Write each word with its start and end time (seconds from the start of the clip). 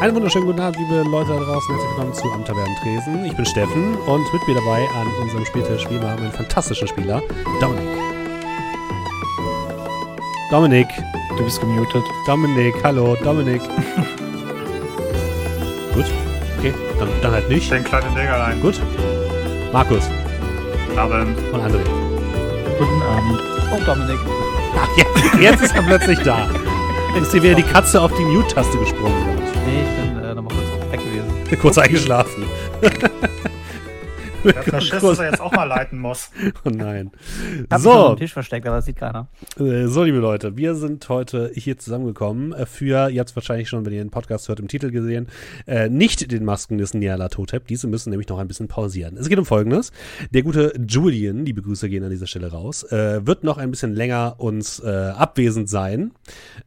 Einen 0.00 0.14
wunderschönen 0.14 0.46
guten 0.46 0.60
Abend, 0.60 0.78
liebe 0.78 1.02
Leute 1.10 1.30
da 1.30 1.40
draußen. 1.40 1.74
Herzlich 1.74 1.90
willkommen 1.90 2.14
zu 2.14 2.32
Am 2.32 2.44
Tresen. 2.44 3.24
Ich 3.24 3.34
bin 3.34 3.44
Steffen 3.44 3.96
und 3.96 4.32
mit 4.32 4.46
mir 4.46 4.54
dabei 4.54 4.86
an 4.94 5.08
unserem 5.20 5.44
Spieltisch 5.44 5.90
wie 5.90 5.96
immer 5.96 6.10
haben 6.10 6.18
wir 6.18 6.26
einen 6.26 6.36
fantastischen 6.36 6.86
Spieler, 6.86 7.20
Dominik. 7.60 7.88
Dominik. 10.52 10.86
Du 11.36 11.42
bist 11.42 11.58
gemutet. 11.58 12.04
Dominik, 12.28 12.76
hallo, 12.84 13.16
Dominik. 13.24 13.60
Gut, 15.94 16.06
okay, 16.58 16.72
dann, 17.00 17.08
dann 17.20 17.32
halt 17.32 17.48
nicht. 17.48 17.68
Den 17.72 17.82
kleinen 17.82 18.14
Diggerlein. 18.14 18.60
Gut. 18.60 18.80
Markus. 19.72 20.08
Abend. 20.96 21.36
Und 21.52 21.60
André. 21.60 21.82
Guten 22.78 23.02
Abend. 23.02 23.42
Oh, 23.72 23.80
Dominik. 23.84 24.20
Ach, 24.76 24.96
jetzt, 24.96 25.34
jetzt 25.40 25.60
ist 25.60 25.74
er 25.74 25.82
plötzlich 25.82 26.20
da. 26.20 26.48
Ist 27.20 27.32
dir 27.32 27.42
wieder 27.42 27.54
die 27.54 27.64
Katze 27.64 28.00
auf 28.00 28.12
die 28.16 28.22
Mute-Taste 28.22 28.78
gesprungen. 28.78 29.37
Nee, 29.66 29.82
ich 29.82 30.14
bin 30.14 30.24
äh, 30.24 30.34
nochmal 30.34 30.54
kurz 30.54 30.92
weg 30.92 31.00
gewesen. 31.00 31.60
Kurz 31.60 31.78
eingeschlafen. 31.84 32.44
Der 34.44 34.54
hat 34.54 34.82
Schiss, 34.82 35.00
dass 35.00 35.18
er 35.18 35.30
jetzt 35.30 35.40
auch 35.40 35.52
mal 35.52 35.64
leiten 35.64 35.98
muss. 35.98 36.30
Oh 36.64 36.70
nein. 36.70 37.10
Ich 37.64 37.70
hab 37.70 37.80
So, 37.80 38.08
dem 38.08 38.18
Tisch 38.18 38.32
versteckt, 38.32 38.66
aber 38.66 38.76
das 38.76 38.84
sieht 38.86 38.96
keiner. 38.96 39.28
äh, 39.58 39.86
so, 39.86 40.02
liebe 40.02 40.18
Leute, 40.18 40.56
wir 40.56 40.74
sind 40.74 41.08
heute 41.08 41.50
hier 41.54 41.78
zusammengekommen 41.78 42.52
äh, 42.52 42.66
für, 42.66 43.10
ihr 43.10 43.20
habt 43.20 43.30
es 43.30 43.36
wahrscheinlich 43.36 43.68
schon, 43.68 43.84
wenn 43.86 43.92
ihr 43.92 44.02
den 44.02 44.10
Podcast 44.10 44.48
hört, 44.48 44.60
im 44.60 44.68
Titel 44.68 44.90
gesehen, 44.90 45.28
äh, 45.66 45.88
nicht 45.88 46.30
den 46.32 46.44
Masken 46.44 46.78
des 46.78 46.94
Nyarlathotep. 46.94 47.66
Diese 47.66 47.86
müssen 47.86 48.10
nämlich 48.10 48.28
noch 48.28 48.38
ein 48.38 48.48
bisschen 48.48 48.68
pausieren. 48.68 49.16
Es 49.16 49.28
geht 49.28 49.38
um 49.38 49.44
Folgendes. 49.44 49.92
Der 50.32 50.42
gute 50.42 50.72
Julian, 50.86 51.44
liebe 51.44 51.62
Grüße 51.62 51.88
gehen 51.88 52.04
an 52.04 52.10
dieser 52.10 52.26
Stelle 52.26 52.50
raus, 52.50 52.82
äh, 52.84 53.26
wird 53.26 53.44
noch 53.44 53.58
ein 53.58 53.70
bisschen 53.70 53.92
länger 53.94 54.36
uns 54.38 54.80
äh, 54.80 54.88
abwesend 54.88 55.68
sein 55.68 56.12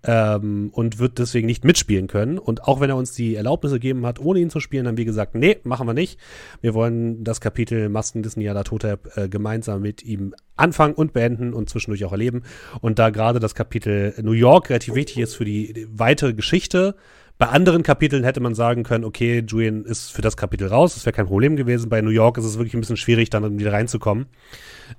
ähm, 0.03 0.69
und 0.73 0.99
wird 0.99 1.19
deswegen 1.19 1.47
nicht 1.47 1.63
mitspielen 1.65 2.07
können. 2.07 2.37
Und 2.37 2.63
auch 2.65 2.79
wenn 2.79 2.89
er 2.89 2.95
uns 2.95 3.11
die 3.13 3.35
Erlaubnis 3.35 3.71
gegeben 3.73 4.05
hat, 4.05 4.19
ohne 4.19 4.39
ihn 4.39 4.49
zu 4.49 4.59
spielen, 4.59 4.87
haben 4.87 4.97
wir 4.97 5.05
gesagt, 5.05 5.35
nee, 5.35 5.57
machen 5.63 5.87
wir 5.87 5.93
nicht. 5.93 6.19
Wir 6.61 6.73
wollen 6.73 7.23
das 7.23 7.41
Kapitel 7.41 7.60
Masken 7.89 8.23
des 8.23 8.37
Nyarlathotep 8.37 9.17
äh, 9.17 9.29
gemeinsam 9.29 9.81
mit 9.81 10.03
ihm 10.03 10.33
anfangen 10.55 10.93
und 10.93 11.13
beenden 11.13 11.53
und 11.53 11.69
zwischendurch 11.69 12.05
auch 12.05 12.11
erleben. 12.11 12.43
Und 12.81 12.99
da 12.99 13.09
gerade 13.09 13.39
das 13.39 13.55
Kapitel 13.55 14.13
New 14.21 14.31
York 14.31 14.69
relativ 14.69 14.95
wichtig 14.95 15.19
ist 15.19 15.35
für 15.35 15.45
die, 15.45 15.73
die 15.73 15.87
weitere 15.91 16.33
Geschichte, 16.33 16.95
bei 17.41 17.47
anderen 17.47 17.81
Kapiteln 17.81 18.23
hätte 18.23 18.39
man 18.39 18.53
sagen 18.53 18.83
können, 18.83 19.03
okay, 19.03 19.43
Julian 19.47 19.83
ist 19.83 20.11
für 20.11 20.21
das 20.21 20.37
Kapitel 20.37 20.67
raus, 20.67 20.93
das 20.93 21.07
wäre 21.07 21.15
kein 21.15 21.25
Problem 21.25 21.55
gewesen. 21.55 21.89
Bei 21.89 21.99
New 22.01 22.11
York 22.11 22.37
ist 22.37 22.45
es 22.45 22.59
wirklich 22.59 22.75
ein 22.75 22.81
bisschen 22.81 22.97
schwierig, 22.97 23.31
dann 23.31 23.57
wieder 23.57 23.73
reinzukommen. 23.73 24.27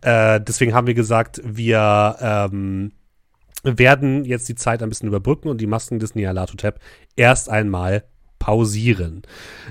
Äh, 0.01 0.41
deswegen 0.41 0.75
haben 0.75 0.89
wir 0.89 0.95
gesagt, 0.95 1.41
wir 1.45 2.17
ähm, 2.21 2.91
werden 3.63 4.25
jetzt 4.25 4.49
die 4.49 4.57
Zeit 4.57 4.83
ein 4.83 4.89
bisschen 4.89 5.07
überbrücken 5.07 5.51
und 5.51 5.61
die 5.61 5.69
Masken 5.69 6.01
des 6.01 6.17
Nyarlathotep 6.17 6.81
erst 7.15 7.49
einmal 7.49 8.03
pausieren. 8.43 9.23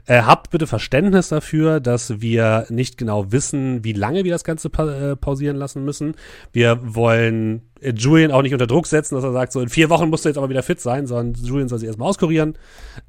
Äh, 0.06 0.22
habt 0.22 0.50
bitte 0.50 0.66
Verständnis 0.66 1.28
dafür, 1.28 1.82
dass 1.82 2.22
wir 2.22 2.68
nicht 2.70 2.98
genau 2.98 3.30
wissen, 3.34 3.84
wie 3.84 3.92
lange 3.92 4.24
wir 4.24 4.32
das 4.32 4.46
Ganze 4.46 4.70
pa 4.70 5.12
äh, 5.12 5.16
pausieren 5.18 5.58
lassen 5.58 5.84
müssen. 5.84 6.16
Wir 6.54 6.80
wollen 6.82 7.64
äh, 7.82 7.92
Julian 7.92 8.32
auch 8.32 8.44
nicht 8.44 8.54
unter 8.54 8.68
Druck 8.68 8.88
setzen, 8.88 9.16
dass 9.16 9.26
er 9.26 9.34
sagt, 9.34 9.52
so 9.52 9.60
in 9.60 9.68
vier 9.68 9.90
Wochen 9.90 10.10
musst 10.10 10.24
du 10.24 10.30
jetzt 10.30 10.38
aber 10.38 10.48
wieder 10.48 10.64
fit 10.64 10.80
sein, 10.80 11.06
sondern 11.06 11.34
Julian 11.44 11.68
soll 11.68 11.80
sich 11.80 11.88
erstmal 11.88 12.08
auskurieren, 12.08 12.58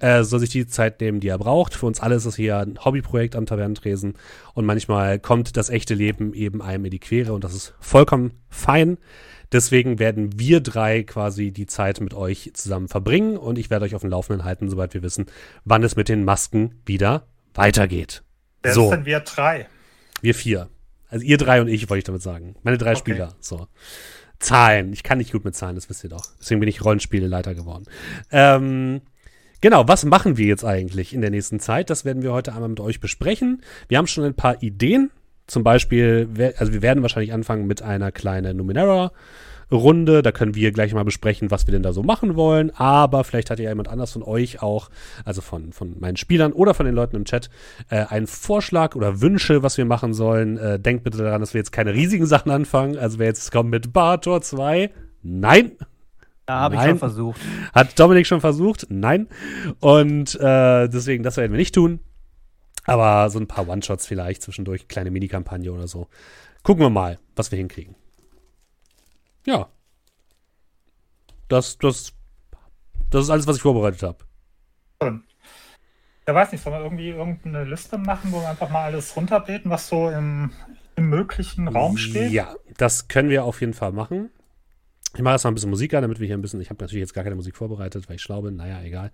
äh, 0.00 0.24
soll 0.24 0.40
sich 0.40 0.50
die 0.50 0.66
Zeit 0.66 1.00
nehmen, 1.00 1.20
die 1.20 1.28
er 1.28 1.38
braucht. 1.38 1.74
Für 1.74 1.86
uns 1.86 2.00
alle 2.00 2.16
ist 2.16 2.24
es 2.24 2.34
hier 2.34 2.58
ein 2.58 2.84
Hobbyprojekt 2.84 3.36
am 3.36 3.46
Tavernentresen 3.46 4.14
und 4.54 4.66
manchmal 4.66 5.20
kommt 5.20 5.56
das 5.56 5.70
echte 5.70 5.94
Leben 5.94 6.34
eben 6.34 6.60
einem 6.60 6.86
in 6.86 6.90
die 6.90 6.98
Quere 6.98 7.34
und 7.34 7.44
das 7.44 7.54
ist 7.54 7.74
vollkommen 7.78 8.32
fein. 8.48 8.98
Deswegen 9.52 9.98
werden 9.98 10.38
wir 10.38 10.60
drei 10.60 11.02
quasi 11.02 11.52
die 11.52 11.66
Zeit 11.66 12.00
mit 12.00 12.14
euch 12.14 12.50
zusammen 12.54 12.88
verbringen 12.88 13.36
und 13.36 13.58
ich 13.58 13.70
werde 13.70 13.84
euch 13.84 13.94
auf 13.94 14.00
dem 14.00 14.10
Laufenden 14.10 14.44
halten, 14.44 14.70
sobald 14.70 14.94
wir 14.94 15.02
wissen, 15.02 15.26
wann 15.64 15.82
es 15.82 15.94
mit 15.96 16.08
den 16.08 16.24
Masken 16.24 16.80
wieder 16.86 17.26
weitergeht. 17.54 18.22
Wer 18.62 18.74
So. 18.74 18.90
denn 18.90 19.04
wir 19.04 19.20
drei? 19.20 19.68
Wir 20.20 20.34
vier. 20.34 20.68
Also 21.08 21.24
ihr 21.24 21.36
drei 21.36 21.60
und 21.60 21.68
ich, 21.68 21.90
wollte 21.90 21.98
ich 21.98 22.04
damit 22.04 22.22
sagen. 22.22 22.56
Meine 22.62 22.78
drei 22.78 22.92
Okay. 22.92 22.98
Spieler. 23.00 23.34
So. 23.40 23.66
Zahlen. 24.38 24.92
Ich 24.92 25.02
kann 25.02 25.18
nicht 25.18 25.32
gut 25.32 25.44
mit 25.44 25.54
Zahlen, 25.54 25.74
das 25.74 25.88
wisst 25.90 26.02
ihr 26.04 26.10
doch. 26.10 26.24
Deswegen 26.40 26.60
bin 26.60 26.68
ich 26.68 26.84
Rollenspieleleiter 26.84 27.54
geworden. 27.54 27.84
Ähm, 28.30 29.02
genau, 29.60 29.86
was 29.86 30.04
machen 30.04 30.36
wir 30.36 30.46
jetzt 30.46 30.64
eigentlich 30.64 31.12
in 31.12 31.20
der 31.20 31.30
nächsten 31.30 31.60
Zeit? 31.60 31.90
Das 31.90 32.04
werden 32.04 32.22
wir 32.22 32.32
heute 32.32 32.52
einmal 32.52 32.68
mit 32.70 32.80
euch 32.80 33.00
besprechen. 33.00 33.62
Wir 33.88 33.98
haben 33.98 34.06
schon 34.06 34.24
ein 34.24 34.34
paar 34.34 34.62
Ideen. 34.62 35.10
Zum 35.46 35.64
Beispiel, 35.64 36.28
also 36.56 36.72
wir 36.72 36.82
werden 36.82 37.02
wahrscheinlich 37.02 37.32
anfangen 37.32 37.66
mit 37.66 37.82
einer 37.82 38.12
kleinen 38.12 38.56
Numenera-Runde. 38.56 40.22
Da 40.22 40.32
können 40.32 40.54
wir 40.54 40.72
gleich 40.72 40.94
mal 40.94 41.04
besprechen, 41.04 41.50
was 41.50 41.66
wir 41.66 41.72
denn 41.72 41.82
da 41.82 41.92
so 41.92 42.02
machen 42.02 42.36
wollen. 42.36 42.70
Aber 42.76 43.24
vielleicht 43.24 43.50
hat 43.50 43.58
ja 43.58 43.68
jemand 43.68 43.88
anders 43.88 44.12
von 44.12 44.22
euch 44.22 44.62
auch, 44.62 44.88
also 45.24 45.40
von, 45.40 45.72
von 45.72 45.98
meinen 45.98 46.16
Spielern 46.16 46.52
oder 46.52 46.74
von 46.74 46.86
den 46.86 46.94
Leuten 46.94 47.16
im 47.16 47.24
Chat, 47.24 47.50
äh, 47.90 48.04
einen 48.06 48.26
Vorschlag 48.26 48.94
oder 48.94 49.20
Wünsche, 49.20 49.62
was 49.62 49.76
wir 49.76 49.84
machen 49.84 50.14
sollen. 50.14 50.58
Äh, 50.58 50.78
denkt 50.78 51.04
bitte 51.04 51.18
daran, 51.18 51.40
dass 51.40 51.54
wir 51.54 51.58
jetzt 51.58 51.72
keine 51.72 51.92
riesigen 51.92 52.26
Sachen 52.26 52.50
anfangen. 52.50 52.96
Also 52.96 53.18
wer 53.18 53.26
jetzt 53.26 53.50
kommt 53.50 53.70
mit 53.70 53.92
Bartor 53.92 54.42
2, 54.42 54.90
nein. 55.22 55.72
Ja, 56.48 56.60
habe 56.60 56.74
ich 56.74 56.82
schon 56.82 56.98
versucht. 56.98 57.40
Hat 57.72 57.98
Dominik 57.98 58.26
schon 58.26 58.40
versucht? 58.40 58.86
Nein. 58.90 59.28
Und 59.80 60.34
äh, 60.40 60.88
deswegen, 60.88 61.22
das 61.22 61.36
werden 61.36 61.52
wir 61.52 61.58
nicht 61.58 61.74
tun. 61.74 62.00
Aber 62.84 63.30
so 63.30 63.38
ein 63.38 63.46
paar 63.46 63.68
One-Shots 63.68 64.06
vielleicht 64.06 64.42
zwischendurch, 64.42 64.88
kleine 64.88 65.10
Minikampagne 65.10 65.72
oder 65.72 65.86
so. 65.86 66.08
Gucken 66.62 66.84
wir 66.84 66.90
mal, 66.90 67.18
was 67.36 67.50
wir 67.50 67.58
hinkriegen. 67.58 67.94
Ja. 69.46 69.68
Das, 71.48 71.78
das, 71.78 72.12
das 73.10 73.24
ist 73.24 73.30
alles, 73.30 73.46
was 73.46 73.56
ich 73.56 73.62
vorbereitet 73.62 74.02
habe. 74.02 74.24
Schön. 75.02 75.24
Ja, 76.26 76.34
weiß 76.34 76.52
nicht, 76.52 76.62
sollen 76.62 76.76
wir 76.76 76.84
irgendwie 76.84 77.08
irgendeine 77.10 77.64
Liste 77.64 77.98
machen, 77.98 78.32
wo 78.32 78.40
wir 78.40 78.48
einfach 78.48 78.70
mal 78.70 78.84
alles 78.84 79.16
runterbeten, 79.16 79.70
was 79.70 79.88
so 79.88 80.08
im, 80.08 80.52
im 80.94 81.08
möglichen 81.08 81.66
Raum 81.66 81.96
steht? 81.96 82.30
Ja, 82.30 82.54
das 82.76 83.08
können 83.08 83.28
wir 83.28 83.44
auf 83.44 83.60
jeden 83.60 83.74
Fall 83.74 83.92
machen. 83.92 84.30
Ich 85.14 85.20
mache 85.20 85.34
jetzt 85.34 85.44
mal 85.44 85.50
ein 85.50 85.54
bisschen 85.54 85.70
Musik 85.70 85.92
an, 85.94 86.02
damit 86.02 86.20
wir 86.20 86.26
hier 86.26 86.38
ein 86.38 86.42
bisschen. 86.42 86.60
Ich 86.60 86.70
habe 86.70 86.82
natürlich 86.82 87.02
jetzt 87.02 87.12
gar 87.12 87.24
keine 87.24 87.36
Musik 87.36 87.56
vorbereitet, 87.56 88.08
weil 88.08 88.16
ich 88.16 88.22
schlau 88.22 88.40
bin. 88.42 88.56
Naja, 88.56 88.80
egal. 88.82 89.10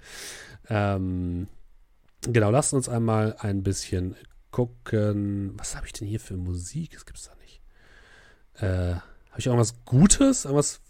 Ähm, 0.68 1.48
genau, 2.22 2.50
lasst 2.50 2.74
uns 2.74 2.88
einmal 2.88 3.36
ein 3.38 3.62
bisschen 3.62 4.16
gucken. 4.50 5.52
Was 5.56 5.76
habe 5.76 5.86
ich 5.86 5.92
denn 5.92 6.08
hier 6.08 6.20
für 6.20 6.36
Musik? 6.36 6.92
Das 6.92 7.06
gibt's 7.06 7.24
da 7.24 7.34
nicht. 7.36 7.60
Äh, 8.54 8.94
habe 8.94 9.38
ich 9.38 9.46
irgendwas 9.46 9.84
Gutes? 9.84 10.44
Irgendwas. 10.44 10.80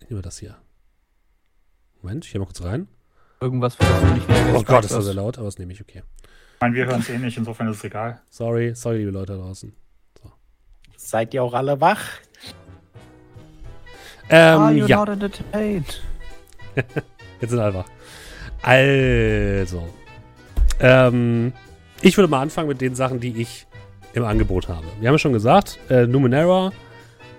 Ich 0.00 0.10
nehme 0.10 0.22
das 0.22 0.38
hier. 0.38 0.56
Moment, 2.00 2.24
ich 2.24 2.32
gehe 2.32 2.40
mal 2.40 2.46
kurz 2.46 2.62
rein. 2.62 2.88
Irgendwas, 3.40 3.74
für 3.76 3.84
das 3.84 4.00
du 4.00 4.06
nicht 4.06 4.26
Oh 4.54 4.62
Gott, 4.62 4.84
ist 4.84 4.90
das 4.90 4.98
hast. 4.98 5.04
sehr 5.04 5.14
laut, 5.14 5.38
aber 5.38 5.46
das 5.46 5.58
nehme 5.58 5.72
ich 5.72 5.80
okay. 5.80 6.02
Ich 6.54 6.60
meine, 6.60 6.74
wir 6.74 6.86
hören 6.86 7.00
es 7.00 7.08
eh 7.08 7.18
nicht, 7.18 7.36
insofern 7.36 7.68
ist 7.68 7.78
es 7.78 7.84
egal. 7.84 8.20
Sorry, 8.30 8.74
sorry, 8.74 8.98
liebe 8.98 9.10
Leute 9.10 9.32
da 9.36 9.38
draußen. 9.38 9.74
Seid 10.96 11.34
ihr 11.34 11.42
auch 11.42 11.52
alle 11.54 11.80
wach? 11.80 12.00
Ähm, 14.28 14.60
Are 14.60 14.72
you 14.72 14.86
ja. 14.86 14.98
not 14.98 15.08
entertained? 15.08 16.00
Jetzt 17.40 17.50
sind 17.50 17.58
alle 17.58 17.74
wach. 17.74 17.88
Also. 18.62 19.88
Ähm, 20.82 21.52
ich 22.02 22.16
würde 22.18 22.28
mal 22.28 22.42
anfangen 22.42 22.68
mit 22.68 22.80
den 22.80 22.94
Sachen, 22.94 23.20
die 23.20 23.40
ich 23.40 23.66
im 24.12 24.24
Angebot 24.24 24.68
habe. 24.68 24.84
Wir 25.00 25.08
haben 25.08 25.14
ja 25.14 25.18
schon 25.18 25.32
gesagt, 25.32 25.78
äh, 25.88 26.06
Numenera 26.06 26.72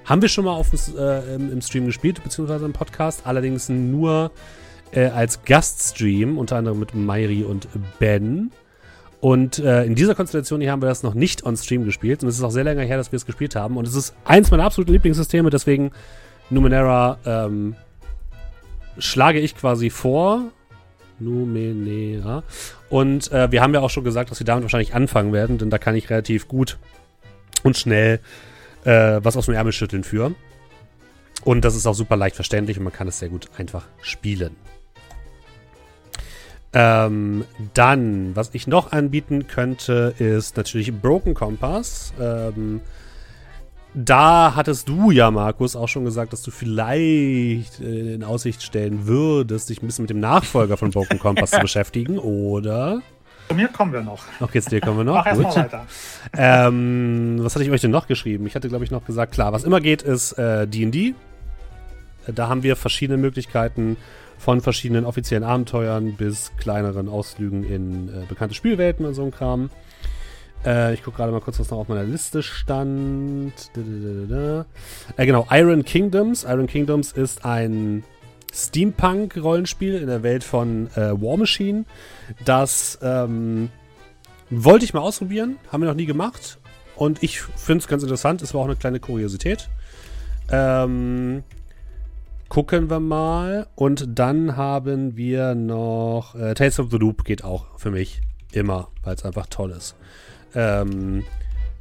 haben 0.06 0.22
wir 0.22 0.30
schon 0.30 0.46
mal 0.46 0.54
auf, 0.54 0.72
äh, 0.74 1.36
im, 1.36 1.52
im 1.52 1.62
Stream 1.62 1.86
gespielt, 1.86 2.24
beziehungsweise 2.24 2.66
im 2.66 2.74
Podcast, 2.74 3.22
allerdings 3.26 3.70
nur 3.70 4.32
äh, 4.92 5.06
als 5.06 5.44
Gaststream, 5.44 6.38
unter 6.38 6.56
anderem 6.56 6.80
mit 6.80 6.96
Mairi 6.96 7.44
und 7.44 7.68
Ben. 8.00 8.52
Und 9.20 9.60
äh, 9.60 9.86
in 9.86 9.96
dieser 9.96 10.16
Konstellation 10.16 10.60
hier 10.60 10.72
haben 10.72 10.82
wir 10.82 10.90
das 10.90 11.04
noch 11.04 11.14
nicht 11.14 11.46
on 11.46 11.56
Stream 11.56 11.86
gespielt. 11.86 12.24
Und 12.24 12.30
es 12.30 12.38
ist 12.38 12.44
auch 12.44 12.52
sehr 12.52 12.66
länger 12.66 12.82
her, 12.84 12.98
dass 12.98 13.12
wir 13.12 13.18
es 13.18 13.26
gespielt 13.26 13.56
haben. 13.56 13.78
Und 13.78 13.88
es 13.88 13.96
ist 13.96 14.14
eins 14.26 14.52
meiner 14.52 14.66
absoluten 14.66 14.92
Lieblingssysteme, 14.92 15.50
deswegen 15.50 15.92
Numenera 16.50 17.18
ähm, 17.26 17.76
schlage 18.98 19.40
ich 19.40 19.56
quasi 19.56 19.90
vor. 19.90 20.52
Numenera. 21.20 22.44
Und 22.90 23.32
äh, 23.32 23.52
wir 23.52 23.62
haben 23.62 23.74
ja 23.74 23.82
auch 23.82 23.90
schon 23.90 24.04
gesagt, 24.04 24.32
dass 24.32 24.40
wir 24.40 24.46
damit 24.46 24.64
wahrscheinlich 24.64 24.94
anfangen 24.94 25.34
werden, 25.34 25.58
denn 25.58 25.70
da 25.70 25.78
kann 25.78 25.96
ich 25.96 26.10
relativ 26.10 26.48
gut 26.48 26.78
und 27.64 27.78
schnell 27.78 28.20
äh, 28.84 29.20
was 29.24 29.38
aus 29.38 29.46
dem 29.46 29.56
Ärmel 29.56 29.74
schütteln 29.74 30.04
für. 30.04 30.34
Und 31.44 31.66
das 31.66 31.76
ist 31.76 31.86
auch 31.88 31.96
super 31.96 32.16
leicht 32.16 32.36
verständlich 32.36 32.78
und 32.78 32.84
man 32.84 32.94
kann 32.94 33.08
es 33.08 33.20
sehr 33.20 33.30
gut 33.30 33.50
einfach 33.58 33.86
spielen. 34.02 34.56
Ähm, 36.76 37.46
dann, 37.76 38.36
was 38.36 38.50
ich 38.54 38.66
noch 38.66 38.92
anbieten 38.92 39.48
könnte, 39.48 40.16
ist 40.18 40.58
natürlich 40.58 40.92
Broken 40.92 41.36
Compass. 41.36 42.14
Ähm, 42.20 42.82
da 43.96 44.54
hattest 44.56 44.90
du 44.90 45.12
ja, 45.12 45.30
Markus, 45.32 45.76
auch 45.76 45.88
schon 45.88 46.06
gesagt, 46.06 46.34
dass 46.34 46.42
du 46.42 46.52
vielleicht 46.52 47.80
äh, 47.80 48.16
in 48.16 48.24
Aussicht 48.24 48.64
stellen 48.64 49.06
würdest, 49.08 49.70
dich 49.70 49.82
ein 49.82 49.88
bisschen 49.88 50.04
mit 50.04 50.10
dem 50.10 50.20
Nachfolger 50.20 50.78
von 50.78 50.92
Broken 50.92 51.20
Compass 51.20 51.52
zu 51.52 51.60
beschäftigen, 51.60 52.18
oder? 52.18 53.02
Zu 53.50 53.56
mir 53.56 53.68
kommen 53.68 53.94
wir 53.94 54.02
noch. 54.02 54.24
Okay, 54.40 54.62
zu 54.62 54.70
dir 54.70 54.82
kommen 54.82 54.98
wir 55.00 55.04
noch. 55.04 55.16
Mach 55.16 55.26
erstmal 55.28 55.54
Gut. 55.54 55.64
weiter. 55.64 55.86
Ähm, 56.36 57.38
was 57.40 57.56
hatte 57.56 57.66
ich 57.66 57.72
euch 57.72 57.82
denn 57.82 57.92
noch 57.92 58.08
geschrieben? 58.08 58.48
Ich 58.48 58.56
hatte, 58.56 58.70
glaube 58.70 58.86
ich, 58.86 58.92
noch 58.92 59.06
gesagt, 59.06 59.34
klar, 59.34 59.52
was 59.54 59.64
immer 59.64 59.82
geht, 59.82 60.02
ist 60.02 60.38
D&D. 60.38 61.10
Äh, 62.28 62.34
Da 62.34 62.48
haben 62.48 62.64
wir 62.64 62.76
verschiedene 62.76 63.18
Möglichkeiten 63.18 63.98
Von 64.38 64.62
verschiedenen 64.62 65.06
offiziellen 65.06 65.44
Abenteuern 65.44 66.16
bis 66.16 66.52
kleineren 66.58 67.08
Ausflügen 67.10 67.64
in 67.64 68.10
äh, 68.10 68.26
bekannte 68.28 68.56
Spielwelten 68.56 69.06
und 69.06 69.14
so 69.14 69.24
ein 69.24 69.32
Kram. 69.32 69.70
Äh, 70.66 70.94
ich 70.94 71.04
gucke 71.04 71.18
gerade 71.18 71.32
mal 71.32 71.42
kurz, 71.42 71.60
was 71.60 71.70
noch 71.70 71.80
auf 71.80 71.88
meiner 71.88 72.04
Liste 72.04 72.44
stand. 72.44 73.54
Äh, 73.76 75.26
genau, 75.26 75.48
Iron 75.52 75.84
Kingdoms. 75.84 76.44
Iron 76.44 76.68
Kingdoms 76.68 77.12
ist 77.12 77.46
ein 77.46 78.04
Steampunk-Rollenspiel 78.54 79.96
in 79.96 80.08
der 80.08 80.24
Welt 80.24 80.44
von 80.44 80.88
äh, 80.96 81.12
War 81.22 81.38
Machine. 81.38 81.86
Das 82.46 83.00
ähm, 83.02 83.70
wollte 84.50 84.86
ich 84.86 84.94
mal 84.94 85.02
ausprobieren, 85.02 85.58
haben 85.72 85.82
wir 85.82 85.88
noch 85.88 85.96
nie 85.96 86.06
gemacht. 86.06 86.60
Und 86.96 87.24
ich 87.24 87.42
finde 87.42 87.82
es 87.82 87.88
ganz 87.88 88.04
interessant. 88.04 88.42
Es 88.42 88.54
war 88.54 88.62
auch 88.62 88.66
eine 88.66 88.76
kleine 88.76 89.00
Kuriosität. 89.00 89.70
Ähm, 90.52 91.44
gucken 92.50 92.90
wir 92.90 93.00
mal. 93.00 93.68
Und 93.76 94.08
dann 94.08 94.56
haben 94.56 95.18
wir 95.18 95.56
noch 95.56 96.36
äh, 96.36 96.54
Tales 96.54 96.80
of 96.80 96.92
the 96.92 96.98
Loop 96.98 97.26
geht 97.26 97.44
auch 97.44 97.66
für 97.80 97.90
mich 97.90 98.22
immer, 98.52 98.90
weil 99.04 99.16
es 99.16 99.26
einfach 99.26 99.48
toll 99.48 99.72
ist. 99.72 99.96
Ähm, 100.56 101.24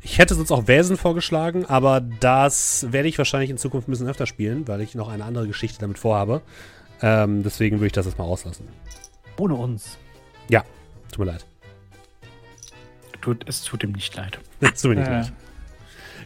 ich 0.02 0.19
hätte 0.19 0.34
sonst 0.34 0.50
auch 0.50 0.66
Wesen 0.66 0.96
vorgeschlagen, 0.96 1.64
aber 1.66 2.00
das 2.00 2.86
werde 2.90 3.08
ich 3.08 3.19
wahrscheinlich 3.19 3.50
in 3.50 3.58
Zukunft 3.58 3.88
ein 3.88 3.92
bisschen 3.92 4.08
öfter 4.08 4.26
spielen, 4.26 4.66
weil 4.66 4.80
ich 4.80 4.94
noch 4.94 5.08
eine 5.08 5.24
andere 5.24 5.46
Geschichte 5.46 5.78
damit 5.80 5.98
vorhabe. 5.98 6.42
Ähm, 7.00 7.42
deswegen 7.42 7.76
würde 7.76 7.86
ich 7.86 7.92
das 7.92 8.06
jetzt 8.06 8.19
mal 8.19 8.24
auslassen. 8.24 8.66
Ohne 9.38 9.54
uns. 9.54 9.98
Tut 11.10 11.26
mir 11.26 11.32
leid. 11.32 11.44
Tut, 13.20 13.44
es 13.46 13.62
tut 13.64 13.84
ihm 13.84 13.92
nicht 13.92 14.16
leid. 14.16 14.38
Tut 14.60 14.84
mir 14.84 14.94
nicht 14.96 15.08
Äh. 15.08 15.10
leid. 15.20 15.32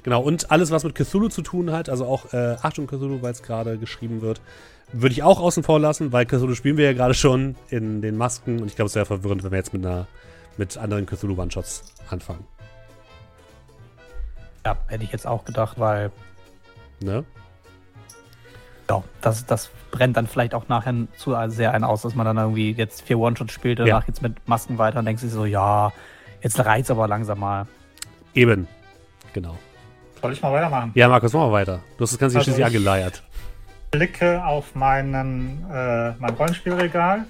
Genau, 0.04 0.22
und 0.22 0.52
alles, 0.52 0.70
was 0.70 0.84
mit 0.84 0.94
Cthulhu 0.94 1.28
zu 1.28 1.42
tun 1.42 1.72
hat, 1.72 1.88
also 1.88 2.06
auch 2.06 2.32
äh, 2.32 2.54
Achtung 2.62 2.86
Cthulhu, 2.86 3.20
weil 3.22 3.32
es 3.32 3.42
gerade 3.42 3.78
geschrieben 3.78 4.20
wird, 4.22 4.40
würde 4.92 5.12
ich 5.12 5.24
auch 5.24 5.40
außen 5.40 5.64
vor 5.64 5.80
lassen, 5.80 6.12
weil 6.12 6.26
Cthulhu 6.26 6.54
spielen 6.54 6.76
wir 6.76 6.84
ja 6.84 6.92
gerade 6.92 7.14
schon 7.14 7.56
in 7.68 8.00
den 8.00 8.16
Masken 8.16 8.60
und 8.60 8.68
ich 8.68 8.76
glaube, 8.76 8.86
es 8.86 8.94
wäre 8.94 9.06
verwirrend, 9.06 9.42
wenn 9.42 9.50
wir 9.50 9.58
jetzt 9.58 9.72
mit 9.72 9.84
einer 9.84 10.06
mit 10.56 10.76
anderen 10.76 11.06
Cthulhu-One-Shots 11.06 11.94
anfangen. 12.10 12.46
Ja, 14.64 14.76
hätte 14.88 15.04
ich 15.04 15.12
jetzt 15.12 15.26
auch 15.26 15.44
gedacht, 15.44 15.78
weil 15.78 16.10
Ne? 17.00 17.24
ja, 18.88 19.02
das, 19.20 19.44
das 19.46 19.70
brennt 19.90 20.16
dann 20.16 20.26
vielleicht 20.26 20.54
auch 20.54 20.68
nachher 20.68 20.94
zu 21.16 21.36
sehr 21.48 21.72
einen 21.72 21.84
aus, 21.84 22.02
dass 22.02 22.14
man 22.14 22.24
dann 22.24 22.36
irgendwie 22.38 22.72
jetzt 22.72 23.02
vier 23.02 23.18
One-Shots 23.18 23.52
spielt, 23.52 23.78
Ja. 23.80 23.84
danach 23.84 24.06
geht's 24.06 24.22
mit 24.22 24.48
Masken 24.48 24.78
weiter 24.78 24.98
und 25.00 25.04
denkt 25.04 25.20
sich 25.20 25.30
so, 25.30 25.44
ja, 25.44 25.92
jetzt 26.42 26.58
reizt 26.64 26.90
aber 26.90 27.06
langsam 27.06 27.40
mal. 27.40 27.66
Eben. 28.34 28.66
Genau. 29.34 29.56
Soll 30.22 30.32
ich 30.32 30.40
mal 30.42 30.52
weitermachen? 30.52 30.92
Ja, 30.94 31.08
Markus, 31.08 31.32
machen 31.34 31.48
wir 31.48 31.52
weiter. 31.52 31.80
Du 31.98 32.02
hast 32.02 32.12
das 32.12 32.18
Ganze 32.18 32.38
Also 32.38 32.44
schließlich 32.44 32.60
ich- 32.66 32.66
angeleiert. 32.66 33.22
Blicke 33.90 34.44
auf 34.44 34.74
meinen, 34.74 35.64
äh, 35.70 36.12
mein 36.18 36.34
Rollenspielregal. 36.34 37.24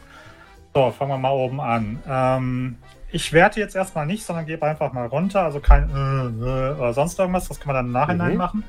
So, 0.75 0.91
fangen 0.91 1.11
wir 1.11 1.19
mal 1.19 1.31
oben 1.33 1.61
an. 1.61 1.99
Ähm, 2.09 2.79
ich 3.13 3.33
werte 3.33 3.61
jetzt 3.61 3.77
erstmal 3.77 4.07
nicht, 4.07 4.25
sondern 4.25 4.47
gebe 4.47 4.67
einfach 4.67 4.93
mal 4.93 5.07
runter. 5.07 5.43
Also 5.43 5.61
kein 5.61 5.89
äh, 5.91 5.93
äh, 5.93 6.73
oder 6.75 6.93
sonst 6.93 7.19
irgendwas. 7.19 7.49
Das 7.49 7.59
kann 7.61 7.69
man 7.69 7.77
dann 7.77 7.87
im 7.87 7.93
Nachhinein 7.93 8.33
Mhm. 8.33 8.39
machen. 8.39 8.65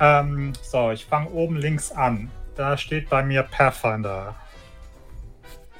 Ähm, 0.00 0.52
so, 0.62 0.90
ich 0.90 1.04
fange 1.06 1.30
oben 1.30 1.56
links 1.56 1.90
an. 1.92 2.30
Da 2.56 2.76
steht 2.76 3.08
bei 3.08 3.22
mir 3.22 3.42
Pathfinder. 3.44 4.34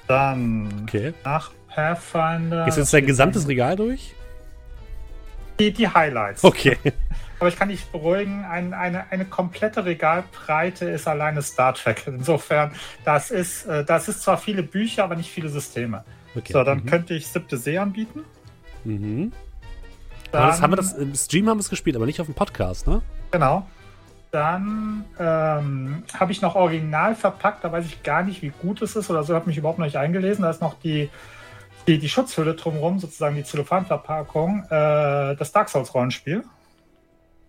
Dann 0.06 0.68
Okay. 0.84 1.12
nach 1.24 1.50
Pathfinder. 1.74 2.66
Ist 2.66 2.78
jetzt 2.78 2.92
dein 2.94 3.06
gesamtes 3.06 3.46
Regal 3.46 3.76
durch? 3.76 4.14
Die, 5.60 5.72
die 5.72 5.88
Highlights. 5.88 6.44
Okay. 6.44 6.76
Aber 7.40 7.48
ich 7.48 7.56
kann 7.56 7.68
dich 7.68 7.84
beruhigen, 7.86 8.44
ein, 8.44 8.74
eine, 8.74 9.12
eine 9.12 9.24
komplette 9.24 9.84
Regalbreite 9.84 10.86
ist 10.86 11.06
alleine 11.06 11.40
Star 11.42 11.72
Trek. 11.74 12.02
Insofern, 12.06 12.72
das 13.04 13.30
ist, 13.30 13.64
äh, 13.66 13.84
das 13.84 14.08
ist 14.08 14.22
zwar 14.22 14.38
viele 14.38 14.64
Bücher, 14.64 15.04
aber 15.04 15.14
nicht 15.14 15.30
viele 15.30 15.48
Systeme. 15.48 16.04
Okay. 16.36 16.52
So, 16.52 16.64
dann 16.64 16.78
mhm. 16.78 16.86
könnte 16.86 17.14
ich 17.14 17.26
siebte 17.26 17.56
See 17.56 17.78
anbieten. 17.78 18.24
Mhm. 18.84 19.32
Dann, 20.32 20.46
das 20.48 20.60
haben 20.60 20.72
wir 20.72 20.76
das 20.76 20.92
im 20.92 21.14
Stream 21.14 21.48
haben 21.48 21.58
wir 21.58 21.62
es 21.62 21.70
gespielt, 21.70 21.96
aber 21.96 22.06
nicht 22.06 22.20
auf 22.20 22.26
dem 22.26 22.34
Podcast, 22.34 22.86
ne? 22.86 23.00
Genau. 23.30 23.66
Dann 24.30 25.06
ähm, 25.18 26.02
habe 26.12 26.32
ich 26.32 26.42
noch 26.42 26.54
original 26.54 27.14
verpackt, 27.14 27.64
da 27.64 27.72
weiß 27.72 27.86
ich 27.86 28.02
gar 28.02 28.22
nicht, 28.22 28.42
wie 28.42 28.52
gut 28.60 28.82
es 28.82 28.94
ist 28.94 29.08
oder 29.08 29.24
so, 29.24 29.34
habe 29.34 29.46
mich 29.46 29.56
überhaupt 29.56 29.78
noch 29.78 29.86
nicht 29.86 29.96
eingelesen. 29.96 30.42
Da 30.42 30.50
ist 30.50 30.60
noch 30.60 30.78
die, 30.80 31.08
die, 31.86 31.98
die 31.98 32.08
Schutzhülle 32.10 32.54
drumherum, 32.54 32.98
sozusagen 32.98 33.36
die 33.36 33.44
Zellophanverpackung, 33.44 34.64
äh, 34.64 35.34
das 35.34 35.50
Dark 35.52 35.70
Souls 35.70 35.94
Rollenspiel. 35.94 36.44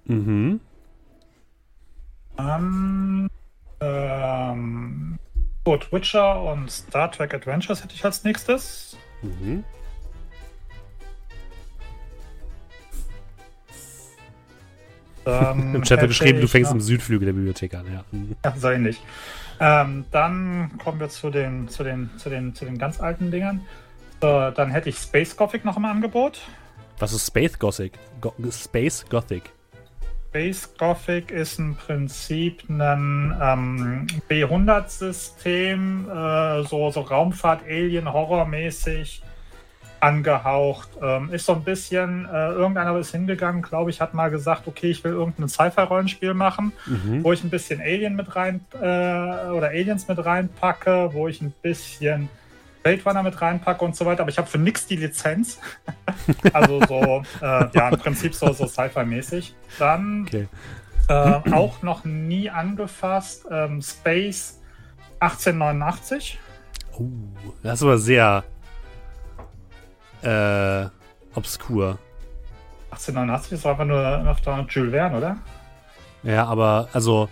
Mhm. 0.06 0.62
Dann 2.38 3.30
ähm, 3.82 5.19
gut, 5.70 5.92
Witcher 5.92 6.42
und 6.42 6.72
Star 6.72 7.12
Trek 7.12 7.34
Adventures 7.34 7.84
hätte 7.84 7.94
ich 7.94 8.04
als 8.04 8.24
nächstes. 8.24 8.98
Mhm. 9.22 9.64
Dann 15.26 15.76
Im 15.76 15.84
Chat 15.84 16.02
wird 16.02 16.10
geschrieben, 16.10 16.42
du 16.42 16.48
fängst 16.48 16.72
noch- 16.72 16.76
im 16.76 16.82
Südflügel 16.82 17.28
der 17.28 17.34
Bibliothek 17.34 17.76
an, 17.76 17.86
ja. 17.92 18.04
Mhm. 18.12 18.36
Ja, 18.44 18.54
so 18.58 18.70
ähnlich. 18.70 19.00
Ähm, 19.60 20.06
dann 20.12 20.72
kommen 20.84 21.00
wir 21.00 21.10
zu 21.10 21.30
den, 21.30 21.68
zu, 21.68 21.84
den, 21.84 22.10
zu, 22.18 22.30
den, 22.30 22.56
zu 22.56 22.66
den 22.66 22.78
ganz 22.78 23.00
alten 23.00 23.30
Dingern. 23.30 23.62
So, 24.22 24.50
dann 24.52 24.72
hätte 24.72 24.90
ich 24.90 24.98
Space 24.98 25.36
Gothic 25.36 25.66
noch 25.66 25.78
im 25.78 25.86
Angebot. 25.86 26.42
Was 26.98 27.14
ist 27.14 27.28
Space 27.28 27.60
Gothic? 27.60 27.94
Go 28.22 28.34
Space 28.50 29.06
Gothic. 29.10 29.44
Space 30.30 30.70
Gothic 30.78 31.32
ist 31.32 31.58
im 31.58 31.76
Prinzip 31.76 32.64
ein 32.70 33.36
ähm, 33.42 34.08
B100-System, 34.30 36.08
äh, 36.08 36.64
so, 36.64 36.92
so 36.92 37.02
Raumfahrt, 37.02 37.62
Alien, 37.68 38.14
Horror-mäßig 38.14 39.24
angehaucht. 40.00 40.90
Ähm, 41.02 41.34
ist 41.34 41.48
so 41.48 41.54
ein 41.54 41.64
bisschen, 41.64 42.26
äh, 42.32 42.52
irgendeiner 42.52 42.96
ist 43.00 43.12
hingegangen, 43.12 43.64
glaube 43.64 43.90
ich, 43.90 44.00
hat 44.02 44.14
mal 44.14 44.30
gesagt, 44.30 44.68
okay, 44.68 44.92
ich 44.92 45.04
will 45.04 45.14
irgendein 45.14 45.50
Sci-Fi-Rollenspiel 45.50 46.36
machen. 46.36 46.74
Mhm. 46.86 47.24
wo 47.24 47.34
ich 47.34 47.44
ein 47.44 47.50
bisschen 47.50 47.82
Alien 47.82 48.16
mit 48.16 48.36
rein 48.36 48.62
äh, 48.76 48.78
oder 48.78 49.70
Aliens 49.70 50.08
mit 50.08 50.24
reinpacke, 50.24 51.10
wo 51.12 51.28
ich 51.28 51.42
ein 51.42 51.54
bisschen 51.64 52.30
Blade 52.90 53.04
Runner 53.06 53.24
mit 53.24 53.40
reinpacke 53.42 53.86
und 53.86 53.96
so 53.96 54.06
weiter, 54.06 54.22
aber 54.22 54.32
ich 54.32 54.38
habe 54.38 54.48
für 54.48 54.58
nix 54.58 54.88
die 54.88 54.96
Lizenz. 54.96 55.60
also 56.54 56.82
so, 56.88 57.24
äh, 57.42 57.68
ja, 57.74 57.90
im 57.90 58.00
Prinzip 58.00 58.34
so, 58.34 58.52
so 58.54 58.66
Sci-Fi-mäßig. 58.68 59.54
Dann 59.78 60.24
Okay. 60.24 60.48
äh, 61.08 61.54
auch 61.54 61.82
noch 61.84 62.04
nie 62.06 62.50
angefasst 62.50 63.46
ähm, 63.52 63.82
Space 63.82 64.60
1889. 65.20 66.40
Oh, 66.98 67.06
das 67.64 67.84
aber 67.84 67.98
sehr 67.98 68.44
äh, 70.22 70.86
obskur. 71.36 71.98
1889 72.92 73.52
ist 73.54 73.66
einfach 73.66 73.86
nur 73.86 74.30
auf 74.30 74.42
der 74.42 74.66
Jules 74.68 74.92
Verne, 74.92 75.18
oder? 75.18 75.38
Ja, 76.24 76.46
aber 76.46 76.90
also 76.92 77.30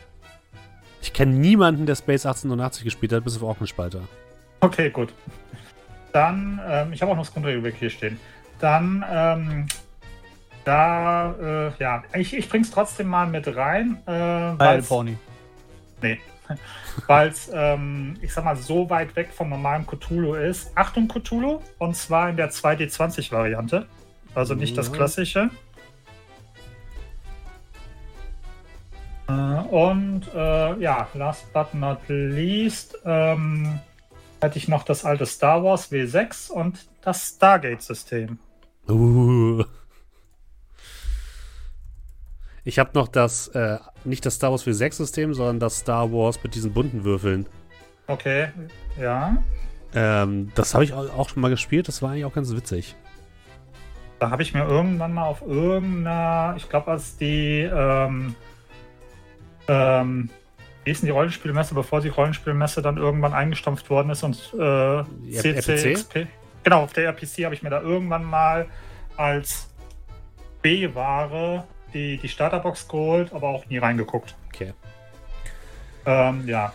ich 1.02 1.14
kenne 1.14 1.34
niemanden, 1.34 1.86
der 1.86 1.96
Space 1.96 2.26
1889 2.26 2.84
gespielt 2.84 3.12
hat, 3.12 3.24
bis 3.24 3.36
auf 3.38 3.44
Orkenspalter. 3.44 4.02
Okay, 4.60 4.90
gut. 4.90 5.14
Dann, 6.14 6.60
ähm, 6.68 6.94
ich 6.94 7.02
habe 7.02 7.12
auch 7.12 7.16
noch 7.16 7.24
das 7.26 7.34
Grundregelwerk 7.34 7.76
hier 7.76 7.90
stehen. 7.90 8.20
Dann, 8.60 9.06
ähm, 9.10 9.66
da, 10.66 11.34
äh, 11.42 11.72
ja, 11.80 12.04
ich, 12.16 12.36
ich 12.36 12.50
bring's 12.50 12.72
trotzdem 12.72 13.08
mal 13.08 13.28
mit 13.28 13.56
rein, 13.56 13.98
äh, 14.06 14.12
Weil 14.12 14.82
Pony. 14.82 15.18
nee, 16.02 16.20
weil 17.08 17.30
es, 17.30 17.50
ähm, 17.54 18.16
ich 18.22 18.34
sag 18.34 18.44
mal, 18.44 18.56
so 18.56 18.90
weit 18.90 19.16
weg 19.16 19.30
vom 19.34 19.50
normalen 19.50 19.86
Cthulhu 19.88 20.34
ist. 20.36 20.72
Achtung, 20.76 21.08
Cthulhu, 21.08 21.62
und 21.78 21.96
zwar 21.96 22.30
in 22.30 22.38
der 22.38 22.50
2D20-Variante, 22.52 23.86
also 24.36 24.56
nicht 24.56 24.78
das 24.78 24.88
Ja. 24.88 24.94
klassische. 24.94 25.50
Äh, 29.30 29.32
Und 29.32 30.24
äh, 30.34 30.80
ja, 30.80 31.08
last 31.14 31.52
but 31.54 31.74
not 31.74 32.00
least 32.08 32.98
ähm, 33.06 33.80
hatte 34.41 34.58
ich 34.58 34.67
noch 34.67 34.84
das 34.84 35.06
alte 35.06 35.25
Star 35.25 35.63
Wars 35.63 35.91
W6 35.91 36.51
und 36.51 36.88
das 37.01 37.27
Stargate-System. 37.36 38.38
Uh. 38.89 39.63
Ich 42.63 42.79
habe 42.79 42.91
noch 42.96 43.08
das, 43.08 43.48
äh, 43.50 43.77
nicht 44.03 44.25
das 44.25 44.36
Star 44.36 44.51
Wars 44.51 44.65
4.6-System, 44.67 45.34
sondern 45.34 45.60
das 45.60 45.79
Star 45.79 46.12
Wars 46.12 46.44
mit 46.44 46.53
diesen 46.56 46.74
bunten 46.74 47.03
Würfeln. 47.03 47.46
Okay, 48.08 48.50
ja. 49.00 49.38
Ähm, 49.94 50.51
das 50.56 50.74
habe 50.74 50.84
ich 50.84 50.94
au- 50.94 51.10
auch 51.10 51.29
schon 51.29 51.41
mal 51.41 51.50
gespielt, 51.50 51.88
das 51.88 52.01
war 52.01 52.12
eigentlich 52.12 52.25
auch 52.25 52.34
ganz 52.34 52.53
witzig. 52.53 52.96
Da 54.20 54.32
habe 54.32 54.41
ich 54.41 54.53
mir 54.53 54.65
irgendwann 54.65 55.13
mal 55.13 55.25
auf 55.27 55.41
irgendeiner, 55.41 56.56
ich 56.58 56.67
glaube, 56.70 56.91
als 56.91 57.15
die, 57.17 57.62
ähm, 57.62 58.36
ähm, 59.67 60.29
wie 60.88 60.91
hieß 60.91 61.01
denn 61.01 61.08
die 61.08 61.12
Rollenspielmesse, 61.12 61.74
bevor 61.74 62.00
die 62.00 62.08
Rollenspielmesse 62.08 62.82
dann 62.82 62.96
irgendwann 62.96 63.34
eingestampft 63.34 63.89
worden 63.89 64.10
ist 64.10 64.24
und 64.24 64.38
äh? 64.58 65.03
CCXP. 65.34 66.27
Genau, 66.63 66.84
auf 66.84 66.94
der 66.94 67.08
RPC 67.08 67.44
habe 67.44 67.53
ich 67.53 67.62
mir 67.62 67.70
da 67.70 67.82
irgendwann 67.82 68.24
mal 68.24 68.67
als 69.17 69.67
B-Ware 70.62 71.65
die, 71.94 72.15
die 72.17 72.29
Starterbox 72.29 72.88
geholt, 72.88 73.34
aber 73.34 73.50
auch 73.50 73.65
nie 73.65 73.79
reingeguckt. 73.79 74.34
Okay. 74.48 74.72
Ähm, 76.06 76.48
ja. 76.48 76.72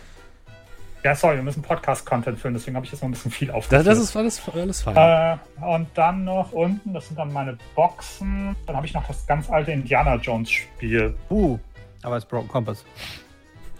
Ja, 1.03 1.15
sorry, 1.15 1.37
wir 1.37 1.43
müssen 1.43 1.63
Podcast-Content 1.63 2.37
füllen, 2.37 2.53
deswegen 2.53 2.75
habe 2.75 2.85
ich 2.85 2.91
jetzt 2.91 3.01
noch 3.01 3.09
ein 3.09 3.13
bisschen 3.13 3.31
viel 3.31 3.47
Das, 3.47 3.55
aufgeführt. 3.55 3.87
das 3.87 3.97
ist 3.97 4.15
alles, 4.15 4.41
alles 4.53 4.81
fein. 4.83 4.95
Äh, 4.95 5.65
und 5.65 5.87
dann 5.95 6.23
noch 6.23 6.51
unten, 6.51 6.93
das 6.93 7.07
sind 7.07 7.17
dann 7.17 7.33
meine 7.33 7.57
Boxen. 7.73 8.55
Dann 8.67 8.75
habe 8.75 8.85
ich 8.85 8.93
noch 8.93 9.07
das 9.07 9.25
ganz 9.25 9.49
alte 9.49 9.71
Indiana 9.71 10.17
Jones 10.17 10.51
Spiel. 10.51 11.15
Uh, 11.31 11.57
aber 12.03 12.17
es 12.17 12.25
ist 12.25 12.29
Broken 12.29 12.47
Compass. 12.47 12.85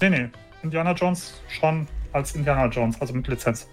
Nee, 0.04 0.10
nee. 0.10 0.30
Indiana 0.64 0.92
Jones 0.92 1.42
schon 1.48 1.88
als 2.12 2.36
Indiana 2.36 2.66
Jones, 2.66 3.00
also 3.00 3.14
mit 3.14 3.26
Lizenz. 3.30 3.70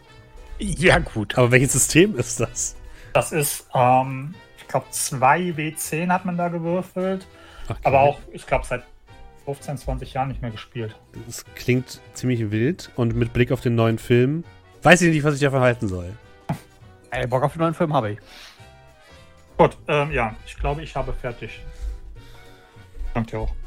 Ja, 0.61 1.01
gut. 1.01 1.37
Aber 1.37 1.51
welches 1.51 1.73
System 1.73 2.17
ist 2.17 2.39
das? 2.39 2.77
Das 3.13 3.33
ist, 3.33 3.67
ähm, 3.75 4.37
ich 4.57 4.69
glaube, 4.69 4.87
2 4.91 5.41
W10 5.57 6.09
hat 6.09 6.25
man 6.25 6.37
da 6.37 6.47
gewürfelt. 6.47 7.27
Okay. 7.69 7.81
Aber 7.83 8.01
auch, 8.03 8.21
ich 8.33 8.47
glaube, 8.47 8.65
seit 8.65 8.85
15, 9.45 9.79
20 9.79 10.15
Jahren 10.15 10.29
nicht 10.29 10.41
mehr 10.41 10.53
gespielt. 10.53 10.95
Das 11.27 11.45
klingt 11.57 12.01
ziemlich 12.15 12.53
wild 12.53 12.93
und 12.95 13.17
mit 13.17 13.33
Blick 13.33 13.51
auf 13.51 13.61
den 13.61 13.75
neuen 13.75 13.99
Film 13.99 14.45
weiß 14.85 15.03
ich 15.03 15.13
nicht, 15.13 15.25
was 15.25 15.35
ich 15.35 15.41
davon 15.41 15.61
halten 15.61 15.89
soll. 15.89 16.13
Ey, 17.11 17.27
Bock 17.27 17.43
auf 17.43 17.55
den 17.55 17.63
neuen 17.63 17.75
Film 17.75 17.93
habe 17.93 18.13
ich. 18.13 18.19
Gut, 19.57 19.77
ähm, 19.89 20.13
ja, 20.13 20.37
ich 20.47 20.57
glaube, 20.57 20.83
ich 20.83 20.95
habe 20.95 21.13
fertig. 21.13 21.61
Danke 23.15 23.33
dir 23.33 23.39
auch. 23.41 23.60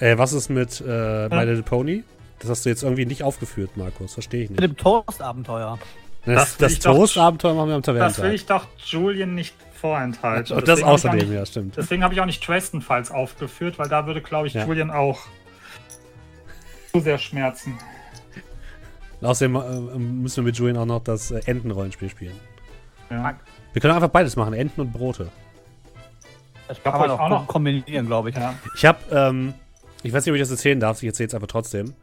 Äh, 0.00 0.16
was 0.18 0.32
ist 0.32 0.48
mit 0.48 0.80
äh, 0.80 1.28
My 1.28 1.44
Little 1.44 1.62
Pony? 1.62 2.04
Das 2.38 2.50
hast 2.50 2.64
du 2.64 2.68
jetzt 2.68 2.82
irgendwie 2.84 3.04
nicht 3.06 3.22
aufgeführt, 3.24 3.76
Markus. 3.76 4.14
Verstehe 4.14 4.44
ich 4.44 4.50
Mit 4.50 4.60
nicht. 4.60 4.70
dem 4.70 4.76
Toast-Abenteuer. 4.76 5.78
Das, 6.24 6.34
das 6.34 6.56
das 6.58 6.72
ich 6.72 6.78
Toast-Abenteuer 6.80 7.54
machen 7.54 7.68
wir 7.68 7.74
am 7.76 7.82
Das 7.82 7.88
will 7.94 8.00
Tavernentag. 8.00 8.34
ich 8.34 8.46
doch 8.46 8.66
Julian 8.86 9.34
nicht 9.34 9.54
vorenthalten. 9.74 10.56
Und 10.56 10.68
das 10.68 10.78
Deswegen 10.80 10.86
habe 10.86 10.98
ich 10.98 11.04
auch 11.04 11.10
außerdem, 11.10 11.28
nicht- 11.28 11.36
ja, 11.38 11.46
stimmt. 11.46 11.76
Deswegen 11.76 12.04
habe 12.04 12.14
ich 12.14 12.20
auch 12.20 12.26
nicht 12.26 12.46
Dresden 12.46 12.80
Files 12.82 13.10
aufgeführt, 13.10 13.78
weil 13.78 13.88
da 13.88 14.06
würde, 14.06 14.20
glaube 14.20 14.46
ich, 14.46 14.54
Ja. 14.54 14.64
Julian 14.66 14.90
auch 14.90 15.20
zu 16.92 17.00
sehr 17.00 17.18
schmerzen. 17.18 17.78
Außerdem 19.20 19.56
äh, 19.56 19.98
müssen 19.98 20.36
wir 20.36 20.44
mit 20.44 20.56
Julian 20.56 20.76
auch 20.78 20.86
noch 20.86 21.02
das 21.02 21.30
äh, 21.32 21.40
Enten-Rollenspiel 21.46 22.08
spielen. 22.08 22.34
Ja. 23.10 23.34
Wir 23.72 23.82
können 23.82 23.94
einfach 23.94 24.08
beides 24.08 24.36
machen, 24.36 24.54
Enten 24.54 24.80
und 24.80 24.92
Brote. 24.92 25.28
Das 26.68 26.76
hab 26.84 26.92
kann 26.92 27.00
man 27.00 27.10
auch, 27.10 27.20
auch 27.20 27.28
noch- 27.28 27.46
kombinieren, 27.46 28.06
glaube 28.06 28.30
ich. 28.30 28.36
Ja. 28.36 28.54
Ich 28.76 28.84
habe, 28.84 28.98
ähm, 29.10 29.54
ich 30.02 30.12
weiß 30.12 30.24
nicht, 30.24 30.32
ob 30.32 30.36
ich 30.36 30.42
das 30.42 30.50
erzählen 30.50 30.80
darf, 30.80 31.02
ich 31.02 31.08
erzähle 31.08 31.28
es 31.28 31.34
einfach 31.34 31.48
trotzdem. 31.48 31.94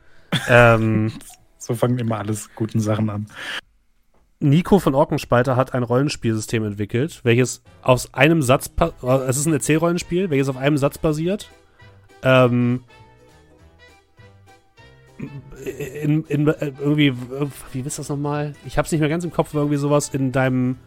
ähm, 0.49 1.11
So 1.65 1.73
fangen 1.73 1.97
immer 1.97 2.19
alles 2.19 2.49
guten 2.53 2.79
Sachen 2.79 3.09
an. 3.09 3.25
Nico 4.39 4.77
von 4.77 4.93
Orkenspalter 4.93 5.55
hat 5.55 5.73
ein 5.73 5.81
Rollenspielsystem 5.81 6.63
entwickelt, 6.63 7.21
welches 7.23 7.63
aus 7.81 8.13
einem 8.13 8.43
Satz, 8.43 8.69
äh, 8.79 9.07
es 9.27 9.37
ist 9.37 9.47
ein 9.47 9.53
Erzählrollenspiel, 9.53 10.29
welches 10.29 10.49
auf 10.49 10.57
einem 10.57 10.77
Satz 10.77 10.99
basiert. 10.99 11.49
Ähm, 12.21 12.83
in, 16.03 16.23
in, 16.25 16.47
äh, 16.47 16.73
irgendwie, 16.79 17.13
wie 17.73 17.79
ist 17.79 17.97
das 17.97 18.09
nochmal? 18.09 18.53
Ich 18.65 18.77
hab's 18.77 18.91
nicht 18.91 19.01
mehr 19.01 19.09
ganz 19.09 19.23
im 19.23 19.31
Kopf, 19.31 19.49
aber 19.51 19.61
irgendwie 19.61 19.79
sowas 19.79 20.09
in 20.09 20.31
deinem, 20.31 20.77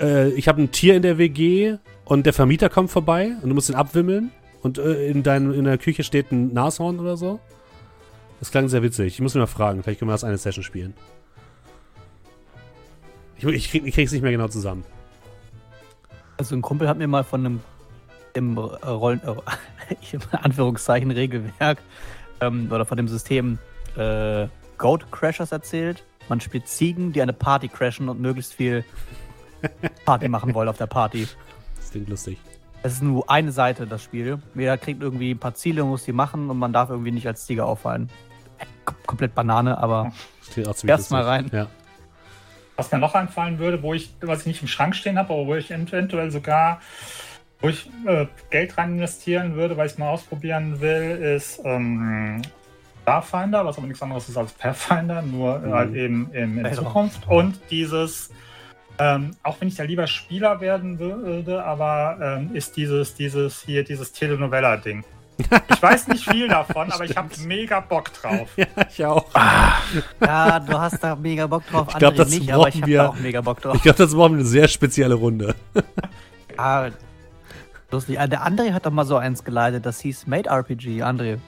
äh, 0.00 0.28
ich 0.30 0.46
habe 0.46 0.62
ein 0.62 0.70
Tier 0.70 0.94
in 0.94 1.02
der 1.02 1.18
WG 1.18 1.78
und 2.04 2.24
der 2.24 2.34
Vermieter 2.34 2.68
kommt 2.68 2.90
vorbei 2.90 3.32
und 3.42 3.48
du 3.48 3.54
musst 3.54 3.68
ihn 3.68 3.74
abwimmeln 3.74 4.30
und 4.62 4.78
äh, 4.78 5.08
in, 5.08 5.22
dein, 5.22 5.52
in 5.52 5.64
der 5.64 5.78
Küche 5.78 6.04
steht 6.04 6.32
ein 6.32 6.52
Nashorn 6.52 7.00
oder 7.00 7.16
so. 7.16 7.40
Das 8.40 8.50
klang 8.50 8.68
sehr 8.68 8.82
witzig. 8.82 9.14
Ich 9.14 9.20
muss 9.20 9.34
ihn 9.34 9.40
mal 9.40 9.46
fragen, 9.46 9.82
vielleicht 9.82 10.00
können 10.00 10.08
wir 10.08 10.14
das 10.14 10.24
eine 10.24 10.38
Session 10.38 10.64
spielen. 10.64 10.94
Ich, 13.36 13.44
ich, 13.44 13.70
krieg, 13.70 13.86
ich 13.86 13.94
krieg's 13.94 14.12
nicht 14.12 14.22
mehr 14.22 14.32
genau 14.32 14.48
zusammen. 14.48 14.84
Also 16.36 16.54
ein 16.54 16.62
Kumpel 16.62 16.88
hat 16.88 16.98
mir 16.98 17.08
mal 17.08 17.24
von 17.24 17.46
einem 17.46 17.60
im 18.34 18.56
äh, 18.56 18.60
Rollen, 18.60 19.20
äh, 19.24 19.94
in 20.12 20.20
Anführungszeichen 20.32 21.10
Regelwerk 21.10 21.78
ähm, 22.40 22.70
oder 22.70 22.84
von 22.84 22.96
dem 22.96 23.08
System 23.08 23.58
äh, 23.96 24.46
Goat 24.78 25.10
Crashers 25.10 25.52
erzählt. 25.52 26.04
Man 26.28 26.40
spielt 26.40 26.68
Ziegen, 26.68 27.12
die 27.12 27.20
eine 27.20 27.32
Party 27.32 27.68
crashen 27.68 28.08
und 28.08 28.20
möglichst 28.20 28.54
viel 28.54 28.84
Party 30.04 30.28
machen 30.28 30.54
wollen 30.54 30.68
auf 30.68 30.78
der 30.78 30.86
Party. 30.86 31.26
Das 31.76 31.90
klingt 31.90 32.08
lustig. 32.08 32.38
Es 32.82 32.94
ist 32.94 33.02
nur 33.02 33.30
eine 33.30 33.52
Seite, 33.52 33.86
das 33.86 34.02
Spiel. 34.02 34.38
Jeder 34.54 34.76
kriegt 34.76 35.02
irgendwie 35.02 35.32
ein 35.32 35.38
paar 35.38 35.54
Ziele, 35.54 35.84
muss 35.84 36.04
die 36.04 36.12
machen 36.12 36.50
und 36.50 36.58
man 36.58 36.72
darf 36.72 36.90
irgendwie 36.90 37.12
nicht 37.12 37.26
als 37.26 37.46
Sieger 37.46 37.66
auffallen. 37.66 38.08
Äh, 38.58 38.64
kom- 38.84 38.94
komplett 39.06 39.34
Banane, 39.34 39.78
aber 39.78 40.12
Das 40.40 40.50
klingt 40.50 40.68
auch 40.68 40.74
ziemlich 40.74 40.98
Erst 40.98 41.10
mal 41.12 41.24
lustig. 41.42 41.52
Ja. 41.52 41.66
Was 42.76 42.90
mir 42.90 42.98
noch 42.98 43.14
einfallen 43.14 43.58
würde, 43.58 43.82
wo 43.82 43.94
ich, 43.94 44.12
was 44.22 44.40
ich 44.40 44.46
nicht 44.46 44.62
im 44.62 44.68
Schrank 44.68 44.96
stehen 44.96 45.18
habe, 45.18 45.32
aber 45.32 45.46
wo 45.46 45.54
ich 45.54 45.70
eventuell 45.70 46.30
sogar, 46.32 46.80
wo 47.60 47.68
ich 47.68 47.88
äh, 48.06 48.26
Geld 48.50 48.76
rein 48.76 48.94
investieren 48.94 49.54
würde, 49.54 49.76
weil 49.76 49.86
ich 49.86 49.92
es 49.92 49.98
mal 49.98 50.08
ausprobieren 50.08 50.80
will, 50.80 51.36
ist 51.36 51.60
ähm, 51.64 52.42
Starfinder, 53.02 53.64
was 53.64 53.78
aber 53.78 53.86
nichts 53.86 54.02
anderes 54.02 54.28
ist 54.28 54.36
als 54.36 54.52
Pathfinder, 54.52 55.22
nur 55.22 55.58
Mhm. 55.60 55.72
halt 55.72 55.94
eben 55.94 56.30
in, 56.32 56.64
in. 56.64 56.72
Zukunft. 56.74 57.28
Und 57.28 57.60
dieses, 57.70 58.30
ähm, 58.98 59.36
auch 59.42 59.56
wenn 59.60 59.68
ich 59.68 59.74
da 59.76 59.84
lieber 59.84 60.06
Spieler 60.06 60.60
werden 60.60 60.98
würde, 60.98 61.64
aber 61.64 62.18
ähm, 62.40 62.54
ist 62.54 62.76
dieses, 62.76 63.14
dieses 63.14 63.62
hier, 63.62 63.84
dieses 63.84 64.12
Telenovella-Ding. 64.12 65.04
Ich 65.70 65.82
weiß 65.82 66.08
nicht 66.08 66.28
viel 66.28 66.46
davon, 66.46 66.92
aber 66.92 67.04
ich 67.04 67.16
habe 67.16 67.28
mega 67.46 67.80
Bock 67.80 68.12
drauf. 68.12 68.48
ja, 68.56 68.66
ich 68.88 69.04
auch. 69.04 69.26
ja, 70.20 70.60
du 70.60 70.78
hast 70.78 71.02
da 71.02 71.16
mega 71.16 71.46
Bock 71.46 71.66
drauf. 71.68 71.88
Ich 71.90 71.96
glaub, 71.98 72.10
andere 72.12 72.24
das 72.26 72.34
nicht, 72.38 72.52
aber 72.52 72.68
ich 72.68 72.74
brauchen 72.74 72.82
habe 72.82 72.90
wir- 72.90 72.98
da 72.98 73.08
auch 73.08 73.16
mega 73.18 73.40
Bock 73.40 73.60
drauf. 73.62 73.74
Ich 73.76 73.82
glaube, 73.82 73.98
das 73.98 74.16
war 74.16 74.26
eine 74.26 74.44
sehr 74.44 74.68
spezielle 74.68 75.14
Runde. 75.14 75.54
Ah, 76.56 76.90
lustig. 77.90 78.20
Ah, 78.20 78.26
Der 78.26 78.46
André 78.46 78.72
hat 78.72 78.84
doch 78.86 78.92
mal 78.92 79.06
so 79.06 79.16
eins 79.16 79.42
geleitet, 79.42 79.86
das 79.86 80.00
hieß 80.00 80.26
Made 80.26 80.48
RPG. 80.50 81.02
André. 81.02 81.38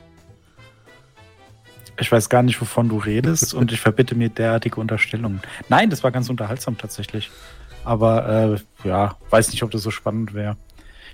Ich 1.99 2.11
weiß 2.11 2.29
gar 2.29 2.43
nicht, 2.43 2.61
wovon 2.61 2.89
du 2.89 2.99
redest 2.99 3.55
und 3.55 3.73
ich 3.73 3.81
verbitte 3.81 4.15
mir 4.15 4.29
derartige 4.29 4.81
Unterstellungen. 4.81 5.41
Nein, 5.69 5.91
das 5.91 6.03
war 6.03 6.11
ganz 6.11 6.29
unterhaltsam 6.29 6.77
tatsächlich. 6.77 7.31
Aber 7.85 8.59
äh, 8.85 8.89
ja, 8.89 9.17
weiß 9.31 9.51
nicht, 9.51 9.63
ob 9.63 9.71
das 9.71 9.83
so 9.83 9.91
spannend 9.91 10.35
wäre. 10.35 10.57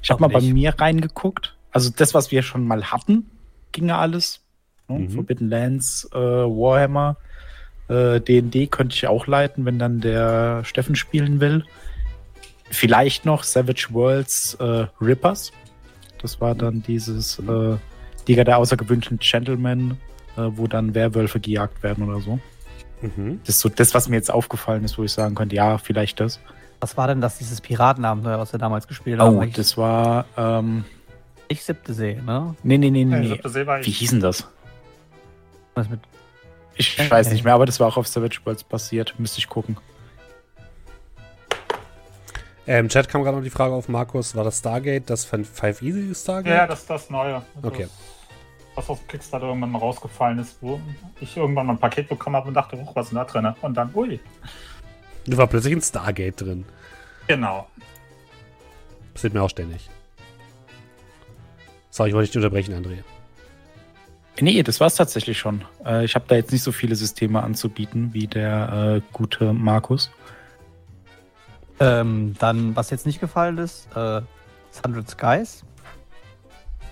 Ich 0.02 0.10
habe 0.10 0.20
mal 0.20 0.28
bei 0.28 0.40
nicht. 0.40 0.54
mir 0.54 0.74
reingeguckt. 0.78 1.56
Also 1.72 1.90
das, 1.94 2.14
was 2.14 2.30
wir 2.30 2.42
schon 2.42 2.66
mal 2.66 2.84
hatten, 2.84 3.30
ging 3.72 3.88
ja 3.88 3.98
alles. 3.98 4.40
Ne? 4.88 5.00
Mhm. 5.00 5.10
Forbidden 5.10 5.50
Lands, 5.50 6.08
äh, 6.12 6.18
Warhammer, 6.18 7.16
äh, 7.88 8.20
D&D 8.20 8.68
könnte 8.68 8.94
ich 8.94 9.06
auch 9.06 9.26
leiten, 9.26 9.64
wenn 9.64 9.78
dann 9.78 10.00
der 10.00 10.64
Steffen 10.64 10.96
spielen 10.96 11.40
will. 11.40 11.64
Vielleicht 12.70 13.26
noch 13.26 13.42
Savage 13.42 13.88
Worlds 13.90 14.54
äh, 14.54 14.86
Rippers. 15.00 15.52
Das 16.22 16.40
war 16.40 16.54
dann 16.54 16.82
dieses 16.82 17.38
äh, 17.40 17.76
Liga 18.28 18.44
der 18.44 18.58
außergewöhnlichen 18.58 19.18
Gentlemen, 19.18 19.98
äh, 20.36 20.42
wo 20.52 20.66
dann 20.66 20.94
Werwölfe 20.94 21.40
gejagt 21.40 21.82
werden 21.82 22.08
oder 22.08 22.20
so. 22.20 22.38
Mhm. 23.02 23.40
Das 23.44 23.56
ist 23.56 23.60
so 23.60 23.68
das, 23.68 23.94
was 23.94 24.08
mir 24.08 24.16
jetzt 24.16 24.30
aufgefallen 24.30 24.84
ist, 24.84 24.98
wo 24.98 25.04
ich 25.04 25.12
sagen 25.12 25.34
könnte, 25.34 25.56
ja, 25.56 25.78
vielleicht 25.78 26.20
das. 26.20 26.38
Was 26.80 26.96
war 26.96 27.06
denn 27.08 27.20
das, 27.20 27.38
dieses 27.38 27.60
Piratenabenteuer, 27.60 28.38
was 28.38 28.52
wir 28.52 28.58
damals 28.58 28.86
gespielt 28.88 29.20
haben? 29.20 29.36
Oh, 29.38 29.42
ich, 29.42 29.52
das 29.54 29.76
war, 29.76 30.24
ähm, 30.36 30.84
ich 31.48 31.62
siebte 31.64 31.92
See, 31.94 32.14
ne? 32.24 32.54
nee, 32.62 32.78
nee, 32.78 32.90
nee, 32.90 33.04
nee. 33.04 33.20
Nee. 33.20 33.26
siebte 33.28 33.48
See 33.48 33.66
war 33.66 33.78
Wie 33.84 33.88
ich. 33.90 33.98
hieß 33.98 34.10
denn 34.10 34.20
das? 34.20 34.46
Was 35.74 35.88
mit 35.88 36.00
Ich 36.76 36.98
Äh, 36.98 37.10
weiß 37.10 37.30
nicht 37.32 37.44
mehr, 37.44 37.54
aber 37.54 37.66
das 37.66 37.80
war 37.80 37.86
auch 37.88 37.96
auf 37.96 38.06
Savage 38.08 38.40
Worlds 38.44 38.64
basiert. 38.64 39.14
Müsste 39.18 39.38
ich 39.38 39.48
gucken. 39.48 39.76
Äh, 42.66 42.78
Im 42.78 42.88
Chat 42.88 43.08
kam 43.08 43.22
gerade 43.22 43.36
noch 43.36 43.44
die 43.44 43.50
Frage 43.50 43.74
auf, 43.74 43.88
Markus, 43.88 44.34
war 44.34 44.44
das 44.44 44.58
Stargate 44.58 45.08
das 45.08 45.24
von 45.24 45.44
Five 45.44 45.82
Easy 45.82 46.14
Stargate? 46.14 46.54
Ja, 46.54 46.66
das 46.66 46.80
ist 46.80 46.90
das 46.90 47.10
Neue. 47.10 47.42
Das 47.56 47.64
Okay. 47.72 47.82
ist 47.84 47.90
Was 48.74 48.88
aus 48.88 48.98
dem 49.00 49.08
Kickstarter 49.08 49.46
irgendwann 49.46 49.72
mal 49.72 49.78
rausgefallen 49.78 50.38
ist, 50.38 50.56
wo 50.60 50.80
ich 51.20 51.36
irgendwann 51.36 51.66
mal 51.66 51.72
ein 51.74 51.78
Paket 51.78 52.08
bekommen 52.08 52.36
habe 52.36 52.48
und 52.48 52.54
dachte, 52.54 52.76
oh, 52.76 52.90
was 52.94 53.06
ist 53.06 53.10
denn 53.10 53.18
da 53.18 53.24
drin? 53.24 53.54
Und 53.62 53.74
dann, 53.74 53.90
ui. 53.94 54.20
Da 55.26 55.36
war 55.36 55.46
plötzlich 55.46 55.74
ein 55.74 55.82
Stargate 55.82 56.40
drin. 56.40 56.64
Genau. 57.26 57.68
Passiert 59.12 59.34
mir 59.34 59.42
auch 59.42 59.50
ständig. 59.50 59.90
Sorry, 61.90 62.10
ich 62.10 62.14
wollte 62.14 62.28
dich 62.28 62.36
nicht 62.36 62.44
unterbrechen, 62.44 62.74
André. 62.74 63.02
Nee, 64.40 64.62
das 64.62 64.80
war 64.80 64.86
es 64.86 64.94
tatsächlich 64.94 65.38
schon. 65.38 65.64
Äh, 65.84 66.04
ich 66.04 66.14
habe 66.14 66.24
da 66.28 66.36
jetzt 66.36 66.52
nicht 66.52 66.62
so 66.62 66.72
viele 66.72 66.94
Systeme 66.94 67.42
anzubieten 67.42 68.14
wie 68.14 68.26
der 68.26 68.96
äh, 68.96 69.12
gute 69.12 69.52
Markus. 69.52 70.10
Ähm, 71.78 72.34
dann, 72.38 72.76
was 72.76 72.90
jetzt 72.90 73.06
nicht 73.06 73.20
gefallen 73.20 73.58
ist, 73.58 73.88
äh, 73.94 74.22
Hundred 74.84 75.10
Skies. 75.10 75.64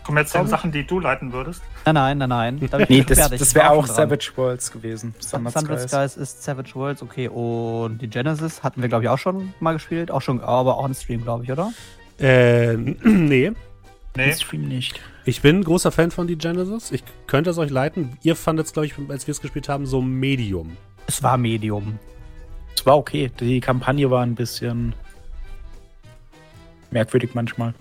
Kommen 0.09 0.21
jetzt 0.21 0.33
zu 0.33 0.39
den 0.39 0.47
Sachen, 0.47 0.73
die 0.73 0.87
du 0.87 1.01
leiten 1.01 1.35
würdest. 1.35 1.61
Nein, 1.85 1.95
nein, 1.95 2.17
nein, 2.17 2.29
nein. 2.31 2.69
Da 2.71 2.79
Nee, 2.79 3.05
das, 3.07 3.29
das 3.29 3.55
wäre 3.55 3.69
auch 3.69 3.85
dran. 3.85 3.95
Savage 3.95 4.33
Worlds 4.37 4.73
gewesen. 4.73 5.15
Standard 5.23 5.55
Hundred 5.55 5.81
Skies. 5.81 5.91
Skies 5.91 6.17
ist 6.17 6.43
Savage 6.45 6.75
Worlds, 6.77 7.03
okay. 7.03 7.29
Und 7.29 7.99
die 8.01 8.09
Genesis 8.09 8.63
hatten 8.63 8.81
wir, 8.81 8.89
glaube 8.89 9.05
ich, 9.05 9.11
auch 9.11 9.19
schon 9.19 9.53
mal 9.61 9.75
gespielt. 9.75 10.11
Auch 10.11 10.23
schon, 10.23 10.41
aber 10.41 10.79
auch 10.79 10.87
im 10.87 10.95
Stream, 10.95 11.25
glaube 11.25 11.45
ich, 11.45 11.53
oder? 11.53 11.75
Äh, 12.19 12.75
nee. 13.05 13.53
Nee, 14.17 14.33
Stream 14.33 14.67
nicht. 14.67 14.99
Ich 15.27 15.43
bin 15.43 15.57
ein 15.57 15.65
großer 15.65 15.93
Fan 15.93 16.11
von 16.11 16.27
die 16.27 16.39
Genesis. 16.39 16.91
Ich 16.91 17.05
könnte 17.27 17.51
es 17.51 17.59
euch 17.59 17.69
leiten. 17.69 18.17
Ihr 18.23 18.35
fandet 18.35 18.65
es, 18.65 18.73
glaube 18.73 18.87
ich, 18.87 18.95
als 19.11 19.27
wir 19.27 19.33
es 19.33 19.43
gespielt 19.43 19.69
haben, 19.69 19.85
so 19.85 20.01
Medium. 20.01 20.75
Es 21.07 21.23
war 21.23 21.37
Medium. 21.37 21.99
Es 22.75 22.87
war 22.87 22.97
okay. 22.97 23.31
Die 23.41 23.61
Kampagne 23.61 24.11
war 24.11 24.23
ein 24.23 24.37
bisschen 24.37 24.95
merkwürdig 26.91 27.35
manchmal. 27.35 27.75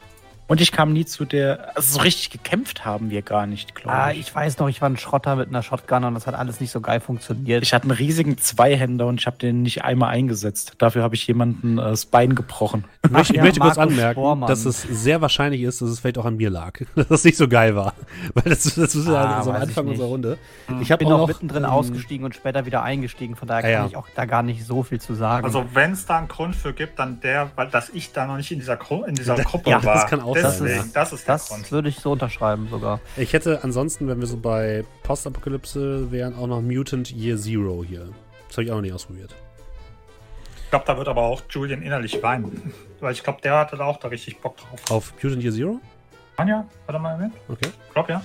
Und 0.48 0.62
ich 0.62 0.72
kam 0.72 0.94
nie 0.94 1.06
zu 1.06 1.26
der. 1.26 1.76
Also 1.76 1.98
so 1.98 2.02
richtig 2.02 2.30
gekämpft 2.30 2.86
haben 2.86 3.10
wir 3.10 3.22
gar 3.22 3.46
nicht, 3.46 3.76
glaube 3.76 3.92
Ah, 3.92 4.12
ich. 4.12 4.20
ich 4.20 4.36
weiß 4.36 4.58
noch, 4.60 4.70
ich 4.70 4.82
war 4.82 4.90
ein 4.90 4.98
Schrotter 4.98 5.36
mit 5.36 5.50
einer 5.50 5.62
Shotgun 5.62 6.06
und 6.06 6.14
das 6.14 6.26
hat 6.26 6.36
alles 6.36 6.60
nicht 6.62 6.72
so 6.72 6.80
geil 6.80 7.00
funktioniert. 7.02 7.64
Ich 7.64 7.74
hatte 7.74 7.84
einen 7.84 7.92
riesigen 7.92 8.38
Zweihänder 8.38 9.08
und 9.08 9.20
ich 9.20 9.28
habe 9.28 9.38
den 9.38 9.62
nicht 9.62 9.84
einmal 9.84 10.10
eingesetzt. 10.10 10.74
Dafür 10.78 11.04
habe 11.04 11.16
ich 11.16 11.28
jemanden 11.28 11.78
äh, 11.78 11.82
das 11.82 12.06
Bein 12.06 12.36
gebrochen. 12.36 12.86
Ich 13.08 13.14
möchte, 13.14 13.34
ich 13.34 13.38
ja, 13.38 13.44
möchte 13.44 13.60
kurz 13.62 13.78
anmerken, 13.78 14.20
Spormann. 14.20 14.50
dass 14.50 14.66
es 14.66 14.82
sehr 14.82 15.22
wahrscheinlich 15.22 15.62
ist, 15.62 15.82
dass 15.82 15.88
es 15.90 16.02
vielleicht 16.02 16.18
auch 16.18 16.26
an 16.26 16.36
mir 16.36 16.50
lag, 16.50 16.74
dass 16.96 17.10
es 17.10 17.24
nicht 17.24 17.38
so 17.38 17.48
geil 17.48 17.74
war. 17.74 17.94
Weil 18.34 18.44
das, 18.44 18.64
das 18.64 18.96
ist 18.96 19.08
ja 19.08 19.38
Ah, 19.38 19.44
so 19.44 19.52
am 19.52 19.62
Anfang 19.62 19.88
unserer 19.88 20.08
Runde. 20.08 20.38
Ich 20.68 20.82
ich 20.88 20.92
habe 20.92 21.06
bin 21.06 21.14
auch 21.14 21.16
auch 21.16 21.20
noch 21.22 21.28
mittendrin 21.30 21.64
ähm, 21.64 21.70
ausgestiegen 21.70 22.26
und 22.26 22.36
später 22.36 22.66
wieder 22.66 22.84
eingestiegen, 22.84 23.38
von 23.38 23.48
daher 23.48 23.60
Ah, 23.64 23.72
kann 23.74 23.84
ja. 23.84 23.88
ich 23.88 23.96
auch 23.96 24.08
da 24.14 24.26
gar 24.26 24.44
nicht 24.44 24.66
so 24.66 24.84
viel 24.84 25.00
zu 25.00 25.14
sagen. 25.14 25.46
Also 25.46 25.64
wenn 25.74 25.94
es 25.94 26.06
da 26.06 26.18
einen 26.18 26.28
Grund 26.28 26.54
für 26.56 26.74
gibt, 26.74 27.00
dann 27.00 27.22
der, 27.22 27.50
weil 27.56 27.68
dass 27.70 27.88
ich 27.90 28.12
da 28.12 28.26
noch 28.28 28.36
nicht 28.36 28.52
in 28.52 28.60
dieser, 28.60 28.76
Gru 28.76 29.04
in 29.06 29.16
dieser 29.16 29.38
Ja, 29.38 29.44
Gruppe 29.44 29.70
das 29.72 29.86
war. 29.86 30.06
kann 30.08 30.20
auch 30.20 30.37
Deswegen, 30.44 30.76
ja. 30.76 30.86
das 30.94 31.14
ist 31.14 31.28
das 31.28 31.72
würde 31.72 31.90
ich 31.90 32.00
so 32.00 32.12
unterschreiben 32.12 32.68
sogar. 32.70 33.00
Ich 33.16 33.34
hätte 33.34 33.64
ansonsten, 33.64 34.08
wenn 34.08 34.20
wir 34.20 34.28
so 34.28 34.38
bei 34.38 34.84
Postapokalypse 35.04 36.12
wären, 36.12 36.36
auch 36.36 36.48
noch 36.48 36.62
Mutant 36.62 37.12
Year 37.12 37.38
Zero 37.38 37.84
hier. 37.84 38.10
Das 38.48 38.58
habe 38.58 38.64
ich 38.64 38.72
auch 38.72 38.76
noch 38.76 38.82
nicht 38.82 38.94
ausprobiert. 38.94 39.36
Ich 40.64 40.70
glaube, 40.70 40.86
da 40.86 40.98
wird 40.98 41.08
aber 41.08 41.22
auch 41.22 41.42
Julian 41.50 41.82
innerlich 41.82 42.22
weinen. 42.22 42.74
Weil 43.00 43.14
ich 43.14 43.24
glaube, 43.24 43.42
der 43.42 43.58
hatte 43.58 43.78
da 43.78 43.86
auch 43.86 43.98
da 43.98 44.10
richtig 44.10 44.42
Bock 44.42 44.58
drauf. 44.58 44.92
Auf 44.92 45.14
Mutant 45.24 45.44
Year 45.44 45.54
Zero? 45.54 45.80
Anja, 46.38 46.66
warte 46.86 47.00
mal 47.02 47.18
mit. 47.18 47.32
Okay. 47.48 47.70
Ich 47.88 47.94
glaube 47.94 48.12
ja. 48.12 48.22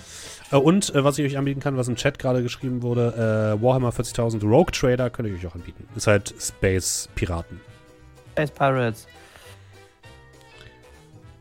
Äh, 0.51 0.57
Und 0.57 0.95
äh, 0.95 1.03
was 1.03 1.19
ich 1.19 1.25
euch 1.25 1.39
anbieten 1.39 1.61
kann, 1.61 1.77
was 1.77 1.89
im 1.89 1.97
Chat 1.97 2.19
gerade 2.19 2.43
geschrieben 2.43 2.83
wurde, 2.83 3.57
äh, 3.59 3.63
Warhammer 3.63 3.91
40.000 3.91 4.43
Rogue 4.45 4.71
Trader 4.71 5.09
könnte 5.09 5.31
ich 5.31 5.39
euch 5.39 5.51
auch 5.51 5.55
anbieten. 5.55 5.89
Ist 5.97 6.07
halt 6.07 6.35
Space 6.39 7.09
Piraten. 7.15 7.61
Space 8.33 8.51
Pirates. 8.51 9.07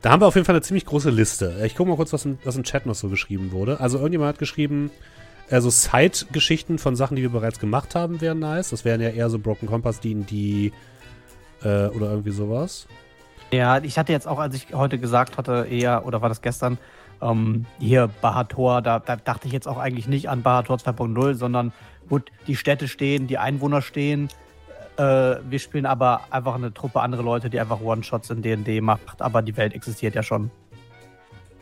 Da 0.02 0.10
haben 0.10 0.22
wir 0.22 0.28
auf 0.28 0.36
jeden 0.36 0.46
Fall 0.46 0.56
eine 0.56 0.64
ziemlich 0.64 0.86
große 0.86 1.12
Liste. 1.12 1.62
Ich 1.64 1.76
gucke 1.76 1.90
mal 1.90 1.96
kurz, 1.96 2.12
was 2.12 2.26
im, 2.26 2.40
was 2.44 2.56
im 2.56 2.64
Chat 2.64 2.88
noch 2.88 2.96
so 2.96 3.08
geschrieben 3.08 3.52
wurde. 3.52 3.80
Also 3.80 3.98
irgendjemand 3.98 4.30
hat 4.30 4.40
geschrieben, 4.40 4.90
also 5.50 5.70
Side-Geschichten 5.70 6.80
von 6.80 6.96
Sachen, 6.96 7.16
die 7.16 7.22
wir 7.22 7.30
bereits 7.30 7.60
gemacht 7.60 7.94
haben, 7.94 8.20
wären 8.20 8.40
nice. 8.40 8.72
Das 8.72 8.84
wären 8.84 9.00
ja 9.00 9.10
eher 9.10 9.30
so 9.30 9.38
Broken 9.38 9.68
Compass, 9.68 10.00
D&D 10.00 10.72
äh, 11.62 11.68
oder 11.88 12.10
irgendwie 12.10 12.32
sowas. 12.32 12.88
Ja, 13.52 13.80
ich 13.80 14.00
hatte 14.00 14.12
jetzt 14.12 14.28
auch, 14.28 14.40
als 14.40 14.56
ich 14.56 14.74
heute 14.74 14.98
gesagt 14.98 15.38
hatte, 15.38 15.68
eher, 15.70 16.06
oder 16.06 16.22
war 16.22 16.30
das 16.30 16.42
gestern, 16.42 16.80
ähm, 17.22 17.66
hier 17.80 18.10
Bahator, 18.22 18.82
da, 18.82 19.00
da 19.00 19.18
dachte 19.18 19.48
ich 19.48 19.54
jetzt 19.54 19.68
auch 19.68 19.78
eigentlich 19.78 20.08
nicht 20.08 20.30
an 20.30 20.42
Bahator 20.42 20.78
2.0, 20.78 21.36
sondern 21.36 21.74
gut, 22.10 22.32
die 22.48 22.56
Städte 22.56 22.88
stehen, 22.88 23.28
die 23.28 23.38
Einwohner 23.38 23.82
stehen. 23.82 24.30
Äh, 24.98 25.38
wir 25.50 25.60
spielen 25.60 25.86
aber 25.86 26.22
einfach 26.30 26.56
eine 26.56 26.74
Truppe 26.74 27.02
andere 27.02 27.22
Leute, 27.24 27.50
die 27.50 27.60
einfach 27.60 27.82
One-Shots 27.82 28.30
in 28.30 28.42
D&D 28.42 28.82
macht, 28.82 29.22
aber 29.22 29.42
die 29.42 29.56
Welt 29.58 29.74
existiert 29.74 30.16
ja 30.16 30.24
schon. 30.24 30.52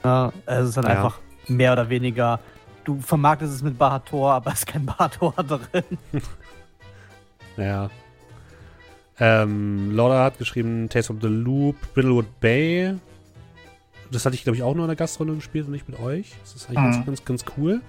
Ja, 0.03 0.31
es 0.45 0.69
ist 0.69 0.77
dann 0.77 0.85
Ja. 0.85 0.89
einfach 0.91 1.19
mehr 1.47 1.73
oder 1.73 1.89
weniger, 1.89 2.39
du 2.85 2.99
vermarktest 3.01 3.53
es 3.53 3.61
mit 3.63 3.77
Bahator, 3.77 4.33
aber 4.33 4.51
es 4.51 4.59
ist 4.59 4.65
kein 4.67 4.85
Bahator 4.97 5.33
drin. 5.43 5.83
Ja. 7.57 7.89
Ähm, 9.19 9.91
Laura 9.93 10.23
hat 10.23 10.37
geschrieben, 10.37 10.87
Taste 10.87 11.11
of 11.11 11.19
the 11.21 11.27
Loop, 11.27 11.75
Brittlewood 11.93 12.39
Bay. 12.39 12.95
Das 14.11 14.25
hatte 14.25 14.35
ich, 14.35 14.43
glaube 14.43 14.55
ich, 14.55 14.63
auch 14.63 14.73
nur 14.75 14.85
in 14.85 14.87
der 14.89 14.95
Gastrunde 14.95 15.35
gespielt 15.35 15.65
und 15.65 15.71
nicht 15.73 15.89
mit 15.89 15.99
euch. 15.99 16.31
Das 16.41 16.55
ist 16.55 16.69
eigentlich 16.69 16.79
Mhm. 16.79 17.05
ganz, 17.05 17.05
ganz, 17.05 17.25
ganz 17.25 17.45
cool. 17.57 17.81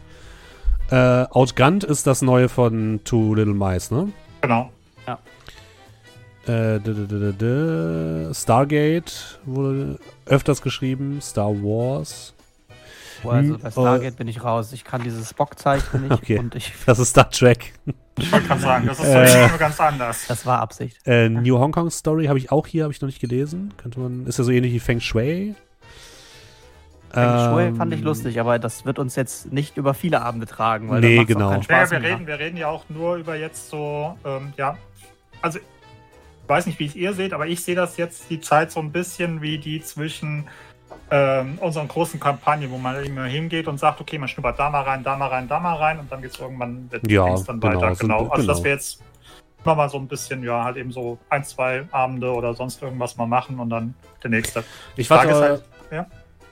Äh, 0.91 0.97
Outgunned 1.31 1.85
ist 1.85 2.09
das 2.09 2.21
neue 2.21 2.49
von 2.49 2.99
Two 3.05 3.35
Little 3.35 3.55
Mice, 3.55 3.93
ne? 3.93 4.09
Genau. 4.41 4.73
Äh, 6.47 6.81
d 6.81 6.91
-d 6.91 7.07
-d 7.07 7.33
-d 7.33 7.33
-d 8.31 8.35
Stargate 8.35 9.39
wurde 9.45 9.99
öfters 10.27 10.63
geschrieben. 10.63 11.21
Star 11.21 11.51
Wars. 11.51 12.35
Also 13.23 13.55
Hm, 13.55 13.59
bei 13.61 13.69
äh, 13.69 13.71
Stargate 13.73 14.17
bin 14.17 14.29
ich 14.29 14.43
raus. 14.43 14.73
Ich 14.73 14.83
kann 14.83 15.03
dieses 15.03 15.29
Spock-Zeichen 15.31 16.01
nicht 16.03 16.13
Okay. 16.23 16.39
und 16.39 16.55
ich, 16.55 16.73
Das 16.87 16.99
ist 16.99 17.11
Star 17.11 17.29
Trek. 17.31 17.75
Ich 18.19 18.33
wollte 18.33 18.47
gerade 18.49 18.61
sagen, 18.63 18.87
das 18.87 18.99
ist 18.99 19.07
Äh. 19.07 19.49
so 19.51 19.59
ganz 19.59 19.79
anders. 19.79 20.27
das 20.27 20.47
war 20.47 20.61
Absicht. 20.61 20.97
Äh, 21.07 21.29
New 21.29 21.59
Hong 21.59 21.73
Kong 21.73 21.91
Story 21.91 22.27
habe 22.27 22.39
ich 22.39 22.51
auch 22.51 22.67
hier, 22.67 22.85
habe 22.85 22.93
ich 22.95 23.01
noch 23.03 23.07
nicht 23.09 23.21
gelesen. 23.21 23.75
Könnte 23.77 24.01
man. 24.01 24.27
Ist 24.27 24.39
ja 24.39 24.45
so 24.45 24.51
ähnlich 24.51 24.73
wie 24.73 24.81
Feng 24.81 25.01
Shui. 25.01 25.55
Feng 27.11 27.39
Shui 27.51 27.63
Ähm, 27.65 27.77
fand 27.77 27.93
ich 27.93 28.01
lustig, 28.03 28.41
aber 28.41 28.59
das 28.59 28.85
wird 28.87 28.99
uns 28.99 29.17
jetzt 29.17 29.53
nicht 29.53 29.77
über 29.77 29.95
viele 29.95 30.23
Abende 30.23 30.47
tragen, 30.47 30.89
weil 30.89 31.01
Nee, 31.01 31.25
genau. 31.25 31.47
auch 31.49 31.51
keinen 31.51 31.59
Ja, 31.61 31.65
Spaß 31.87 31.91
wir 31.91 32.03
reden, 32.03 32.27
wir 32.27 32.39
reden 32.39 32.57
ja 32.57 32.69
auch 32.69 32.85
nur 32.89 33.17
über 33.17 33.37
jetzt 33.37 33.69
so, 33.69 34.17
ähm, 34.25 34.53
ja, 34.57 34.79
also 35.43 35.59
ich 35.59 36.49
weiß 36.49 36.67
nicht, 36.67 36.79
wie 36.79 36.87
es 36.87 36.97
ihr 36.97 37.13
seht, 37.13 37.33
aber 37.33 37.47
ich 37.47 37.63
sehe 37.63 37.77
das 37.77 37.97
jetzt 37.97 38.29
die 38.31 38.41
Zeit 38.41 38.73
so 38.73 38.81
ein 38.81 38.91
bisschen 38.91 39.41
wie 39.41 39.59
die 39.59 39.83
zwischen 39.83 40.49
ähm, 41.11 41.59
unseren 41.61 41.89
großen 41.89 42.19
Kampagnen, 42.21 42.71
wo 42.71 42.79
man 42.79 43.05
immer 43.05 43.25
hingeht 43.25 43.69
und 43.69 43.79
sagt, 43.79 44.01
okay, 44.01 44.19
man 44.19 44.29
schnuppert 44.29 44.59
da 44.59 44.71
mal 44.71 44.83
rein, 44.83 45.03
da 45.03 45.17
mal 45.17 45.29
rein, 45.29 45.49
da 45.49 45.61
mal 45.61 45.77
rein 45.77 45.99
und 45.99 46.11
dann 46.11 46.23
geht 46.23 46.33
es 46.33 46.39
irgendwann 46.39 46.89
Ja, 47.07 47.37
dann 47.47 47.61
genau, 47.61 47.81
weiter. 47.81 47.95
Genau. 47.97 48.29
Also 48.29 48.43
genau. 48.43 48.47
dass 48.47 48.65
wir 48.65 48.71
jetzt 48.71 49.01
immer 49.65 49.75
mal 49.75 49.89
so 49.89 49.99
ein 49.99 50.09
bisschen, 50.09 50.43
ja, 50.43 50.65
halt 50.65 50.77
eben 50.77 50.93
so 50.93 51.19
ein, 51.29 51.45
zwei 51.45 51.85
Abende 51.91 52.33
oder 52.33 52.55
sonst 52.55 52.83
irgendwas 52.83 53.17
mal 53.17 53.27
machen 53.27 53.59
und 53.59 53.71
dann 53.71 53.95
der 54.23 54.31
nächste. 54.31 54.65
Ich 54.97 55.11
warte, 55.11 55.35
halt, 55.35 55.65
ja. 55.91 56.07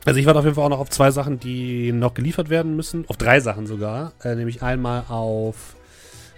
Also 0.04 0.20
ich 0.20 0.26
warte 0.26 0.38
auf 0.38 0.44
jeden 0.44 0.54
Fall 0.54 0.64
auch 0.64 0.70
noch 0.70 0.80
auf 0.80 0.90
zwei 0.90 1.10
Sachen, 1.10 1.38
die 1.40 1.92
noch 1.92 2.14
geliefert 2.14 2.50
werden 2.50 2.76
müssen. 2.76 3.04
Auf 3.08 3.16
drei 3.16 3.40
Sachen 3.40 3.66
sogar. 3.66 4.12
Äh, 4.22 4.34
nämlich 4.34 4.62
einmal 4.62 5.04
auf 5.08 5.76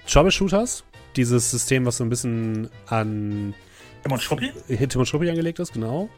Troubleshooters. 0.06 0.84
Dieses 1.16 1.50
System, 1.50 1.86
was 1.86 1.96
so 1.96 2.04
ein 2.04 2.10
bisschen 2.10 2.70
an 2.86 3.54
Tim 4.02 4.12
und 4.12 4.22
Schuppi? 4.22 4.52
Tim 4.88 5.00
und 5.00 5.06
Schruppi 5.06 5.28
angelegt 5.28 5.58
ist, 5.58 5.72
genau. 5.72 6.08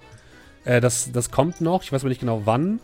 Äh, 0.64 0.80
das, 0.80 1.10
das 1.12 1.30
kommt 1.30 1.60
noch, 1.60 1.82
ich 1.82 1.92
weiß 1.92 2.02
aber 2.02 2.08
nicht 2.08 2.20
genau 2.20 2.42
wann. 2.44 2.80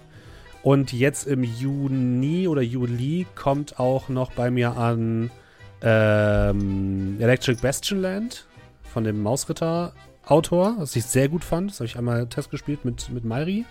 Und 0.63 0.93
jetzt 0.93 1.27
im 1.27 1.45
Juni 1.45 2.49
oder 2.49 2.63
Juli 2.63 3.27
kommt 3.35 3.79
auch 3.79 4.09
noch 4.09 4.33
bei 4.33 4.51
mir 4.51 4.77
an 4.77 5.31
ähm, 5.83 7.17
Electric 7.21 7.63
Bastion 7.63 8.01
Land 8.01 8.47
von 8.83 9.05
dem 9.05 9.23
Mausritter-Autor, 9.23 10.77
was 10.79 10.97
ich 10.97 11.05
sehr 11.05 11.29
gut 11.29 11.45
fand. 11.45 11.71
Das 11.71 11.81
habe 11.81 11.87
ich 11.87 11.97
einmal 11.97 12.27
Test 12.27 12.51
gespielt 12.51 12.85
mit, 12.85 13.09
mit 13.11 13.25
Mairi. 13.25 13.65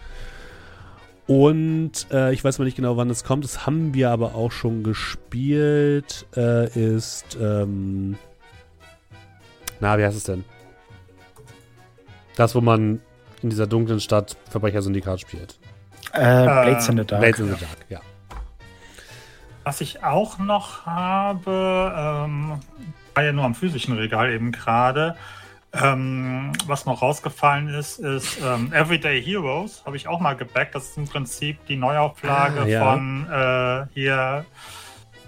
Und 1.28 2.08
äh, 2.10 2.32
ich 2.32 2.42
weiß 2.42 2.58
mal 2.58 2.66
nicht 2.66 2.78
genau, 2.78 2.96
wann 2.96 3.10
es 3.10 3.26
kommt. 3.26 3.44
Das 3.44 3.66
haben 3.66 3.94
wir 3.94 4.12
aber 4.12 4.34
auch 4.34 4.52
schon 4.52 4.84
gespielt. 4.84 6.26
Äh, 6.38 6.96
ist, 6.96 7.38
ähm, 7.40 8.16
na, 9.80 9.98
wie 9.98 10.04
heißt 10.06 10.18
es 10.18 10.24
denn? 10.24 10.44
Das, 12.36 12.56
wo 12.56 12.62
man 12.62 13.02
in 13.42 13.50
dieser 13.50 13.68
dunklen 13.68 14.00
Stadt 14.00 14.38
Verbrechersyndikat 14.50 15.20
spielt. 15.22 15.60
Äh, 16.14 16.44
Blades 16.44 16.90
in 16.90 16.98
the 16.98 17.06
Dark. 17.06 17.22
Blades 17.22 17.40
in 17.40 17.48
the 17.48 17.60
Dark, 17.60 17.78
ja. 17.90 18.00
Was 19.64 19.82
ich 19.82 20.04
auch 20.04 20.38
noch 20.40 20.86
habe, 20.86 21.94
ähm, 22.26 22.60
war 23.14 23.24
ja 23.24 23.34
nur 23.34 23.44
am 23.44 23.54
physischen 23.56 23.98
Regal 23.98 24.32
eben 24.32 24.52
gerade. 24.52 25.16
Ähm, 25.74 26.54
was 26.66 26.86
noch 26.86 27.02
rausgefallen 27.02 27.68
ist, 27.68 28.00
ist 28.00 28.38
ähm, 28.42 28.72
Everyday 28.72 29.22
Heroes. 29.22 29.84
Habe 29.86 29.98
ich 29.98 30.08
auch 30.08 30.20
mal 30.22 30.36
gebackt. 30.36 30.74
Das 30.74 30.86
ist 30.86 30.98
im 30.98 31.06
Prinzip 31.08 31.66
die 31.68 31.76
Neuauflage 31.76 32.62
Ah, 32.62 32.66
ja. 32.68 32.84
von 32.94 33.28
äh, 33.30 33.86
hier 33.94 34.46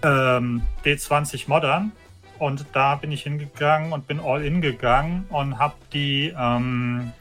ähm, 0.02 0.62
D20 0.84 1.44
Modern. 1.46 1.92
Und 2.40 2.64
da 2.72 2.94
bin 2.94 3.12
ich 3.12 3.22
hingegangen 3.24 3.92
und 3.92 4.06
bin 4.06 4.18
all 4.18 4.42
in 4.42 4.62
gegangen 4.62 5.26
und 5.28 5.58
habe 5.58 5.74
die, 5.92 6.34
ähm, 6.36 7.12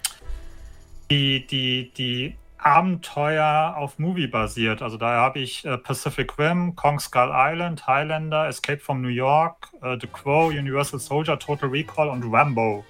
die, 1.12 1.46
die, 1.46 1.92
die 1.92 2.36
Abenteuer 2.58 3.76
auf 3.78 4.00
Movie 4.00 4.28
basiert. 4.28 4.82
Also 4.82 4.96
da 4.96 5.18
habe 5.18 5.40
ich 5.40 5.66
äh, 5.66 5.78
Pacific 5.78 6.40
Rim, 6.40 6.74
Kong 6.78 7.02
Skull 7.02 7.32
Island, 7.34 7.86
Highlander, 7.86 8.48
Escape 8.48 8.80
from 8.80 9.02
New 9.02 9.10
York, 9.10 9.68
äh, 9.82 9.98
The 10.00 10.08
Crow, 10.08 10.52
Universal 10.52 11.00
Soldier, 11.00 11.38
Total 11.38 11.70
Recall 11.70 12.08
und 12.08 12.24
Rambo. 12.34 12.86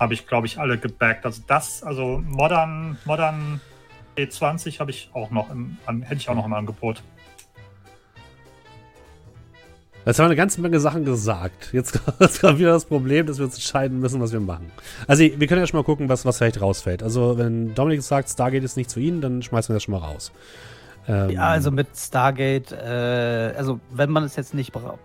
habe 0.00 0.14
ich, 0.14 0.28
glaube 0.28 0.46
ich, 0.46 0.60
alle 0.60 0.78
gebackt. 0.78 1.26
Also 1.26 1.42
das, 1.48 1.82
also 1.82 2.22
Modern, 2.24 2.98
Modern 3.04 3.60
D20 4.16 4.78
habe 4.78 4.92
ich 4.92 5.10
auch 5.12 5.32
noch 5.32 5.50
im, 5.50 5.76
hätte 6.02 6.20
ich 6.20 6.28
auch 6.28 6.36
noch 6.36 6.46
im 6.46 6.52
Angebot. 6.52 7.02
Jetzt 10.04 10.18
haben 10.18 10.24
wir 10.24 10.30
eine 10.30 10.36
ganze 10.36 10.60
Menge 10.60 10.80
Sachen 10.80 11.04
gesagt. 11.04 11.70
Jetzt 11.72 12.00
ist 12.18 12.40
gerade 12.40 12.58
wieder 12.58 12.72
das 12.72 12.84
Problem, 12.86 13.26
dass 13.26 13.38
wir 13.38 13.44
uns 13.44 13.54
entscheiden 13.54 14.00
müssen, 14.00 14.20
was 14.20 14.32
wir 14.32 14.40
machen. 14.40 14.70
Also, 15.06 15.22
wir 15.22 15.46
können 15.46 15.60
ja 15.60 15.66
schon 15.66 15.78
mal 15.78 15.84
gucken, 15.84 16.08
was, 16.08 16.24
was 16.24 16.38
vielleicht 16.38 16.60
rausfällt. 16.60 17.02
Also, 17.02 17.38
wenn 17.38 17.74
Dominik 17.74 18.02
sagt, 18.02 18.28
Stargate 18.28 18.64
ist 18.64 18.76
nicht 18.76 18.90
zu 18.90 18.98
Ihnen, 18.98 19.20
dann 19.20 19.42
schmeißen 19.42 19.72
wir 19.72 19.76
das 19.76 19.84
schon 19.84 19.92
mal 19.92 19.98
raus. 19.98 20.32
Ähm, 21.08 21.30
Ja, 21.30 21.48
also 21.48 21.70
mit 21.70 21.88
Stargate, 21.96 22.72
äh, 22.72 23.54
also 23.56 23.80
wenn 23.90 24.10
man 24.10 24.24
es 24.24 24.36
jetzt 24.36 24.54
nicht 24.54 24.72
braucht, 24.72 24.98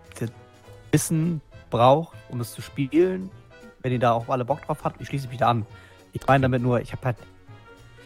Wissen 0.92 1.40
braucht, 1.70 2.16
um 2.28 2.40
es 2.40 2.52
zu 2.52 2.62
spielen, 2.62 3.30
wenn 3.82 3.92
ihr 3.92 3.98
da 3.98 4.12
auch 4.12 4.28
alle 4.28 4.44
Bock 4.44 4.62
drauf 4.62 4.78
habt, 4.84 5.00
ich 5.00 5.08
schließe 5.08 5.28
mich 5.28 5.38
da 5.38 5.48
an. 5.48 5.66
Ich 6.12 6.26
meine 6.26 6.42
damit 6.42 6.62
nur, 6.62 6.80
ich 6.80 6.92
habe 6.92 7.04
halt 7.04 7.16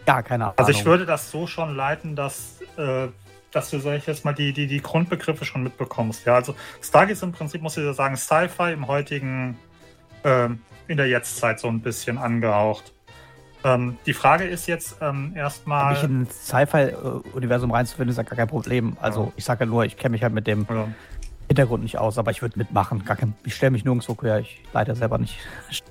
gar 0.05 0.23
keine 0.23 0.45
Ahnung. 0.45 0.59
Also 0.59 0.73
ich 0.73 0.85
würde 0.85 1.07
das 1.07 1.31
so 1.31 1.47
schon 1.47 1.77
leiten, 1.77 2.17
dass, 2.17 2.59
äh, 2.77 3.09
dass 3.53 3.71
du, 3.71 3.79
sag 3.79 3.97
ich 3.99 4.07
jetzt 4.07 4.25
mal, 4.25 4.33
die, 4.33 4.53
die, 4.53 4.67
die 4.67 4.81
Grundbegriffe 4.83 5.45
schon 5.45 5.63
mitbekommst. 5.63 6.25
Ja, 6.27 6.35
also 6.35 6.55
Stargate 6.83 7.13
ist 7.13 7.23
im 7.23 7.33
Prinzip, 7.33 7.63
muss 7.63 7.77
ich 7.77 7.85
ja 7.85 7.93
sagen, 7.93 8.17
Sci-Fi 8.17 8.73
im 8.73 8.87
heutigen, 8.89 9.57
ähm, 10.25 10.61
in 10.89 10.97
der 10.97 11.07
Jetztzeit 11.07 11.61
so 11.61 11.69
ein 11.69 11.81
bisschen 11.81 12.19
angehaucht. 12.19 12.93
Ähm, 13.65 13.97
die 14.07 14.13
Frage 14.15 14.45
ist 14.45 14.67
jetzt 14.67 14.97
ähm, 15.01 15.29
Mich 15.29 15.37
erstmal. 15.37 16.05
in 16.05 16.23
ins 16.23 16.47
Sci-Fi-Universum 16.49 17.71
reinzufinden, 17.71 18.11
ist 18.11 18.17
ja 18.17 18.25
gar 18.25 18.37
kein 18.37 18.49
Problem. 18.49 18.97
Also 19.01 19.27
Ja. 19.27 19.33
ich 19.37 19.45
sage 19.45 19.61
ja 19.65 19.67
nur, 19.71 19.85
ich 19.85 19.97
kenne 19.97 20.13
mich 20.13 20.23
halt 20.25 20.33
mit 20.35 20.47
dem 20.49 20.67
Ja. 20.69 20.89
Hintergrund 21.53 21.83
nicht 21.83 21.99
aus, 21.99 22.19
aber 22.19 22.31
ich 22.31 22.43
würde 22.43 22.59
mitmachen. 22.59 23.05
Gar 23.05 23.17
kein, 23.17 23.35
ich 23.45 23.55
stelle 23.55 23.71
mich 23.71 23.85
nirgendwo 23.85 24.15
quer, 24.15 24.41
ich 24.41 24.61
leite 24.73 24.95
selber 24.95 25.19
nicht. 25.19 25.39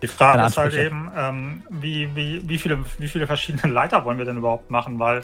Die 0.01 0.07
Frage 0.07 0.45
ist 0.45 0.57
halt 0.57 0.73
eben, 0.73 1.09
ähm, 1.17 1.63
wie, 1.69 2.09
wie, 2.15 2.41
wie, 2.47 2.57
viele, 2.57 2.79
wie 2.97 3.07
viele 3.07 3.27
verschiedene 3.27 3.71
Leiter 3.73 4.03
wollen 4.05 4.17
wir 4.17 4.25
denn 4.25 4.37
überhaupt 4.37 4.69
machen? 4.71 4.99
Weil 4.99 5.23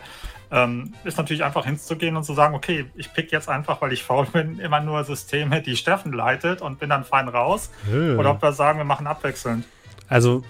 ähm, 0.52 0.94
ist 1.04 1.18
natürlich 1.18 1.44
einfach 1.44 1.66
hinzugehen 1.66 2.16
und 2.16 2.24
zu 2.24 2.34
sagen, 2.34 2.56
okay, 2.56 2.86
ich 2.96 3.14
pick 3.14 3.32
jetzt 3.32 3.50
einfach, 3.50 3.82
weil 3.82 3.92
ich 3.94 4.04
faul 4.04 4.26
bin, 4.34 4.60
immer 4.60 4.80
nur 4.80 5.04
Systeme, 5.04 5.62
die 5.62 5.76
Steffen 5.76 6.14
leitet 6.14 6.62
und 6.62 6.80
bin 6.80 6.90
dann 6.90 7.04
fein 7.04 7.28
raus. 7.28 7.70
Oder 7.92 8.32
ob 8.32 8.42
wir 8.42 8.54
sagen, 8.54 8.78
wir 8.80 8.86
machen 8.86 9.08
abwechselnd. 9.08 9.66
Also, 10.10 10.44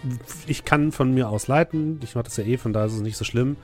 ich 0.45 0.65
kann 0.65 0.91
von 0.91 1.13
mir 1.13 1.29
aus 1.29 1.47
leiten. 1.47 1.99
Ich 2.03 2.13
mache 2.13 2.25
das 2.25 2.37
ja 2.37 2.43
eh, 2.43 2.57
von 2.57 2.73
daher 2.73 2.87
ist 2.87 2.93
es 2.93 3.01
nicht 3.01 3.17
so 3.17 3.25
schlimm. 3.25 3.57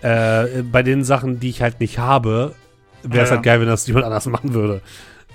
Äh, 0.00 0.62
bei 0.62 0.82
den 0.84 1.02
Sachen, 1.04 1.40
die 1.40 1.48
ich 1.50 1.62
halt 1.62 1.80
nicht 1.80 1.98
habe, 1.98 2.54
wäre 3.02 3.24
es 3.24 3.30
Ja. 3.30 3.36
halt 3.36 3.44
geil, 3.44 3.60
wenn 3.60 3.66
das 3.66 3.86
jemand 3.86 4.04
anders 4.04 4.26
machen 4.36 4.54
würde. 4.54 4.82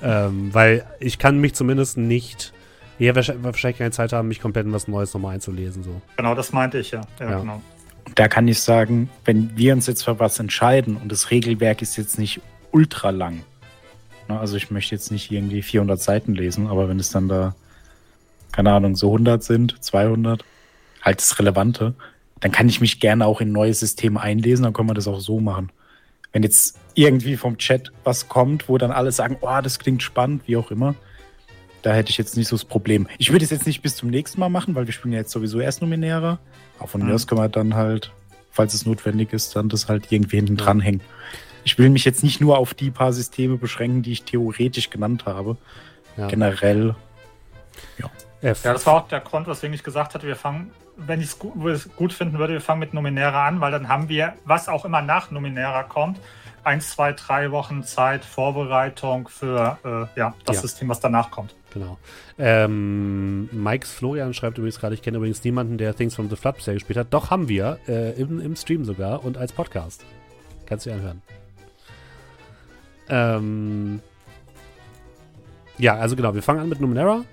Ähm, 0.01 0.53
weil 0.53 0.85
ich 0.99 1.17
kann 1.19 1.39
mich 1.39 1.53
zumindest 1.55 1.97
nicht. 1.97 2.53
Ja, 2.99 3.15
wahrscheinlich, 3.15 3.43
wahrscheinlich 3.43 3.77
keine 3.77 3.91
Zeit 3.91 4.13
haben, 4.13 4.27
mich 4.27 4.39
komplett 4.39 4.65
in 4.65 4.73
was 4.73 4.87
Neues 4.87 5.13
nochmal 5.13 5.35
einzulesen. 5.35 5.83
So. 5.83 6.01
Genau, 6.17 6.33
das 6.35 6.51
meinte 6.51 6.79
ich 6.79 6.91
ja. 6.91 7.01
Ja, 7.19 7.29
Ja. 7.31 7.39
genau. 7.39 7.61
Da 8.15 8.27
kann 8.27 8.47
ich 8.47 8.61
sagen, 8.61 9.09
wenn 9.25 9.55
wir 9.57 9.73
uns 9.73 9.85
jetzt 9.85 10.03
für 10.03 10.19
was 10.19 10.39
entscheiden 10.39 10.95
und 10.97 11.11
das 11.11 11.29
Regelwerk 11.29 11.81
ist 11.81 11.97
jetzt 11.97 12.17
nicht 12.17 12.39
ultra 12.71 13.09
lang, 13.09 13.43
ne, 14.29 14.39
also 14.39 14.55
ich 14.55 14.71
möchte 14.71 14.95
jetzt 14.95 15.11
nicht 15.11 15.29
irgendwie 15.29 15.61
400 15.61 15.99
Seiten 15.99 16.33
lesen, 16.33 16.67
aber 16.67 16.87
wenn 16.87 16.99
es 16.99 17.09
dann 17.09 17.27
da, 17.27 17.53
keine 18.53 18.71
Ahnung, 18.71 18.95
so 18.95 19.07
100 19.09 19.43
sind, 19.43 19.83
200, 19.83 20.43
halt 21.01 21.19
das 21.19 21.37
Relevante, 21.37 21.95
dann 22.39 22.51
kann 22.51 22.69
ich 22.69 22.79
mich 22.81 22.99
gerne 22.99 23.25
auch 23.25 23.41
in 23.41 23.51
neue 23.51 23.73
Systeme 23.73 24.21
einlesen, 24.21 24.63
dann 24.63 24.73
können 24.73 24.89
wir 24.89 24.93
das 24.93 25.07
auch 25.07 25.19
so 25.19 25.39
machen. 25.39 25.69
Wenn 26.33 26.43
jetzt 26.43 26.77
irgendwie 26.93 27.37
vom 27.37 27.57
Chat 27.57 27.91
was 28.03 28.27
kommt, 28.27 28.69
wo 28.69 28.77
dann 28.77 28.91
alle 28.91 29.11
sagen, 29.11 29.37
oh, 29.41 29.59
das 29.61 29.79
klingt 29.79 30.03
spannend, 30.03 30.43
wie 30.47 30.57
auch 30.57 30.71
immer, 30.71 30.95
da 31.83 31.93
hätte 31.93 32.09
ich 32.09 32.17
jetzt 32.17 32.35
nicht 32.37 32.47
so 32.47 32.55
das 32.55 32.65
Problem. 32.65 33.07
Ich 33.17 33.31
würde 33.31 33.45
es 33.45 33.51
jetzt 33.51 33.65
nicht 33.67 33.81
bis 33.81 33.95
zum 33.95 34.09
nächsten 34.09 34.39
Mal 34.39 34.49
machen, 34.49 34.75
weil 34.75 34.85
wir 34.87 34.93
spielen 34.93 35.13
ja 35.13 35.19
jetzt 35.19 35.31
sowieso 35.31 35.59
erst 35.59 35.81
Numenera. 35.81 36.39
Aber 36.79 36.87
von 36.87 37.01
Mhm. 37.01 37.07
mir 37.07 37.13
aus 37.15 37.27
können 37.27 37.41
wir 37.41 37.49
dann 37.49 37.75
halt, 37.75 38.11
falls 38.51 38.73
es 38.73 38.85
notwendig 38.85 39.31
ist, 39.33 39.55
dann 39.55 39.69
das 39.69 39.87
halt 39.87 40.11
irgendwie 40.11 40.37
hinten 40.37 40.57
Ja. 40.57 40.65
dran 40.65 40.79
hängen. 40.79 41.01
Ich 41.63 41.77
will 41.77 41.89
mich 41.89 42.05
jetzt 42.05 42.23
nicht 42.23 42.39
nur 42.41 42.57
auf 42.57 42.73
die 42.73 42.91
paar 42.91 43.13
Systeme 43.13 43.57
beschränken, 43.57 44.01
die 44.01 44.11
ich 44.11 44.23
theoretisch 44.23 44.89
genannt 44.89 45.25
habe. 45.25 45.57
Ja. 46.17 46.27
Generell, 46.27 46.95
F. 48.41 48.63
Ja, 48.63 48.73
das 48.73 48.85
war 48.85 48.95
auch 48.95 49.07
der 49.07 49.19
Grund, 49.19 49.47
weswegen 49.47 49.73
ich 49.73 49.83
gesagt 49.83 50.13
hatte, 50.13 50.27
wir 50.27 50.35
fangen, 50.35 50.71
wenn 50.95 51.19
ich 51.21 51.27
es 51.27 51.39
gut, 51.39 51.53
gut 51.95 52.13
finden 52.13 52.37
würde, 52.37 52.53
wir 52.53 52.61
fangen 52.61 52.79
mit 52.79 52.93
Numenera 52.93 53.47
an, 53.47 53.61
weil 53.61 53.71
dann 53.71 53.89
haben 53.89 54.09
wir, 54.09 54.33
was 54.45 54.69
auch 54.69 54.85
immer 54.85 55.01
nach 55.01 55.31
Numenera 55.31 55.83
kommt, 55.83 56.19
eins, 56.63 56.91
zwei, 56.91 57.13
drei 57.13 57.51
Wochen 57.51 57.83
Zeit, 57.83 58.25
Vorbereitung 58.25 59.27
für 59.27 59.77
äh, 59.83 60.19
ja, 60.19 60.33
das 60.45 60.57
Ja. 60.57 60.61
System, 60.61 60.89
was 60.89 60.99
danach 60.99 61.31
kommt. 61.31 61.55
Genau. 61.73 61.97
Ähm, 62.37 63.49
Mikes 63.51 63.91
Florian 63.91 64.33
schreibt 64.33 64.57
übrigens 64.57 64.79
gerade, 64.79 64.93
ich 64.95 65.01
kenne 65.01 65.17
übrigens 65.17 65.43
niemanden, 65.43 65.77
der 65.77 65.95
Things 65.95 66.15
from 66.15 66.29
the 66.29 66.35
Flood 66.35 66.57
bisher 66.57 66.73
gespielt 66.73 66.97
hat. 66.97 67.07
Doch, 67.11 67.29
haben 67.31 67.47
wir. 67.49 67.79
Äh, 67.87 68.19
im, 68.19 68.39
Im 68.39 68.55
Stream 68.55 68.85
sogar 68.85 69.23
und 69.23 69.37
als 69.37 69.51
Podcast. 69.53 70.05
Kannst 70.65 70.85
du 70.85 70.89
dir 70.89 70.95
anhören. 70.97 71.21
Ähm, 73.09 74.01
ja, 75.77 75.95
also 75.95 76.15
genau, 76.15 76.33
wir 76.33 76.43
fangen 76.43 76.59
an 76.59 76.69
mit 76.69 76.81
Numenera. 76.81 77.23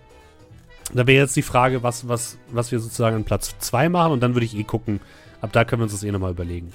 Da 0.92 1.06
wäre 1.06 1.22
jetzt 1.22 1.36
die 1.36 1.42
Frage, 1.42 1.82
was, 1.82 2.08
was, 2.08 2.38
was 2.50 2.70
wir 2.70 2.78
sozusagen 2.78 3.16
an 3.16 3.24
Platz 3.24 3.56
2 3.58 3.88
machen 3.88 4.12
und 4.12 4.20
dann 4.20 4.34
würde 4.34 4.44
ich 4.44 4.56
eh 4.56 4.64
gucken. 4.64 5.00
Ab 5.40 5.52
da 5.52 5.64
können 5.64 5.80
wir 5.80 5.84
uns 5.84 5.92
das 5.92 6.04
eh 6.04 6.12
nochmal 6.12 6.32
überlegen. 6.32 6.72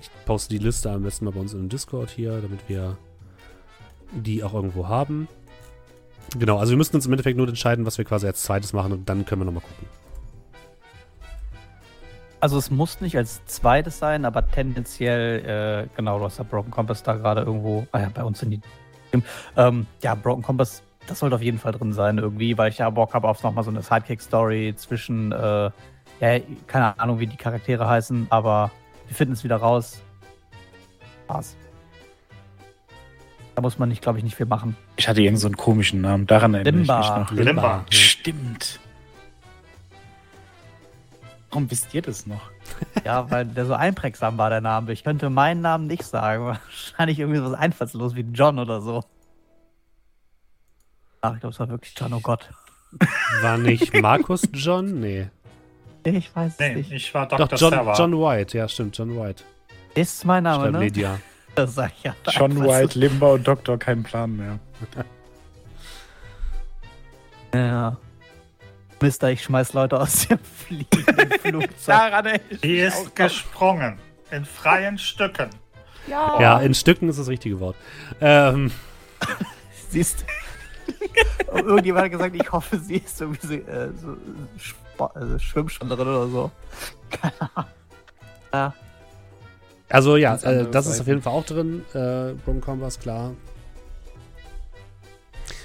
Ich 0.00 0.10
poste 0.24 0.56
die 0.56 0.62
Liste 0.62 0.90
am 0.90 1.02
besten 1.02 1.24
mal 1.24 1.32
bei 1.32 1.40
uns 1.40 1.54
im 1.54 1.68
Discord 1.68 2.10
hier, 2.10 2.40
damit 2.40 2.60
wir 2.68 2.96
die 4.12 4.42
auch 4.42 4.54
irgendwo 4.54 4.88
haben. 4.88 5.28
Genau, 6.38 6.58
also 6.58 6.70
wir 6.70 6.76
müssen 6.76 6.96
uns 6.96 7.06
im 7.06 7.12
Endeffekt 7.12 7.36
nur 7.36 7.48
entscheiden, 7.48 7.86
was 7.86 7.98
wir 7.98 8.04
quasi 8.04 8.26
als 8.26 8.42
zweites 8.42 8.72
machen 8.72 8.92
und 8.92 9.08
dann 9.08 9.24
können 9.24 9.42
wir 9.42 9.46
nochmal 9.46 9.62
gucken. 9.62 9.86
Also 12.40 12.58
es 12.58 12.70
muss 12.70 13.00
nicht 13.00 13.16
als 13.16 13.44
zweites 13.46 13.98
sein, 13.98 14.24
aber 14.24 14.46
tendenziell, 14.46 15.86
äh, 15.86 15.96
genau, 15.96 16.18
du 16.18 16.24
hast 16.24 16.38
ja 16.38 16.44
Broken 16.44 16.70
Compass 16.70 17.02
da 17.02 17.14
gerade 17.14 17.42
irgendwo, 17.42 17.86
ah 17.92 18.00
ja, 18.00 18.10
bei 18.12 18.24
uns 18.24 18.42
in 18.42 18.50
die. 18.50 18.60
Ähm, 19.56 19.86
ja, 20.02 20.14
Broken 20.14 20.42
Compass, 20.42 20.82
das 21.06 21.20
sollte 21.20 21.36
auf 21.36 21.42
jeden 21.42 21.58
Fall 21.58 21.72
drin 21.72 21.92
sein 21.92 22.18
irgendwie, 22.18 22.56
weil 22.58 22.70
ich 22.70 22.78
ja 22.78 22.90
Bock 22.90 23.14
habe 23.14 23.28
auf 23.28 23.42
nochmal 23.42 23.64
so 23.64 23.70
eine 23.70 23.82
Sidekick-Story 23.82 24.74
zwischen, 24.76 25.32
äh, 25.32 25.70
ja, 26.20 26.40
keine 26.66 26.98
Ahnung, 26.98 27.18
wie 27.18 27.26
die 27.26 27.36
Charaktere 27.36 27.88
heißen, 27.88 28.26
aber 28.30 28.70
wir 29.06 29.16
finden 29.16 29.34
es 29.34 29.44
wieder 29.44 29.56
raus. 29.56 30.02
Spaß. 31.24 31.56
Da 33.54 33.62
muss 33.62 33.78
man 33.78 33.88
nicht, 33.88 34.02
glaube 34.02 34.18
ich, 34.18 34.24
nicht 34.24 34.36
viel 34.36 34.46
machen. 34.46 34.76
ich 34.96 35.08
hatte 35.08 35.22
irgend 35.22 35.40
so 35.40 35.46
einen 35.46 35.56
komischen 35.56 36.00
Namen, 36.02 36.26
daran 36.26 36.54
erinnere 36.54 36.76
Limba. 36.76 37.00
ich 37.00 37.08
mich 37.08 37.38
noch. 37.38 37.46
Limba. 37.46 37.62
Ja. 37.62 37.84
Stimmt. 37.90 38.80
Warum 41.50 41.70
wisst 41.70 41.94
ihr 41.94 42.02
das 42.02 42.26
noch? 42.26 42.50
Ja, 43.04 43.30
weil 43.30 43.46
der 43.46 43.64
so 43.64 43.72
einprägsam 43.72 44.36
war, 44.36 44.50
der 44.50 44.60
Name. 44.60 44.92
Ich 44.92 45.04
könnte 45.04 45.30
meinen 45.30 45.62
Namen 45.62 45.86
nicht 45.86 46.02
sagen. 46.02 46.44
Wahrscheinlich 46.68 47.18
irgendwie 47.18 47.38
so 47.38 47.46
was 47.46 47.54
einfallslos 47.54 48.14
wie 48.14 48.26
John 48.32 48.58
oder 48.58 48.80
so. 48.82 49.04
Ach, 51.26 51.34
ich 51.34 51.40
glaube, 51.40 51.52
es 51.54 51.60
war 51.60 51.68
wirklich 51.68 51.94
John, 51.96 52.12
oh 52.12 52.20
Gott. 52.20 52.48
War 53.42 53.58
nicht 53.58 53.92
Markus 54.00 54.42
John? 54.52 55.00
Nee. 55.00 55.28
Ich 56.04 56.34
weiß 56.34 56.52
es 56.52 56.58
Nee, 56.58 56.74
nicht. 56.76 56.92
ich 56.92 57.12
war 57.12 57.26
Doch, 57.26 57.36
Dr. 57.36 57.58
John, 57.58 57.70
Server. 57.72 57.94
John 57.94 58.12
White. 58.12 58.56
Ja, 58.56 58.68
stimmt, 58.68 58.96
John 58.96 59.16
White. 59.18 59.42
Ist 59.94 60.24
mein 60.24 60.44
Name, 60.44 60.62
Schreibt 60.64 60.72
ne? 60.72 60.80
Lydia. 60.80 61.20
Das 61.56 61.74
sag 61.74 61.90
ich 61.96 62.04
ja. 62.04 62.14
John. 62.30 62.62
White, 62.64 62.98
Limba 62.98 63.28
und 63.32 63.48
Doktor, 63.48 63.78
kein 63.78 64.02
Plan 64.02 64.36
mehr. 64.36 64.58
Ja. 67.54 67.96
Mister, 69.00 69.30
ich 69.30 69.42
schmeiß 69.44 69.72
Leute 69.72 69.98
aus 70.00 70.28
dem 70.28 70.38
fliegenden 70.38 71.30
Flugzeug. 71.40 71.86
Daran 71.86 72.38
Die 72.62 72.78
ist 72.78 73.14
gesprungen. 73.14 73.98
In 74.30 74.44
freien 74.44 74.98
Stücken. 74.98 75.50
Ja, 76.08 76.58
in 76.60 76.74
Stücken 76.74 77.08
ist 77.08 77.18
das 77.18 77.28
richtige 77.28 77.60
Wort. 77.60 77.76
Ähm, 78.20 78.70
Siehst 79.90 80.24
Irgendjemand 81.54 82.04
hat 82.04 82.12
gesagt, 82.12 82.36
ich 82.36 82.52
hoffe, 82.52 82.78
sie 82.78 82.96
ist 82.96 83.20
irgendwie 83.20 83.46
so, 83.46 83.54
äh, 83.54 83.88
so 84.00 84.16
Spa 84.58 85.12
äh, 85.14 85.38
Schwimmschwimmerin 85.38 86.08
oder 86.08 86.28
so. 86.28 86.50
Keine 87.10 87.50
Ahnung. 87.54 87.70
Ja. 88.52 88.74
also 89.88 90.16
ja, 90.16 90.36
äh, 90.36 90.70
das 90.70 90.86
ist 90.86 91.00
auf 91.00 91.06
jeden 91.06 91.22
Fall 91.22 91.32
auch 91.32 91.44
drin. 91.44 91.82
Äh, 91.92 92.32
Brom 92.44 92.60
Compass, 92.60 92.98
klar. 92.98 93.34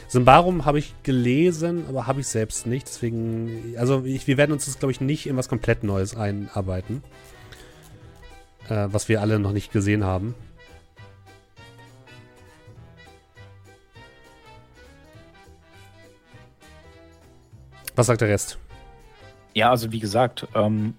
Symbarum 0.07 0.65
habe 0.65 0.77
ich 0.77 0.93
gelesen, 1.03 1.85
aber 1.87 2.05
habe 2.05 2.19
ich 2.19 2.27
selbst 2.27 2.67
nicht. 2.67 2.85
Deswegen, 2.87 3.75
also 3.77 4.03
ich, 4.03 4.27
wir 4.27 4.35
werden 4.35 4.51
uns 4.51 4.65
das, 4.65 4.77
glaube 4.77 4.91
ich, 4.91 4.99
nicht 4.99 5.25
in 5.25 5.37
was 5.37 5.47
komplett 5.47 5.85
Neues 5.85 6.17
einarbeiten. 6.17 7.01
Äh, 8.67 8.87
was 8.91 9.07
wir 9.07 9.21
alle 9.21 9.39
noch 9.39 9.53
nicht 9.53 9.71
gesehen 9.71 10.03
haben. 10.03 10.35
Was 17.95 18.07
sagt 18.07 18.21
der 18.21 18.29
Rest? 18.29 18.57
Ja, 19.53 19.69
also 19.69 19.91
wie 19.91 19.99
gesagt, 19.99 20.47
ähm, 20.55 20.93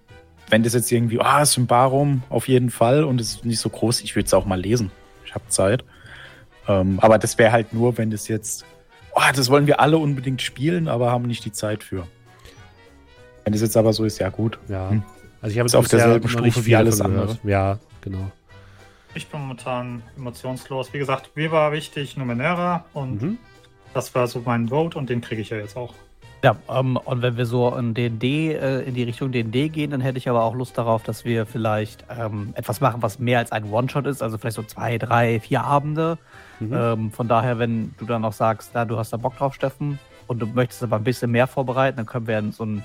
wenn 0.51 0.63
das 0.63 0.75
jetzt 0.75 0.93
irgendwie, 0.93 1.21
ah, 1.21 1.45
Symbarum 1.45 2.23
auf 2.29 2.49
jeden 2.49 2.71
Fall 2.71 3.05
und 3.05 3.21
es 3.21 3.37
ist 3.37 3.45
nicht 3.45 3.61
so 3.61 3.71
groß, 3.71 4.03
ich 4.03 4.15
würde 4.15 4.27
es 4.27 4.35
auch 4.35 4.45
mal 4.45 4.61
lesen. 4.61 4.91
Ich 5.25 5.35
habe 5.35 5.47
Zeit. 5.49 5.85
Ähm, 6.69 6.99
aber 7.01 7.19
das 7.19 7.39
wäre 7.39 7.53
halt 7.53 7.73
nur, 7.73 7.97
wenn 7.97 8.11
das 8.11 8.29
jetzt, 8.29 8.65
oh, 9.15 9.21
das 9.35 9.49
wollen 9.51 9.67
wir 9.67 9.81
alle 9.81 9.97
unbedingt 9.99 10.43
spielen, 10.43 10.89
aber 10.89 11.11
haben 11.11 11.25
nicht 11.27 11.45
die 11.45 11.53
Zeit 11.53 11.83
für. 11.83 12.07
Wenn 13.45 13.53
das 13.53 13.63
jetzt 13.63 13.77
aber 13.77 13.93
so 13.93 14.05
ist, 14.05 14.19
ja 14.19 14.29
gut. 14.29 14.59
Ja. 14.69 14.91
Hm. 14.91 15.03
Also 15.41 15.53
ich 15.55 15.59
habe 15.59 15.67
Ist 15.67 15.75
auf 15.75 15.89
derselben 15.89 16.29
Stufe 16.29 16.67
wie 16.67 16.77
alles 16.77 17.01
andere. 17.01 17.37
Ja, 17.43 17.79
genau. 18.01 18.31
Ich 19.15 19.27
bin 19.27 19.41
momentan 19.41 20.03
emotionslos. 20.17 20.93
Wie 20.93 20.99
gesagt, 20.99 21.31
mir 21.35 21.51
war 21.51 21.73
wichtig 21.73 22.17
Numenera 22.17 22.85
und 22.93 23.21
Mhm. 23.23 23.39
das 23.93 24.15
war 24.15 24.27
so 24.29 24.43
mein 24.45 24.69
Vote 24.69 24.97
und 24.97 25.11
den 25.11 25.21
kriege 25.21 25.43
ich 25.43 25.51
ja 25.51 25.57
jetzt 25.57 25.77
auch. 25.77 25.95
Ja, 26.43 26.57
ähm, 26.69 26.97
und 26.97 27.23
wenn 27.23 27.37
wir 27.37 27.47
so 27.47 27.75
in 27.77 27.95
D&D, 27.95 28.53
äh, 28.55 28.81
in 28.81 28.95
die 28.95 29.05
Richtung 29.05 29.31
D&D 29.31 29.69
gehen, 29.69 29.93
dann 29.93 30.01
hätte 30.01 30.19
ich 30.19 30.29
aber 30.29 30.43
auch 30.43 30.55
Lust 30.55 30.77
darauf, 30.77 31.05
dass 31.05 31.25
wir 31.25 31.47
vielleicht 31.47 32.05
ähm, 32.11 32.53
etwas 32.55 32.81
machen, 32.81 33.01
was 33.01 33.21
mehr 33.21 33.39
als 33.39 33.53
ein 33.53 33.71
One-Shot 33.71 34.07
ist, 34.07 34.23
also 34.23 34.39
vielleicht 34.39 34.57
so 34.57 34.65
zwei, 34.65 34.99
drei, 34.99 35.39
vier 35.39 35.63
Abende. 35.63 36.19
Mhm. 36.59 36.73
Ähm, 36.73 37.11
von 37.13 37.29
daher, 37.29 37.61
wenn 37.61 37.95
du 37.99 38.07
dann 38.07 38.25
auch 38.25 38.33
sagst, 38.33 38.73
na, 38.75 38.85
du 38.85 38.99
hast 38.99 39.13
da 39.13 39.19
Bock 39.19 39.37
drauf, 39.37 39.55
Steffen, 39.55 40.01
und 40.27 40.41
du 40.41 40.47
möchtest 40.47 40.83
aber 40.83 40.97
ein 40.97 41.05
bisschen 41.05 41.31
mehr 41.31 41.47
vorbereiten, 41.47 41.99
dann 41.99 42.07
können 42.07 42.27
wir 42.27 42.39
in 42.39 42.53
so 42.53 42.65
ein 42.65 42.85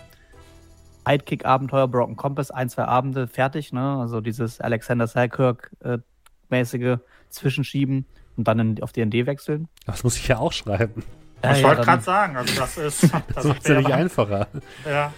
Sidekick-Abenteuer, 1.08 1.88
Broken 1.88 2.16
Compass, 2.16 2.52
ein, 2.52 2.70
zwei 2.70 2.86
Abende 2.86 3.28
fertig, 3.28 3.72
ne? 3.72 3.98
Also 4.00 4.20
dieses 4.20 4.60
Alexander 4.60 5.08
Selkirk-mäßige 5.08 6.98
Zwischenschieben 7.30 8.06
und 8.36 8.48
dann 8.48 8.60
in, 8.60 8.84
auf 8.84 8.92
D&D 8.92 9.26
wechseln. 9.26 9.70
Das 9.86 10.04
muss 10.04 10.18
ich 10.18 10.28
ja 10.28 10.40
auch 10.40 10.52
schreiben. 10.52 11.04
Ich 11.44 11.62
ja, 11.62 11.64
wollte 11.64 11.82
gerade 11.84 12.04
sagen, 12.04 12.38
also 12.38 12.60
das 12.60 12.78
ist. 12.78 13.10
Das 13.34 13.46
macht 13.46 13.62
es 13.62 13.68
ja 13.68 13.78
nicht 13.78 13.92
einfacher. 13.92 14.48
Ja, 14.86 15.12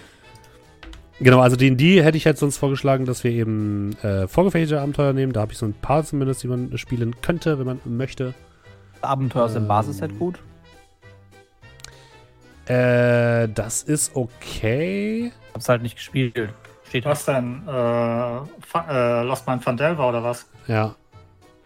Genau, 1.21 1.41
also 1.41 1.57
D&D 1.57 2.01
hätte 2.01 2.15
ich 2.17 2.23
jetzt 2.23 2.39
sonst 2.39 2.57
vorgeschlagen, 2.57 3.05
dass 3.05 3.25
wir 3.25 3.31
eben 3.31 3.91
äh, 4.03 4.27
vorgefertigte 4.27 4.79
Abenteuer 4.79 5.11
nehmen. 5.11 5.33
Da 5.33 5.41
habe 5.41 5.51
ich 5.51 5.57
so 5.57 5.65
ein 5.65 5.73
paar 5.73 6.05
zumindest, 6.05 6.43
die 6.43 6.47
man 6.47 6.77
spielen 6.77 7.19
könnte, 7.21 7.59
wenn 7.59 7.65
man 7.65 7.79
möchte. 7.83 8.33
Abenteuer 9.01 9.47
ist 9.47 9.55
im 9.55 9.63
Ähm. 9.63 9.67
Basisset 9.67 10.17
gut. 10.17 10.39
Äh, 12.67 13.49
das 13.49 13.83
ist 13.83 14.15
okay. 14.15 15.33
Hab's 15.53 15.67
halt 15.67 15.81
nicht 15.81 15.97
gespielt. 15.97 16.53
Steht 16.87 17.05
Was 17.05 17.25
denn? 17.25 17.67
Äh, 17.67 18.37
äh, 18.39 19.23
Lost 19.23 19.45
Man 19.45 19.59
von 19.59 19.75
Delva 19.75 20.07
oder 20.09 20.23
was? 20.23 20.47
Ja, 20.67 20.95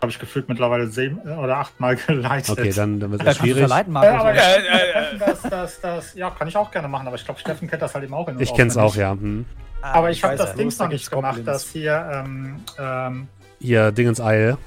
Habe 0.03 0.11
ich 0.11 0.19
gefühlt 0.19 0.47
mittlerweile 0.49 0.87
sieben 0.87 1.17
oder 1.19 1.57
achtmal 1.57 1.95
geleitet. 2.07 2.49
okay, 2.51 2.71
dann, 2.71 2.99
dann 2.99 3.11
wird 3.11 3.25
es 3.25 3.37
schwierig. 3.37 3.59
verleiten, 3.61 3.95
Äh, 3.95 3.97
aber 3.99 4.23
Markus. 4.23 4.41
Steffen, 4.43 5.19
das, 5.19 5.41
das, 5.41 5.81
das, 5.81 6.13
ja, 6.13 6.29
kann 6.29 6.47
ich 6.47 6.55
auch 6.55 6.69
gerne 6.71 6.87
machen, 6.87 7.07
aber 7.07 7.15
ich 7.15 7.25
glaube, 7.25 7.39
Steffen 7.39 7.67
kennt 7.69 7.81
das 7.81 7.93
halt 7.95 8.03
eben 8.05 8.13
auch 8.13 8.27
in- 8.27 8.39
Ich 8.39 8.53
kenn's 8.53 8.77
auch, 8.77 8.83
auswendig. 8.95 9.01
ja. 9.01 9.11
Hm. 9.11 9.45
Aber 9.81 10.11
ich 10.11 10.23
habe 10.23 10.33
weiß 10.33 10.39
das 10.39 10.49
ja, 10.51 10.55
Ding 10.55 10.67
bloß 10.67 10.77
da 10.77 10.83
noch 10.85 10.91
nicht 10.91 11.09
gemacht, 11.11 11.37
Goblins. 11.37 11.45
dass 11.63 11.69
hier 11.71 12.09
ähm, 12.13 12.55
ähm, 12.79 13.27
Hier, 13.59 13.91
Dingens 13.91 14.21
Eil. 14.21 14.57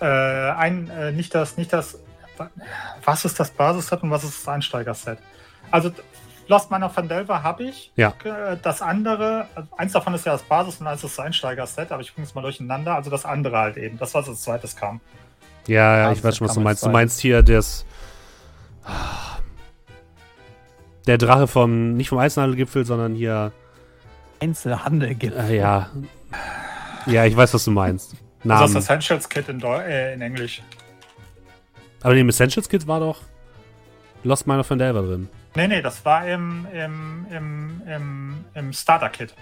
äh, 0.00 0.04
ein, 0.06 0.90
äh, 0.90 1.12
nicht 1.12 1.34
das, 1.34 1.56
nicht 1.56 1.72
das, 1.72 1.98
was 3.04 3.24
ist 3.24 3.38
das 3.38 3.50
Basisset 3.50 4.02
und 4.02 4.10
was 4.10 4.24
ist 4.24 4.40
das 4.40 4.48
Einsteigerset? 4.48 5.18
Also 5.70 5.90
Lost 6.50 6.68
Miner 6.68 6.90
von 6.90 7.08
Delva 7.08 7.44
habe 7.44 7.62
ich. 7.62 7.92
Ja. 7.94 8.12
Äh, 8.24 8.56
Das 8.60 8.82
andere, 8.82 9.46
also 9.54 9.68
eins 9.76 9.92
davon 9.92 10.14
ist 10.14 10.26
ja 10.26 10.32
das 10.32 10.42
Basis 10.42 10.80
und 10.80 10.88
eins 10.88 11.04
ist 11.04 11.16
das 11.16 11.24
Einsteigerset, 11.24 11.92
aber 11.92 12.02
ich 12.02 12.12
bringe 12.12 12.26
es 12.26 12.34
mal 12.34 12.42
durcheinander. 12.42 12.96
Also 12.96 13.08
das 13.08 13.24
andere 13.24 13.56
halt 13.56 13.76
eben, 13.76 13.98
das 13.98 14.14
was 14.14 14.28
als 14.28 14.42
zweites 14.42 14.74
kam. 14.74 15.00
Ja, 15.68 15.96
ja, 15.96 16.08
Ah, 16.08 16.12
ich 16.12 16.24
weiß 16.24 16.36
schon, 16.36 16.48
was 16.48 16.54
du 16.54 16.60
man 16.60 16.64
meinst. 16.64 16.84
Du 16.84 16.90
meinst 16.90 17.20
hier 17.20 17.44
das. 17.44 17.86
Der 21.06 21.18
Drache 21.18 21.46
vom, 21.46 21.94
nicht 21.94 22.08
vom 22.08 22.18
Eisennadelgipfel, 22.18 22.84
sondern 22.84 23.14
hier. 23.14 23.52
Einzelhandel 24.40 25.14
gibt. 25.14 25.36
Äh, 25.36 25.56
ja. 25.58 25.88
Ja, 27.06 27.26
ich 27.26 27.36
weiß, 27.36 27.54
was 27.54 27.64
du 27.64 27.70
meinst. 27.70 28.16
Also 28.42 28.48
Namen. 28.48 28.74
das 28.74 28.84
Essentials 28.84 29.28
Kit 29.28 29.48
in, 29.50 29.60
äh, 29.62 30.14
in 30.14 30.22
Englisch. 30.22 30.62
Aber 32.00 32.12
in 32.12 32.18
dem 32.18 32.30
Essentials 32.30 32.70
Kit 32.70 32.86
war 32.86 32.98
doch 32.98 33.18
Lost 34.24 34.46
Miner 34.46 34.64
von 34.64 34.78
Delver 34.78 35.02
drin. 35.02 35.28
Nee, 35.54 35.66
nee, 35.68 35.82
das 35.82 36.04
war 36.04 36.26
im, 36.26 36.66
im, 36.72 37.26
im, 37.30 37.82
im, 37.86 38.44
im 38.54 38.72
Starter-Kit. 38.72 39.34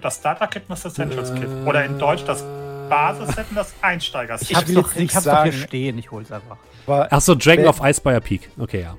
Das 0.00 0.16
Starter-Kit 0.16 0.62
und 0.64 0.70
das 0.70 0.84
Essentials-Kit. 0.84 1.48
Oder 1.66 1.84
in 1.84 1.98
Deutsch 1.98 2.24
das 2.24 2.42
Basis-Set 2.88 3.46
und 3.50 3.56
das 3.56 3.74
Einsteiger-Set. 3.80 4.50
Ich 4.50 4.74
doch, 4.74 4.94
nicht 4.94 5.10
ich 5.10 5.14
hab's 5.16 5.24
doch 5.24 5.42
hier 5.44 5.52
stehen, 5.52 5.98
ich 5.98 6.10
hol's 6.10 6.30
einfach. 6.30 6.56
Achso, 6.86 7.34
Dragon 7.34 7.66
of 7.66 7.80
Icespire 7.82 8.20
Peak. 8.20 8.50
Okay, 8.58 8.82
ja. 8.82 8.96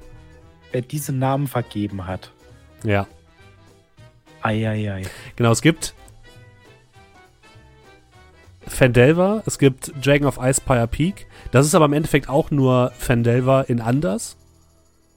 wer 0.72 0.82
diese 0.82 1.14
Namen 1.14 1.48
vergeben 1.48 2.08
hat, 2.08 2.32
Ja. 2.84 3.06
eieiei. 4.42 5.04
Genau, 5.36 5.52
es 5.52 5.62
gibt 5.62 5.94
Fandelver, 8.68 9.44
es 9.46 9.60
gibt 9.60 9.92
Dragon 10.04 10.28
of 10.28 10.38
Icespire 10.42 10.88
Peak. 10.88 11.28
Das 11.52 11.66
ist 11.66 11.76
aber 11.76 11.86
im 11.86 11.94
Endeffekt 11.94 12.30
auch 12.30 12.50
nur 12.50 12.92
Fandelver 12.98 13.70
in 13.70 13.82
anders. 13.82 14.38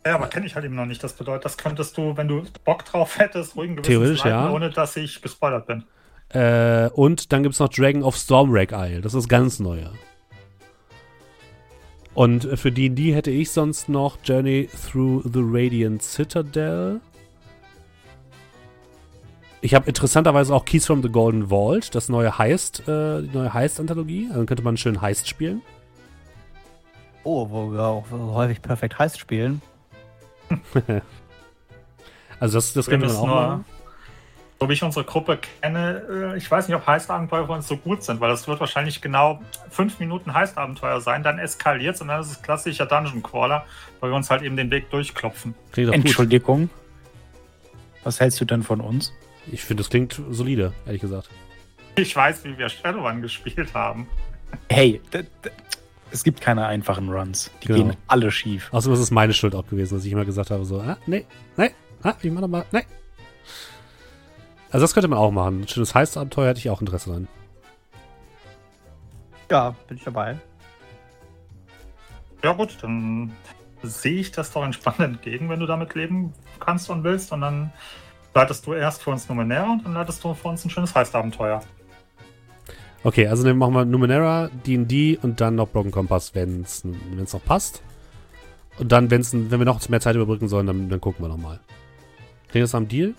Ja, 0.07 0.15
aber 0.15 0.29
kenne 0.29 0.47
ich 0.47 0.55
halt 0.55 0.65
eben 0.65 0.77
noch 0.77 0.87
nicht. 0.87 1.03
Das 1.03 1.15
bedeutet, 1.15 1.45
das 1.45 1.57
könntest 1.57 1.99
du, 1.99 2.17
wenn 2.17 2.29
du 2.29 2.45
Bock 2.65 2.85
drauf 2.85 3.19
hättest, 3.19 3.57
ruhigen 3.57 3.75
Gewissens 3.75 3.89
Theoretisch, 3.89 4.25
leiten, 4.25 4.39
ja. 4.39 4.51
ohne 4.53 4.71
dass 4.71 4.97
ich 4.97 5.21
gespoilert 5.21 5.67
bin. 5.67 5.83
Äh, 6.29 6.89
und 6.91 7.33
dann 7.33 7.43
gibt 7.43 7.55
es 7.55 7.59
noch 7.59 7.69
Dragon 7.69 8.05
of 8.05 8.17
Stormwreck 8.17 8.71
Isle. 8.71 9.01
Das 9.01 9.15
ist 9.15 9.29
ganz 9.29 9.59
neue. 9.59 9.91
Und 12.15 12.45
äh, 12.45 12.57
für 12.57 12.71
D&D 12.71 13.15
hätte 13.15 13.33
ich 13.33 13.51
sonst 13.51 13.89
noch 13.89 14.19
Journey 14.23 14.69
Through 14.69 15.23
the 15.25 15.41
Radiant 15.43 16.05
Citadel. 16.05 17.01
Ich 19.63 19.75
habe 19.75 19.89
interessanterweise 19.89 20.55
auch 20.55 20.65
Keys 20.65 20.87
from 20.87 21.03
the 21.03 21.09
Golden 21.09 21.49
Vault, 21.49 21.97
das 21.97 22.09
neue 22.09 22.39
Heist, 22.39 22.87
äh, 22.87 23.23
die 23.23 23.37
neue 23.37 23.53
Heist-Anthologie. 23.53 24.27
Also 24.27 24.37
dann 24.37 24.47
könnte 24.47 24.63
man 24.63 24.77
schönen 24.77 25.01
Heist 25.01 25.29
spielen. 25.29 25.63
Oh, 27.25 27.51
wo 27.51 27.73
wir 27.73 27.83
auch 27.83 28.05
häufig 28.13 28.63
perfekt 28.63 29.01
heiß 29.01 29.19
spielen. 29.19 29.61
Also 32.39 32.59
das, 32.59 32.73
das 32.75 32.87
Wir 32.87 32.99
könnte 32.99 33.07
man 33.07 33.17
auch 33.17 33.27
nur, 33.27 33.35
machen. 33.35 33.65
so 34.61 34.69
wie 34.69 34.73
ich 34.75 34.83
unsere 34.83 35.05
Gruppe 35.07 35.39
kenne, 35.63 36.03
äh, 36.35 36.37
ich 36.37 36.51
weiß 36.51 36.69
nicht, 36.69 36.77
ob 36.77 36.87
Heistabenteuer 36.87 37.47
für 37.47 37.53
uns 37.53 37.67
so 37.67 37.79
gut 37.79 38.03
sind, 38.03 38.21
weil 38.21 38.29
das 38.29 38.47
wird 38.47 38.61
wahrscheinlich 38.61 39.01
genau 39.01 39.41
fünf 39.71 39.99
Minuten 40.01 40.35
Heistabenteuer 40.35 41.01
sein, 41.01 41.23
dann 41.23 41.39
eskaliert 41.39 41.99
und 42.03 42.09
dann 42.09 42.21
ist 42.21 42.31
es 42.31 42.43
klassischer 42.43 42.85
Dungeon 42.85 43.23
Crawler, 43.23 43.65
weil 44.01 44.11
wir 44.11 44.17
uns 44.17 44.29
halt 44.29 44.43
eben 44.43 44.57
den 44.57 44.71
Weg 44.71 44.91
durchklopfen. 44.91 45.55
Entschuldigung. 45.75 46.69
Was 48.05 48.21
hältst 48.21 48.41
du 48.41 48.45
denn 48.45 48.63
von 48.63 48.81
uns? 48.83 49.13
Ich 49.51 49.65
finde, 49.65 49.83
das 49.83 49.91
klingt 49.91 50.21
solide, 50.31 50.73
ehrlich 50.85 51.01
gesagt. 51.01 51.31
Ich 51.97 52.15
weiß, 52.15 52.45
wie 52.45 52.59
wir 52.59 52.69
Shadowrun 52.69 53.23
gespielt 53.23 53.73
haben. 53.73 54.07
Hey, 54.69 55.01
es 56.11 56.25
gibt 56.25 56.41
keine 56.41 56.67
einfachen 56.67 57.09
Runs. 57.11 57.51
Die 57.63 57.69
Genau. 57.69 57.79
gehen 57.89 57.97
alle 58.07 58.31
schief. 58.31 58.69
Außerdem 58.73 58.95
ist 58.95 59.01
es 59.01 59.11
meine 59.11 59.33
Schuld 59.33 59.55
auch 59.55 59.67
gewesen, 59.67 59.95
dass 59.97 60.05
ich 60.05 60.13
immer 60.13 60.25
gesagt 60.25 60.51
habe, 60.51 60.65
so, 60.65 60.81
ah, 60.81 60.97
nee, 61.07 61.25
nee, 61.57 61.71
ah, 62.03 62.15
ich 62.23 62.31
mach 62.31 62.41
doch 62.41 62.49
mal, 62.49 62.65
nee. 62.73 62.85
Also 64.71 64.85
das 64.85 64.95
könnte 64.95 65.09
man 65.09 65.19
auch 65.19 65.31
machen. 65.31 65.63
Ein 65.63 65.69
schönes 65.69 65.95
Heist-Abenteuer 65.95 66.49
hätte 66.49 66.59
ich 66.61 66.71
auch 66.71 66.81
Interesse 66.81 67.11
dran. 67.11 67.29
Ja, 69.51 69.75
bin 69.87 69.97
ich 69.97 70.05
dabei. 70.05 70.39
Ja 72.43 72.53
gut, 72.53 72.77
dann 72.83 73.33
sehe 73.83 74.21
ich 74.21 74.33
das 74.33 74.53
doch 74.53 74.65
entspannt 74.65 75.01
entgegen, 75.01 75.49
wenn 75.49 75.61
du 75.61 75.67
damit 75.67 75.95
leben 75.95 76.33
kannst 76.61 76.91
und 76.91 77.05
willst. 77.05 77.33
Und 77.33 77.41
dann 77.43 77.73
leitest 78.35 78.67
du 78.67 78.75
erst 78.75 79.03
für 79.03 79.11
uns 79.11 79.29
Numenera 79.29 79.73
und 79.73 79.85
dann 79.85 79.95
leitest 79.95 80.23
du 80.23 80.35
für 80.35 80.49
uns 80.49 80.65
ein 80.65 80.71
schönes 80.71 80.95
Heistabenteuer. 80.95 81.63
Okay, 83.05 83.29
also 83.29 83.45
dann 83.45 83.59
machen 83.59 83.75
wir 83.75 83.85
Numenera, 83.85 84.51
D&D 84.67 85.19
und 85.23 85.41
dann 85.41 85.55
noch 85.55 85.69
Broken 85.69 85.91
Compass, 85.93 86.35
wenn 86.35 86.63
es 86.63 86.83
noch 86.85 87.45
passt. 87.45 87.83
Und 88.79 88.93
dann, 88.93 89.11
wenn's, 89.11 89.33
wenn 89.33 89.51
wir 89.51 89.65
noch 89.65 89.87
mehr 89.89 90.01
Zeit 90.01 90.17
überbrücken 90.17 90.49
sollen, 90.49 90.67
dann, 90.67 90.89
dann 90.89 91.01
gucken 91.01 91.25
wir 91.25 91.29
nochmal. 91.29 91.61
Klingt 92.49 92.65
das 92.65 92.75
am 92.75 92.89
Deal? 92.89 93.15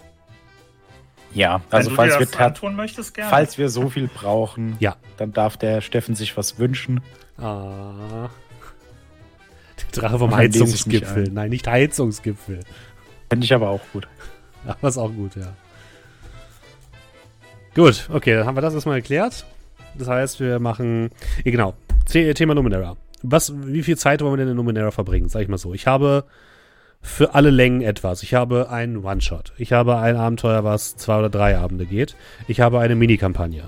Ja, 1.33 1.61
Wenn 1.69 1.77
also 1.77 1.89
du 1.89 1.95
falls 1.95 2.19
wir, 2.19 2.39
antun 2.39 2.75
möchtest, 2.75 3.13
gerne. 3.13 3.29
falls 3.29 3.57
wir 3.57 3.69
so 3.69 3.89
viel 3.89 4.07
brauchen, 4.07 4.75
Ja. 4.79 4.95
dann 5.17 5.33
darf 5.33 5.57
der 5.57 5.81
Steffen 5.81 6.15
sich 6.15 6.37
was 6.37 6.57
wünschen. 6.59 7.01
Ah. 7.37 8.29
Der 9.93 10.01
Drache 10.01 10.19
vom 10.19 10.35
Heizungsgipfel. 10.35 11.27
ein. 11.27 11.33
Nein, 11.33 11.49
nicht 11.49 11.67
Heizungsgipfel. 11.67 12.61
Fände 13.29 13.45
ich 13.45 13.53
aber 13.53 13.69
auch 13.69 13.81
gut. 13.93 14.07
Aber 14.65 14.87
ist 14.89 14.97
auch 14.97 15.11
gut, 15.13 15.35
ja. 15.35 15.53
Gut, 17.75 18.09
okay, 18.11 18.35
dann 18.35 18.47
haben 18.47 18.57
wir 18.57 18.61
das 18.61 18.73
erstmal 18.73 18.95
erklärt. 18.97 19.45
Das 19.97 20.07
heißt, 20.07 20.39
wir 20.39 20.59
machen. 20.59 21.09
Ja, 21.43 21.51
genau. 21.51 21.73
The- 22.07 22.33
Thema 22.33 22.55
Numenera. 22.55 22.97
Was, 23.23 23.53
wie 23.65 23.83
viel 23.83 23.97
Zeit 23.97 24.21
wollen 24.21 24.33
wir 24.33 24.37
denn 24.37 24.49
in 24.49 24.55
Numenera 24.55 24.91
verbringen? 24.91 25.27
Sag 25.27 25.41
ich 25.41 25.47
mal 25.47 25.57
so. 25.57 25.73
Ich 25.73 25.87
habe 25.87 26.25
für 27.01 27.33
alle 27.35 27.49
Längen 27.49 27.81
etwas. 27.81 28.23
Ich 28.23 28.33
habe 28.33 28.69
einen 28.69 29.03
One-Shot. 29.03 29.53
Ich 29.57 29.73
habe 29.73 29.97
ein 29.97 30.15
Abenteuer, 30.15 30.63
was 30.63 30.95
zwei 30.95 31.19
oder 31.19 31.29
drei 31.29 31.57
Abende 31.57 31.85
geht. 31.85 32.15
Ich 32.47 32.59
habe 32.59 32.79
eine 32.79 32.95
Mini-Kampagne. 32.95 33.65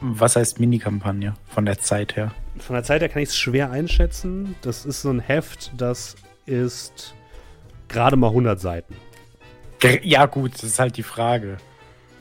Was 0.00 0.36
heißt 0.36 0.60
Minikampagne 0.60 1.34
von 1.48 1.66
der 1.66 1.78
Zeit 1.80 2.14
her? 2.16 2.32
Von 2.58 2.74
der 2.74 2.84
Zeit 2.84 3.00
her 3.00 3.08
kann 3.08 3.22
ich 3.22 3.30
es 3.30 3.36
schwer 3.36 3.70
einschätzen. 3.72 4.54
Das 4.62 4.84
ist 4.86 5.02
so 5.02 5.10
ein 5.10 5.18
Heft, 5.18 5.72
das 5.76 6.14
ist 6.46 7.14
gerade 7.88 8.16
mal 8.16 8.28
100 8.28 8.60
Seiten. 8.60 8.94
Ja, 10.02 10.26
gut, 10.26 10.54
das 10.54 10.62
ist 10.64 10.78
halt 10.78 10.96
die 10.96 11.02
Frage. 11.02 11.56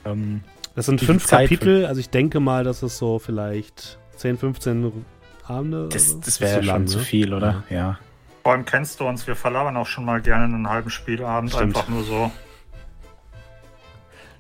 Ähm, 0.06 0.41
Das 0.78 0.86
sind 0.86 1.02
fünf 1.02 1.26
Zeit 1.26 1.50
Kapitel, 1.50 1.86
also 1.88 2.00
ich 2.00 2.10
denke 2.12 2.40
mal, 2.40 2.63
dass 2.63 2.84
es 2.84 2.98
so 3.00 3.18
vielleicht 3.20 3.98
10, 4.18 4.38
15 4.38 5.06
Abende. 5.44 5.90
das 5.90 6.10
so. 6.12 6.20
das 6.20 6.28
Ist 6.28 6.40
wäre 6.42 6.52
ja 6.52 6.63
schon 6.63 6.66
lang, 6.68 6.88
zu 6.88 7.00
ne? 7.00 7.04
viel, 7.04 7.34
oder? 7.34 7.63
Ja. 7.70 7.98
Vor 8.44 8.54
allem 8.54 8.63
kennst 8.63 9.00
du 9.00 9.06
uns, 9.08 9.26
wir 9.28 9.36
verlabern 9.36 9.76
auch 9.76 9.88
schon 9.88 10.06
mal 10.06 10.22
gerne 10.22 10.44
einen 10.46 10.70
halben 10.70 10.90
Spielabend, 10.90 11.52
Stimmt. 11.52 11.76
einfach 11.76 11.90
nur 11.90 12.04
so. 12.04 12.32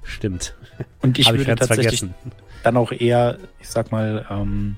Stimmt. 0.03 0.55
Und 1.01 1.19
ich 1.19 1.27
Hab 1.27 1.33
würde 1.33 1.45
ganz 1.45 1.59
tatsächlich 1.59 1.99
vergessen. 1.99 2.13
dann 2.63 2.77
auch 2.77 2.91
eher, 2.91 3.37
ich 3.59 3.67
sag 3.67 3.91
mal, 3.91 4.25
ähm, 4.29 4.77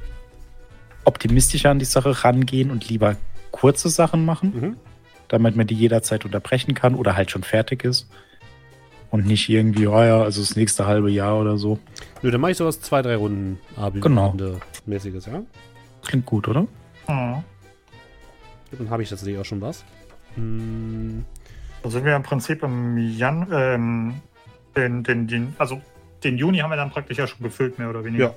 optimistischer 1.06 1.69
an 1.72 1.80
die 1.80 1.86
Sache 1.86 2.24
rangehen 2.24 2.72
und 2.72 2.88
lieber 2.89 3.15
kurze 3.52 3.89
Sachen 3.89 4.26
machen, 4.26 4.54
Mhm. 4.56 4.78
damit 5.28 5.56
man 5.56 5.67
die 5.67 5.76
jederzeit 5.76 6.26
unterbrechen 6.26 6.74
kann 6.74 6.95
oder 6.95 7.15
halt 7.15 7.32
schon 7.32 7.43
fertig 7.43 7.84
ist. 7.84 8.10
Und 9.12 9.26
nicht 9.26 9.50
irgendwie, 9.50 9.88
oh 9.88 10.02
ja, 10.04 10.22
also 10.22 10.41
das 10.41 10.56
nächste 10.56 10.86
halbe 10.86 11.10
Jahr 11.10 11.39
oder 11.39 11.58
so. 11.58 11.80
Nö, 12.22 12.30
dann 12.30 12.39
mache 12.41 12.52
ich 12.52 12.58
sowas 12.58 12.80
zwei, 12.80 13.02
drei 13.02 13.15
Runden 13.15 13.58
Abend 13.76 14.04
Genau. 14.04 14.36
Mäßiges, 14.86 15.26
ja. 15.26 15.41
Klingt 16.06 16.26
gut, 16.26 16.48
oder? 16.48 16.67
Hm. 17.08 17.43
Dann 18.78 18.89
habe 18.89 19.02
ich 19.02 19.10
tatsächlich 19.10 19.39
auch 19.39 19.45
schon 19.45 19.62
was. 19.62 19.84
Hm, 20.36 21.26
Da 21.82 21.89
sind 21.89 22.06
wir 22.06 22.15
im 22.15 22.24
Prinzip 22.24 22.62
im 22.62 22.98
Jan, 22.98 23.48
ähm, 23.52 24.13
den, 24.78 25.04
den, 25.04 25.28
den, 25.28 25.56
also 25.58 25.82
den 26.24 26.38
Juni 26.38 26.60
haben 26.60 26.69
wir 26.69 26.76
dann 26.78 26.91
praktisch 26.91 27.17
ja 27.17 27.26
schon 27.26 27.41
gefüllt, 27.41 27.80
mehr 27.80 27.89
oder 27.89 28.04
weniger. 28.06 28.36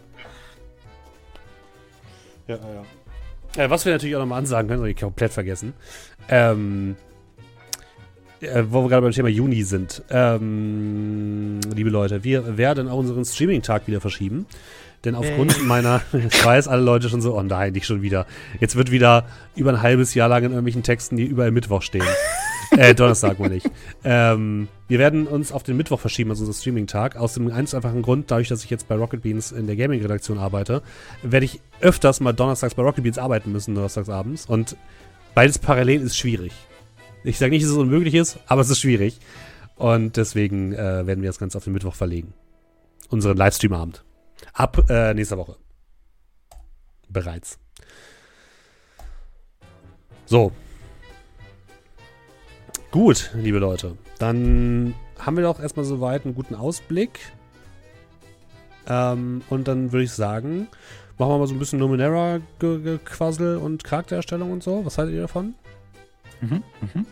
Ja, 2.48 2.56
ja, 2.56 2.58
ja. 3.56 3.64
Äh, 3.64 3.68
was 3.70 3.84
wir 3.84 3.92
natürlich 3.92 4.16
auch 4.16 4.20
nochmal 4.20 4.38
ansagen 4.38 4.68
können, 4.68 4.80
habe 4.80 4.90
ich 4.90 4.96
komplett 4.98 5.32
vergessen. 5.32 5.74
Ähm, 6.28 6.96
äh, 8.42 8.64
wo 8.68 8.82
wir 8.82 8.88
gerade 8.88 9.02
beim 9.02 9.12
Thema 9.12 9.28
Juni 9.28 9.62
sind. 9.62 10.02
Ähm, 10.10 11.60
liebe 11.74 11.90
Leute, 11.90 12.24
wir 12.24 12.56
werden 12.56 12.88
auch 12.88 12.98
unseren 12.98 13.24
Streaming-Tag 13.24 13.86
wieder 13.86 14.00
verschieben. 14.00 14.46
Denn 15.04 15.14
aufgrund 15.14 15.56
Hey. 15.56 15.64
meiner, 15.64 16.00
ich 16.12 16.44
weiß, 16.44 16.68
alle 16.68 16.82
Leute 16.82 17.08
schon 17.08 17.20
so, 17.20 17.36
oh 17.36 17.42
nein, 17.42 17.72
nicht 17.72 17.86
schon 17.86 18.02
wieder. 18.02 18.26
Jetzt 18.60 18.76
wird 18.76 18.90
wieder 18.90 19.24
über 19.56 19.70
ein 19.70 19.82
halbes 19.82 20.14
Jahr 20.14 20.28
lang 20.28 20.44
in 20.44 20.50
irgendwelchen 20.50 20.82
Texten, 20.82 21.16
die 21.16 21.24
überall 21.24 21.50
Mittwoch 21.50 21.82
stehen. 21.82 22.04
äh, 22.76 22.94
Donnerstag 22.94 23.38
mal 23.38 23.48
nicht. 23.48 23.68
Ähm, 24.04 24.68
wir 24.88 24.98
werden 24.98 25.26
uns 25.26 25.50
auf 25.50 25.62
den 25.64 25.76
Mittwoch 25.76 25.98
verschieben, 25.98 26.30
also 26.30 26.44
unser 26.44 26.58
Streaming-Tag. 26.58 27.16
Aus 27.16 27.34
dem 27.34 27.48
ganz 27.48 27.74
einfachen 27.74 28.02
Grund, 28.02 28.30
dadurch, 28.30 28.48
dass 28.48 28.62
ich 28.62 28.70
jetzt 28.70 28.86
bei 28.86 28.94
Rocket 28.94 29.22
Beans 29.22 29.50
in 29.50 29.66
der 29.66 29.76
Gaming-Redaktion 29.76 30.38
arbeite, 30.38 30.82
werde 31.22 31.46
ich 31.46 31.60
öfters 31.80 32.20
mal 32.20 32.32
donnerstags 32.32 32.74
bei 32.74 32.82
Rocket 32.82 33.02
Beans 33.02 33.18
arbeiten 33.18 33.50
müssen, 33.50 33.74
donnerstags 33.74 34.08
abends. 34.08 34.46
Und 34.46 34.76
beides 35.34 35.58
parallel 35.58 36.02
ist 36.02 36.16
schwierig. 36.16 36.52
Ich 37.24 37.38
sage 37.38 37.50
nicht, 37.50 37.64
dass 37.64 37.70
es 37.70 37.76
unmöglich 37.76 38.14
ist, 38.14 38.38
aber 38.46 38.62
es 38.62 38.70
ist 38.70 38.80
schwierig. 38.80 39.20
Und 39.76 40.16
deswegen 40.16 40.72
äh, 40.72 41.06
werden 41.06 41.22
wir 41.22 41.28
das 41.28 41.38
Ganze 41.38 41.58
auf 41.58 41.64
den 41.64 41.72
Mittwoch 41.72 41.94
verlegen. 41.94 42.34
Unseren 43.10 43.36
Livestream-Abend. 43.36 44.04
Ab 44.52 44.90
äh, 44.90 45.14
nächster 45.14 45.38
Woche. 45.38 45.56
Bereits. 47.08 47.58
So. 50.26 50.52
Gut, 52.90 53.30
liebe 53.34 53.58
Leute. 53.58 53.96
Dann 54.18 54.94
haben 55.18 55.36
wir 55.36 55.44
doch 55.44 55.60
erstmal 55.60 55.84
soweit 55.84 56.24
einen 56.24 56.34
guten 56.34 56.54
Ausblick. 56.54 57.20
Ähm, 58.88 59.42
und 59.48 59.68
dann 59.68 59.92
würde 59.92 60.04
ich 60.04 60.12
sagen, 60.12 60.68
machen 61.18 61.30
wir 61.30 61.38
mal 61.38 61.46
so 61.46 61.54
ein 61.54 61.58
bisschen 61.58 61.78
Numenera-Gequassel 61.78 63.56
und 63.56 63.84
Charaktererstellung 63.84 64.50
und 64.50 64.62
so. 64.62 64.84
Was 64.84 64.98
haltet 64.98 65.14
ihr 65.14 65.22
davon? 65.22 65.54
Mhm, 66.42 66.62
mhm. 66.94 67.06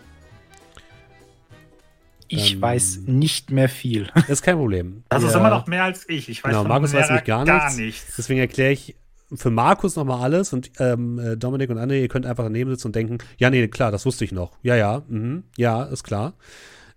Ich 2.29 2.53
Dann- 2.53 2.63
weiß 2.63 3.01
nicht 3.07 3.51
mehr 3.51 3.69
viel. 3.69 4.09
Ist 4.29 4.43
kein 4.43 4.57
Problem. 4.57 5.03
Das 5.09 5.23
ist 5.25 5.33
Wir- 5.33 5.41
immer 5.41 5.51
noch 5.51 5.67
mehr 5.67 5.85
als 5.85 6.09
ich. 6.09 6.29
Ich 6.29 6.45
weiß 6.45 6.51
Genau, 6.51 6.61
von 6.63 6.69
Markus 6.69 6.93
weiß 6.93 7.09
nämlich 7.09 7.25
gar 7.25 7.45
nichts. 7.75 8.15
Deswegen 8.17 8.39
erkläre 8.41 8.73
ich 8.73 8.95
für 9.35 9.51
Markus 9.51 9.97
nochmal 9.97 10.23
alles 10.23 10.53
und 10.53 10.71
ähm, 10.79 11.19
äh, 11.19 11.37
Dominik 11.37 11.71
und 11.71 11.79
Anne, 11.79 11.99
ihr 11.99 12.09
könnt 12.09 12.27
einfach 12.27 12.45
daneben 12.45 12.71
sitzen 12.71 12.89
und 12.89 12.97
denken, 12.97 13.19
ja, 13.39 13.51
nee, 13.51 13.67
klar, 13.69 13.91
das 13.91 14.07
wusste 14.07 14.25
ich 14.25 14.33
noch. 14.33 14.53
Ja, 14.63 14.77
ja, 14.77 15.03
mhm, 15.09 15.45
ja, 15.57 15.85
ist 15.85 16.05
klar. 16.05 16.35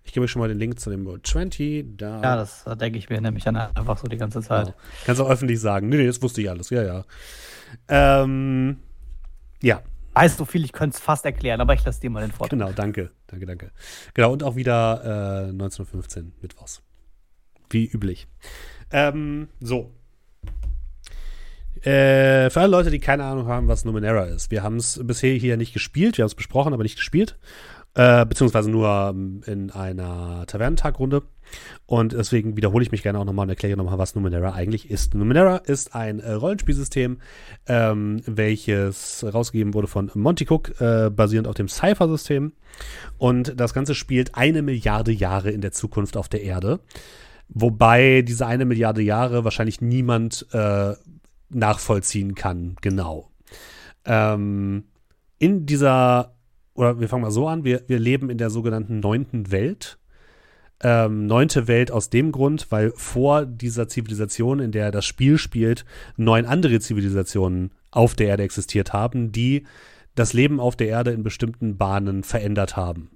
Ich 0.04 0.12
gebe 0.12 0.24
euch 0.24 0.30
schon 0.30 0.40
mal 0.40 0.48
den 0.48 0.58
Link 0.58 0.78
zu 0.78 0.90
dem 0.90 1.04
World 1.06 1.26
20. 1.26 1.96
Da. 1.96 2.20
Ja, 2.22 2.36
das 2.36 2.64
äh, 2.66 2.76
denke 2.76 2.98
ich 2.98 3.08
mir 3.08 3.20
nämlich 3.20 3.42
dann 3.44 3.56
einfach 3.56 3.96
so 3.98 4.06
die 4.06 4.16
ganze 4.18 4.40
Zeit. 4.42 4.66
Genau. 4.66 4.76
Kannst 5.06 5.20
auch 5.20 5.30
öffentlich 5.30 5.58
sagen. 5.60 5.88
Nee, 5.88 5.96
nee, 5.96 6.06
das 6.06 6.20
wusste 6.22 6.42
ich 6.42 6.50
alles. 6.50 6.70
Ja, 6.70 6.82
ja. 6.82 7.04
Ähm, 7.88 8.76
ja, 9.62 9.80
Weißt 10.14 10.38
du 10.38 10.44
viel, 10.44 10.64
ich 10.64 10.72
könnte 10.72 10.94
es 10.94 11.00
fast 11.00 11.24
erklären, 11.24 11.60
aber 11.60 11.74
ich 11.74 11.84
lasse 11.84 12.00
dir 12.00 12.10
mal 12.10 12.20
den 12.20 12.30
Vortrag. 12.30 12.50
genau, 12.50 12.72
danke. 12.72 13.10
Danke, 13.26 13.46
danke. 13.46 13.70
Genau, 14.14 14.32
und 14.32 14.42
auch 14.42 14.56
wieder 14.56 15.46
äh, 15.46 15.48
1915 15.50 16.34
Mittwochs. 16.40 16.82
Wie 17.70 17.86
üblich. 17.86 18.28
Ähm, 18.92 19.48
so. 19.60 19.92
Äh, 21.82 22.48
für 22.50 22.60
alle 22.60 22.70
Leute, 22.70 22.90
die 22.90 23.00
keine 23.00 23.24
Ahnung 23.24 23.48
haben, 23.48 23.66
was 23.66 23.84
Numenera 23.84 24.24
ist. 24.24 24.50
Wir 24.50 24.62
haben 24.62 24.76
es 24.76 25.00
bisher 25.02 25.34
hier 25.34 25.56
nicht 25.56 25.72
gespielt. 25.72 26.16
Wir 26.16 26.22
haben 26.22 26.28
es 26.28 26.34
besprochen, 26.34 26.72
aber 26.72 26.84
nicht 26.84 26.96
gespielt. 26.96 27.36
Äh, 27.94 28.24
beziehungsweise 28.24 28.70
nur 28.70 29.10
ähm, 29.10 29.42
in 29.46 29.70
einer 29.70 30.46
Tavernentagrunde. 30.46 31.22
Und 31.86 32.12
deswegen 32.12 32.56
wiederhole 32.56 32.82
ich 32.82 32.92
mich 32.92 33.02
gerne 33.02 33.18
auch 33.18 33.24
nochmal 33.24 33.44
und 33.44 33.50
erkläre 33.50 33.76
nochmal, 33.76 33.98
was 33.98 34.14
Numenera 34.14 34.54
eigentlich 34.54 34.90
ist. 34.90 35.14
Numenera 35.14 35.56
ist 35.58 35.94
ein 35.94 36.20
äh, 36.20 36.32
Rollenspielsystem, 36.32 37.18
ähm, 37.66 38.22
welches 38.26 39.24
rausgegeben 39.24 39.74
wurde 39.74 39.86
von 39.86 40.10
Monty 40.14 40.46
Cook, 40.48 40.80
äh, 40.80 41.10
basierend 41.10 41.46
auf 41.48 41.54
dem 41.54 41.68
Cypher-System. 41.68 42.52
Und 43.18 43.60
das 43.60 43.74
Ganze 43.74 43.94
spielt 43.94 44.34
eine 44.34 44.62
Milliarde 44.62 45.12
Jahre 45.12 45.50
in 45.50 45.60
der 45.60 45.72
Zukunft 45.72 46.16
auf 46.16 46.28
der 46.28 46.42
Erde. 46.42 46.80
Wobei 47.48 48.22
diese 48.22 48.46
eine 48.46 48.64
Milliarde 48.64 49.02
Jahre 49.02 49.44
wahrscheinlich 49.44 49.80
niemand 49.80 50.46
äh, 50.52 50.94
nachvollziehen 51.50 52.34
kann, 52.34 52.76
genau. 52.80 53.30
Ähm, 54.04 54.84
in 55.38 55.66
dieser, 55.66 56.36
oder 56.74 57.00
wir 57.00 57.08
fangen 57.08 57.22
mal 57.22 57.30
so 57.30 57.48
an, 57.48 57.64
wir, 57.64 57.82
wir 57.86 57.98
leben 57.98 58.30
in 58.30 58.38
der 58.38 58.50
sogenannten 58.50 59.00
neunten 59.00 59.50
Welt. 59.50 59.98
Ähm, 60.86 61.26
neunte 61.26 61.66
Welt 61.66 61.90
aus 61.90 62.10
dem 62.10 62.30
Grund, 62.30 62.66
weil 62.68 62.92
vor 62.94 63.46
dieser 63.46 63.88
Zivilisation, 63.88 64.60
in 64.60 64.70
der 64.70 64.90
das 64.90 65.06
Spiel 65.06 65.38
spielt, 65.38 65.86
neun 66.18 66.44
andere 66.44 66.78
Zivilisationen 66.78 67.70
auf 67.90 68.14
der 68.14 68.26
Erde 68.26 68.42
existiert 68.42 68.92
haben, 68.92 69.32
die 69.32 69.64
das 70.14 70.34
Leben 70.34 70.60
auf 70.60 70.76
der 70.76 70.88
Erde 70.88 71.12
in 71.12 71.22
bestimmten 71.22 71.78
Bahnen 71.78 72.22
verändert 72.22 72.76
haben. 72.76 73.10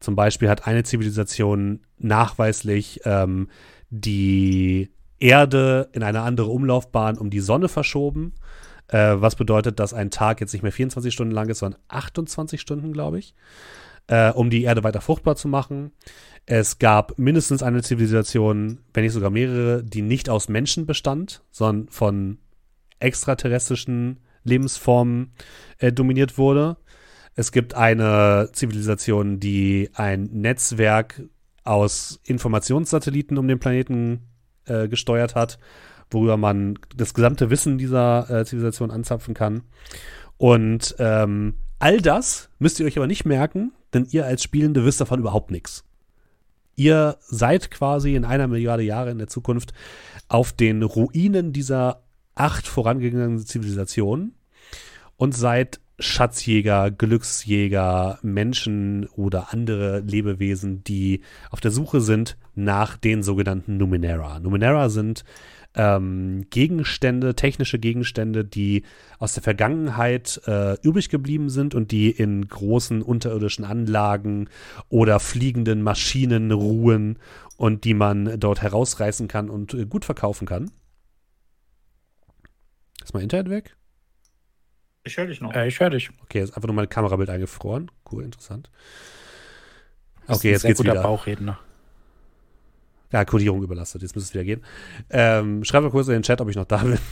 Zum 0.00 0.16
Beispiel 0.16 0.48
hat 0.48 0.66
eine 0.66 0.82
Zivilisation 0.82 1.80
nachweislich 1.98 3.02
ähm, 3.04 3.48
die 3.90 4.90
Erde 5.18 5.90
in 5.92 6.02
eine 6.02 6.22
andere 6.22 6.48
Umlaufbahn 6.48 7.18
um 7.18 7.28
die 7.28 7.40
Sonne 7.40 7.68
verschoben, 7.68 8.32
äh, 8.88 9.16
was 9.16 9.36
bedeutet, 9.36 9.78
dass 9.78 9.92
ein 9.92 10.10
Tag 10.10 10.40
jetzt 10.40 10.54
nicht 10.54 10.62
mehr 10.62 10.72
24 10.72 11.12
Stunden 11.12 11.34
lang 11.34 11.50
ist, 11.50 11.58
sondern 11.58 11.80
28 11.88 12.60
Stunden, 12.60 12.92
glaube 12.94 13.18
ich, 13.18 13.34
äh, 14.06 14.30
um 14.30 14.48
die 14.48 14.62
Erde 14.62 14.82
weiter 14.82 15.02
fruchtbar 15.02 15.36
zu 15.36 15.48
machen. 15.48 15.92
Es 16.46 16.78
gab 16.78 17.18
mindestens 17.18 17.62
eine 17.62 17.82
Zivilisation, 17.82 18.80
wenn 18.92 19.04
nicht 19.04 19.12
sogar 19.12 19.30
mehrere, 19.30 19.84
die 19.84 20.02
nicht 20.02 20.28
aus 20.28 20.48
Menschen 20.48 20.86
bestand, 20.86 21.42
sondern 21.50 21.88
von 21.88 22.38
extraterrestrischen 22.98 24.20
Lebensformen 24.44 25.32
äh, 25.78 25.92
dominiert 25.92 26.38
wurde. 26.38 26.76
Es 27.34 27.52
gibt 27.52 27.74
eine 27.74 28.50
Zivilisation, 28.52 29.40
die 29.40 29.90
ein 29.94 30.24
Netzwerk 30.32 31.22
aus 31.64 32.20
Informationssatelliten 32.24 33.38
um 33.38 33.46
den 33.46 33.60
Planeten 33.60 34.26
äh, 34.66 34.88
gesteuert 34.88 35.34
hat, 35.34 35.58
worüber 36.10 36.36
man 36.36 36.78
das 36.96 37.14
gesamte 37.14 37.50
Wissen 37.50 37.78
dieser 37.78 38.28
äh, 38.30 38.44
Zivilisation 38.44 38.90
anzapfen 38.90 39.34
kann. 39.34 39.62
Und 40.36 40.96
ähm, 40.98 41.54
all 41.78 42.00
das 42.00 42.50
müsst 42.58 42.80
ihr 42.80 42.86
euch 42.86 42.96
aber 42.96 43.06
nicht 43.06 43.24
merken, 43.24 43.72
denn 43.92 44.06
ihr 44.10 44.26
als 44.26 44.42
Spielende 44.42 44.84
wisst 44.84 45.00
davon 45.00 45.20
überhaupt 45.20 45.50
nichts. 45.50 45.84
Ihr 46.80 47.18
seid 47.20 47.70
quasi 47.70 48.14
in 48.14 48.24
einer 48.24 48.48
Milliarde 48.48 48.82
Jahre 48.82 49.10
in 49.10 49.18
der 49.18 49.26
Zukunft 49.26 49.74
auf 50.28 50.54
den 50.54 50.82
Ruinen 50.82 51.52
dieser 51.52 52.04
acht 52.34 52.66
vorangegangenen 52.66 53.38
Zivilisationen 53.38 54.34
und 55.18 55.36
seid 55.36 55.80
Schatzjäger, 55.98 56.90
Glücksjäger, 56.90 58.18
Menschen 58.22 59.06
oder 59.08 59.52
andere 59.52 60.00
Lebewesen, 60.00 60.82
die 60.82 61.20
auf 61.50 61.60
der 61.60 61.70
Suche 61.70 62.00
sind 62.00 62.38
nach 62.54 62.96
den 62.96 63.22
sogenannten 63.22 63.76
Numenera. 63.76 64.40
Numenera 64.40 64.88
sind 64.88 65.24
ähm, 65.74 66.46
Gegenstände, 66.50 67.34
technische 67.34 67.78
Gegenstände, 67.78 68.44
die 68.44 68.84
aus 69.18 69.34
der 69.34 69.42
Vergangenheit 69.42 70.40
äh, 70.46 70.74
übrig 70.82 71.08
geblieben 71.08 71.48
sind 71.48 71.74
und 71.74 71.92
die 71.92 72.10
in 72.10 72.48
großen 72.48 73.02
unterirdischen 73.02 73.64
Anlagen 73.64 74.48
oder 74.88 75.20
fliegenden 75.20 75.82
Maschinen 75.82 76.50
ruhen 76.50 77.18
und 77.56 77.84
die 77.84 77.94
man 77.94 78.40
dort 78.40 78.62
herausreißen 78.62 79.28
kann 79.28 79.48
und 79.48 79.74
äh, 79.74 79.86
gut 79.86 80.04
verkaufen 80.04 80.46
kann. 80.46 80.70
Ist 83.02 83.14
mein 83.14 83.22
Internet 83.22 83.50
weg? 83.50 83.76
Ich 85.04 85.16
höre 85.16 85.26
dich 85.26 85.40
noch. 85.40 85.54
Äh, 85.54 85.68
ich 85.68 85.80
höre 85.80 85.90
dich. 85.90 86.10
Okay, 86.22 86.40
ist 86.42 86.54
einfach 86.54 86.66
nur 86.66 86.76
mein 86.76 86.88
Kamerabild 86.88 87.30
eingefroren. 87.30 87.90
Cool, 88.10 88.24
interessant. 88.24 88.70
Okay, 90.26 90.50
jetzt 90.50 90.62
geht's 90.62 90.78
guter 90.78 90.92
wieder. 90.92 91.02
Bauchredner. 91.02 91.58
Ja, 93.12 93.24
Kodierung 93.24 93.62
überlastet. 93.62 94.02
Jetzt 94.02 94.14
müsste 94.14 94.28
es 94.28 94.34
wieder 94.34 94.44
gehen. 94.44 94.64
Ähm, 95.10 95.64
schreibt 95.64 95.84
mal 95.84 95.90
kurz 95.90 96.08
in 96.08 96.14
den 96.14 96.22
Chat, 96.22 96.40
ob 96.40 96.48
ich 96.48 96.56
noch 96.56 96.66
da 96.66 96.78
bin. 96.78 96.98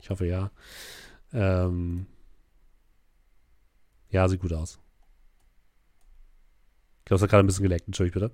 Ich 0.00 0.10
hoffe 0.10 0.26
ja. 0.26 0.50
Ähm, 1.32 2.04
ja, 4.10 4.28
sieht 4.28 4.40
gut 4.42 4.52
aus. 4.52 4.78
Ich 6.98 7.06
glaube, 7.06 7.16
es 7.16 7.22
hat 7.22 7.30
gerade 7.30 7.42
ein 7.42 7.46
bisschen 7.46 7.62
geleckt. 7.62 7.86
Entschuldigt 7.86 8.12
bitte. 8.12 8.30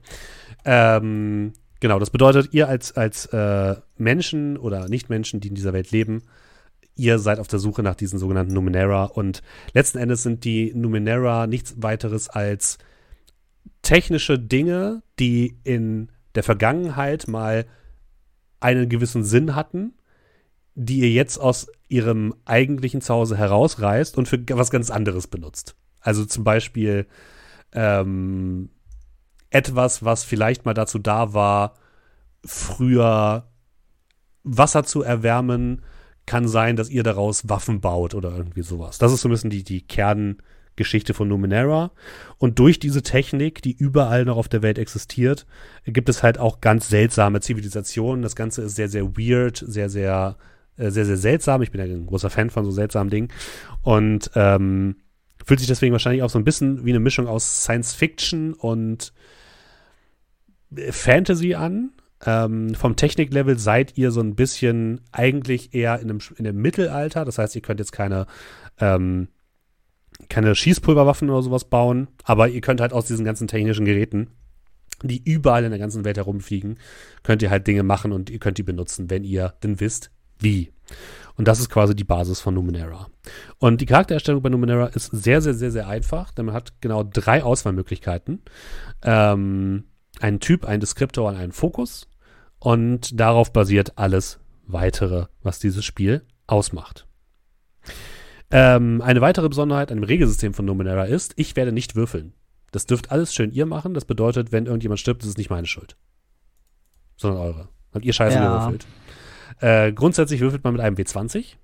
Ähm, 0.65 1.53
genau, 1.79 2.01
das 2.01 2.11
bedeutet, 2.11 2.53
ihr 2.53 2.69
als, 2.69 2.97
als 2.97 3.27
äh, 3.27 3.77
Menschen 3.97 4.57
oder 4.57 4.89
Nichtmenschen, 4.89 5.39
die 5.39 5.47
in 5.47 5.55
dieser 5.55 5.73
Welt 5.73 5.93
leben, 5.93 6.25
ihr 6.97 7.19
seid 7.19 7.39
auf 7.39 7.49
der 7.49 7.61
Suche 7.61 7.83
nach 7.83 7.95
diesen 7.95 8.19
sogenannten 8.19 8.53
Numenera 8.53 9.05
und 9.05 9.43
letzten 9.73 9.99
Endes 9.99 10.23
sind 10.23 10.45
die 10.45 10.73
Numenera 10.75 11.47
nichts 11.47 11.81
weiteres 11.81 12.29
als 12.29 12.79
technische 13.83 14.39
Dinge, 14.39 15.03
die 15.19 15.57
in 15.65 16.11
der 16.35 16.43
Vergangenheit 16.43 17.29
mal 17.29 17.67
einen 18.61 18.89
gewissen 18.89 19.25
Sinn 19.25 19.55
hatten, 19.55 19.95
die 20.75 21.01
ihr 21.01 21.11
jetzt 21.11 21.39
aus 21.39 21.69
ihrem 21.89 22.35
eigentlichen 22.45 23.01
Zuhause 23.01 23.37
herausreißt 23.37 24.17
und 24.17 24.29
für 24.29 24.41
was 24.51 24.71
ganz 24.71 24.91
anderes 24.91 25.27
benutzt. 25.27 25.77
Also 26.01 26.25
zum 26.25 26.45
Beispiel 26.45 27.07
ähm, 27.73 28.71
etwas, 29.51 30.05
was 30.05 30.25
vielleicht 30.25 30.65
mal 30.65 30.75
dazu 30.75 30.99
da 30.99 31.35
war, 31.35 31.75
früher 32.45 33.49
Wasser 34.43 34.85
zu 34.85 35.03
erwärmen, 35.03 35.83
kann 36.27 36.47
sein, 36.49 36.77
dass 36.77 36.89
ihr 36.89 37.03
daraus 37.03 37.49
Waffen 37.49 37.81
baut 37.81 38.15
oder 38.15 38.31
irgendwie 38.37 38.63
sowas. 38.63 38.99
Das 38.99 39.13
ist 39.13 39.23
so 39.23 39.29
ein 39.29 39.33
bisschen 39.33 39.51
die, 39.51 39.65
die 39.65 39.83
Kerngeschichte 39.87 40.45
Geschichte 40.81 41.15
von 41.15 41.29
Numenera. 41.29 41.93
Und 42.39 42.59
durch 42.59 42.79
diese 42.79 43.03
Technik, 43.03 43.61
die 43.61 43.77
überall 43.77 44.25
noch 44.25 44.39
auf 44.39 44.49
der 44.49 44.63
Welt 44.63 44.79
existiert, 44.79 45.47
gibt 45.85 46.09
es 46.09 46.23
halt 46.23 46.39
auch 46.39 46.61
ganz 46.61 46.89
seltsame 46.89 47.41
Zivilisationen. 47.41 48.23
Das 48.23 48.35
Ganze 48.35 48.63
ist 48.63 48.77
sehr, 48.77 48.89
sehr 48.89 49.17
weird, 49.17 49.63
sehr, 49.65 49.91
sehr, 49.91 50.37
äh, 50.77 50.91
sehr, 50.91 51.05
sehr 51.05 51.19
seltsam. 51.19 51.61
Ich 51.61 51.71
bin 51.71 51.81
ja 51.81 51.87
ein 51.87 52.07
großer 52.07 52.31
Fan 52.31 52.49
von 52.49 52.65
so 52.65 52.71
seltsamen 52.71 53.11
Dingen. 53.11 53.29
Und 53.83 54.31
ähm, 54.35 54.97
fühlt 55.45 55.61
sich 55.61 55.69
deswegen 55.69 55.93
wahrscheinlich 55.93 56.23
auch 56.23 56.31
so 56.31 56.39
ein 56.39 56.45
bisschen 56.45 56.85
wie 56.85 56.91
eine 56.91 57.01
Mischung 57.01 57.27
aus 57.27 57.63
Science 57.63 57.93
Fiction 57.93 58.55
und 58.55 59.13
äh, 60.75 60.93
Fantasy 60.93 61.55
an. 61.55 61.91
Ähm, 62.25 62.75
vom 62.75 62.97
Techniklevel 62.97 63.59
seid 63.59 63.97
ihr 63.97 64.11
so 64.11 64.21
ein 64.21 64.35
bisschen 64.35 65.01
eigentlich 65.13 65.75
eher 65.75 66.01
in 66.01 66.11
einem, 66.11 66.21
in 66.37 66.45
dem 66.45 66.57
Mittelalter. 66.57 67.25
Das 67.25 67.39
heißt, 67.39 67.55
ihr 67.55 67.63
könnt 67.63 67.81
jetzt 67.81 67.93
keine, 67.93 68.27
ähm, 68.79 69.29
keine 70.31 70.55
Schießpulverwaffen 70.55 71.29
oder 71.29 71.43
sowas 71.43 71.65
bauen, 71.65 72.09
aber 72.25 72.49
ihr 72.49 72.63
könnt 72.63 72.81
halt 72.81 72.95
aus 72.95 73.07
diesen 73.07 73.25
ganzen 73.25 73.49
technischen 73.49 73.85
Geräten, 73.85 74.29
die 75.03 75.23
überall 75.23 75.65
in 75.65 75.71
der 75.71 75.79
ganzen 75.79 76.05
Welt 76.05 76.17
herumfliegen, 76.17 76.79
könnt 77.23 77.43
ihr 77.43 77.51
halt 77.51 77.67
Dinge 77.67 77.83
machen 77.83 78.13
und 78.13 78.31
ihr 78.31 78.39
könnt 78.39 78.57
die 78.57 78.63
benutzen, 78.63 79.11
wenn 79.11 79.25
ihr 79.25 79.55
denn 79.63 79.81
wisst, 79.81 80.11
wie. 80.39 80.73
Und 81.37 81.49
das 81.49 81.61
ist 81.61 81.71
quasi 81.71 81.95
die 81.95 82.05
Basis 82.05 82.41
von 82.41 82.55
Numenera. 82.55 83.09
Und 83.59 83.81
die 83.81 83.87
Charaktererstellung 83.87 84.43
bei 84.43 84.51
Numenera 84.51 84.87
ist 84.87 85.07
sehr, 85.07 85.41
sehr, 85.41 85.55
sehr, 85.55 85.71
sehr 85.71 85.89
einfach, 85.89 86.33
denn 86.33 86.47
man 86.47 86.55
hat 86.55 86.81
genau 86.81 87.03
drei 87.03 87.43
Auswahlmöglichkeiten. 87.43 88.43
Ähm, 89.03 89.85
einen 90.21 90.41
Typ, 90.41 90.65
einen 90.65 90.81
Deskriptor 90.81 91.29
und 91.29 91.37
einen 91.37 91.53
Fokus. 91.53 92.09
Und 92.59 93.19
darauf 93.19 93.53
basiert 93.53 93.97
alles 93.97 94.39
weitere, 94.67 95.27
was 95.43 95.59
dieses 95.59 95.85
Spiel 95.85 96.23
ausmacht. 96.47 97.07
Ähm, 98.51 99.01
eine 99.03 99.21
weitere 99.21 99.49
Besonderheit 99.49 99.91
an 99.93 99.99
dem 99.99 100.05
Regelsystem 100.05 100.55
von 100.55 100.65
Numenera 100.65 101.05
ist, 101.05 101.33
ich 101.37 101.55
werde 101.57 101.73
nicht 101.73 101.95
würfeln. 101.95 102.33
Das 102.73 102.87
dürft 102.87 103.11
alles 103.11 103.35
schön 103.35 103.53
ihr 103.53 103.67
machen. 103.67 103.95
Das 103.95 104.05
bedeutet, 104.05 104.53
wenn 104.53 104.67
irgendjemand 104.67 105.01
stirbt, 105.01 105.23
ist 105.23 105.29
es 105.29 105.37
nicht 105.37 105.51
meine 105.51 105.67
Schuld. 105.67 105.97
Sondern 107.17 107.41
eure. 107.43 107.69
Habt 107.93 108.05
ihr 108.05 108.13
scheiße 108.13 108.37
Ja. 108.37 108.47
gewürfelt. 108.59 108.87
Äh, 109.61 109.93
grundsätzlich 109.93 110.41
würfelt 110.41 110.65
man 110.65 110.73
mit 110.75 110.83
einem 110.83 110.97
W20. 110.97 111.57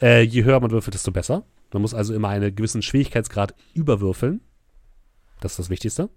Äh, 0.00 0.22
je 0.22 0.44
höher 0.44 0.60
man 0.60 0.70
würfelt, 0.70 0.94
desto 0.94 1.10
besser. 1.12 1.44
Man 1.72 1.82
muss 1.82 1.94
also 1.94 2.14
immer 2.14 2.28
einen 2.28 2.54
gewissen 2.54 2.82
Schwierigkeitsgrad 2.82 3.54
überwürfeln. 3.72 4.40
Das 5.40 5.52
ist 5.52 5.58
das 5.58 5.70
Wichtigste. 5.70 6.10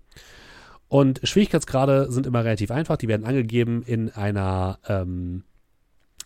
Und 0.87 1.19
Schwierigkeitsgrade 1.23 2.11
sind 2.11 2.25
immer 2.25 2.43
relativ 2.43 2.71
einfach. 2.71 2.97
Die 2.97 3.07
werden 3.07 3.25
angegeben 3.25 3.83
in 3.83 4.09
einer 4.11 4.79
ähm, 4.87 5.43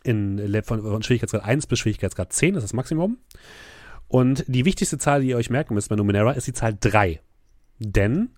in, 0.03 0.61
von, 0.63 0.81
von 0.81 1.03
Schwierigkeitsgrad 1.03 1.43
1 1.43 1.67
bis 1.67 1.79
Schwierigkeitsgrad 1.79 2.33
10 2.33 2.55
ist 2.55 2.63
das 2.63 2.73
Maximum. 2.73 3.17
Und 4.07 4.43
die 4.47 4.65
wichtigste 4.65 4.97
Zahl, 4.97 5.21
die 5.21 5.29
ihr 5.29 5.37
euch 5.37 5.49
merken 5.49 5.73
müsst 5.73 5.89
bei 5.89 5.95
Numenera, 5.95 6.31
ist 6.31 6.47
die 6.47 6.53
Zahl 6.53 6.75
3. 6.79 7.21
Denn 7.79 8.29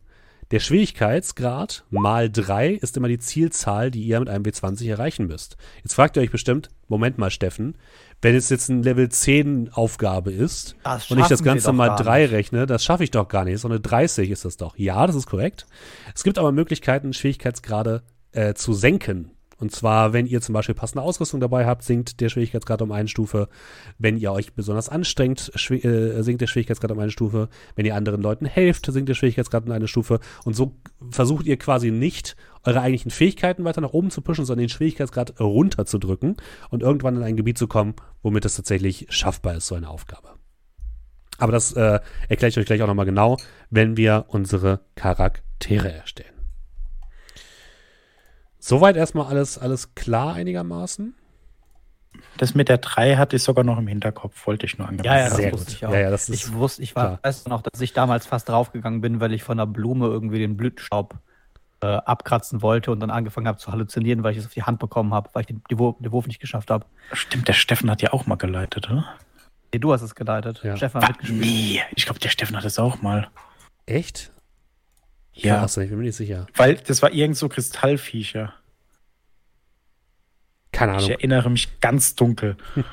der 0.51 0.59
Schwierigkeitsgrad 0.59 1.84
mal 1.89 2.30
3 2.30 2.74
ist 2.74 2.95
immer 2.95 3.07
die 3.07 3.18
Zielzahl, 3.18 3.89
die 3.89 4.03
ihr 4.03 4.20
mit 4.20 4.30
einem 4.30 4.43
W20 4.43 4.88
erreichen 4.88 5.26
müsst. 5.26 5.57
Jetzt 5.84 5.95
fragt 5.95 6.16
ihr 6.16 6.22
euch 6.22 6.32
bestimmt, 6.32 6.70
Moment 6.88 7.18
mal, 7.18 7.32
Steffen, 7.32 7.76
wenn 8.22 8.36
es 8.36 8.49
jetzt 8.49 8.70
ein 8.70 8.84
Level 8.84 9.09
10 9.09 9.72
Aufgabe 9.74 10.32
ist 10.32 10.76
und 11.09 11.18
ich 11.18 11.28
das 11.28 11.43
Ganze 11.43 11.74
mal 11.74 11.88
gar 11.88 11.97
3 11.97 12.22
nicht. 12.22 12.32
rechne, 12.32 12.66
das 12.68 12.84
schaffe 12.84 13.03
ich 13.03 13.09
doch 13.09 13.28
gar 13.28 13.45
nicht. 13.45 13.59
So 13.59 13.68
eine 13.68 13.80
30 13.80 14.30
ist 14.30 14.45
das 14.45 14.57
doch. 14.57 14.78
Ja, 14.78 15.07
das 15.07 15.16
ist 15.16 15.26
korrekt. 15.26 15.66
Es 16.14 16.24
gibt 16.24 16.38
aber 16.38 16.51
Möglichkeiten, 16.51 17.14
Schwierigkeitsgrade 17.14 18.03
äh, 18.32 18.53
zu 18.53 18.74
senken. 18.74 19.32
Und 19.64 19.70
zwar, 19.70 20.11
wenn 20.11 20.26
ihr 20.26 20.41
zum 20.41 20.51
Beispiel 20.51 20.76
passende 20.76 21.03
Ausrüstung 21.03 21.39
dabei 21.39 21.66
habt, 21.66 21.84
sinkt 21.84 22.20
der 22.20 22.28
Schwierigkeitsgrad 22.28 22.82
um 22.82 22.91
eine 22.91 23.07
Stufe. 23.07 23.47
Wenn 23.97 24.18
ihr 24.18 24.34
euch 24.34 24.51
besonders 24.51 24.89
anstrengt, 24.89 25.53
äh, 25.72 26.22
sinkt 26.22 26.41
der 26.41 26.47
Schwierigkeitsgrad 26.47 26.91
um 26.91 26.99
eine 26.99 27.11
Stufe. 27.11 27.47
Wenn 27.78 27.86
ihr 27.86 27.95
anderen 27.95 28.22
Leuten 28.22 28.45
helft, 28.45 28.91
sinkt 28.91 29.07
der 29.07 29.14
Schwierigkeitsgrad 29.14 29.66
um 29.66 29.72
eine 29.72 29.88
Stufe. 29.88 30.20
Und 30.43 30.53
so 30.53 30.76
versucht 31.11 31.45
ihr 31.45 31.55
quasi 31.55 31.91
nicht, 31.91 32.36
eure 32.66 32.82
eigentlichen 32.82 33.09
Fähigkeiten 33.09 33.64
weiter 33.64 33.80
nach 33.80 33.93
oben 33.93 34.11
zu 34.11 34.20
pushen, 34.20 34.43
sondern 34.43 34.64
den 34.64 34.70
Schwierigkeitsgrad 34.70 35.39
runterzudrücken 35.39 36.36
und 36.70 36.84
irgendwann 36.84 37.16
in 37.16 37.24
ein 37.24 37.38
Gebiet 37.38 37.57
zu 37.57 37.68
kommen, 37.68 37.93
womit 38.22 38.43
es 38.43 38.57
tatsächlich 38.57 39.07
schaffbar 39.11 39.55
ist, 39.55 39.68
so 39.68 39.76
eine 39.76 39.89
Aufgabe. 39.89 40.32
Aber 41.38 41.53
das 41.53 41.72
äh, 41.72 42.01
erkläre 42.28 42.49
ich 42.49 42.57
euch 42.57 42.66
gleich 42.66 42.82
auch 42.82 42.88
nochmal 42.88 43.05
genau, 43.05 43.38
wenn 43.70 43.95
wir 43.95 44.26
unsere 44.28 44.82
Charaktere 44.95 45.89
erstellen. 45.89 46.33
Soweit 48.66 48.95
erstmal 48.95 49.26
alles, 49.28 49.57
alles 49.57 49.93
klar 49.93 50.36
einigermaßen. 50.36 51.14
Das 52.38 52.55
mit 52.55 52.70
der 52.70 52.78
3 52.78 53.18
hatte 53.18 53.36
ich 53.36 53.43
sogar 53.43 53.66
noch 53.66 53.78
im 53.78 53.88
Hinterkopf, 53.88 54.47
wollte 54.47 54.66
ich 54.66 54.78
nur 54.78 54.88
angeben. 54.88 55.05
Ja, 55.05 55.18
ja, 55.18 55.26
das 55.26 55.36
Sehr 55.36 55.51
wusste 55.51 55.66
gut. 55.66 55.76
ich 55.76 55.86
auch. 55.86 55.91
Ja, 55.91 55.99
ja, 55.99 56.09
das 56.09 56.30
ist 56.30 56.45
ich 56.45 56.53
wusste, 56.53 56.82
ich 56.82 56.95
war, 56.95 57.20
weiß 57.24 57.47
noch, 57.47 57.61
dass 57.61 57.82
ich 57.82 57.91
damals 57.91 58.26
fast 58.26 58.47
draufgegangen 58.47 59.01
bin, 59.01 59.20
weil 59.20 59.34
ich 59.34 59.43
von 59.43 59.59
einer 59.59 59.68
Blume 59.68 60.07
irgendwie 60.07 60.39
den 60.39 60.55
Blütenstaub 60.55 61.16
äh, 61.82 61.88
abkratzen 61.88 62.61
wollte 62.61 62.91
und 62.91 63.01
dann 63.01 63.09
angefangen 63.09 63.49
habe 63.49 63.57
zu 63.57 63.70
halluzinieren, 63.70 64.24
weil 64.24 64.32
ich 64.32 64.38
es 64.38 64.45
auf 64.45 64.53
die 64.53 64.64
Hand 64.64 64.80
bekommen 64.80 65.14
habe, 65.14 65.30
weil 65.34 65.41
ich 65.41 65.47
den, 65.47 65.61
die 65.70 65.78
Wurf, 65.78 65.97
den 65.99 66.14
Wurf 66.14 66.28
nicht 66.28 66.39
geschafft 66.39 66.72
habe. 66.72 66.86
Stimmt, 67.11 67.49
der 67.49 67.53
Steffen 67.53 67.91
hat 67.91 68.01
ja 68.01 68.14
auch 68.14 68.28
mal 68.28 68.38
geleitet, 68.38 68.89
oder? 68.89 69.14
Nee, 69.74 69.80
du 69.80 69.91
hast 69.91 70.03
es 70.03 70.16
geleitet. 70.16 70.61
Ja. 70.64 70.78
Stefan 70.78 71.01
hat 71.01 71.09
mitgespielt. 71.09 71.41
Nee, 71.41 71.82
ich 71.95 72.05
glaube, 72.05 72.22
der 72.22 72.30
Steffen 72.30 72.55
hat 72.55 72.64
es 72.64 72.80
auch 72.80 73.01
mal. 73.01 73.28
Echt? 73.86 74.32
Ja, 75.34 75.60
Krass, 75.60 75.78
ich 75.78 75.90
bin 75.90 75.98
mir 75.98 76.06
nicht 76.06 76.16
sicher. 76.16 76.46
weil 76.56 76.76
das 76.76 77.02
war 77.02 77.12
irgend 77.12 77.38
so 77.38 77.50
Kristallviecher. 77.50 78.54
Keine 80.72 80.94
Ich 80.94 80.98
Ahnung. 81.00 81.10
erinnere 81.12 81.50
mich 81.50 81.80
ganz 81.82 82.16
dunkel. 82.16 82.58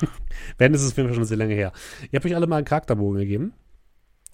Wenn, 0.57 0.73
ist 0.73 0.81
es 0.81 0.91
auf 0.91 0.97
jeden 0.97 1.09
Fall 1.09 1.15
schon 1.15 1.25
sehr 1.25 1.37
lange 1.37 1.53
her. 1.55 1.71
Ihr 2.11 2.17
habt 2.17 2.25
euch 2.25 2.35
alle 2.35 2.47
mal 2.47 2.57
einen 2.57 2.65
Charakterbogen 2.65 3.19
gegeben. 3.19 3.53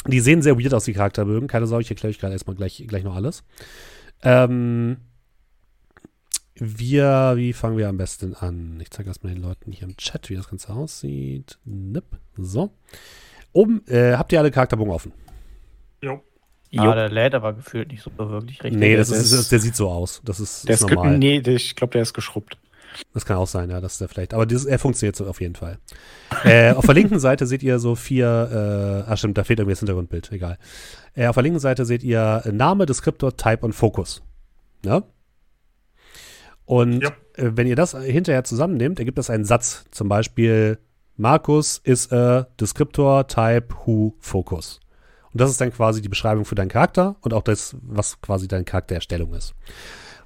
Die 0.05 0.19
sehen 0.19 0.41
sehr 0.41 0.57
weird 0.59 0.73
aus, 0.73 0.85
die 0.85 0.93
Charakterbögen. 0.93 1.47
Keine 1.47 1.67
Sorge, 1.67 1.83
ich 1.83 1.89
erkläre 1.89 2.11
euch 2.11 2.19
gerade 2.19 2.33
erstmal 2.33 2.55
gleich, 2.55 2.83
gleich 2.87 3.03
noch 3.03 3.15
alles. 3.15 3.43
Ähm, 4.21 4.97
wir, 6.55 7.33
wie 7.35 7.53
fangen 7.53 7.77
wir 7.77 7.87
am 7.89 7.97
besten 7.97 8.33
an? 8.33 8.79
Ich 8.81 8.89
zeige 8.91 9.09
erstmal 9.09 9.33
den 9.33 9.41
Leuten 9.43 9.71
hier 9.71 9.87
im 9.87 9.95
Chat, 9.97 10.29
wie 10.29 10.35
das 10.35 10.49
Ganze 10.49 10.73
aussieht. 10.73 11.57
Nipp. 11.65 12.05
So. 12.37 12.71
Oben 13.53 13.85
äh, 13.87 14.13
habt 14.15 14.31
ihr 14.31 14.39
alle 14.39 14.51
Charakterbogen 14.51 14.93
offen. 14.93 15.13
Jo. 16.01 16.23
Ja, 16.69 16.93
der 16.95 17.09
lädt 17.09 17.33
aber 17.33 17.53
gefühlt 17.53 17.91
nicht 17.91 18.03
so 18.03 18.11
wirklich 18.17 18.63
richtig. 18.63 18.79
nee, 18.79 18.95
das 18.97 19.09
der 19.09 19.19
ist, 19.19 19.31
ist- 19.31 19.51
der 19.51 19.59
sieht 19.59 19.75
so 19.75 19.89
aus. 19.89 20.21
Das 20.25 20.39
ist, 20.39 20.67
Der 20.67 20.75
ist 20.75 20.81
ist 20.81 20.89
normal. 20.91 21.17
ge- 21.19 21.39
nee, 21.41 21.53
ich 21.55 21.75
glaube, 21.75 21.91
der 21.93 22.01
ist 22.01 22.13
geschrubbt. 22.13 22.57
Das 23.13 23.25
kann 23.25 23.37
auch 23.37 23.47
sein, 23.47 23.69
ja, 23.69 23.79
das 23.79 23.93
ist 23.93 24.01
der 24.01 24.07
vielleicht. 24.09 24.33
Aber 24.33 24.45
dieses, 24.45 24.65
er 24.65 24.79
funktioniert 24.79 25.15
so 25.15 25.25
auf 25.27 25.39
jeden 25.39 25.55
Fall. 25.55 25.77
äh, 26.43 26.71
auf 26.73 26.85
der 26.85 26.95
linken 26.95 27.19
Seite 27.19 27.45
seht 27.45 27.63
ihr 27.63 27.79
so 27.79 27.95
vier, 27.95 29.03
äh, 29.07 29.09
ah 29.11 29.15
stimmt, 29.15 29.37
da 29.37 29.43
fehlt 29.43 29.59
irgendwie 29.59 29.73
das 29.73 29.79
Hintergrundbild, 29.79 30.31
egal. 30.31 30.57
Äh, 31.15 31.27
auf 31.27 31.35
der 31.35 31.43
linken 31.43 31.59
Seite 31.59 31.85
seht 31.85 32.03
ihr 32.03 32.43
Name, 32.51 32.85
Deskriptor, 32.85 33.37
Type 33.37 33.65
und 33.65 33.73
Fokus. 33.73 34.23
Ja? 34.83 35.03
Und 36.65 37.01
Ja. 37.01 37.09
äh, 37.35 37.51
wenn 37.55 37.67
ihr 37.67 37.75
das 37.75 37.91
hinterher 37.97 38.43
zusammennehmt, 38.43 38.99
ergibt 38.99 39.17
das 39.17 39.29
einen 39.29 39.45
Satz. 39.45 39.85
Zum 39.91 40.09
Beispiel, 40.09 40.79
Markus 41.15 41.79
ist 41.83 42.11
äh, 42.11 42.43
Deskriptor, 42.59 43.27
Type, 43.27 43.67
Who, 43.85 44.15
Fokus. 44.19 44.79
Und 45.33 45.41
das 45.41 45.51
ist 45.51 45.61
dann 45.61 45.71
quasi 45.71 46.01
die 46.01 46.09
Beschreibung 46.09 46.45
für 46.45 46.55
deinen 46.55 46.69
Charakter 46.69 47.15
und 47.21 47.33
auch 47.33 47.43
das, 47.43 47.75
was 47.81 48.21
quasi 48.21 48.47
deine 48.47 48.63
Charaktererstellung 48.63 49.33
ist. 49.33 49.53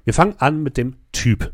Wir 0.04 0.14
fangen 0.14 0.34
an 0.38 0.62
mit 0.62 0.76
dem 0.76 0.96
Typ. 1.12 1.52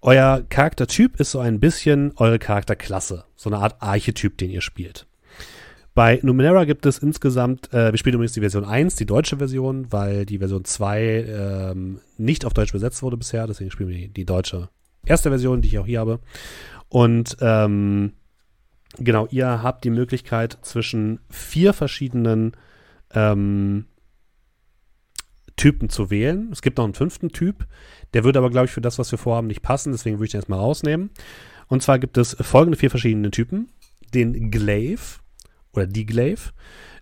Euer 0.00 0.42
Charaktertyp 0.48 1.20
ist 1.20 1.30
so 1.30 1.38
ein 1.38 1.60
bisschen 1.60 2.12
eure 2.16 2.38
Charakterklasse, 2.38 3.24
so 3.36 3.50
eine 3.50 3.58
Art 3.58 3.76
Archetyp, 3.80 4.36
den 4.36 4.50
ihr 4.50 4.60
spielt. 4.60 5.06
Bei 5.94 6.18
Numenera 6.22 6.64
gibt 6.64 6.86
es 6.86 6.98
insgesamt, 6.98 7.72
äh, 7.72 7.92
wir 7.92 7.98
spielen 7.98 8.14
übrigens 8.14 8.32
die 8.32 8.40
Version 8.40 8.64
1, 8.64 8.96
die 8.96 9.04
deutsche 9.06 9.36
Version, 9.36 9.92
weil 9.92 10.24
die 10.24 10.38
Version 10.38 10.64
2 10.64 11.02
ähm, 11.02 12.00
nicht 12.16 12.46
auf 12.46 12.54
Deutsch 12.54 12.70
übersetzt 12.70 13.02
wurde 13.02 13.18
bisher, 13.18 13.46
deswegen 13.46 13.70
spielen 13.70 13.90
wir 13.90 13.96
die, 13.96 14.08
die 14.08 14.24
deutsche 14.24 14.70
erste 15.04 15.28
Version, 15.28 15.60
die 15.60 15.68
ich 15.68 15.78
auch 15.78 15.86
hier 15.86 16.00
habe. 16.00 16.20
Und 16.88 17.36
ähm, 17.40 18.12
genau, 18.98 19.26
ihr 19.30 19.62
habt 19.62 19.84
die 19.84 19.90
Möglichkeit 19.90 20.58
zwischen 20.62 21.20
vier 21.30 21.72
verschiedenen 21.72 22.52
ähm, 23.12 23.86
Typen 25.56 25.90
zu 25.90 26.10
wählen. 26.10 26.48
Es 26.52 26.62
gibt 26.62 26.78
noch 26.78 26.84
einen 26.84 26.94
fünften 26.94 27.30
Typ, 27.30 27.66
der 28.14 28.24
würde 28.24 28.38
aber, 28.38 28.50
glaube 28.50 28.66
ich, 28.66 28.72
für 28.72 28.80
das, 28.80 28.98
was 28.98 29.10
wir 29.10 29.18
vorhaben, 29.18 29.46
nicht 29.46 29.62
passen, 29.62 29.92
deswegen 29.92 30.16
würde 30.16 30.26
ich 30.26 30.32
den 30.32 30.40
jetzt 30.40 30.48
mal 30.48 30.56
rausnehmen. 30.56 31.10
Und 31.68 31.82
zwar 31.82 31.98
gibt 31.98 32.18
es 32.18 32.36
folgende 32.40 32.78
vier 32.78 32.90
verschiedene 32.90 33.30
Typen. 33.30 33.70
Den 34.12 34.50
Glaive 34.50 35.20
oder 35.72 35.86
die 35.86 36.04
Glaive. 36.04 36.52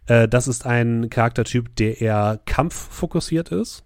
Äh, 0.06 0.28
das 0.28 0.46
ist 0.46 0.66
ein 0.66 1.10
Charaktertyp, 1.10 1.74
der 1.76 2.00
eher 2.00 2.40
kampffokussiert 2.46 3.50
ist. 3.50 3.84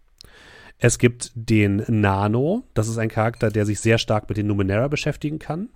Es 0.79 0.99
gibt 0.99 1.33
den 1.35 1.85
Nano. 1.89 2.65
Das 2.75 2.89
ist 2.89 2.99
ein 2.99 3.09
Charakter, 3.09 3.51
der 3.51 3.65
sich 3.65 3.81
sehr 3.81 3.99
stark 3.99 4.29
mit 4.29 4.37
den 4.37 4.47
Numenera 4.47 4.89
beschäftigen 4.89 5.39
kann. 5.39 5.71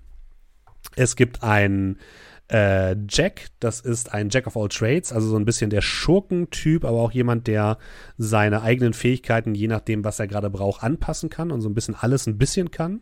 Es 0.96 1.16
gibt 1.16 1.42
einen 1.42 1.98
äh, 2.48 2.96
Jack. 3.08 3.48
Das 3.60 3.80
ist 3.80 4.12
ein 4.12 4.30
Jack 4.30 4.46
of 4.46 4.56
all 4.56 4.68
Trades, 4.68 5.12
also 5.12 5.28
so 5.28 5.36
ein 5.36 5.44
bisschen 5.44 5.70
der 5.70 5.82
Schurkentyp, 5.82 6.84
aber 6.84 6.98
auch 6.98 7.12
jemand, 7.12 7.46
der 7.46 7.78
seine 8.16 8.62
eigenen 8.62 8.94
Fähigkeiten, 8.94 9.54
je 9.54 9.68
nachdem, 9.68 10.04
was 10.04 10.18
er 10.18 10.26
gerade 10.26 10.50
braucht, 10.50 10.82
anpassen 10.82 11.30
kann 11.30 11.50
und 11.50 11.60
so 11.60 11.68
ein 11.68 11.74
bisschen 11.74 11.94
alles 11.94 12.26
ein 12.26 12.38
bisschen 12.38 12.70
kann. 12.70 13.00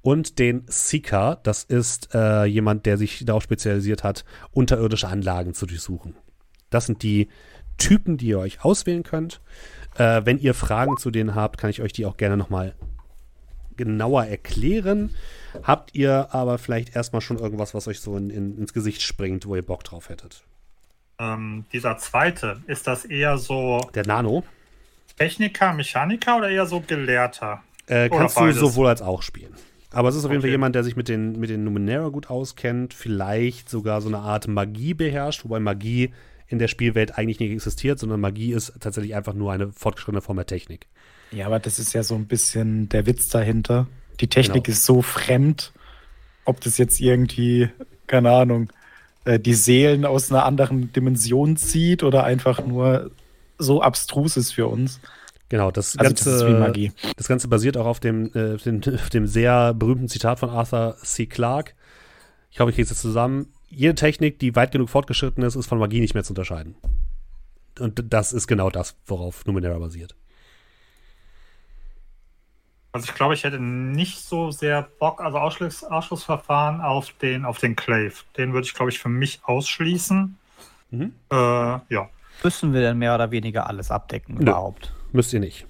Und 0.00 0.38
den 0.38 0.64
Seeker, 0.68 1.40
das 1.42 1.64
ist 1.64 2.14
äh, 2.14 2.44
jemand, 2.44 2.86
der 2.86 2.98
sich 2.98 3.24
darauf 3.24 3.42
spezialisiert 3.42 4.04
hat, 4.04 4.24
unterirdische 4.52 5.08
Anlagen 5.08 5.54
zu 5.54 5.66
durchsuchen. 5.66 6.14
Das 6.70 6.86
sind 6.86 7.02
die 7.02 7.28
Typen, 7.78 8.16
die 8.16 8.28
ihr 8.28 8.38
euch 8.38 8.64
auswählen 8.64 9.02
könnt. 9.02 9.40
Äh, 9.96 10.22
wenn 10.24 10.38
ihr 10.38 10.54
Fragen 10.54 10.96
zu 10.98 11.10
denen 11.10 11.34
habt, 11.34 11.58
kann 11.58 11.70
ich 11.70 11.82
euch 11.82 11.92
die 11.92 12.06
auch 12.06 12.16
gerne 12.16 12.36
nochmal 12.36 12.74
genauer 13.78 14.26
erklären. 14.26 15.14
Habt 15.62 15.94
ihr 15.94 16.28
aber 16.34 16.58
vielleicht 16.58 16.94
erstmal 16.94 17.22
schon 17.22 17.38
irgendwas, 17.38 17.72
was 17.72 17.88
euch 17.88 18.00
so 18.00 18.16
in, 18.16 18.28
in, 18.28 18.58
ins 18.58 18.74
Gesicht 18.74 19.00
springt, 19.00 19.46
wo 19.46 19.56
ihr 19.56 19.62
Bock 19.64 19.82
drauf 19.84 20.10
hättet? 20.10 20.44
Ähm, 21.18 21.64
dieser 21.72 21.96
zweite, 21.96 22.60
ist 22.66 22.86
das 22.86 23.06
eher 23.06 23.38
so 23.38 23.80
Der 23.94 24.06
Nano 24.06 24.44
Techniker, 25.16 25.72
Mechaniker 25.72 26.36
oder 26.36 26.48
eher 26.50 26.66
so 26.66 26.80
Gelehrter? 26.80 27.62
äh, 27.86 28.08
kannst 28.08 28.36
du 28.38 28.52
sowohl 28.52 28.86
als 28.88 29.02
auch 29.02 29.22
spielen. 29.22 29.54
Aber 29.90 30.10
es 30.10 30.14
ist 30.16 30.24
auf 30.26 30.30
jeden 30.30 30.42
Fall 30.42 30.48
Okay. 30.48 30.54
jemand, 30.54 30.74
der 30.74 30.84
sich 30.84 30.96
mit 30.96 31.08
den, 31.08 31.40
mit 31.40 31.48
den 31.50 31.64
Numenera 31.64 32.08
gut 32.10 32.28
auskennt, 32.28 32.92
vielleicht 32.92 33.70
sogar 33.70 34.02
so 34.02 34.08
eine 34.08 34.18
Art 34.18 34.46
Magie 34.46 34.92
beherrscht, 34.94 35.44
wobei 35.44 35.60
Magie 35.60 36.12
in 36.46 36.58
der 36.58 36.68
Spielwelt 36.68 37.16
eigentlich 37.16 37.40
nicht 37.40 37.52
existiert, 37.52 37.98
sondern 37.98 38.20
Magie 38.20 38.52
ist 38.52 38.74
tatsächlich 38.80 39.14
einfach 39.14 39.32
nur 39.34 39.50
eine 39.52 39.72
fortgeschrittene 39.72 40.20
Form 40.20 40.36
der 40.36 40.46
Technik. 40.46 40.86
Ja, 41.32 41.46
aber 41.46 41.58
das 41.58 41.78
ist 41.78 41.92
ja 41.92 42.02
so 42.02 42.14
ein 42.14 42.26
bisschen 42.26 42.88
der 42.88 43.06
Witz 43.06 43.28
dahinter. 43.28 43.86
Die 44.20 44.28
Technik 44.28 44.64
Genau. 44.64 44.72
ist 44.74 44.84
so 44.84 45.02
fremd, 45.02 45.72
ob 46.44 46.60
das 46.60 46.78
jetzt 46.78 47.00
irgendwie, 47.00 47.68
keine 48.06 48.30
Ahnung, 48.32 48.70
äh, 49.24 49.38
die 49.38 49.54
Seelen 49.54 50.04
aus 50.04 50.30
einer 50.32 50.44
anderen 50.44 50.92
Dimension 50.92 51.56
zieht 51.56 52.02
oder 52.02 52.24
einfach 52.24 52.64
nur 52.64 53.10
so 53.58 53.82
abstrus 53.82 54.36
ist 54.36 54.52
für 54.52 54.66
uns. 54.66 55.00
Genau, 55.50 55.70
das 55.70 55.96
Also 55.96 56.08
Ganze, 56.08 56.24
das 56.30 56.40
ist 56.42 56.46
wie 56.46 56.52
Magie. 56.52 56.92
Das 57.16 57.28
Ganze 57.28 57.48
basiert 57.48 57.76
auch 57.76 57.86
auf 57.86 58.00
dem, 58.00 58.26
äh, 58.34 58.56
dem, 58.58 58.80
auf 58.94 59.10
dem 59.10 59.26
sehr 59.26 59.74
berühmten 59.74 60.08
Zitat 60.08 60.38
von 60.38 60.50
Arthur 60.50 60.96
C. 61.02 61.26
Clarke. 61.26 61.72
Ich 62.50 62.60
hoffe, 62.60 62.70
ich 62.70 62.76
kriege 62.76 62.84
es 62.84 62.90
jetzt 62.90 63.02
zusammen. 63.02 63.52
Jede 63.70 63.94
Technik, 63.94 64.38
die 64.38 64.56
weit 64.56 64.72
genug 64.72 64.88
fortgeschritten 64.88 65.42
ist, 65.42 65.54
ist 65.54 65.66
von 65.66 65.78
Magie 65.78 66.00
nicht 66.00 66.14
mehr 66.14 66.24
zu 66.24 66.32
unterscheiden. 66.32 66.74
Und 67.78 68.02
das 68.12 68.32
ist 68.32 68.46
genau 68.46 68.70
das, 68.70 68.96
worauf 69.06 69.44
Numenera 69.46 69.78
basiert. 69.78 70.14
Also 72.92 73.06
ich 73.08 73.14
glaube, 73.14 73.34
ich 73.34 73.44
hätte 73.44 73.60
nicht 73.60 74.18
so 74.18 74.50
sehr 74.50 74.88
Bock, 74.98 75.20
also 75.20 75.38
Ausschluss, 75.38 75.84
Ausschlussverfahren 75.84 76.80
auf 76.80 77.12
den, 77.20 77.44
auf 77.44 77.58
den 77.58 77.76
Clave. 77.76 78.14
Den 78.36 78.52
würde 78.52 78.66
ich, 78.66 78.74
glaube 78.74 78.90
ich, 78.90 78.98
für 78.98 79.10
mich 79.10 79.40
ausschließen. 79.44 80.36
Mhm. 80.90 81.12
Äh, 81.30 81.34
ja. 81.36 82.08
Müssen 82.42 82.72
wir 82.72 82.80
denn 82.80 82.98
mehr 82.98 83.14
oder 83.14 83.30
weniger 83.30 83.66
alles 83.66 83.90
abdecken 83.90 84.36
Nö. 84.36 84.42
überhaupt? 84.42 84.92
Müsst 85.12 85.32
ihr 85.32 85.40
nicht. 85.40 85.66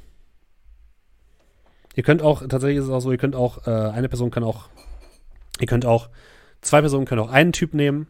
Ihr 1.95 2.05
könnt 2.05 2.23
auch, 2.23 2.47
tatsächlich 2.47 2.79
ist 2.79 2.85
es 2.85 2.91
auch 2.91 3.01
so, 3.01 3.11
ihr 3.11 3.19
könnt 3.19 3.35
auch, 3.35 3.67
äh, 3.67 3.71
eine 3.71 4.09
Person 4.09 4.31
kann 4.31 4.45
auch, 4.45 4.69
ihr 5.59 5.67
könnt 5.67 5.85
auch, 5.85 6.09
zwei 6.61 6.81
Personen 6.81 7.07
können 7.07 7.21
auch 7.21 7.33
einen 7.33 7.53
Typ 7.53 7.75
nehmen. 7.75 8.07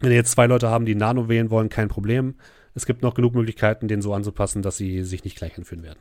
Wenn 0.00 0.10
ihr 0.10 0.16
jetzt 0.16 0.32
zwei 0.32 0.46
Leute 0.46 0.70
haben, 0.70 0.86
die 0.86 0.94
Nano 0.94 1.28
wählen 1.28 1.50
wollen, 1.50 1.68
kein 1.68 1.88
Problem. 1.88 2.36
Es 2.74 2.86
gibt 2.86 3.02
noch 3.02 3.12
genug 3.12 3.34
Möglichkeiten, 3.34 3.86
den 3.86 4.00
so 4.00 4.14
anzupassen, 4.14 4.62
dass 4.62 4.78
sie 4.78 5.04
sich 5.04 5.24
nicht 5.24 5.36
gleich 5.36 5.58
anfühlen 5.58 5.84
werden. 5.84 5.98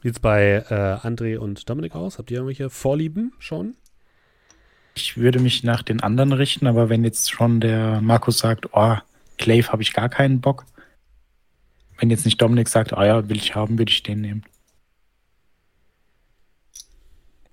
Wie 0.00 0.08
sieht's 0.08 0.20
bei 0.20 0.64
äh, 0.70 1.06
André 1.06 1.38
und 1.38 1.68
Dominik 1.68 1.94
aus? 1.94 2.18
Habt 2.18 2.30
ihr 2.30 2.36
irgendwelche 2.36 2.70
Vorlieben 2.70 3.32
schon? 3.38 3.74
Ich 4.94 5.16
würde 5.16 5.40
mich 5.40 5.64
nach 5.64 5.82
den 5.82 6.02
anderen 6.02 6.32
richten, 6.32 6.66
aber 6.66 6.88
wenn 6.88 7.04
jetzt 7.04 7.30
schon 7.30 7.60
der 7.60 8.00
Markus 8.00 8.38
sagt, 8.38 8.68
oh, 8.72 8.96
Clave 9.38 9.68
habe 9.72 9.82
ich 9.82 9.92
gar 9.92 10.08
keinen 10.08 10.40
Bock. 10.40 10.66
Wenn 11.98 12.10
jetzt 12.10 12.24
nicht 12.24 12.40
Dominik 12.40 12.68
sagt, 12.68 12.92
ah 12.92 13.04
ja, 13.04 13.28
will 13.28 13.36
ich 13.36 13.54
haben, 13.54 13.78
würde 13.78 13.90
ich 13.90 14.02
den 14.02 14.20
nehmen. 14.20 14.44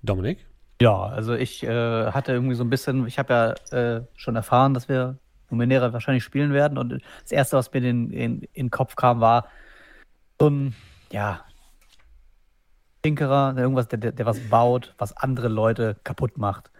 Dominik? 0.02 0.46
Ja, 0.80 1.04
also 1.04 1.34
ich 1.34 1.62
äh, 1.64 2.10
hatte 2.12 2.32
irgendwie 2.32 2.54
so 2.54 2.62
ein 2.62 2.70
bisschen, 2.70 3.06
ich 3.06 3.18
habe 3.18 3.56
ja 3.72 3.96
äh, 3.96 4.02
schon 4.14 4.36
erfahren, 4.36 4.74
dass 4.74 4.88
wir 4.88 5.18
Numenera 5.50 5.92
wahrscheinlich 5.92 6.24
spielen 6.24 6.52
werden 6.52 6.78
und 6.78 7.00
das 7.22 7.32
Erste, 7.32 7.56
was 7.56 7.72
mir 7.72 7.78
in, 7.78 8.10
in, 8.10 8.42
in 8.52 8.66
den 8.66 8.70
Kopf 8.70 8.94
kam, 8.94 9.20
war 9.20 9.48
so 10.38 10.48
ein, 10.48 10.74
ja, 11.10 11.44
Tinkerer, 13.06 13.52
der 13.52 13.62
irgendwas, 13.62 13.86
der, 13.86 13.98
der, 13.98 14.26
was 14.26 14.40
baut, 14.40 14.92
was 14.98 15.16
andere 15.16 15.46
Leute 15.46 15.96
kaputt 16.02 16.38
macht. 16.38 16.72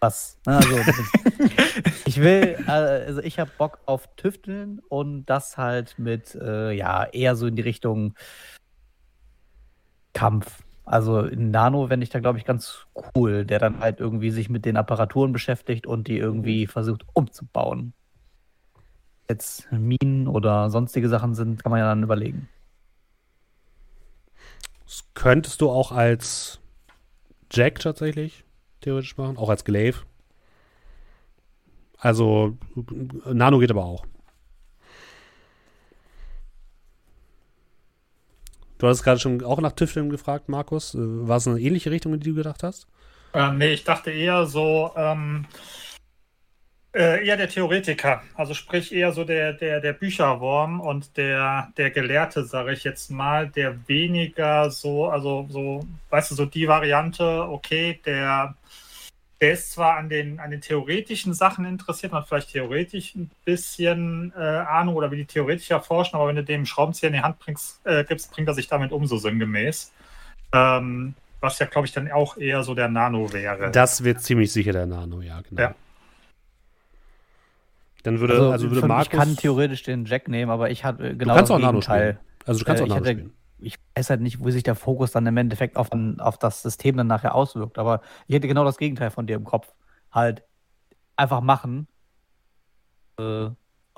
Was, 0.00 0.36
ne, 0.44 0.56
also 0.56 0.76
ich 2.04 2.20
will, 2.20 2.56
also 2.66 3.20
ich 3.20 3.38
habe 3.38 3.52
Bock 3.56 3.78
auf 3.86 4.08
Tüfteln 4.16 4.80
und 4.88 5.26
das 5.26 5.56
halt 5.56 5.96
mit, 5.96 6.34
äh, 6.34 6.72
ja, 6.72 7.04
eher 7.04 7.36
so 7.36 7.46
in 7.46 7.54
die 7.54 7.62
Richtung 7.62 8.14
Kampf. 10.14 10.64
Also 10.84 11.20
in 11.20 11.52
Nano 11.52 11.86
fände 11.86 12.02
ich 12.02 12.10
da, 12.10 12.18
glaube 12.18 12.38
ich, 12.38 12.44
ganz 12.44 12.86
cool, 13.14 13.44
der 13.44 13.60
dann 13.60 13.78
halt 13.78 14.00
irgendwie 14.00 14.32
sich 14.32 14.48
mit 14.48 14.64
den 14.64 14.76
Apparaturen 14.76 15.32
beschäftigt 15.32 15.86
und 15.86 16.08
die 16.08 16.18
irgendwie 16.18 16.66
versucht 16.66 17.06
umzubauen. 17.12 17.92
Jetzt 19.30 19.70
Minen 19.70 20.26
oder 20.26 20.70
sonstige 20.70 21.08
Sachen 21.08 21.36
sind, 21.36 21.62
kann 21.62 21.70
man 21.70 21.78
ja 21.78 21.86
dann 21.86 22.02
überlegen. 22.02 22.48
Das 24.88 25.04
könntest 25.12 25.60
du 25.60 25.68
auch 25.68 25.92
als 25.92 26.60
Jack 27.52 27.78
tatsächlich 27.78 28.44
theoretisch 28.80 29.18
machen, 29.18 29.36
auch 29.36 29.50
als 29.50 29.64
Glaive. 29.64 30.04
Also 31.98 32.56
Nano 33.26 33.58
geht 33.58 33.70
aber 33.70 33.84
auch. 33.84 34.06
Du 38.78 38.86
hast 38.86 39.02
gerade 39.02 39.20
schon 39.20 39.44
auch 39.44 39.60
nach 39.60 39.72
Tüfteln 39.72 40.08
gefragt, 40.08 40.48
Markus. 40.48 40.94
Äh, 40.94 40.98
War 41.00 41.36
es 41.36 41.46
eine 41.46 41.60
ähnliche 41.60 41.90
Richtung, 41.90 42.14
in 42.14 42.20
die 42.20 42.30
du 42.30 42.36
gedacht 42.36 42.62
hast? 42.62 42.86
Äh, 43.34 43.52
nee, 43.52 43.72
ich 43.74 43.84
dachte 43.84 44.10
eher 44.10 44.46
so, 44.46 44.92
ähm, 44.96 45.44
äh, 46.98 47.24
eher 47.24 47.36
der 47.36 47.48
Theoretiker. 47.48 48.22
Also 48.34 48.54
sprich 48.54 48.92
eher 48.92 49.12
so 49.12 49.22
der, 49.22 49.52
der, 49.52 49.80
der 49.80 49.92
Bücherwurm 49.92 50.80
und 50.80 51.16
der, 51.16 51.72
der 51.76 51.90
Gelehrte, 51.90 52.44
sage 52.44 52.72
ich 52.72 52.82
jetzt 52.82 53.10
mal, 53.10 53.48
der 53.48 53.88
weniger 53.88 54.70
so, 54.70 55.06
also 55.08 55.46
so, 55.48 55.86
weißt 56.10 56.32
du, 56.32 56.34
so 56.34 56.44
die 56.44 56.66
Variante, 56.66 57.48
okay, 57.48 58.00
der, 58.04 58.56
der 59.40 59.52
ist 59.52 59.70
zwar 59.70 59.96
an 59.96 60.08
den, 60.08 60.40
an 60.40 60.50
den 60.50 60.60
theoretischen 60.60 61.34
Sachen 61.34 61.64
interessiert, 61.64 62.12
hat 62.12 62.26
vielleicht 62.26 62.50
theoretisch 62.50 63.14
ein 63.14 63.30
bisschen 63.44 64.32
äh, 64.36 64.40
Ahnung 64.40 64.96
oder 64.96 65.12
wie 65.12 65.18
die 65.18 65.26
Theoretiker 65.26 65.80
forschen, 65.80 66.16
aber 66.16 66.26
wenn 66.26 66.36
du 66.36 66.44
dem 66.44 66.66
Schraubenzieher 66.66 67.10
in 67.10 67.14
die 67.14 67.22
Hand 67.22 67.38
bringst, 67.38 67.80
äh, 67.86 68.02
gibst, 68.02 68.32
bringt 68.32 68.48
er 68.48 68.54
sich 68.54 68.66
damit 68.66 68.90
um, 68.90 69.06
so 69.06 69.18
sinngemäß. 69.18 69.92
Ähm, 70.52 71.14
was 71.40 71.60
ja, 71.60 71.66
glaube 71.66 71.86
ich, 71.86 71.92
dann 71.92 72.10
auch 72.10 72.36
eher 72.36 72.64
so 72.64 72.74
der 72.74 72.88
Nano 72.88 73.32
wäre. 73.32 73.70
Das 73.70 74.02
wird 74.02 74.20
ziemlich 74.20 74.52
sicher 74.52 74.72
der 74.72 74.86
Nano, 74.86 75.20
ja, 75.20 75.40
genau. 75.48 75.62
Ja. 75.62 75.74
Dann 78.08 78.20
würde, 78.20 78.50
also, 78.50 78.68
würde 78.70 78.80
für- 78.80 78.86
Markus. 78.88 79.06
ich 79.06 79.10
kann 79.18 79.36
theoretisch 79.36 79.82
den 79.82 80.04
Jack 80.04 80.28
nehmen, 80.28 80.50
aber 80.50 80.70
ich 80.70 80.84
hatte 80.84 81.02
äh, 81.08 81.10
du 81.10 81.18
genau 81.18 81.34
kannst 81.34 81.50
das 81.50 81.56
auch 81.56 81.60
Nano 81.60 81.78
Gegenteil. 81.80 82.14
spielen. 82.14 82.26
Also 82.46 82.58
du 82.60 82.64
kannst 82.64 82.80
Äh, 82.80 82.82
auch 82.84 82.86
ich 82.86 82.94
Nano 82.94 83.04
hätte- 83.06 83.18
spielen. 83.20 83.34
Ich 83.60 83.76
weiß 83.96 84.10
halt 84.10 84.20
nicht, 84.20 84.38
wo 84.40 84.50
sich 84.50 84.62
der 84.62 84.76
Fokus 84.76 85.10
dann 85.10 85.26
im 85.26 85.36
Endeffekt 85.36 85.76
auf, 85.76 85.90
den, 85.90 86.20
auf 86.20 86.38
das 86.38 86.62
System 86.62 86.96
dann 86.96 87.08
nachher 87.08 87.34
auswirkt, 87.34 87.76
aber 87.78 88.02
ich 88.28 88.34
hätte 88.36 88.46
genau 88.46 88.64
das 88.64 88.78
Gegenteil 88.78 89.10
von 89.10 89.26
dir 89.26 89.34
im 89.36 89.42
Kopf. 89.44 89.72
Halt 90.12 90.44
einfach 91.16 91.40
machen. 91.40 91.88
Äh, 93.18 93.22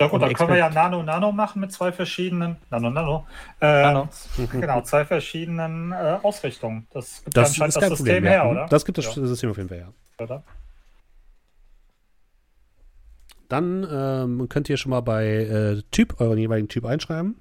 Ja 0.01 0.07
gut, 0.09 0.19
dann 0.21 0.33
können 0.33 0.49
wir 0.49 0.57
ja 0.57 0.69
Nano 0.71 1.03
Nano 1.03 1.31
machen 1.31 1.59
mit 1.61 1.71
zwei 1.71 1.91
verschiedenen 1.91 2.57
Nano 2.71 2.89
Nano. 2.89 3.27
Äh, 3.61 3.83
Nano. 3.83 4.09
Genau, 4.51 4.81
zwei 4.81 5.05
verschiedenen 5.05 5.91
äh, 5.91 6.17
Ausrichtungen. 6.23 6.87
Das 6.91 7.23
gibt 7.23 7.37
Das 7.37 7.49
anscheinend 7.49 7.69
ist 7.69 7.75
das 7.75 7.81
kein 7.83 7.89
System 7.91 8.05
Problem. 8.15 8.23
her, 8.23 8.43
ja. 8.43 8.49
oder? 8.49 8.65
Das 8.65 8.83
gibt 8.83 8.97
das 8.97 9.05
Ja. 9.15 9.25
System 9.27 9.51
auf 9.51 9.57
jeden 9.57 9.69
Fall, 9.69 9.77
ja. 9.79 9.93
oder? 10.23 10.43
Dann 13.51 13.85
ähm, 13.91 14.47
könnt 14.47 14.69
ihr 14.69 14.77
schon 14.77 14.91
mal 14.91 15.01
bei 15.01 15.25
äh, 15.27 15.81
Typ, 15.91 16.21
euren 16.21 16.37
jeweiligen 16.37 16.69
Typ 16.69 16.85
einschreiben. 16.85 17.35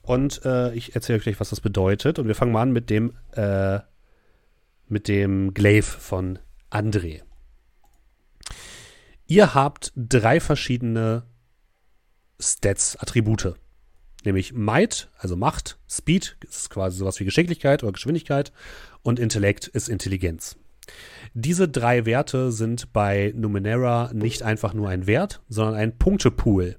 Und 0.00 0.40
äh, 0.46 0.72
ich 0.72 0.94
erzähle 0.94 1.18
euch 1.18 1.24
gleich, 1.24 1.40
was 1.40 1.50
das 1.50 1.60
bedeutet. 1.60 2.18
Und 2.18 2.26
wir 2.26 2.34
fangen 2.34 2.52
mal 2.52 2.62
an 2.62 2.72
mit 2.72 2.88
dem, 2.88 3.12
äh, 3.32 3.80
mit 4.88 5.08
dem 5.08 5.52
Glaive 5.52 5.82
von 5.82 6.38
André. 6.70 7.20
Ihr 9.26 9.52
habt 9.52 9.92
drei 9.94 10.40
verschiedene 10.40 11.24
Stats, 12.40 12.96
Attribute. 12.96 13.56
Nämlich 14.24 14.54
Might, 14.54 15.10
also 15.18 15.36
Macht, 15.36 15.78
Speed, 15.86 16.38
ist 16.48 16.70
quasi 16.70 16.96
sowas 16.96 17.20
wie 17.20 17.26
Geschicklichkeit 17.26 17.82
oder 17.82 17.92
Geschwindigkeit 17.92 18.52
und 19.02 19.18
Intellekt 19.18 19.66
ist 19.66 19.90
Intelligenz. 19.90 20.56
Diese 21.34 21.68
drei 21.68 22.06
Werte 22.06 22.50
sind 22.50 22.92
bei 22.92 23.32
Numenera 23.36 24.10
nicht 24.12 24.42
einfach 24.42 24.74
nur 24.74 24.88
ein 24.88 25.06
Wert, 25.06 25.42
sondern 25.48 25.74
ein 25.74 25.96
Punktepool. 25.96 26.76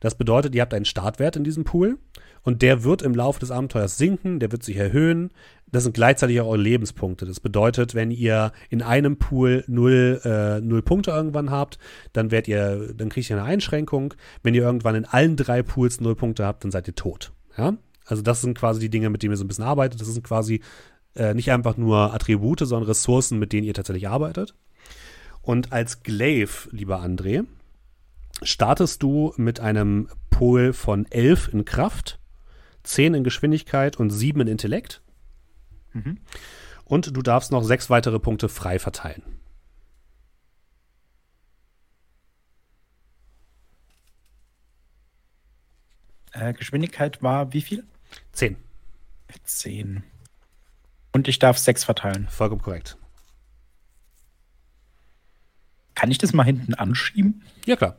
Das 0.00 0.14
bedeutet, 0.16 0.54
ihr 0.54 0.62
habt 0.62 0.74
einen 0.74 0.84
Startwert 0.84 1.36
in 1.36 1.44
diesem 1.44 1.64
Pool 1.64 1.98
und 2.42 2.62
der 2.62 2.84
wird 2.84 3.02
im 3.02 3.14
Laufe 3.14 3.40
des 3.40 3.50
Abenteuers 3.50 3.98
sinken, 3.98 4.40
der 4.40 4.50
wird 4.50 4.62
sich 4.62 4.76
erhöhen. 4.76 5.30
Das 5.70 5.84
sind 5.84 5.94
gleichzeitig 5.94 6.40
auch 6.40 6.48
eure 6.48 6.58
Lebenspunkte. 6.58 7.24
Das 7.24 7.40
bedeutet, 7.40 7.94
wenn 7.94 8.10
ihr 8.10 8.52
in 8.68 8.82
einem 8.82 9.16
Pool 9.16 9.64
null, 9.68 10.20
äh, 10.24 10.60
null 10.60 10.82
Punkte 10.82 11.12
irgendwann 11.12 11.50
habt, 11.50 11.78
dann 12.12 12.30
werdet 12.30 12.48
ihr, 12.48 12.94
dann 12.94 13.08
kriegt 13.08 13.30
ihr 13.30 13.36
eine 13.36 13.46
Einschränkung. 13.46 14.14
Wenn 14.42 14.54
ihr 14.54 14.62
irgendwann 14.62 14.96
in 14.96 15.04
allen 15.04 15.36
drei 15.36 15.62
Pools 15.62 16.00
null 16.00 16.16
Punkte 16.16 16.44
habt, 16.44 16.64
dann 16.64 16.70
seid 16.70 16.88
ihr 16.88 16.94
tot. 16.94 17.32
Ja? 17.56 17.74
Also 18.04 18.22
das 18.22 18.40
sind 18.40 18.58
quasi 18.58 18.80
die 18.80 18.90
Dinge, 18.90 19.08
mit 19.08 19.22
denen 19.22 19.32
ihr 19.32 19.38
so 19.38 19.44
ein 19.44 19.48
bisschen 19.48 19.64
arbeitet. 19.64 20.00
Das 20.00 20.08
sind 20.08 20.24
quasi 20.24 20.60
äh, 21.14 21.34
nicht 21.34 21.50
einfach 21.50 21.76
nur 21.76 22.14
Attribute, 22.14 22.60
sondern 22.60 22.88
Ressourcen, 22.88 23.38
mit 23.38 23.52
denen 23.52 23.66
ihr 23.66 23.74
tatsächlich 23.74 24.08
arbeitet. 24.08 24.54
Und 25.42 25.72
als 25.72 26.02
Glaive, 26.02 26.68
lieber 26.70 27.02
André, 27.02 27.44
startest 28.42 29.02
du 29.02 29.32
mit 29.36 29.60
einem 29.60 30.08
Pool 30.30 30.72
von 30.72 31.06
11 31.10 31.52
in 31.52 31.64
Kraft, 31.64 32.18
10 32.84 33.14
in 33.14 33.24
Geschwindigkeit 33.24 33.96
und 33.96 34.10
7 34.10 34.40
in 34.42 34.48
Intellekt. 34.48 35.02
Mhm. 35.92 36.18
Und 36.84 37.16
du 37.16 37.22
darfst 37.22 37.52
noch 37.52 37.62
sechs 37.62 37.90
weitere 37.90 38.18
Punkte 38.18 38.48
frei 38.48 38.78
verteilen. 38.78 39.22
Äh, 46.32 46.54
Geschwindigkeit 46.54 47.22
war 47.22 47.52
wie 47.52 47.60
viel? 47.60 47.84
10. 48.32 48.56
10. 49.44 50.02
Und 51.12 51.28
ich 51.28 51.38
darf 51.38 51.58
6 51.58 51.84
verteilen. 51.84 52.26
Vollkommen 52.30 52.62
korrekt. 52.62 52.96
Kann 55.94 56.10
ich 56.10 56.18
das 56.18 56.32
mal 56.32 56.44
hinten 56.44 56.74
anschieben? 56.74 57.42
Ja, 57.66 57.76
klar. 57.76 57.98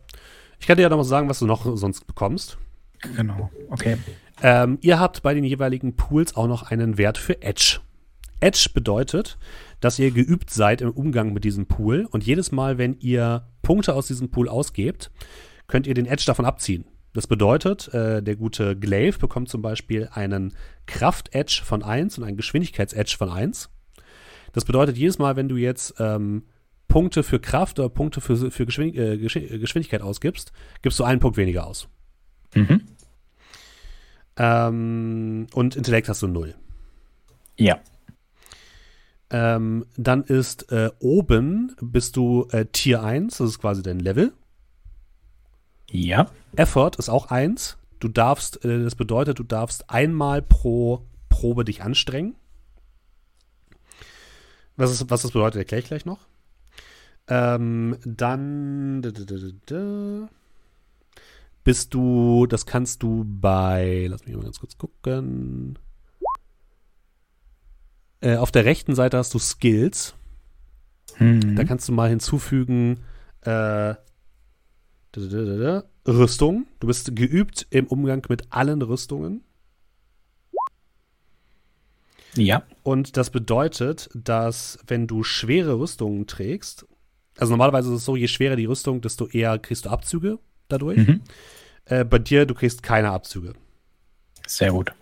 Ich 0.59 0.67
kann 0.67 0.77
dir 0.77 0.83
ja 0.83 0.89
noch 0.89 0.97
mal 0.97 1.03
sagen, 1.03 1.29
was 1.29 1.39
du 1.39 1.45
noch 1.45 1.77
sonst 1.77 2.07
bekommst. 2.07 2.57
Genau. 3.15 3.51
Okay. 3.69 3.97
Ähm, 4.41 4.77
ihr 4.81 4.99
habt 4.99 5.21
bei 5.21 5.33
den 5.33 5.43
jeweiligen 5.43 5.95
Pools 5.95 6.35
auch 6.35 6.47
noch 6.47 6.63
einen 6.63 6.97
Wert 6.97 7.17
für 7.17 7.41
Edge. 7.41 7.79
Edge 8.39 8.69
bedeutet, 8.73 9.37
dass 9.79 9.99
ihr 9.99 10.11
geübt 10.11 10.49
seid 10.49 10.81
im 10.81 10.91
Umgang 10.91 11.33
mit 11.33 11.43
diesem 11.43 11.65
Pool 11.65 12.07
und 12.11 12.25
jedes 12.25 12.51
Mal, 12.51 12.77
wenn 12.77 12.97
ihr 12.99 13.47
Punkte 13.61 13.93
aus 13.93 14.07
diesem 14.07 14.31
Pool 14.31 14.49
ausgebt, 14.49 15.11
könnt 15.67 15.87
ihr 15.87 15.93
den 15.93 16.05
Edge 16.05 16.23
davon 16.25 16.45
abziehen. 16.45 16.85
Das 17.13 17.27
bedeutet, 17.27 17.93
äh, 17.93 18.23
der 18.23 18.35
gute 18.35 18.75
Glaive 18.75 19.19
bekommt 19.19 19.49
zum 19.49 19.61
Beispiel 19.61 20.09
einen 20.11 20.53
Kraft-Edge 20.87 21.61
von 21.63 21.83
1 21.83 22.17
und 22.17 22.23
einen 22.23 22.37
Geschwindigkeits-Edge 22.37 23.15
von 23.17 23.29
1. 23.29 23.69
Das 24.51 24.65
bedeutet, 24.65 24.97
jedes 24.97 25.19
Mal, 25.19 25.35
wenn 25.35 25.47
du 25.47 25.55
jetzt 25.55 25.95
ähm, 25.99 26.43
Punkte 26.87 27.23
für 27.23 27.39
Kraft 27.39 27.79
oder 27.79 27.89
Punkte 27.89 28.21
für, 28.21 28.51
für 28.51 28.65
Geschwind 28.65 28.95
äh, 28.95 29.17
Geschwindigkeit 29.17 30.01
ausgibst, 30.01 30.51
gibst 30.81 30.99
du 30.99 31.03
einen 31.03 31.19
Punkt 31.19 31.37
weniger 31.37 31.65
aus. 31.65 31.87
Mhm. 32.55 32.81
Ähm, 34.37 35.47
und 35.53 35.75
Intellekt 35.75 36.09
hast 36.09 36.21
du 36.21 36.27
0. 36.27 36.55
Ja. 37.57 37.79
Ähm, 39.29 39.85
dann 39.97 40.23
ist 40.23 40.71
äh, 40.71 40.91
oben 40.99 41.75
bist 41.81 42.15
du 42.15 42.47
äh, 42.51 42.65
Tier 42.65 43.03
1, 43.03 43.37
das 43.37 43.49
ist 43.49 43.59
quasi 43.59 43.81
dein 43.81 43.99
Level. 43.99 44.33
Ja. 45.93 46.27
Effort 46.55 46.95
ist 46.97 47.09
auch 47.09 47.29
1. 47.29 47.77
Du 47.99 48.07
darfst, 48.07 48.65
äh, 48.65 48.83
das 48.83 48.95
bedeutet, 48.95 49.39
du 49.39 49.43
darfst 49.43 49.89
einmal 49.89 50.41
pro 50.41 51.05
Probe 51.29 51.63
dich 51.63 51.83
anstrengen. 51.83 52.35
Was, 54.75 54.91
ist, 54.91 55.09
was 55.09 55.21
das 55.21 55.31
bedeutet, 55.31 55.59
erkläre 55.59 55.81
ich 55.81 55.87
gleich 55.87 56.05
noch. 56.05 56.19
Ähm, 57.27 57.97
dann 58.03 59.01
da, 59.03 59.11
da, 59.11 59.23
da, 59.67 60.29
bist 61.63 61.93
du, 61.93 62.47
das 62.47 62.65
kannst 62.65 63.03
du 63.03 63.23
bei, 63.25 64.07
lass 64.09 64.25
mich 64.25 64.35
mal 64.35 64.43
ganz 64.43 64.59
kurz 64.59 64.77
gucken. 64.77 65.77
Äh, 68.19 68.37
auf 68.37 68.51
der 68.51 68.65
rechten 68.65 68.95
Seite 68.95 69.17
hast 69.17 69.33
du 69.33 69.39
Skills. 69.39 70.15
Mhm. 71.19 71.55
Da 71.55 71.63
kannst 71.63 71.87
du 71.87 71.93
mal 71.93 72.09
hinzufügen 72.09 73.03
äh, 73.41 73.93
Rüstung. 76.07 76.67
Du 76.79 76.87
bist 76.87 77.15
geübt 77.15 77.67
im 77.69 77.87
Umgang 77.87 78.25
mit 78.29 78.51
allen 78.51 78.81
Rüstungen. 78.81 79.43
Ja. 82.35 82.63
Und 82.81 83.15
das 83.17 83.29
bedeutet, 83.29 84.09
dass 84.13 84.79
wenn 84.87 85.07
du 85.07 85.23
schwere 85.23 85.79
Rüstungen 85.79 86.25
trägst, 86.27 86.85
also 87.37 87.51
normalerweise 87.51 87.89
ist 87.89 87.97
es 87.97 88.05
so, 88.05 88.15
je 88.15 88.27
schwerer 88.27 88.55
die 88.55 88.65
Rüstung, 88.65 89.01
desto 89.01 89.27
eher 89.27 89.59
kriegst 89.59 89.85
du 89.85 89.89
Abzüge 89.89 90.39
dadurch. 90.67 90.97
Mhm. 90.97 91.21
Äh, 91.85 92.05
bei 92.05 92.19
dir, 92.19 92.45
du 92.45 92.53
kriegst 92.53 92.83
keine 92.83 93.11
Abzüge. 93.11 93.53
Sehr 94.47 94.71
gut. 94.71 94.93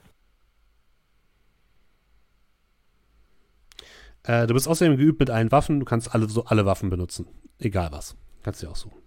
Äh, 4.24 4.48
du 4.48 4.54
bist 4.54 4.68
außerdem 4.68 4.98
geübt 4.98 5.20
mit 5.20 5.30
allen 5.30 5.52
Waffen. 5.52 5.80
Du 5.80 5.86
kannst 5.86 6.14
alle, 6.14 6.30
so 6.30 6.46
alle 6.46 6.66
Waffen 6.66 6.90
benutzen. 6.90 7.28
Egal 7.60 7.92
was. 7.92 8.16
Kannst 8.44 8.62
du 8.62 8.68
dir 8.68 8.72
aussuchen. 8.72 9.01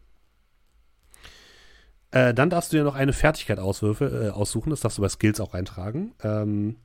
Äh, 2.14 2.32
dann 2.32 2.48
darfst 2.48 2.72
du 2.72 2.76
dir 2.76 2.84
noch 2.84 2.94
eine 2.94 3.12
Fertigkeit 3.12 3.58
auswürfe, 3.58 4.28
äh, 4.28 4.30
aussuchen. 4.30 4.70
Das 4.70 4.80
darfst 4.80 4.98
du 4.98 5.02
bei 5.02 5.08
Skills 5.08 5.40
auch 5.40 5.52
eintragen. 5.52 6.14
Ähm, 6.22 6.76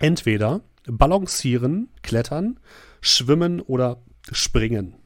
entweder 0.00 0.62
balancieren, 0.84 1.90
klettern, 2.02 2.58
schwimmen 3.00 3.60
oder 3.60 4.02
springen. 4.32 4.96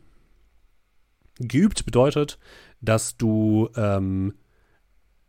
Geübt 1.38 1.84
bedeutet, 1.84 2.38
dass 2.80 3.18
du, 3.18 3.68
ähm, 3.76 4.32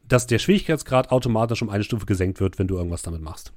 dass 0.06 0.26
der 0.26 0.40
Schwierigkeitsgrad 0.40 1.12
automatisch 1.12 1.62
um 1.62 1.70
eine 1.70 1.84
Stufe 1.84 2.06
gesenkt 2.06 2.40
wird, 2.40 2.60
wenn 2.60 2.70
du 2.70 2.78
irgendwas 2.78 3.02
damit 3.02 3.22
machst. 3.22 3.52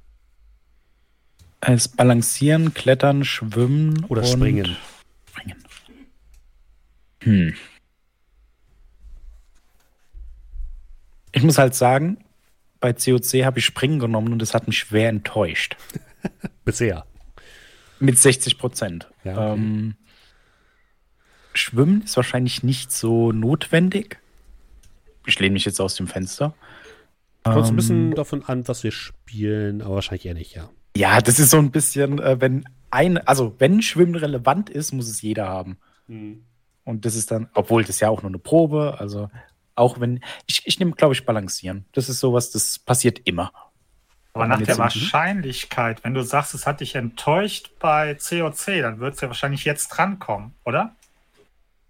Es 1.61 1.87
Balancieren, 1.87 2.73
Klettern, 2.73 3.23
Schwimmen 3.23 4.03
Oder 4.09 4.25
springen. 4.25 4.75
Springen. 5.29 5.63
Hm. 7.23 7.53
Ich 11.31 11.43
muss 11.43 11.57
halt 11.57 11.75
sagen, 11.75 12.17
bei 12.79 12.93
COC 12.93 13.43
habe 13.45 13.59
ich 13.59 13.65
Springen 13.65 13.99
genommen 13.99 14.31
und 14.33 14.39
das 14.41 14.53
hat 14.53 14.67
mich 14.67 14.79
schwer 14.79 15.09
enttäuscht. 15.09 15.75
Bisher. 16.65 17.05
Mit 17.99 18.17
60 18.17 18.57
Prozent. 18.57 19.09
Ja, 19.23 19.33
okay. 19.33 19.53
ähm, 19.53 19.95
Schwimmen 21.53 22.03
ist 22.03 22.15
wahrscheinlich 22.15 22.61
nicht 22.63 22.91
so 22.91 23.31
notwendig. 23.31 24.19
Ich 25.25 25.39
lehne 25.39 25.53
mich 25.53 25.65
jetzt 25.65 25.81
aus 25.81 25.95
dem 25.95 26.07
Fenster. 26.07 26.53
Kommt 27.43 27.57
ein 27.65 27.69
Ähm, 27.69 27.75
bisschen 27.75 28.11
davon 28.15 28.43
an, 28.43 28.67
was 28.67 28.83
wir 28.83 28.91
spielen, 28.91 29.81
aber 29.81 29.95
wahrscheinlich 29.95 30.25
eher 30.25 30.33
nicht, 30.35 30.53
ja. 30.55 30.69
Ja, 30.95 31.19
das 31.21 31.39
ist 31.39 31.49
so 31.49 31.57
ein 31.57 31.71
bisschen, 31.71 32.19
äh, 32.19 32.39
wenn 32.39 32.65
ein, 32.91 33.17
also 33.17 33.55
wenn 33.57 33.81
Schwimmen 33.81 34.15
relevant 34.15 34.69
ist, 34.69 34.91
muss 34.93 35.09
es 35.09 35.21
jeder 35.21 35.47
haben. 35.47 35.77
Und 36.83 37.05
das 37.05 37.15
ist 37.15 37.31
dann, 37.31 37.49
obwohl 37.53 37.83
das 37.83 37.99
ja 37.99 38.09
auch 38.09 38.21
nur 38.21 38.29
eine 38.29 38.39
Probe, 38.39 38.95
also 38.99 39.29
auch 39.77 39.99
wenn, 39.99 40.23
ich, 40.47 40.65
ich 40.65 40.79
nehme, 40.79 40.91
glaube 40.91 41.13
ich, 41.13 41.25
Balancieren. 41.25 41.85
Das 41.93 42.09
ist 42.09 42.19
sowas, 42.19 42.51
das 42.51 42.79
passiert 42.79 43.19
immer. 43.25 43.51
Aber 44.33 44.47
nach 44.47 44.61
der 44.61 44.77
Wahrscheinlichkeit, 44.77 46.03
wenn 46.03 46.13
du 46.13 46.23
sagst, 46.23 46.53
es 46.53 46.67
hat 46.67 46.79
dich 46.81 46.95
enttäuscht 46.95 47.71
bei 47.79 48.15
COC, 48.15 48.81
dann 48.81 48.99
wird 48.99 49.15
es 49.15 49.21
ja 49.21 49.27
wahrscheinlich 49.29 49.65
jetzt 49.65 49.87
drankommen, 49.89 50.53
oder? 50.63 50.95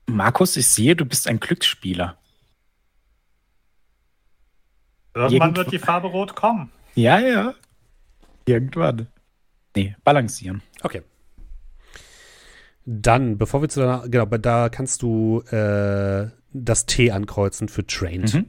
Markus, 0.05 0.55
ich 0.55 0.67
sehe, 0.67 0.95
du 0.95 1.03
bist 1.05 1.27
ein 1.27 1.39
Glücksspieler. 1.41 2.17
Irgendwann 5.13 5.49
Irgendwo- 5.49 5.57
wird 5.57 5.71
die 5.71 5.79
Farbe 5.79 6.07
rot 6.07 6.35
kommen. 6.35 6.71
Ja, 6.95 7.19
ja. 7.19 7.53
Irgendwann. 8.45 9.07
Nee, 9.75 9.95
balancieren. 10.03 10.61
Okay. 10.81 11.03
Dann, 12.89 13.38
bevor 13.38 13.61
wir 13.61 13.67
zu 13.67 13.81
deiner, 13.81 14.07
genau, 14.07 14.25
da 14.25 14.69
kannst 14.69 15.01
du 15.01 15.41
äh, 15.51 16.29
das 16.53 16.85
T 16.85 17.11
ankreuzen 17.11 17.67
für 17.67 17.85
Trained. 17.85 18.33
Mhm. 18.33 18.45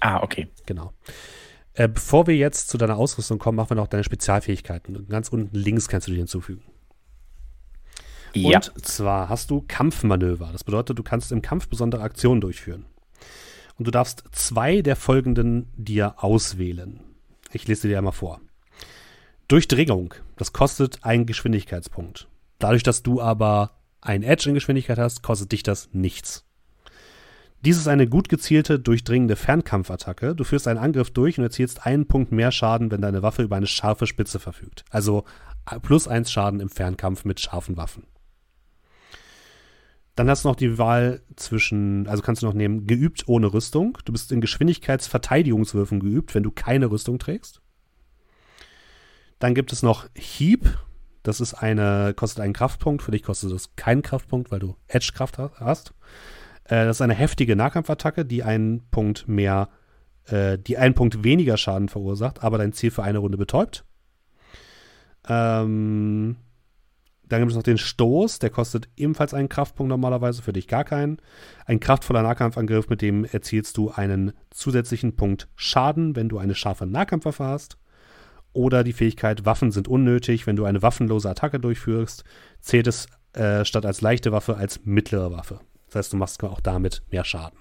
Ah, 0.00 0.24
okay. 0.24 0.48
Genau. 0.66 0.92
Äh, 1.74 1.86
bevor 1.86 2.26
wir 2.26 2.36
jetzt 2.36 2.68
zu 2.68 2.78
deiner 2.78 2.96
Ausrüstung 2.96 3.38
kommen, 3.38 3.54
machen 3.54 3.70
wir 3.70 3.76
noch 3.76 3.86
deine 3.86 4.02
Spezialfähigkeiten. 4.02 5.06
Ganz 5.08 5.28
unten 5.28 5.56
links 5.56 5.86
kannst 5.86 6.08
du 6.08 6.10
die 6.10 6.18
hinzufügen. 6.18 6.64
Ja. 8.34 8.58
Und 8.58 8.84
zwar 8.84 9.28
hast 9.28 9.50
du 9.50 9.64
Kampfmanöver. 9.68 10.50
Das 10.50 10.64
bedeutet, 10.64 10.98
du 10.98 11.04
kannst 11.04 11.30
im 11.30 11.40
Kampf 11.40 11.68
besondere 11.68 12.02
Aktionen 12.02 12.40
durchführen. 12.40 12.86
Und 13.78 13.86
du 13.86 13.92
darfst 13.92 14.24
zwei 14.32 14.82
der 14.82 14.96
folgenden 14.96 15.68
dir 15.76 16.24
auswählen. 16.24 16.98
Ich 17.52 17.68
lese 17.68 17.86
dir 17.86 17.98
einmal 17.98 18.12
vor. 18.12 18.40
Durchdringung. 19.46 20.14
Das 20.36 20.52
kostet 20.52 21.04
einen 21.04 21.24
Geschwindigkeitspunkt. 21.24 22.26
Dadurch, 22.60 22.84
dass 22.84 23.02
du 23.02 23.20
aber 23.20 23.80
ein 24.00 24.22
Edge 24.22 24.48
in 24.48 24.54
Geschwindigkeit 24.54 24.98
hast, 24.98 25.22
kostet 25.22 25.50
dich 25.50 25.64
das 25.64 25.88
nichts. 25.92 26.46
Dies 27.62 27.76
ist 27.76 27.88
eine 27.88 28.06
gut 28.06 28.28
gezielte, 28.28 28.78
durchdringende 28.78 29.36
Fernkampfattacke. 29.36 30.34
Du 30.34 30.44
führst 30.44 30.66
einen 30.66 30.78
Angriff 30.78 31.10
durch 31.10 31.36
und 31.36 31.44
erzielst 31.44 31.84
einen 31.84 32.06
Punkt 32.06 32.32
mehr 32.32 32.52
Schaden, 32.52 32.90
wenn 32.90 33.02
deine 33.02 33.22
Waffe 33.22 33.42
über 33.42 33.56
eine 33.56 33.66
scharfe 33.66 34.06
Spitze 34.06 34.38
verfügt. 34.38 34.84
Also 34.88 35.24
äh, 35.70 35.78
plus 35.78 36.08
eins 36.08 36.30
Schaden 36.30 36.60
im 36.60 36.70
Fernkampf 36.70 37.24
mit 37.24 37.40
scharfen 37.40 37.76
Waffen. 37.76 38.06
Dann 40.16 40.28
hast 40.28 40.44
du 40.44 40.48
noch 40.48 40.56
die 40.56 40.78
Wahl 40.78 41.22
zwischen, 41.36 42.06
also 42.06 42.22
kannst 42.22 42.42
du 42.42 42.46
noch 42.46 42.54
nehmen, 42.54 42.86
geübt 42.86 43.24
ohne 43.26 43.52
Rüstung. 43.52 43.98
Du 44.04 44.12
bist 44.12 44.32
in 44.32 44.40
Geschwindigkeitsverteidigungswürfen 44.40 46.00
geübt, 46.00 46.34
wenn 46.34 46.42
du 46.42 46.50
keine 46.50 46.90
Rüstung 46.90 47.18
trägst. 47.18 47.60
Dann 49.38 49.54
gibt 49.54 49.72
es 49.72 49.82
noch 49.82 50.08
Hieb. 50.14 50.78
Das 51.30 51.40
ist 51.40 51.54
eine, 51.54 52.12
kostet 52.16 52.40
einen 52.40 52.54
Kraftpunkt. 52.54 53.02
Für 53.02 53.12
dich 53.12 53.22
kostet 53.22 53.52
es 53.52 53.76
keinen 53.76 54.02
Kraftpunkt, 54.02 54.50
weil 54.50 54.58
du 54.58 54.74
Edge-Kraft 54.88 55.38
ha- 55.38 55.52
hast. 55.60 55.94
Äh, 56.64 56.84
das 56.86 56.96
ist 56.96 57.02
eine 57.02 57.14
heftige 57.14 57.54
Nahkampfattacke, 57.54 58.24
die 58.24 58.42
einen 58.42 58.88
Punkt 58.90 59.28
mehr, 59.28 59.68
äh, 60.24 60.58
die 60.58 60.76
einen 60.76 60.94
Punkt 60.94 61.22
weniger 61.22 61.56
Schaden 61.56 61.88
verursacht, 61.88 62.42
aber 62.42 62.58
dein 62.58 62.72
Ziel 62.72 62.90
für 62.90 63.04
eine 63.04 63.18
Runde 63.18 63.38
betäubt. 63.38 63.84
Ähm, 65.28 66.34
dann 67.28 67.40
gibt 67.40 67.52
es 67.52 67.56
noch 67.56 67.62
den 67.62 67.78
Stoß, 67.78 68.40
der 68.40 68.50
kostet 68.50 68.88
ebenfalls 68.96 69.32
einen 69.32 69.48
Kraftpunkt 69.48 69.88
normalerweise, 69.88 70.42
für 70.42 70.52
dich 70.52 70.66
gar 70.66 70.82
keinen. 70.82 71.18
Ein 71.64 71.78
kraftvoller 71.78 72.22
Nahkampfangriff, 72.22 72.88
mit 72.88 73.02
dem 73.02 73.24
erzielst 73.24 73.76
du 73.76 73.90
einen 73.92 74.32
zusätzlichen 74.50 75.14
Punkt 75.14 75.48
Schaden, 75.54 76.16
wenn 76.16 76.28
du 76.28 76.38
eine 76.38 76.56
scharfe 76.56 76.86
Nahkampfwaffe 76.86 77.44
hast. 77.44 77.76
Oder 78.52 78.82
die 78.84 78.92
Fähigkeit 78.92 79.44
Waffen 79.44 79.70
sind 79.70 79.86
unnötig, 79.88 80.46
wenn 80.46 80.56
du 80.56 80.64
eine 80.64 80.82
waffenlose 80.82 81.30
Attacke 81.30 81.60
durchführst, 81.60 82.24
zählt 82.60 82.86
es 82.88 83.06
äh, 83.32 83.64
statt 83.64 83.86
als 83.86 84.00
leichte 84.00 84.32
Waffe 84.32 84.56
als 84.56 84.80
mittlere 84.84 85.30
Waffe. 85.32 85.60
Das 85.86 85.94
heißt, 85.96 86.12
du 86.12 86.16
machst 86.16 86.42
auch 86.42 86.60
damit 86.60 87.02
mehr 87.10 87.24
Schaden. 87.24 87.58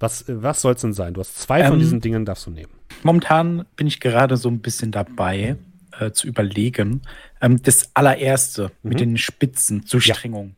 Was, 0.00 0.24
was 0.26 0.60
soll 0.62 0.74
es 0.74 0.80
denn 0.80 0.92
sein? 0.92 1.14
Du 1.14 1.20
hast 1.20 1.38
zwei 1.40 1.62
von 1.64 1.74
Ähm, 1.74 1.78
diesen 1.78 2.00
Dingen, 2.00 2.24
darfst 2.24 2.46
du 2.46 2.50
nehmen. 2.50 2.72
Momentan 3.02 3.66
bin 3.76 3.86
ich 3.86 4.00
gerade 4.00 4.36
so 4.36 4.48
ein 4.48 4.60
bisschen 4.60 4.90
dabei 4.90 5.56
äh, 6.00 6.10
zu 6.10 6.26
überlegen. 6.26 7.02
Ähm, 7.40 7.62
das 7.62 7.90
allererste 7.94 8.72
Mhm. 8.82 8.88
mit 8.88 9.00
den 9.00 9.18
Spitzen, 9.18 9.86
Zustrengung. 9.86 10.56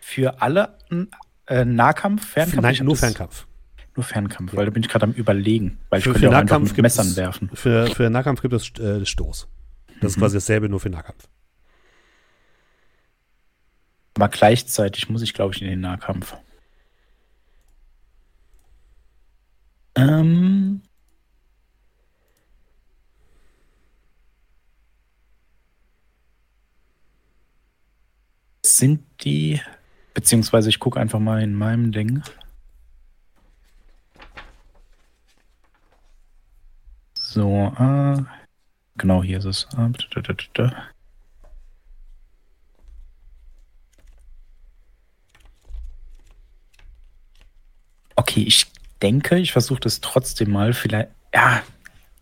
Für 0.00 0.42
alle 0.42 0.76
äh, 1.46 1.64
Nahkampf, 1.64 2.26
Fernkampf? 2.26 2.62
Nein, 2.62 2.84
nur 2.84 2.96
Fernkampf. 2.96 3.46
Nur 3.96 4.04
Fernkampf, 4.04 4.54
weil 4.56 4.64
da 4.64 4.70
bin 4.72 4.82
ich 4.82 4.88
gerade 4.88 5.04
am 5.04 5.12
überlegen. 5.12 5.78
Weil 5.88 5.98
ich 5.98 6.04
Für, 6.04 6.10
könnte 6.10 6.26
für 6.26 6.32
ja 6.32 6.38
einfach 6.38 6.56
Nahkampf 6.56 6.72
mit 6.72 6.82
Messern 6.82 7.06
es, 7.06 7.16
werfen. 7.16 7.50
Für, 7.54 7.86
für 7.86 8.10
Nahkampf 8.10 8.42
gibt 8.42 8.54
es 8.54 8.70
äh, 8.80 9.06
Stoß. 9.06 9.48
Das 10.00 10.10
ist 10.12 10.16
Mhm. 10.16 10.20
quasi 10.20 10.36
dasselbe, 10.36 10.68
nur 10.68 10.80
für 10.80 10.90
Nahkampf. 10.90 11.28
Aber 14.16 14.28
gleichzeitig 14.28 15.08
muss 15.08 15.22
ich, 15.22 15.32
glaube 15.34 15.54
ich, 15.54 15.62
in 15.62 15.68
den 15.68 15.80
Nahkampf. 15.80 16.36
Ähm. 19.96 20.82
Sind 28.64 29.02
die, 29.22 29.60
beziehungsweise 30.14 30.68
ich 30.70 30.78
gucke 30.78 30.98
einfach 30.98 31.18
mal 31.20 31.42
in 31.42 31.54
meinem 31.54 31.92
Ding. 31.92 32.22
So, 37.34 37.72
äh, 37.76 38.22
genau 38.96 39.24
hier 39.24 39.38
ist 39.38 39.44
es. 39.44 39.68
Da. 40.54 40.72
Okay, 48.14 48.44
ich 48.46 48.66
denke, 49.02 49.36
ich 49.38 49.50
versuche 49.50 49.80
das 49.80 50.00
trotzdem 50.00 50.52
mal. 50.52 50.74
Vielleicht, 50.74 51.08
ja, 51.34 51.64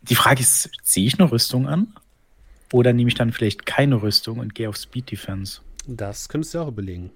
die 0.00 0.14
Frage 0.14 0.40
ist, 0.40 0.70
ziehe 0.82 1.06
ich 1.06 1.20
eine 1.20 1.30
Rüstung 1.30 1.68
an? 1.68 1.94
Oder 2.72 2.94
nehme 2.94 3.08
ich 3.08 3.14
dann 3.14 3.32
vielleicht 3.32 3.66
keine 3.66 4.00
Rüstung 4.00 4.38
und 4.38 4.54
gehe 4.54 4.70
auf 4.70 4.78
Speed 4.78 5.10
Defense? 5.10 5.60
Das 5.86 6.30
könntest 6.30 6.54
du 6.54 6.60
auch 6.60 6.68
überlegen. 6.68 7.10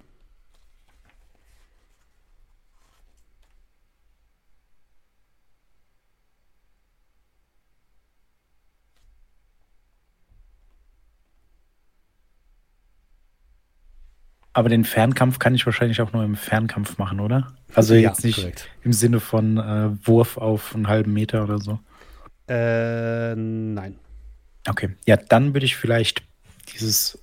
Aber 14.57 14.69
den 14.69 14.85
Fernkampf 14.85 15.37
kann 15.37 15.53
ich 15.53 15.67
wahrscheinlich 15.67 16.01
auch 16.01 16.13
nur 16.13 16.23
im 16.23 16.35
Fernkampf 16.35 16.97
machen, 16.97 17.19
oder? 17.19 17.53
Also 17.75 17.93
Ja, 17.93 18.09
jetzt 18.09 18.23
nicht 18.23 18.37
korrekt. 18.39 18.67
im 18.83 18.91
Sinne 18.91 19.19
von 19.19 19.57
äh, 19.59 20.07
Wurf 20.07 20.37
auf 20.39 20.73
einen 20.73 20.87
halben 20.87 21.13
Meter 21.13 21.43
oder 21.43 21.59
so. 21.59 21.77
Äh, 22.47 23.35
nein. 23.35 23.99
Okay, 24.67 24.89
ja, 25.05 25.15
dann 25.15 25.53
würde 25.53 25.67
ich 25.67 25.75
vielleicht 25.75 26.23
dieses 26.73 27.19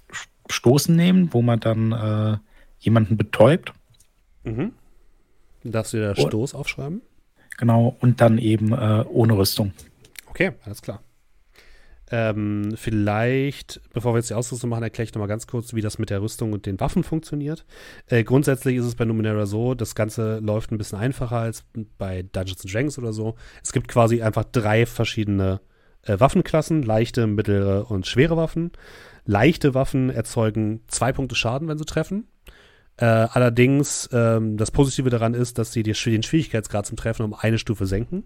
Stoßen 0.48 0.94
nehmen, 0.94 1.30
wo 1.32 1.42
man 1.42 1.58
dann 1.58 1.90
äh, 1.90 2.36
jemanden 2.78 3.16
betäubt. 3.16 3.72
Mhm. 4.44 4.70
Darfst 5.64 5.92
du 5.92 5.96
dir 5.96 6.14
Oh. 6.16 6.28
Stoß 6.28 6.54
aufschreiben? 6.54 7.02
Genau, 7.58 7.96
und 7.98 8.20
dann 8.20 8.38
eben 8.38 8.70
äh, 8.72 9.04
ohne 9.08 9.36
Rüstung. 9.36 9.72
Okay, 10.26 10.52
alles 10.64 10.82
klar. 10.82 11.02
Ähm, 12.16 12.74
vielleicht, 12.76 13.80
bevor 13.92 14.14
wir 14.14 14.18
jetzt 14.18 14.30
die 14.30 14.34
Ausrüstung 14.34 14.70
machen, 14.70 14.84
erkläre 14.84 15.08
ich 15.08 15.14
nochmal 15.14 15.26
ganz 15.26 15.48
kurz, 15.48 15.74
wie 15.74 15.80
das 15.80 15.98
mit 15.98 16.10
der 16.10 16.22
Rüstung 16.22 16.52
und 16.52 16.64
den 16.64 16.78
Waffen 16.78 17.02
funktioniert. 17.02 17.66
Äh, 18.06 18.22
grundsätzlich 18.22 18.76
ist 18.76 18.84
es 18.84 18.94
bei 18.94 19.04
Numenera 19.04 19.46
so, 19.46 19.74
das 19.74 19.96
Ganze 19.96 20.38
läuft 20.38 20.70
ein 20.70 20.78
bisschen 20.78 20.96
einfacher 20.96 21.38
als 21.38 21.64
bei 21.98 22.22
Dungeons 22.22 22.62
Dragons 22.62 22.98
oder 22.98 23.12
so. 23.12 23.34
Es 23.64 23.72
gibt 23.72 23.88
quasi 23.88 24.22
einfach 24.22 24.44
drei 24.44 24.86
verschiedene 24.86 25.60
äh, 26.02 26.20
Waffenklassen, 26.20 26.84
leichte, 26.84 27.26
mittlere 27.26 27.90
und 27.90 28.06
schwere 28.06 28.36
Waffen. 28.36 28.70
Leichte 29.24 29.74
Waffen 29.74 30.08
erzeugen 30.08 30.82
zwei 30.86 31.12
Punkte 31.12 31.34
Schaden, 31.34 31.66
wenn 31.66 31.78
sie 31.78 31.84
treffen. 31.84 32.28
Äh, 32.96 33.06
allerdings, 33.06 34.08
ähm, 34.12 34.56
das 34.56 34.70
Positive 34.70 35.10
daran 35.10 35.34
ist, 35.34 35.58
dass 35.58 35.72
sie 35.72 35.82
den 35.82 35.94
Schwierigkeitsgrad 35.94 36.86
zum 36.86 36.96
Treffen 36.96 37.24
um 37.24 37.34
eine 37.34 37.58
Stufe 37.58 37.86
senken. 37.86 38.22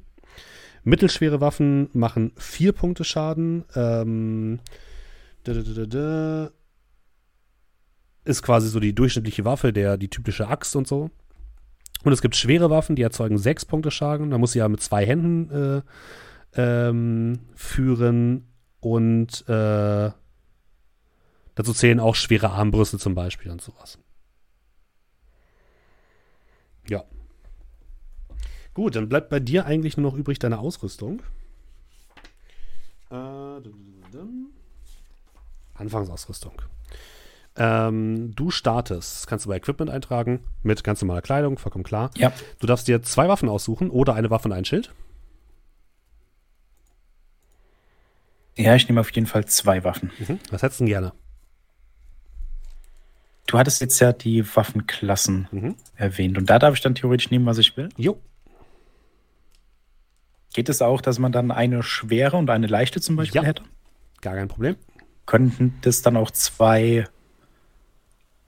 Mittelschwere 0.85 1.41
Waffen 1.41 1.91
machen 1.93 2.33
vier 2.37 2.72
Punkte 2.72 3.05
Schaden. 3.05 3.64
Ähm. 3.74 4.61
Ist 8.24 8.43
quasi 8.43 8.68
so 8.68 8.81
die 8.81 8.95
durchschnittliche 8.95 9.45
Waffe, 9.45 9.72
der, 9.72 9.97
die 9.97 10.09
typische 10.09 10.49
Axt 10.49 10.76
und 10.76 10.87
so. 10.87 11.11
Und 12.05 12.12
es 12.12 12.22
gibt 12.22 12.37
schwere 12.37 12.70
Waffen, 12.70 12.97
die 12.97 13.03
erzeugen 13.03 13.39
sechs 13.39 13.64
Punkte 13.64 13.91
Schaden. 13.91 14.31
Da 14.31 14.39
muss 14.39 14.53
sie 14.53 14.61
ja 14.61 14.68
mit 14.68 14.81
zwei 14.81 15.05
Händen 15.05 15.51
äh, 15.51 15.83
ähm, 16.89 17.41
führen. 17.55 18.47
Und 18.81 19.49
äh, 19.49 20.11
dazu 21.55 21.72
zählen 21.72 21.99
auch 22.01 22.14
schwere 22.14 22.51
Armbrüste 22.51 22.99
zum 22.99 23.14
Beispiel 23.14 23.51
und 23.51 23.61
sowas. 23.61 23.99
Ja. 26.89 27.05
Gut, 28.79 28.95
dann 28.95 29.09
bleibt 29.09 29.29
bei 29.29 29.41
dir 29.41 29.66
eigentlich 29.66 29.97
nur 29.97 30.09
noch 30.09 30.16
übrig 30.16 30.39
deine 30.39 30.61
Ausrüstung. 30.61 31.20
Äh. 33.11 33.14
Anfangsausrüstung. 35.74 36.53
Ähm, 37.57 38.37
du 38.37 38.53
startest, 38.53 39.16
das 39.16 39.26
kannst 39.26 39.47
du 39.47 39.49
bei 39.49 39.57
Equipment 39.57 39.91
eintragen, 39.91 40.45
mit 40.62 40.85
ganz 40.85 41.03
normaler 41.03 41.22
Kleidung, 41.22 41.59
vollkommen 41.59 41.83
klar. 41.83 42.12
Ja. 42.16 42.33
Du 42.61 42.68
darfst 42.68 42.87
dir 42.87 43.03
zwei 43.03 43.26
Waffen 43.26 43.49
aussuchen 43.49 43.91
oder 43.91 44.14
eine 44.14 44.31
Waffe 44.31 44.47
und 44.47 44.53
ein 44.53 44.64
Schild. 44.64 44.95
Ja, 48.57 48.76
ich 48.76 48.89
nehme 48.89 49.01
auf 49.01 49.11
jeden 49.11 49.26
Fall 49.26 49.45
zwei 49.47 49.83
Waffen. 49.83 50.12
Mhm. 50.20 50.39
Was 50.53 50.62
hättest 50.62 50.79
du 50.79 50.85
denn 50.85 50.91
gerne? 50.93 51.12
Du 53.49 53.59
hattest 53.59 53.81
jetzt 53.81 53.99
ja 53.99 54.12
die 54.12 54.47
Waffenklassen 54.55 55.49
Mhm. 55.51 55.74
erwähnt 55.97 56.39
und 56.39 56.49
da 56.49 56.61
darf 56.61 56.74
ich 56.74 56.81
dann 56.81 56.95
theoretisch 56.95 57.33
nehmen, 57.33 57.47
was 57.47 57.59
ich 57.59 57.76
will. 57.76 57.89
Jo. 57.97 58.20
Geht 60.55 60.68
es 60.68 60.82
auch, 60.82 61.01
dass 61.01 61.18
man 61.18 61.32
dann 61.32 61.51
eine 61.51 61.82
schwere 61.82 62.36
und 62.36 62.51
eine 62.51 62.66
leichte 62.66 63.01
zum 63.01 63.16
Beispiel 63.16 63.42
Ja. 63.42 63.46
hätte? 63.46 63.62
Gar 64.20 64.34
kein 64.34 64.49
Problem. 64.49 64.76
Könnten 65.26 65.78
das 65.82 66.03
dann 66.03 66.16
auch 66.16 66.30
zwei 66.30 67.07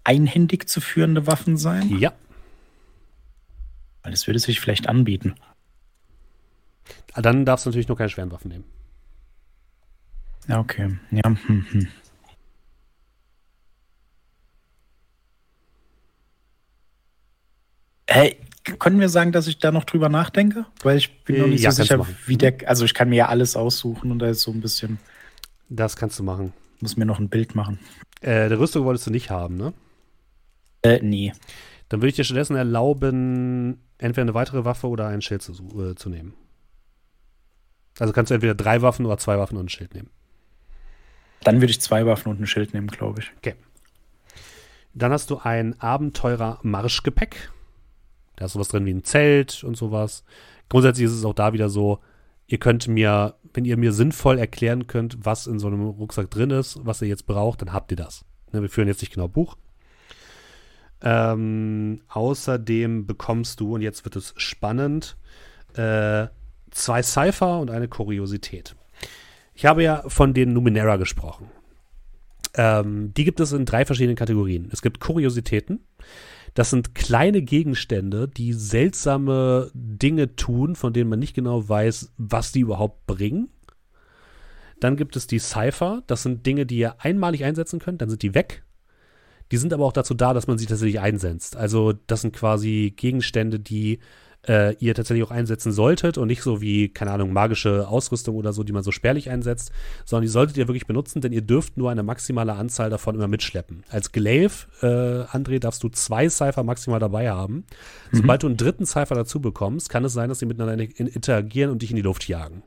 einhändig 0.05 0.69
zu 0.69 0.81
führende 0.81 1.27
Waffen 1.27 1.57
sein? 1.57 1.89
Ja. 1.99 2.13
Weil 4.03 4.13
das 4.13 4.27
würde 4.27 4.39
sich 4.39 4.61
vielleicht 4.61 4.89
anbieten. 4.89 5.35
Dann 7.15 7.45
darfst 7.45 7.67
du 7.67 7.71
natürlich 7.71 7.89
nur 7.89 7.99
keine 7.99 8.09
schweren 8.09 8.33
Waffen 8.33 8.49
nehmen. 8.49 8.65
Ja, 10.49 10.59
okay. 10.59 10.99
Ja, 11.11 11.23
hm, 11.25 11.67
hm. 11.71 11.89
Hey, 18.09 18.39
können 18.65 19.01
wir 19.01 19.09
sagen, 19.09 19.33
dass 19.33 19.47
ich 19.47 19.59
da 19.59 19.73
noch 19.73 19.85
drüber 19.85 20.09
nachdenke? 20.09 20.67
Weil 20.83 20.99
ich 20.99 21.25
bin 21.25 21.41
noch 21.41 21.47
nicht 21.47 21.63
ja, 21.63 21.73
so 21.73 21.83
sicher, 21.83 22.07
wie 22.27 22.37
der. 22.37 22.57
Also 22.67 22.85
ich 22.85 22.95
kann 22.95 23.09
mir 23.09 23.17
ja 23.17 23.29
alles 23.29 23.57
aussuchen 23.57 24.11
und 24.11 24.19
da 24.19 24.29
ist 24.29 24.43
so 24.43 24.51
ein 24.51 24.61
bisschen, 24.61 24.99
Das 25.69 25.97
kannst 25.97 26.19
du 26.19 26.23
machen. 26.23 26.53
muss 26.81 26.97
mir 26.97 27.07
noch 27.07 27.19
ein 27.19 27.29
Bild 27.29 27.55
machen. 27.55 27.79
Äh, 28.21 28.49
der 28.49 28.59
Rüstung 28.59 28.85
wolltest 28.85 29.07
du 29.07 29.11
nicht 29.11 29.31
haben, 29.31 29.57
ne? 29.57 29.73
Äh, 30.83 31.01
nee. 31.03 31.33
Dann 31.89 32.01
würde 32.01 32.09
ich 32.09 32.17
dir 32.17 32.25
stattdessen 32.25 32.57
erlauben, 32.57 33.81
entweder 33.99 34.23
eine 34.23 34.35
weitere 34.35 34.65
Waffe 34.65 34.89
oder 34.89 35.09
ein 35.09 35.23
Schild 35.23 35.43
zu, 35.43 35.53
äh, 35.53 35.95
zu 35.95 36.09
nehmen. 36.09 36.35
Also 37.99 38.13
kannst 38.13 38.31
du 38.31 38.35
entweder 38.35 38.55
drei 38.55 38.83
Waffen 38.83 39.05
oder 39.07 39.19
zwei 39.19 39.39
Waffen 39.39 39.59
und 39.59 39.67
ein 39.67 39.69
Schild 39.69 39.95
nehmen. 39.95 40.11
Dann 41.43 41.61
würde 41.61 41.71
ich 41.71 41.81
zwei 41.81 42.07
Waffen 42.07 42.31
und 42.31 42.41
ein 42.41 42.47
Schild 42.47 42.75
nehmen, 42.75 42.89
glaube 42.89 43.21
ich. 43.21 43.55
Dann 44.95 45.13
hast 45.13 45.31
du 45.31 45.39
ein 45.39 45.81
Abenteurer-Marschgepäck. 45.81 47.51
Da 48.41 48.47
ist 48.47 48.55
sowas 48.55 48.69
drin 48.69 48.87
wie 48.87 48.95
ein 48.95 49.05
Zelt 49.05 49.63
und 49.65 49.77
sowas. 49.77 50.25
Grundsätzlich 50.71 51.05
ist 51.05 51.13
es 51.13 51.27
auch 51.27 51.35
da 51.35 51.53
wieder 51.53 51.69
so, 51.69 51.99
ihr 52.47 52.57
könnt 52.57 52.89
mir, 52.89 53.35
wenn 53.53 53.67
ihr 53.67 53.77
mir 53.77 53.93
sinnvoll 53.93 54.39
erklären 54.39 54.87
könnt, 54.87 55.27
was 55.27 55.47
in 55.47 55.59
so 55.59 55.67
einem 55.67 55.83
Rucksack 55.83 56.31
drin 56.31 56.49
ist, 56.49 56.81
was 56.83 57.03
ihr 57.03 57.09
jetzt 57.09 57.27
braucht, 57.27 57.61
dann 57.61 57.75
habt 57.75 57.91
ihr 57.91 57.99
das. 57.99 58.25
Ne, 58.51 58.63
wir 58.63 58.71
führen 58.71 58.89
jetzt 58.89 59.03
nicht 59.03 59.13
genau 59.13 59.29
Buch. 59.29 59.59
Ähm, 61.03 62.01
außerdem 62.09 63.07
bekommst 63.07 63.61
du, 63.61 63.75
und 63.75 63.83
jetzt 63.83 64.07
wird 64.07 64.17
es 64.17 64.33
spannend, 64.39 65.19
äh, 65.75 66.29
zwei 66.71 67.03
Cypher 67.03 67.61
und 67.61 67.71
eine 67.71 67.89
Kuriosität. 67.89 68.75
Ich 69.55 69.67
habe 69.67 69.83
ja 69.83 70.03
von 70.09 70.33
den 70.33 70.55
Numenera 70.55 70.97
gesprochen. 70.97 71.51
Ähm, 72.55 73.13
die 73.13 73.25
gibt 73.25 73.41
es 73.41 73.53
in 73.53 73.67
drei 73.67 73.85
verschiedenen 73.85 74.17
Kategorien. 74.17 74.71
Es 74.73 74.81
gibt 74.81 74.99
Kuriositäten. 74.99 75.81
Das 76.55 76.71
sind 76.71 76.95
kleine 76.95 77.43
Gegenstände, 77.43 78.29
die 78.29 78.53
seltsame 78.53 79.71
Dinge 79.75 80.35
tun, 80.37 80.75
von 80.75 80.93
denen 80.93 81.11
man 81.11 81.19
nicht 81.19 81.35
genau 81.35 81.69
weiß, 81.69 82.13
was 82.17 82.53
die 82.53 82.61
überhaupt 82.61 83.07
bringen. 83.07 83.49
Dann 84.81 84.97
gibt 84.97 85.15
es 85.17 85.27
die 85.27 85.39
Cypher. 85.39 86.03
Das 86.07 86.23
sind 86.23 86.45
Dinge, 86.47 86.67
die 86.67 86.79
ihr 86.79 87.01
einmalig 87.01 87.45
einsetzen 87.45 87.79
könnt, 87.79 88.03
dann 88.03 88.11
sind 88.11 88.23
die 88.23 88.35
weg. 88.35 88.65
Die 89.53 89.57
sind 89.57 89.73
aber 89.73 89.85
auch 89.85 89.93
dazu 89.93 90.15
da, 90.15 90.33
dass 90.33 90.47
man 90.47 90.59
sie 90.59 90.67
tatsächlich 90.67 91.01
einsetzt. 91.01 91.57
Also 91.57 91.93
das 92.07 92.23
sind 92.23 92.35
quasi 92.35 92.95
Gegenstände, 92.97 93.59
die 93.59 93.99
äh, 94.49 94.75
ihr 94.77 94.95
tatsächlich 94.95 95.27
auch 95.27 95.31
einsetzen 95.31 95.73
solltet 95.73 96.19
und 96.19 96.29
nicht 96.29 96.43
so 96.43 96.61
wie, 96.61 96.89
keine 96.89 97.11
Ahnung, 97.11 97.33
magische 97.33 97.87
Ausrüstung 97.89 98.37
oder 98.37 98.53
so, 98.53 98.63
die 98.63 98.73
man 98.73 98.83
so 98.83 98.91
spärlich 98.91 99.31
einsetzt, 99.31 99.71
sondern 100.05 100.23
die 100.23 100.29
solltet 100.29 100.57
ihr 100.57 100.69
wirklich 100.69 100.87
benutzen, 100.87 101.21
denn 101.21 101.33
ihr 101.33 101.43
dürft 101.43 101.77
nur 101.77 101.91
eine 101.91 102.03
maximale 102.03 102.55
Anzahl 102.55 102.91
davon 102.91 103.15
immer 103.15 103.29
mitschleppen. 103.29 103.85
Als 103.91 104.13
Glaive, 104.13 104.67
äh, 104.83 105.37
André, 105.37 105.59
darfst 105.59 105.83
du 105.83 105.89
zwei 105.89 106.29
Cypher 106.29 106.65
maximal 106.65 107.01
dabei 107.01 107.31
haben. 107.31 107.65
Mhm. 108.13 108.17
Sobald 108.17 108.43
du 108.43 108.47
einen 108.47 108.57
dritten 108.57 108.87
Cypher 108.87 109.15
dazu 109.15 109.41
bekommst, 109.41 109.91
kann 109.91 110.05
es 110.05 110.13
sein, 110.13 110.29
dass 110.29 110.39
sie 110.39 110.47
miteinander 110.47 110.85
interagieren 110.97 111.71
und 111.71 111.83
dich 111.83 111.91
in 111.91 111.97
die 111.97 112.03
Luft 112.03 112.27
jagen. 112.27 112.63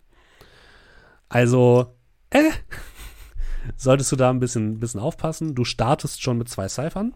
Also, 1.30 1.96
äh, 2.30 2.52
solltest 3.78 4.12
du 4.12 4.16
da 4.16 4.30
ein 4.30 4.40
bisschen, 4.40 4.80
bisschen 4.80 5.00
aufpassen. 5.00 5.56
Du 5.56 5.64
startest 5.64 6.22
schon 6.22 6.38
mit 6.38 6.50
zwei 6.50 6.68
Cyphern. 6.68 7.14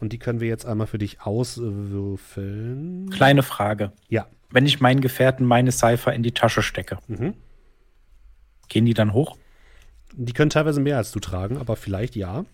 Und 0.00 0.12
die 0.12 0.18
können 0.18 0.40
wir 0.40 0.48
jetzt 0.48 0.66
einmal 0.66 0.86
für 0.86 0.98
dich 0.98 1.22
auswürfeln. 1.22 3.08
Kleine 3.10 3.42
Frage. 3.42 3.92
Ja. 4.08 4.26
Wenn 4.50 4.66
ich 4.66 4.80
meinen 4.80 5.00
Gefährten 5.00 5.46
meine 5.46 5.72
Cypher 5.72 6.12
in 6.12 6.22
die 6.22 6.32
Tasche 6.32 6.62
stecke, 6.62 6.98
mhm. 7.08 7.34
gehen 8.68 8.84
die 8.84 8.94
dann 8.94 9.12
hoch? 9.12 9.36
Die 10.12 10.32
können 10.32 10.50
teilweise 10.50 10.80
mehr 10.80 10.98
als 10.98 11.12
du 11.12 11.20
tragen, 11.20 11.58
aber 11.58 11.76
vielleicht 11.76 12.14
ja. 12.16 12.44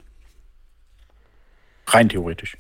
Rein 1.87 2.09
theoretisch. 2.09 2.57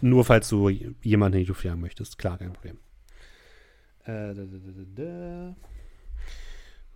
Nur 0.00 0.24
falls 0.24 0.48
du 0.48 0.68
jemanden 0.68 1.38
in 1.38 1.44
die 1.44 1.48
Luft 1.48 1.64
jagen 1.64 1.80
möchtest. 1.80 2.18
Klar, 2.18 2.38
kein 2.38 2.52
Problem. 2.52 2.78
Äh, 4.04 4.34
da, 4.34 4.42
da, 4.42 5.02
da, 5.02 5.54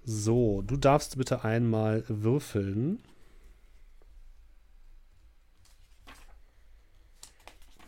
so, 0.05 0.63
du 0.63 0.77
darfst 0.77 1.17
bitte 1.17 1.45
einmal 1.45 2.05
würfeln. 2.09 2.99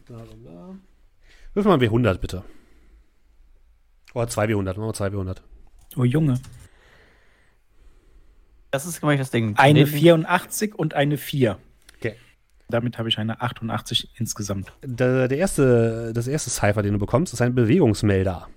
Bla, 0.07 0.19
bla, 0.19 0.35
bla. 0.35 0.77
Würfel 1.55 1.71
mal 1.71 1.79
W100 1.79 2.19
bitte. 2.19 2.45
Oder 4.13 4.29
2 4.29 4.47
W100, 4.47 4.65
machen 4.65 4.81
wir 4.83 4.93
2 4.93 5.09
W100. 5.09 5.39
Oh 5.97 6.05
Junge. 6.05 6.41
Das 8.71 8.87
ist 8.87 8.99
glaube 9.01 9.15
ich 9.15 9.21
das 9.21 9.31
Ding. 9.31 9.57
Eine 9.57 9.87
84 9.87 10.75
und 10.75 10.95
eine 10.95 11.17
4. 11.17 11.59
Okay. 11.97 12.17
Damit 12.69 12.99
habe 12.99 13.09
ich 13.09 13.19
eine 13.19 13.41
88 13.41 14.11
insgesamt. 14.17 14.73
Der, 14.83 15.29
der 15.29 15.39
erste, 15.39 16.13
das 16.13 16.27
erste 16.27 16.51
Cypher, 16.51 16.83
den 16.83 16.93
du 16.93 16.99
bekommst, 16.99 17.33
ist 17.33 17.41
ein 17.41 17.55
Bewegungsmelder. 17.55 18.49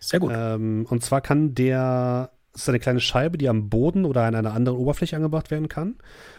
Sehr 0.00 0.20
gut. 0.20 0.32
Ähm, 0.34 0.86
und 0.88 1.02
zwar 1.02 1.20
kann 1.20 1.54
der, 1.54 2.30
das 2.52 2.62
ist 2.62 2.68
eine 2.68 2.78
kleine 2.78 3.00
Scheibe, 3.00 3.36
die 3.38 3.48
am 3.48 3.68
Boden 3.68 4.04
oder 4.04 4.22
an 4.22 4.34
einer 4.34 4.54
anderen 4.54 4.78
Oberfläche 4.78 5.16
angebracht 5.16 5.50
werden 5.50 5.68
kann 5.68 5.96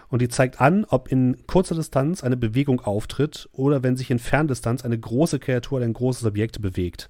und 0.09 0.21
die 0.21 0.27
zeigt 0.27 0.59
an, 0.59 0.85
ob 0.85 1.11
in 1.11 1.45
kurzer 1.47 1.75
Distanz 1.75 2.23
eine 2.23 2.37
Bewegung 2.37 2.81
auftritt 2.81 3.47
oder 3.51 3.83
wenn 3.83 3.95
sich 3.95 4.11
in 4.11 4.19
Ferndistanz 4.19 4.83
eine 4.83 4.99
große 4.99 5.39
Kreatur 5.39 5.77
oder 5.77 5.85
ein 5.85 5.93
großes 5.93 6.25
Objekt 6.25 6.61
bewegt. 6.61 7.09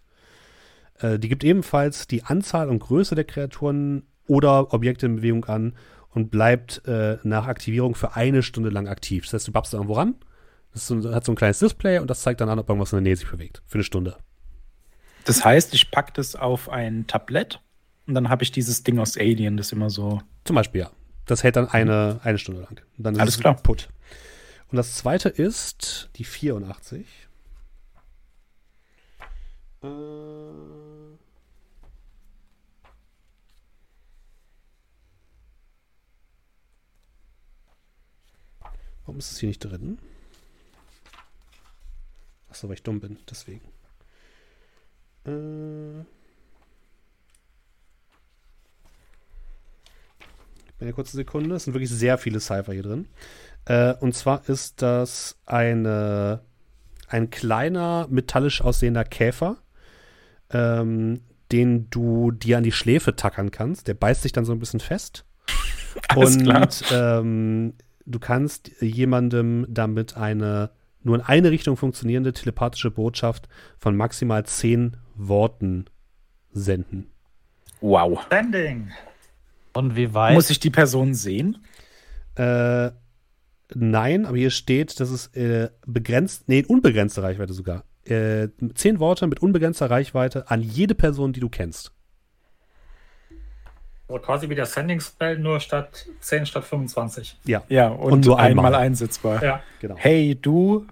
Äh, 1.00 1.18
die 1.18 1.30
gibt 1.30 1.44
ebenfalls 1.44 2.08
die 2.08 2.24
Anzahl 2.24 2.70
und 2.70 2.80
Größe 2.80 3.16
der 3.16 3.24
Kreaturen 3.24 4.04
oder 4.28 4.74
Objekte 4.74 5.06
in 5.06 5.18
Bewegung 5.18 5.46
an 5.46 5.74
und 6.12 6.30
bleibt 6.30 6.86
äh, 6.86 7.18
nach 7.24 7.48
Aktivierung 7.48 7.96
für 7.96 8.16
eine 8.16 8.44
Stunde 8.44 8.70
lang 8.70 8.88
aktiv. 8.88 9.24
Das 9.26 9.34
heißt, 9.34 9.48
du 9.48 9.52
babst 9.52 9.74
irgendwo 9.74 9.94
ran, 9.94 10.16
das 10.74 10.88
so, 10.88 11.14
hat 11.14 11.26
so 11.26 11.32
ein 11.32 11.36
kleines 11.36 11.60
Display 11.60 12.00
und 12.00 12.10
das 12.10 12.22
zeigt 12.22 12.42
dann 12.42 12.50
an, 12.50 12.60
ob 12.60 12.70
irgendwas 12.70 12.92
in 12.92 12.98
der 12.98 13.04
Nähe 13.04 13.16
sich 13.16 13.30
bewegt. 13.30 13.62
Für 13.66 13.76
eine 13.76 13.84
Stunde. 13.84 14.18
Das 15.26 15.44
heißt, 15.44 15.74
ich 15.74 15.92
packe 15.92 16.14
das 16.14 16.36
auf 16.36 16.70
ein 16.70 17.08
Tablett 17.08 17.62
und 18.08 18.14
dann 18.14 18.30
habe 18.30 18.44
ich 18.44 18.52
dieses 18.52 18.84
Ding 18.84 19.00
aus 19.00 19.18
Alien, 19.18 19.58
das 19.58 19.72
immer 19.72 19.90
so. 19.90 20.22
Zum 20.44 20.56
Beispiel, 20.56 20.82
ja. 20.82 20.92
Das 21.30 21.44
hält 21.44 21.58
dann 21.58 21.68
eine, 21.68 22.20
eine 22.24 22.40
Stunde 22.40 22.62
lang. 22.62 22.82
Und 22.98 23.04
dann 23.04 23.14
ist 23.14 23.22
Alles 23.22 23.40
klar. 23.40 23.54
Put. 23.54 23.90
Und 24.72 24.78
das 24.78 24.96
zweite 24.96 25.30
ist 25.30 26.10
die 26.16 26.24
84. 26.24 27.06
Äh 29.84 29.88
Warum 39.06 39.20
ist 39.20 39.32
es 39.32 39.40
hier 39.40 39.50
nicht 39.50 39.60
drin? 39.60 40.00
Achso, 42.50 42.68
weil 42.68 42.74
ich 42.74 42.84
dumm 42.84 43.00
bin, 43.00 43.20
deswegen. 43.30 43.62
Äh 45.26 46.19
Eine 50.80 50.94
kurze 50.94 51.18
Sekunde. 51.18 51.56
Es 51.56 51.66
sind 51.66 51.74
wirklich 51.74 51.90
sehr 51.90 52.18
viele 52.18 52.40
Cypher 52.40 52.74
hier 52.74 52.84
drin. 52.84 53.08
Äh, 53.66 53.94
und 53.96 54.16
zwar 54.16 54.48
ist 54.48 54.82
das 54.82 55.38
eine, 55.46 56.42
ein 57.08 57.30
kleiner, 57.30 58.08
metallisch 58.10 58.62
aussehender 58.62 59.04
Käfer, 59.04 59.58
ähm, 60.52 61.22
den 61.52 61.90
du 61.90 62.32
dir 62.32 62.58
an 62.58 62.64
die 62.64 62.72
Schläfe 62.72 63.16
tackern 63.16 63.52
kannst. 63.52 63.88
Der 63.88 63.94
beißt 63.94 64.22
sich 64.22 64.32
dann 64.32 64.46
so 64.46 64.54
ein 64.54 64.60
bisschen 64.60 64.80
fest. 64.80 65.26
Alles 66.08 66.38
und 66.38 66.44
klar. 66.44 66.70
Ähm, 66.92 67.74
du 68.06 68.20
kannst 68.20 68.72
jemandem 68.82 69.66
damit 69.70 70.16
eine 70.16 70.72
nur 71.02 71.16
in 71.16 71.22
eine 71.22 71.52
Richtung 71.52 71.78
funktionierende 71.78 72.34
telepathische 72.34 72.92
Botschaft 72.92 73.48
von 73.78 73.96
maximal 73.96 74.46
zehn 74.46 74.98
Worten 75.16 75.86
senden. 76.52 77.10
Wow. 77.82 78.26
Sending. 78.30 78.92
Und 79.80 79.96
wie 79.96 80.14
weit? 80.14 80.34
Muss 80.34 80.50
ich 80.50 80.60
die 80.60 80.70
Person 80.70 81.14
sehen? 81.14 81.64
Äh, 82.36 82.92
nein, 83.74 84.26
aber 84.26 84.38
hier 84.38 84.52
steht, 84.52 85.00
dass 85.00 85.10
es 85.10 85.28
äh, 85.36 85.70
begrenzt, 85.86 86.48
nee, 86.48 86.66
unbegrenzte 86.68 87.24
Reichweite 87.24 87.54
sogar. 87.54 87.84
Äh, 88.06 88.50
zehn 88.76 89.00
Worte 89.00 89.28
mit 89.28 89.42
unbegrenzter 89.42 89.90
Reichweite 89.90 90.50
an 90.52 90.62
jede 90.62 90.96
Person, 90.96 91.32
die 91.32 91.40
du 91.40 91.48
kennst. 91.50 91.92
Also 94.10 94.22
quasi 94.22 94.50
wie 94.50 94.56
der 94.56 94.66
Sending 94.66 95.00
Spell, 95.00 95.38
nur 95.38 95.60
statt 95.60 96.08
10 96.20 96.48
statt 96.48 96.66
25. 96.66 97.38
Ja. 97.46 97.64
Ja, 97.70 97.90
und, 97.90 98.12
Und 98.12 98.26
nur 98.26 98.40
einmal 98.40 98.66
einmal. 98.68 98.82
einsetzbar. 98.82 99.44
Ja. 99.44 99.64
Genau. 99.80 99.96
Hey, 99.98 100.36
du, 100.36 100.88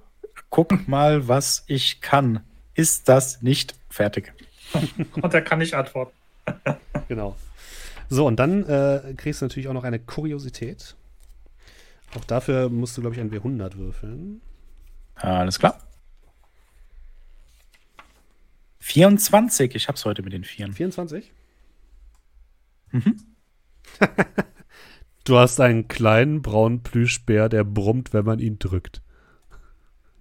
guck 0.50 0.88
mal, 0.88 1.28
was 1.28 1.64
ich 1.68 2.00
kann. 2.00 2.42
Ist 2.76 3.10
das 3.10 3.42
nicht 3.42 3.74
fertig? 3.90 4.34
Und 5.22 5.34
er 5.34 5.42
kann 5.42 5.60
nicht 5.60 5.74
antworten. 5.74 6.12
Genau. 7.08 7.36
So, 8.10 8.26
und 8.26 8.38
dann 8.38 8.66
äh, 8.66 9.14
kriegst 9.18 9.42
du 9.42 9.46
natürlich 9.46 9.68
auch 9.68 9.74
noch 9.74 9.84
eine 9.84 10.00
Kuriosität. 10.00 10.96
Auch 12.16 12.26
dafür 12.26 12.70
musst 12.70 12.98
du, 12.98 13.02
glaube 13.02 13.16
ich, 13.16 13.22
ein 13.22 13.32
W100 13.32 13.78
würfeln. 13.78 14.42
Alles 15.16 15.60
klar. 15.60 15.80
24, 18.80 19.76
ich 19.76 19.88
hab's 19.90 20.06
heute 20.06 20.24
mit 20.24 20.32
den 20.32 20.44
Vieren. 20.44 20.74
24? 20.74 21.32
Mhm. 22.92 23.18
Du 25.28 25.38
hast 25.38 25.60
einen 25.60 25.90
kleinen 25.90 26.42
braunen 26.42 26.84
Plüschbär, 26.84 27.50
der 27.50 27.66
brummt, 27.66 28.14
wenn 28.14 28.24
man 28.24 28.40
ihn 28.40 28.60
drückt. 28.60 29.02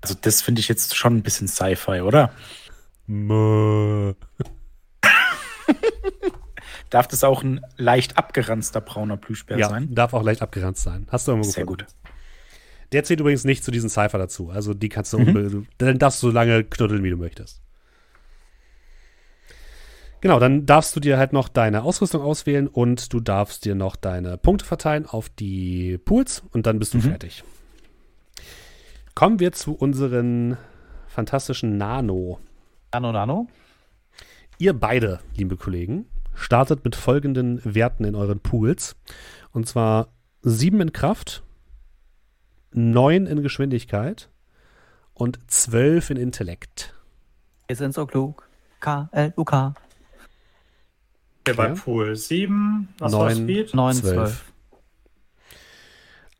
Also 0.00 0.16
das 0.20 0.42
finde 0.42 0.58
ich 0.58 0.66
jetzt 0.66 0.96
schon 0.96 1.18
ein 1.18 1.22
bisschen 1.22 1.46
Sci-Fi, 1.46 2.00
oder? 2.00 2.32
Mö. 3.06 4.14
Darf 6.90 7.08
das 7.08 7.24
auch 7.24 7.42
ein 7.42 7.60
leicht 7.76 8.16
abgeranzter 8.16 8.80
brauner 8.80 9.16
Plüschbär 9.16 9.58
Ja, 9.58 9.68
sein? 9.68 9.94
darf 9.94 10.14
auch 10.14 10.22
leicht 10.22 10.42
abgeranzt 10.42 10.82
sein. 10.82 11.06
Hast 11.10 11.26
du 11.26 11.32
irgendwo 11.32 11.50
Sehr 11.50 11.64
gefunden. 11.64 11.84
gut. 11.84 12.12
Der 12.92 13.02
zählt 13.02 13.18
übrigens 13.20 13.42
nicht 13.44 13.64
zu 13.64 13.70
diesen 13.72 13.90
Cypher 13.90 14.18
dazu. 14.18 14.50
Also 14.50 14.72
die 14.72 14.88
kannst 14.88 15.12
du, 15.12 15.18
Mhm. 15.18 15.66
dann 15.78 15.98
darfst 15.98 16.22
du 16.22 16.28
so 16.28 16.32
lange 16.32 16.62
knuddeln, 16.62 17.02
wie 17.02 17.10
du 17.10 17.16
möchtest. 17.16 17.60
Genau, 20.20 20.38
dann 20.40 20.66
darfst 20.66 20.96
du 20.96 21.00
dir 21.00 21.18
halt 21.18 21.32
noch 21.32 21.48
deine 21.48 21.82
Ausrüstung 21.82 22.22
auswählen 22.22 22.66
und 22.68 23.12
du 23.12 23.20
darfst 23.20 23.64
dir 23.64 23.74
noch 23.74 23.96
deine 23.96 24.38
Punkte 24.38 24.64
verteilen 24.64 25.06
auf 25.06 25.28
die 25.28 25.98
Pools 25.98 26.42
und 26.52 26.66
dann 26.66 26.78
bist 26.78 26.94
du 26.94 26.98
Mhm. 26.98 27.02
fertig. 27.02 27.44
Kommen 29.14 29.40
wir 29.40 29.52
zu 29.52 29.74
unseren 29.74 30.56
fantastischen 31.06 31.76
Nano. 31.76 32.40
Nano, 32.92 33.12
Nano. 33.12 33.48
Ihr 34.58 34.72
beide, 34.72 35.20
liebe 35.36 35.56
Kollegen, 35.56 36.06
startet 36.36 36.84
mit 36.84 36.94
folgenden 36.94 37.60
Werten 37.64 38.04
in 38.04 38.14
euren 38.14 38.38
Pools. 38.38 38.94
Und 39.52 39.66
zwar 39.66 40.08
7 40.42 40.80
in 40.80 40.92
Kraft, 40.92 41.42
9 42.72 43.26
in 43.26 43.42
Geschwindigkeit 43.42 44.30
und 45.14 45.40
12 45.48 46.10
in 46.10 46.16
Intellekt. 46.18 46.94
Wir 47.66 47.74
sind 47.74 47.94
so 47.94 48.06
klug. 48.06 48.48
K-L-U-K. 48.80 49.74
Hier 51.46 51.56
bei. 51.56 51.70
Pool 51.70 52.14
7. 52.14 52.88
Was 52.98 53.12
war 53.12 53.30
Neun. 53.30 53.36
Speed? 53.36 53.74
9, 53.74 53.94
12. 53.96 54.14
12. 54.14 54.52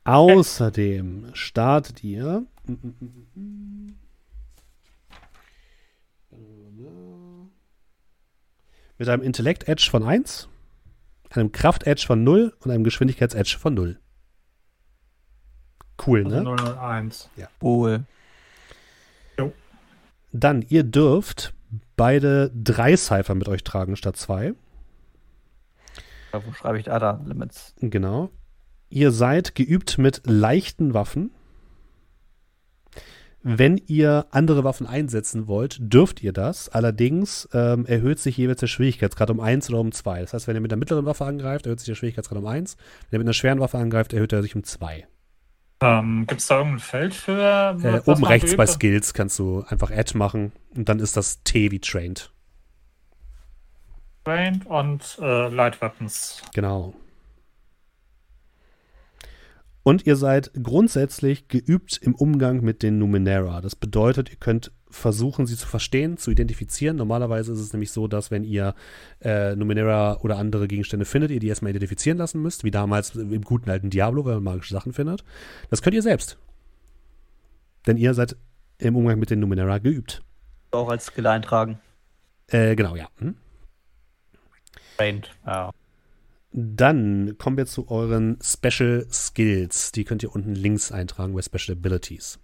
Außerdem 0.05 1.31
startet 1.33 2.05
ihr. 2.05 2.45
Mit 8.99 9.09
einem 9.09 9.23
Intellekt-Edge 9.23 9.89
von 9.91 10.03
1, 10.03 10.49
einem 11.31 11.53
Kraft-Edge 11.53 12.05
von 12.07 12.25
0 12.25 12.55
und 12.61 12.71
einem 12.71 12.85
Geschwindigkeits-Edge 12.85 13.57
von 13.59 13.75
0. 13.75 13.99
Cool, 16.05 16.25
Also 16.25 16.55
ne? 16.55 16.77
001. 16.79 17.31
Cool. 17.61 18.05
Dann, 20.33 20.63
ihr 20.69 20.85
dürft 20.85 21.55
beide 21.97 22.51
drei 22.55 22.97
Cypher 22.97 23.35
mit 23.35 23.49
euch 23.49 23.65
tragen 23.65 23.97
statt 23.97 24.17
zwei. 24.17 24.55
Ja, 26.33 26.47
wo 26.47 26.53
schreibe 26.53 26.79
ich 26.79 26.85
da 26.85 26.99
da? 26.99 27.23
Limits. 27.25 27.75
Genau. 27.81 28.31
Ihr 28.91 29.13
seid 29.13 29.55
geübt 29.55 29.97
mit 29.97 30.23
leichten 30.27 30.93
Waffen. 30.93 31.31
Wenn 33.49 33.81
ihr 33.87 34.27
andere 34.33 34.65
Waffen 34.65 34.89
einsetzen 34.89 35.47
wollt, 35.47 35.77
dürft 35.79 36.21
ihr 36.21 36.33
das. 36.33 36.69
Allerdings 36.69 37.49
ähm, 37.53 37.87
erhöht 37.87 38.19
sich 38.19 38.37
jeweils 38.37 38.59
der 38.59 38.67
Schwierigkeitsgrad 38.67 39.31
um 39.31 39.39
1 39.39 39.71
oder 39.71 39.79
um 39.79 39.93
2. 39.93 40.23
Das 40.23 40.35
heißt, 40.35 40.49
wenn 40.49 40.57
ihr 40.57 40.61
mit 40.61 40.73
einer 40.73 40.81
mittleren 40.81 41.07
Waffe 41.07 41.27
angreift, 41.27 41.65
erhöht 41.65 41.79
sich 41.79 41.87
der 41.87 41.95
Schwierigkeitsgrad 41.95 42.39
um 42.39 42.47
1. 42.47 42.77
Wenn 43.09 43.19
ihr 43.19 43.21
mit 43.21 43.27
einer 43.27 43.35
schweren 43.35 43.61
Waffe 43.61 43.79
angreift, 43.79 44.13
erhöht 44.13 44.33
er 44.33 44.43
sich 44.43 44.57
um 44.57 44.65
2. 44.65 45.07
Ähm, 45.81 46.25
Gibt 46.27 46.41
es 46.41 46.49
da 46.49 46.59
irgendein 46.59 46.81
Feld 46.81 47.15
für? 47.15 47.79
Äh, 47.81 48.11
oben 48.11 48.25
rechts 48.25 48.57
bei? 48.57 48.67
Skills 48.67 49.15
kannst 49.15 49.39
du 49.39 49.63
einfach 49.69 49.93
Add 49.93 50.19
machen 50.19 50.51
und 50.75 50.89
dann 50.89 50.99
ist 50.99 51.17
das 51.17 51.45
T 51.45 51.71
wie 51.71 51.79
Trained. 51.79 52.33
Trained 54.25 54.67
und 54.67 55.19
äh, 55.23 55.49
Light 55.51 55.81
Weapons. 55.81 56.43
Genau. 56.53 56.95
Und 59.87 60.05
ihr 60.05 60.17
seid 60.17 60.51
grundsätzlich 60.61 61.47
geübt 61.47 61.97
im 61.99 62.17
Umgang 62.17 62.61
mit 62.61 62.83
den 62.83 62.99
Numenera. 62.99 63.61
Das 63.61 63.77
bedeutet, 63.77 64.31
ihr 64.31 64.37
könnt 64.37 64.73
versuchen, 64.91 65.47
sie 65.47 65.57
zu 65.57 65.69
verstehen, 65.69 66.17
zu 66.17 66.33
identifizieren. 66.33 66.97
Normalerweise 66.97 67.53
ist 67.53 67.61
es 67.61 67.73
nämlich 67.73 67.93
so, 67.93 68.09
dass 68.09 68.33
wenn 68.33 68.43
ihr 68.43 68.75
äh, 69.21 69.55
Numenera 69.55 70.19
oder 70.23 70.39
andere 70.39 70.67
Gegenstände 70.67 71.05
findet, 71.05 71.31
ihr 71.31 71.39
die 71.39 71.47
erstmal 71.47 71.71
identifizieren 71.71 72.19
lassen 72.19 72.43
müsst, 72.43 72.65
wie 72.65 72.73
damals 72.73 73.15
im 73.15 73.43
guten 73.43 73.71
alten 73.71 73.89
Diablo, 73.89 74.25
wenn 74.25 74.35
man 74.35 74.43
magische 74.43 74.75
Sachen 74.75 74.93
findet. 74.93 75.23
Das 75.71 75.83
könnt 75.83 75.95
ihr 75.95 76.03
selbst. 76.03 76.37
Denn 77.87 77.97
ihr 77.97 78.13
seid 78.13 78.35
im 78.79 78.97
Umgang 78.97 79.21
mit 79.21 79.31
den 79.31 79.39
Numenera 79.39 79.79
geübt. 79.79 80.21
Auch 80.73 80.89
als 80.89 81.07
Skill 81.07 81.29
eintragen. 81.29 81.79
Äh, 82.49 82.75
genau, 82.75 82.97
ja. 82.97 83.07
Hm? 83.19 83.37
Trained. 84.97 85.31
Ja. 85.47 85.71
Dann 86.59 87.37
kommen 87.37 87.59
wir 87.59 87.67
zu 87.67 87.91
euren 87.91 88.39
Special 88.43 89.07
Skills. 89.13 89.93
Die 89.93 90.05
könnt 90.05 90.23
ihr 90.23 90.35
unten 90.35 90.55
links 90.55 90.91
eintragen 90.91 91.35
bei 91.35 91.43
Special 91.43 91.77
Abilities. 91.77 92.39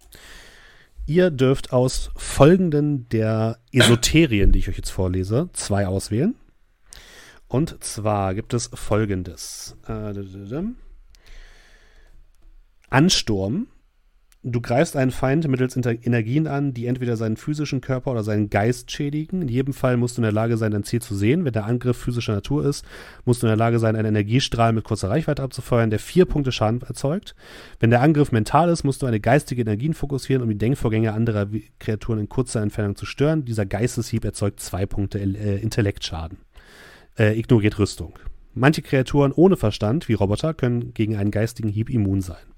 Ihr 1.06 1.30
dürft 1.30 1.72
aus 1.72 2.10
folgenden 2.14 3.08
der 3.08 3.58
Esoterien, 3.72 4.52
die 4.52 4.58
ich 4.58 4.68
euch 4.68 4.76
jetzt 4.76 4.90
vorlese, 4.90 5.48
zwei 5.54 5.86
auswählen. 5.86 6.34
Und 7.48 7.82
zwar 7.82 8.34
gibt 8.34 8.52
es 8.52 8.68
folgendes. 8.74 9.78
Äh. 9.88 10.12
Ansturm. 12.90 13.66
Du 14.44 14.60
greifst 14.60 14.96
einen 14.96 15.12
Feind 15.12 15.46
mittels 15.46 15.76
Inter 15.76 15.94
Energien 16.04 16.48
an, 16.48 16.74
die 16.74 16.86
entweder 16.86 17.16
seinen 17.16 17.36
physischen 17.36 17.80
Körper 17.80 18.10
oder 18.10 18.24
seinen 18.24 18.50
Geist 18.50 18.90
schädigen. 18.90 19.40
In 19.40 19.46
jedem 19.46 19.72
Fall 19.72 19.96
musst 19.96 20.16
du 20.16 20.20
in 20.20 20.24
der 20.24 20.32
Lage 20.32 20.56
sein, 20.56 20.72
dein 20.72 20.82
Ziel 20.82 21.00
zu 21.00 21.14
sehen. 21.14 21.44
Wenn 21.44 21.52
der 21.52 21.64
Angriff 21.64 21.96
physischer 21.96 22.34
Natur 22.34 22.66
ist, 22.66 22.84
musst 23.24 23.40
du 23.40 23.46
in 23.46 23.50
der 23.50 23.56
Lage 23.56 23.78
sein, 23.78 23.94
einen 23.94 24.08
Energiestrahl 24.08 24.72
mit 24.72 24.82
kurzer 24.82 25.10
Reichweite 25.10 25.44
abzufeuern, 25.44 25.90
der 25.90 26.00
vier 26.00 26.24
Punkte 26.24 26.50
Schaden 26.50 26.82
erzeugt. 26.82 27.36
Wenn 27.78 27.90
der 27.90 28.02
Angriff 28.02 28.32
mental 28.32 28.68
ist, 28.68 28.82
musst 28.82 29.02
du 29.02 29.06
eine 29.06 29.20
geistige 29.20 29.62
Energien 29.62 29.94
fokussieren, 29.94 30.42
um 30.42 30.48
die 30.48 30.58
Denkvorgänge 30.58 31.12
anderer 31.12 31.46
Kreaturen 31.78 32.18
in 32.18 32.28
kurzer 32.28 32.62
Entfernung 32.62 32.96
zu 32.96 33.06
stören. 33.06 33.44
Dieser 33.44 33.64
Geisteshieb 33.64 34.24
erzeugt 34.24 34.58
zwei 34.58 34.86
Punkte 34.86 35.20
äh, 35.20 35.62
Intellektschaden. 35.62 36.38
Äh, 37.16 37.38
ignoriert 37.38 37.78
Rüstung. 37.78 38.18
Manche 38.54 38.82
Kreaturen 38.82 39.30
ohne 39.30 39.56
Verstand, 39.56 40.08
wie 40.08 40.14
Roboter, 40.14 40.52
können 40.52 40.92
gegen 40.94 41.14
einen 41.14 41.30
geistigen 41.30 41.68
Hieb 41.68 41.88
immun 41.88 42.22
sein. 42.22 42.51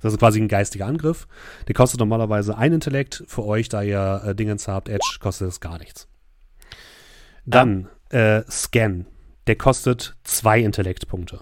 Das 0.00 0.12
ist 0.12 0.18
quasi 0.18 0.40
ein 0.40 0.48
geistiger 0.48 0.86
Angriff. 0.86 1.26
Der 1.68 1.74
kostet 1.74 2.00
normalerweise 2.00 2.56
ein 2.56 2.72
Intellekt. 2.72 3.24
Für 3.26 3.44
euch, 3.44 3.68
da 3.68 3.82
ihr 3.82 4.22
äh, 4.24 4.34
Dingens 4.34 4.68
habt, 4.68 4.88
Edge, 4.88 5.18
kostet 5.20 5.48
es 5.48 5.60
gar 5.60 5.78
nichts. 5.78 6.08
Dann 7.46 7.88
äh, 8.10 8.42
Scan. 8.50 9.06
Der 9.46 9.56
kostet 9.56 10.16
zwei 10.24 10.60
Intellektpunkte. 10.60 11.40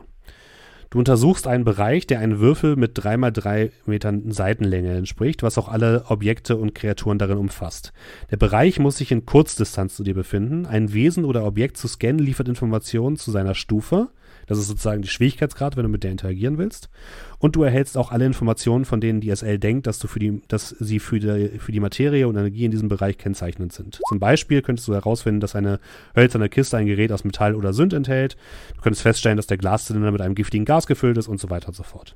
Du 0.93 0.99
untersuchst 0.99 1.47
einen 1.47 1.65
Bereich, 1.65 2.07
der 2.07 2.19
einen 2.19 2.39
Würfel 2.39 2.77
mit 2.77 2.99
3x3 2.99 3.71
Metern 3.87 4.31
Seitenlänge 4.31 4.95
entspricht, 4.95 5.43
was 5.43 5.57
auch 5.57 5.69
alle 5.69 6.05
Objekte 6.09 6.59
und 6.59 6.75
Kreaturen 6.75 7.19
darin 7.19 7.39
umfasst. 7.39 7.95
Der 8.31 8.37
Bereich 8.37 8.79
muss 8.79 8.99
sich 8.99 9.11
in 9.11 9.25
Kurzdistanz 9.25 9.97
zu 9.97 10.03
dir 10.05 10.13
befinden. 10.13 10.67
Ein 10.67 10.93
Wesen 10.93 11.25
oder 11.25 11.47
Objekt 11.47 11.79
zu 11.79 11.89
scannen 11.89 12.19
liefert 12.19 12.47
Informationen 12.47 13.17
zu 13.17 13.31
seiner 13.31 13.55
Stufe. 13.55 14.11
Das 14.53 14.59
ist 14.59 14.69
sozusagen 14.69 15.01
die 15.01 15.09
Schwierigkeitsgrad, 15.09 15.79
wenn 15.79 15.85
du 15.85 15.89
mit 15.89 16.05
der 16.05 16.11
interagieren 16.11 16.59
willst. 16.59 16.91
Und 17.39 17.57
du 17.57 17.63
erhältst 17.63 17.97
auch 17.97 18.13
alle 18.13 18.27
Informationen, 18.27 18.85
von 18.85 19.01
denen 19.01 19.23
die 19.23 19.35
SL 19.35 19.59
denkt, 19.59 19.87
dass, 19.87 19.99
du 19.99 20.09
für 20.09 20.19
die, 20.19 20.43
dass 20.49 20.69
sie 20.69 20.99
für 20.99 21.19
die, 21.19 21.59
für 21.59 21.73
die 21.73 21.81
Materie 21.81 22.29
und 22.29 22.37
Energie 22.37 22.67
in 22.67 22.71
diesem 22.71 22.91
Bereich 22.91 23.17
kennzeichnend 23.17 23.73
sind. 23.73 24.01
Zum 24.07 24.19
Beispiel 24.21 24.61
könntest 24.61 24.87
du 24.89 24.93
herausfinden, 24.93 25.41
dass 25.41 25.57
eine 25.57 25.81
hölzerne 26.15 26.51
Kiste 26.51 26.77
ein 26.77 26.85
Gerät 26.85 27.13
aus 27.13 27.25
Metall 27.25 27.55
oder 27.55 27.73
Sünd 27.73 27.95
enthält. 27.95 28.37
Du 28.77 28.83
könntest 28.83 29.01
feststellen, 29.01 29.39
dass 29.39 29.47
der 29.47 29.57
Glaszylinder 29.57 30.13
mit 30.13 30.21
einem 30.21 30.35
giftigen 30.35 30.67
Gas 30.67 30.87
gefüllt 30.87 31.17
ist 31.17 31.29
und 31.29 31.41
so 31.41 31.49
weiter 31.49 31.69
und 31.69 31.75
so 31.75 31.83
fort. 31.83 32.15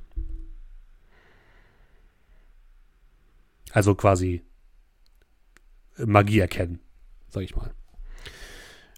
Also 3.71 3.95
quasi 3.95 4.43
Magie 5.97 6.37
erkennen, 6.37 6.81
sag 7.29 7.41
ich 7.41 7.55
mal. 7.55 7.73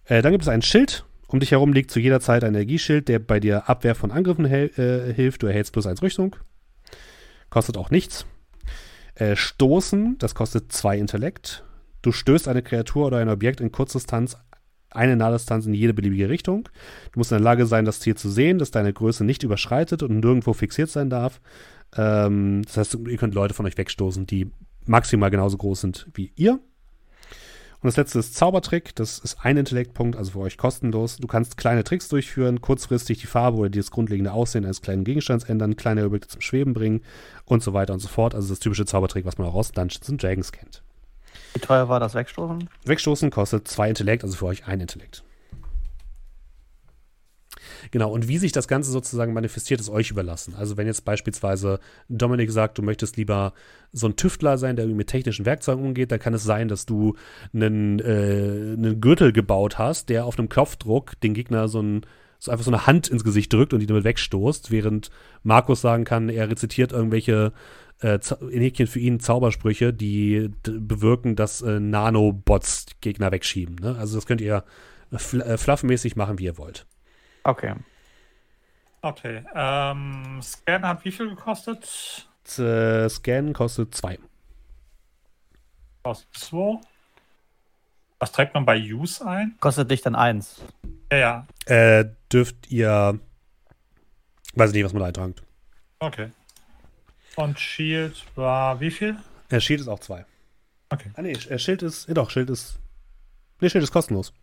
Äh, 0.04 0.22
dann 0.22 0.34
gibt 0.34 0.42
es 0.42 0.50
ein 0.50 0.62
Schild. 0.62 1.06
Um 1.32 1.40
dich 1.40 1.52
herum 1.52 1.74
liegt 1.74 1.92
zu 1.92 2.00
jeder 2.00 2.20
Zeit 2.20 2.44
ein 2.44 2.56
Energieschild, 2.56 3.08
der 3.08 3.20
bei 3.20 3.40
dir 3.40 3.70
Abwehr 3.70 3.94
von 3.94 4.12
Angriffen 4.12 4.46
äh, 4.46 5.14
hilft. 5.14 5.44
Du 5.44 5.48
erhältst 5.48 5.74
plus 5.74 5.86
eins 5.86 6.02
Rüstung. 6.02 6.36
Kostet 7.52 7.78
auch 7.78 7.92
nichts. 7.92 8.26
Äh, 9.14 9.36
Stoßen, 9.36 10.18
das 10.18 10.34
kostet 10.34 10.72
zwei 10.72 10.98
Intellekt. 10.98 11.64
Du 12.02 12.12
stößt 12.12 12.48
eine 12.48 12.64
Kreatur 12.64 13.08
oder 13.08 13.18
ein 13.18 13.30
Objekt 13.30 13.62
in 13.62 13.72
Kurzdistanz 13.72 14.38
eine 14.92 15.16
Nahdistanz 15.16 15.68
in 15.68 15.76
jede 15.76 15.94
beliebige 15.94 16.30
Richtung. 16.30 16.68
Du 17.12 17.20
musst 17.20 17.32
in 17.32 17.38
der 17.38 17.44
Lage 17.44 17.68
sein, 17.68 17.86
das 17.86 18.00
Ziel 18.00 18.16
zu 18.16 18.28
sehen, 18.28 18.58
das 18.58 18.72
deine 18.72 18.92
Größe 18.92 19.24
nicht 19.24 19.44
überschreitet 19.44 20.02
und 20.02 20.20
nirgendwo 20.20 20.54
fixiert 20.54 20.90
sein 20.90 21.12
darf. 21.12 21.42
Ähm, 21.96 22.64
das 22.64 22.78
heißt, 22.78 22.98
ihr 23.08 23.18
könnt 23.18 23.36
Leute 23.36 23.54
von 23.54 23.68
euch 23.68 23.78
wegstoßen, 23.78 24.26
die 24.26 24.50
maximal 24.86 25.30
genauso 25.30 25.58
groß 25.58 25.82
sind 25.82 26.08
wie 26.14 26.32
ihr. 26.36 26.60
Und 27.82 27.88
das 27.88 27.96
letzte 27.96 28.20
ist 28.20 28.36
Zaubertrick. 28.36 28.94
Das 28.96 29.20
ist 29.20 29.38
ein 29.42 29.56
Intellektpunkt, 29.56 30.18
also 30.18 30.32
für 30.32 30.40
euch 30.40 30.58
kostenlos. 30.58 31.18
Du 31.18 31.28
kannst 31.28 31.56
kleine 31.56 31.86
Tricks 31.86 32.10
durchführen, 32.10 32.60
kurzfristig 32.60 33.20
die 33.20 33.28
Farbe 33.28 33.58
oder 33.58 33.70
das 33.70 33.90
grundlegende 33.90 34.34
Aussehen 34.34 34.66
eines 34.66 34.82
kleinen 34.82 35.06
Gegenstands 35.06 35.46
ändern, 35.46 35.78
kleine 35.78 36.06
Objekte 36.06 36.28
zum 36.28 36.42
Schweben 36.42 36.74
bringen 36.74 37.02
und 37.46 37.64
so 37.64 37.74
weiter 37.74 37.94
und 37.94 38.00
so 38.00 38.10
fort. 38.10 38.36
Also 38.36 38.50
das 38.50 38.60
typische 38.60 38.86
Zaubertrick, 38.86 39.26
was 39.26 39.38
man 39.38 39.48
auch 39.48 39.56
aus 39.56 39.72
Dungeons 39.72 40.12
Dragons 40.22 40.52
kennt. 40.52 40.84
Wie 41.54 41.60
teuer 41.60 41.88
war 41.88 42.02
das 42.02 42.16
Wegstoßen? 42.16 42.70
Wegstoßen 42.86 43.32
kostet 43.32 43.68
zwei 43.68 43.88
Intellekt, 43.88 44.24
also 44.24 44.36
für 44.36 44.46
euch 44.48 44.68
ein 44.68 44.82
Intellekt. 44.82 45.24
Genau, 47.92 48.12
und 48.12 48.28
wie 48.28 48.38
sich 48.38 48.52
das 48.52 48.68
Ganze 48.68 48.92
sozusagen 48.92 49.34
manifestiert, 49.34 49.80
ist 49.80 49.90
euch 49.90 50.12
überlassen. 50.12 50.56
Also 50.56 50.78
wenn 50.78 50.88
jetzt 50.88 51.06
beispielsweise 51.06 51.80
Dominik 52.08 52.52
sagt, 52.52 52.78
du 52.78 52.82
möchtest 52.82 53.18
lieber 53.18 53.54
so 53.92 54.08
ein 54.08 54.16
Tüftler 54.16 54.58
sein, 54.58 54.76
der 54.76 54.86
mit 54.88 55.08
technischen 55.08 55.46
Werkzeugen 55.46 55.84
umgeht, 55.84 56.12
dann 56.12 56.20
kann 56.20 56.34
es 56.34 56.44
sein, 56.44 56.68
dass 56.68 56.86
du 56.86 57.16
einen, 57.54 58.00
äh, 58.00 58.74
einen 58.78 59.02
Gürtel 59.02 59.32
gebaut 59.32 59.78
hast, 59.78 60.10
der 60.10 60.26
auf 60.26 60.38
einem 60.38 60.50
Knopfdruck 60.50 61.20
den 61.22 61.34
Gegner 61.34 61.68
so, 61.68 61.82
ein, 61.82 62.02
so 62.38 62.52
einfach 62.52 62.66
so 62.66 62.72
eine 62.72 62.88
Hand 62.88 63.08
ins 63.08 63.24
Gesicht 63.24 63.52
drückt 63.52 63.74
und 63.74 63.80
die 63.80 63.88
damit 63.88 64.04
wegstoßt, 64.04 64.72
während 64.72 65.10
Markus 65.44 65.82
sagen 65.82 66.04
kann, 66.04 66.30
er 66.30 66.50
rezitiert 66.50 66.92
irgendwelche 66.92 67.54
äh, 68.00 68.20
für 68.20 69.00
ihn 69.00 69.20
Zaubersprüche, 69.20 69.94
die 69.94 70.50
bewirken, 70.64 71.36
dass 71.36 71.62
äh, 71.62 71.80
Nanobots 71.80 72.86
Gegner 73.02 73.32
wegschieben. 73.32 73.76
Ne? 73.76 73.96
Also 73.98 74.16
das 74.16 74.26
könnt 74.26 74.42
ihr 74.42 74.64
fl 75.12 75.42
äh, 75.42 75.58
fluffmäßig 75.58 76.16
machen, 76.16 76.40
wie 76.40 76.46
ihr 76.46 76.58
wollt. 76.58 76.86
Okay. 77.50 77.74
Okay. 79.02 79.43
Ähm, 79.56 80.39
Scan 80.41 80.86
hat 80.88 81.04
wie 81.06 81.12
viel 81.12 81.30
gekostet? 81.30 82.28
Z- 82.43 83.10
Scan 83.12 83.54
kostet 83.54 83.95
zwei. 83.95 84.20
Kostet 86.04 86.34
2. 86.36 86.80
Was 88.20 88.32
trägt 88.32 88.54
man 88.54 88.66
bei 88.66 88.78
Use 88.78 89.26
ein? 89.26 89.56
Kostet 89.60 89.89
dich 89.89 90.02
dann 90.02 90.16
eins. 90.16 90.62
Ja, 91.12 91.18
ja. 91.18 91.47
Äh, 91.66 92.06
dürft 92.32 92.70
ihr. 92.72 93.20
Weiß 94.54 94.70
ich 94.72 94.76
nicht, 94.76 94.84
was 94.86 94.93
man 94.93 95.00
da 95.02 95.08
eintragt. 95.08 95.43
Okay. 96.00 96.32
Und 97.36 97.60
Shield 97.60 98.26
war 98.36 98.80
wie 98.80 98.91
viel? 98.91 99.18
Äh, 99.50 99.60
Schild 99.62 99.80
ist 99.80 99.88
auch 99.88 100.00
zwei. 100.00 100.26
Okay. 100.89 101.12
Ah, 101.16 101.22
nee, 101.22 101.34
Sch- 101.34 101.50
äh, 101.50 101.58
Schild 101.60 101.82
ist. 101.84 102.08
Ja, 102.08 102.14
doch, 102.16 102.30
Schild 102.30 102.50
ist. 102.50 102.78
Nee, 103.62 103.70
Schild 103.70 103.84
ist 103.84 103.91
kostenlos. 103.91 104.34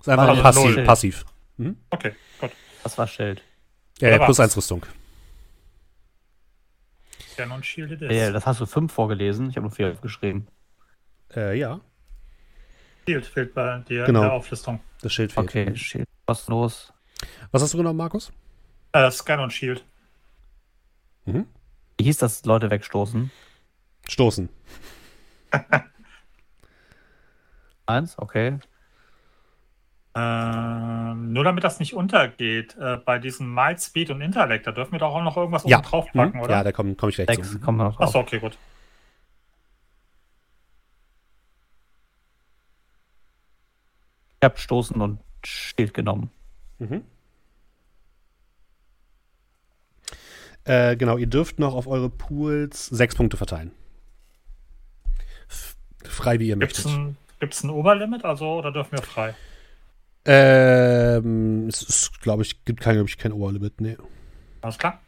Ist 0.00 0.08
einfach 0.08 0.28
Also 0.28 0.42
passiv. 0.42 0.76
null. 0.76 0.84
Passiv. 1.56 1.76
Okay, 1.90 2.14
gut. 2.40 2.50
Das 2.82 2.98
war 2.98 3.06
Schild. 3.06 3.42
Ja, 4.00 4.08
ja, 4.10 4.18
plus 4.18 4.38
was? 4.38 4.44
1 4.50 4.56
Rüstung. 4.56 4.86
Canon 7.36 7.62
Shielded 7.62 8.00
Ja, 8.02 8.26
ist. 8.28 8.34
das 8.34 8.46
hast 8.46 8.60
du 8.60 8.66
fünf 8.66 8.92
vorgelesen. 8.92 9.48
Ich 9.50 9.56
habe 9.56 9.66
nur 9.66 9.70
vier 9.74 9.92
aufgeschrieben. 9.92 10.48
Äh, 11.34 11.58
ja, 11.58 11.80
Shield 13.08 13.26
fehlt 13.26 13.54
bei 13.54 13.78
dir 13.88 14.04
Genau. 14.04 14.20
in 14.20 14.24
der 14.26 14.32
Auflistung. 14.34 14.80
das 15.00 15.12
Schild 15.12 15.32
fehlt. 15.32 15.48
Okay, 15.48 15.74
Schild. 15.76 16.06
Kostenlos. 16.26 16.92
Was 17.50 17.62
hast 17.62 17.72
du 17.74 17.78
genommen, 17.78 17.96
Markus? 17.96 18.32
Äh, 18.92 19.10
Scan 19.10 19.40
und 19.40 19.52
Shield. 19.52 19.84
Mhm. 21.24 21.46
Wie 21.98 22.04
hieß 22.04 22.18
das, 22.18 22.44
Leute 22.44 22.70
wegstoßen? 22.70 23.30
Stoßen. 24.08 24.48
Eins, 27.86 28.18
okay. 28.18 28.58
Ähm, 30.14 31.32
nur 31.32 31.42
damit 31.44 31.64
das 31.64 31.80
nicht 31.80 31.94
untergeht, 31.94 32.76
äh, 32.78 32.98
bei 32.98 33.18
diesem 33.18 33.48
Might, 33.52 33.80
Speed 33.80 34.10
und 34.10 34.20
Intellect, 34.20 34.66
da 34.66 34.72
dürfen 34.72 34.92
wir 34.92 34.98
doch 34.98 35.14
auch 35.14 35.22
noch 35.22 35.36
irgendwas 35.38 35.64
Ja. 35.64 35.78
oben 35.78 35.86
drauf 35.86 36.06
packen, 36.12 36.36
Mhm. 36.38 36.44
oder? 36.44 36.52
Ja, 36.56 36.64
da 36.64 36.72
komme 36.72 36.94
komm 36.96 37.08
ich 37.08 37.14
gleich 37.16 37.28
Sechs, 37.28 37.52
zu. 37.52 37.58
kommen 37.60 37.78
wir 37.78 37.84
noch 37.84 37.96
drauf. 37.96 38.08
Achso, 38.08 38.18
okay, 38.20 38.38
gut. 38.38 38.58
Ich 44.40 44.44
habe 44.44 44.58
Stoßen 44.58 45.00
und 45.00 45.20
Schild 45.44 45.94
genommen. 45.94 46.30
Mhm. 46.78 47.02
Äh, 50.64 50.96
genau, 50.96 51.16
ihr 51.16 51.26
dürft 51.26 51.58
noch 51.58 51.74
auf 51.74 51.86
eure 51.86 52.08
Pools 52.08 52.86
sechs 52.86 53.14
Punkte 53.16 53.36
verteilen. 53.36 53.72
F 55.48 55.76
frei 56.04 56.38
wie 56.38 56.48
ihr 56.48 56.56
Gibt 56.56 56.72
es 56.78 56.84
möchtet. 56.84 57.00
ein, 57.00 57.16
gibt's 57.40 57.64
ein 57.64 57.70
Oberlimit, 57.70 58.24
also, 58.24 58.58
oder 58.58 58.72
dürfen 58.72 58.92
wir 58.92 59.02
frei? 59.02 59.34
Ähm, 60.24 61.66
es 61.68 61.82
ist, 61.82 62.20
glaube 62.20 62.42
ich, 62.42 62.64
gibt 62.64 62.80
kein, 62.80 62.94
glaub 62.94 63.08
ich, 63.08 63.18
kein 63.18 63.32
Oberlimit. 63.32 63.80
Nee. 63.80 63.96
Alles 64.60 64.78
klar? 64.78 65.00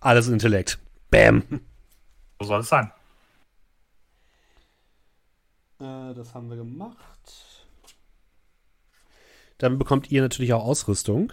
Alles 0.00 0.28
Intellekt. 0.28 0.78
Bam. 1.10 1.42
So 2.40 2.46
soll 2.46 2.60
es 2.60 2.68
sein. 2.68 2.92
Äh, 5.80 6.14
das 6.14 6.34
haben 6.34 6.50
wir 6.50 6.56
gemacht. 6.56 6.98
Dann 9.58 9.78
bekommt 9.78 10.10
ihr 10.10 10.22
natürlich 10.22 10.52
auch 10.52 10.64
Ausrüstung. 10.64 11.32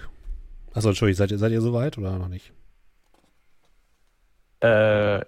Achso, 0.74 0.90
Entschuldigung, 0.90 1.18
seid 1.18 1.32
ihr, 1.32 1.38
seid 1.38 1.52
ihr 1.52 1.62
soweit 1.62 1.98
oder 1.98 2.18
noch 2.18 2.28
nicht? 2.28 2.52
Äh, 4.62 5.22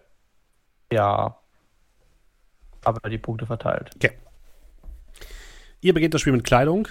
ja. 0.92 1.38
Aber 2.84 3.10
die 3.10 3.18
Punkte 3.18 3.46
verteilt. 3.46 3.92
Ihr 5.82 5.94
beginnt 5.94 6.14
das 6.14 6.22
Spiel 6.22 6.34
mit 6.34 6.44
Kleidung. 6.44 6.88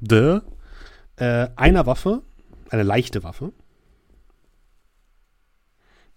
De. 0.00 0.40
Äh, 1.16 1.48
einer 1.56 1.86
Waffe. 1.86 2.22
Eine 2.70 2.82
leichte 2.82 3.22
Waffe. 3.22 3.52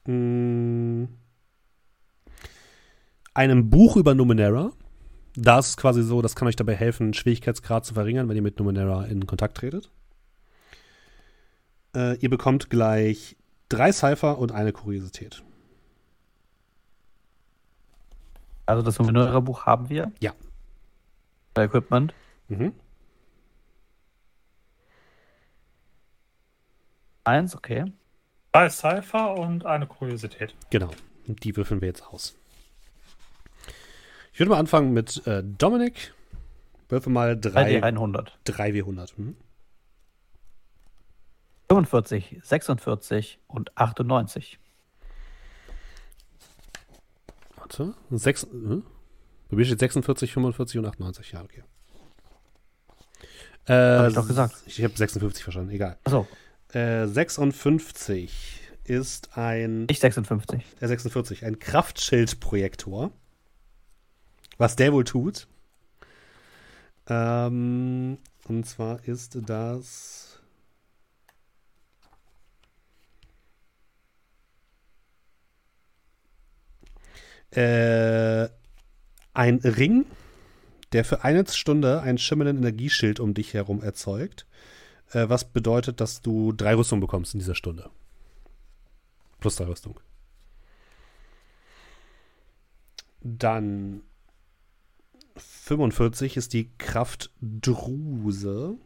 Mm, 0.06 1.06
einem 3.34 3.70
Buch 3.70 3.98
über 3.98 4.14
Numenera. 4.14 4.72
Da 5.36 5.60
ist 5.60 5.70
es 5.70 5.78
quasi 5.78 6.04
so, 6.04 6.22
das 6.22 6.36
kann 6.36 6.48
euch 6.48 6.56
dabei 6.56 6.76
helfen, 6.76 7.14
Schwierigkeitsgrad 7.14 7.86
zu 7.86 7.96
verringern, 7.96 8.30
wenn 8.30 8.36
ihr 8.36 8.44
mit 8.44 8.60
Numenera 8.60 9.06
in 9.06 9.26
Kontakt 9.26 9.58
tretet. 9.58 9.90
Äh, 11.96 12.18
ihr 12.18 12.30
bekommt 12.30 12.70
gleich 12.70 13.36
drei 13.70 13.92
Cypher 13.92 14.38
und 14.38 14.52
eine 14.52 14.72
Kuriosität. 14.74 15.44
Also 18.66 18.84
das 18.84 19.00
Numenera-Buch 19.00 19.66
haben 19.66 19.90
wir. 19.90 20.12
Ja. 20.20 20.34
Bei 21.54 21.64
Equipment. 21.64 22.14
Mhm. 22.48 22.74
Eins, 27.24 27.56
okay. 27.56 27.86
Drei 28.52 28.70
Cypher 28.70 29.36
und 29.36 29.66
eine 29.66 29.88
Kuriosität. 29.88 30.56
Genau. 30.70 30.92
Und 31.28 31.44
die 31.44 31.56
würfeln 31.56 31.82
wir 31.82 31.88
jetzt 31.88 32.04
aus. 32.04 32.36
Ich 34.34 34.40
würde 34.40 34.52
mal 34.52 34.60
anfangen 34.60 34.94
mit 34.94 35.26
äh, 35.26 35.44
Dominik. 35.44 36.14
Würfel 36.90 37.12
mal 37.12 37.36
Bei 37.36 37.64
die 37.64 37.80
3, 37.80 37.84
100. 37.84 38.38
3 38.44 38.70
W100. 38.72 39.14
Mhm. 39.18 39.36
45, 41.70 42.40
46 42.44 43.40
und 43.48 43.76
98. 43.78 44.60
Warte. 47.56 47.96
6, 48.12 48.44
äh? 48.44 48.48
Bei 49.50 49.56
mir 49.58 49.66
steht 49.66 49.80
46, 49.80 50.34
45 50.34 50.80
und 50.80 50.86
98. 50.86 51.32
Ja, 51.32 51.42
okay. 51.42 51.64
Äh, 53.66 53.74
Hab 53.74 54.08
ich 54.10 54.16
doch 54.16 54.28
gesagt. 54.28 54.56
Ich 54.66 54.84
habe 54.84 54.96
56 54.96 55.44
verstanden, 55.44 55.72
egal. 55.72 55.98
Achso, 56.04 56.28
Äh, 56.74 57.06
56 57.08 58.62
ist 58.84 59.38
ein. 59.38 59.86
nicht 59.86 60.02
56. 60.02 60.64
Der 60.80 60.88
46, 60.88 61.46
ein 61.46 61.60
Kraftschildprojektor. 61.60 63.12
Was 64.58 64.76
der 64.76 64.92
wohl 64.94 65.04
tut. 65.04 65.48
Ähm, 67.08 68.18
und 68.48 68.66
zwar 68.66 69.08
ist 69.08 69.38
das. 69.46 70.42
Äh, 77.52 78.50
ein 79.36 79.58
Ring, 79.60 80.06
der 80.92 81.06
für 81.06 81.24
eine 81.24 81.46
Stunde 81.48 82.02
einen 82.02 82.18
schimmernden 82.18 82.58
Energieschild 82.58 83.20
um 83.20 83.36
dich 83.36 83.54
herum 83.54 83.84
erzeugt. 83.84 84.48
Äh, 85.14 85.30
was 85.30 85.46
bedeutet, 85.46 86.02
dass 86.02 86.22
du 86.22 86.52
drei 86.52 86.76
Rüstungen 86.76 87.02
bekommst 87.02 87.34
in 87.34 87.40
dieser 87.40 87.56
Stunde. 87.56 87.90
Plus 89.40 89.56
drei 89.56 89.66
Rüstung. 89.66 90.00
Dann 93.22 94.02
45 95.38 96.36
ist 96.36 96.54
die 96.54 96.70
Kraftdruse. 96.78 98.78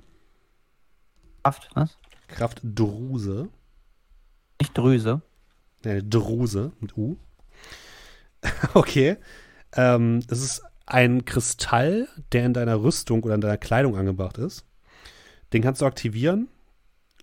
Kraft, 1.44 1.70
was? 1.74 1.98
Kraftdruse. 2.28 3.50
Nicht 4.60 4.78
Drüse. 4.78 5.22
Ne, 5.84 6.04
Druse 6.04 6.74
mit 6.82 6.98
U. 6.98 7.18
okay. 8.74 9.18
Ähm, 9.74 10.26
das 10.28 10.42
ist 10.42 10.62
ein 10.86 11.26
Kristall, 11.26 12.08
der 12.32 12.46
in 12.46 12.54
deiner 12.54 12.82
Rüstung 12.82 13.24
oder 13.24 13.36
in 13.36 13.42
deiner 13.42 13.58
Kleidung 13.58 13.96
angebracht 13.96 14.38
ist. 14.38 14.67
Den 15.54 15.62
kannst 15.62 15.82
du 15.82 15.86
aktivieren 15.86 16.48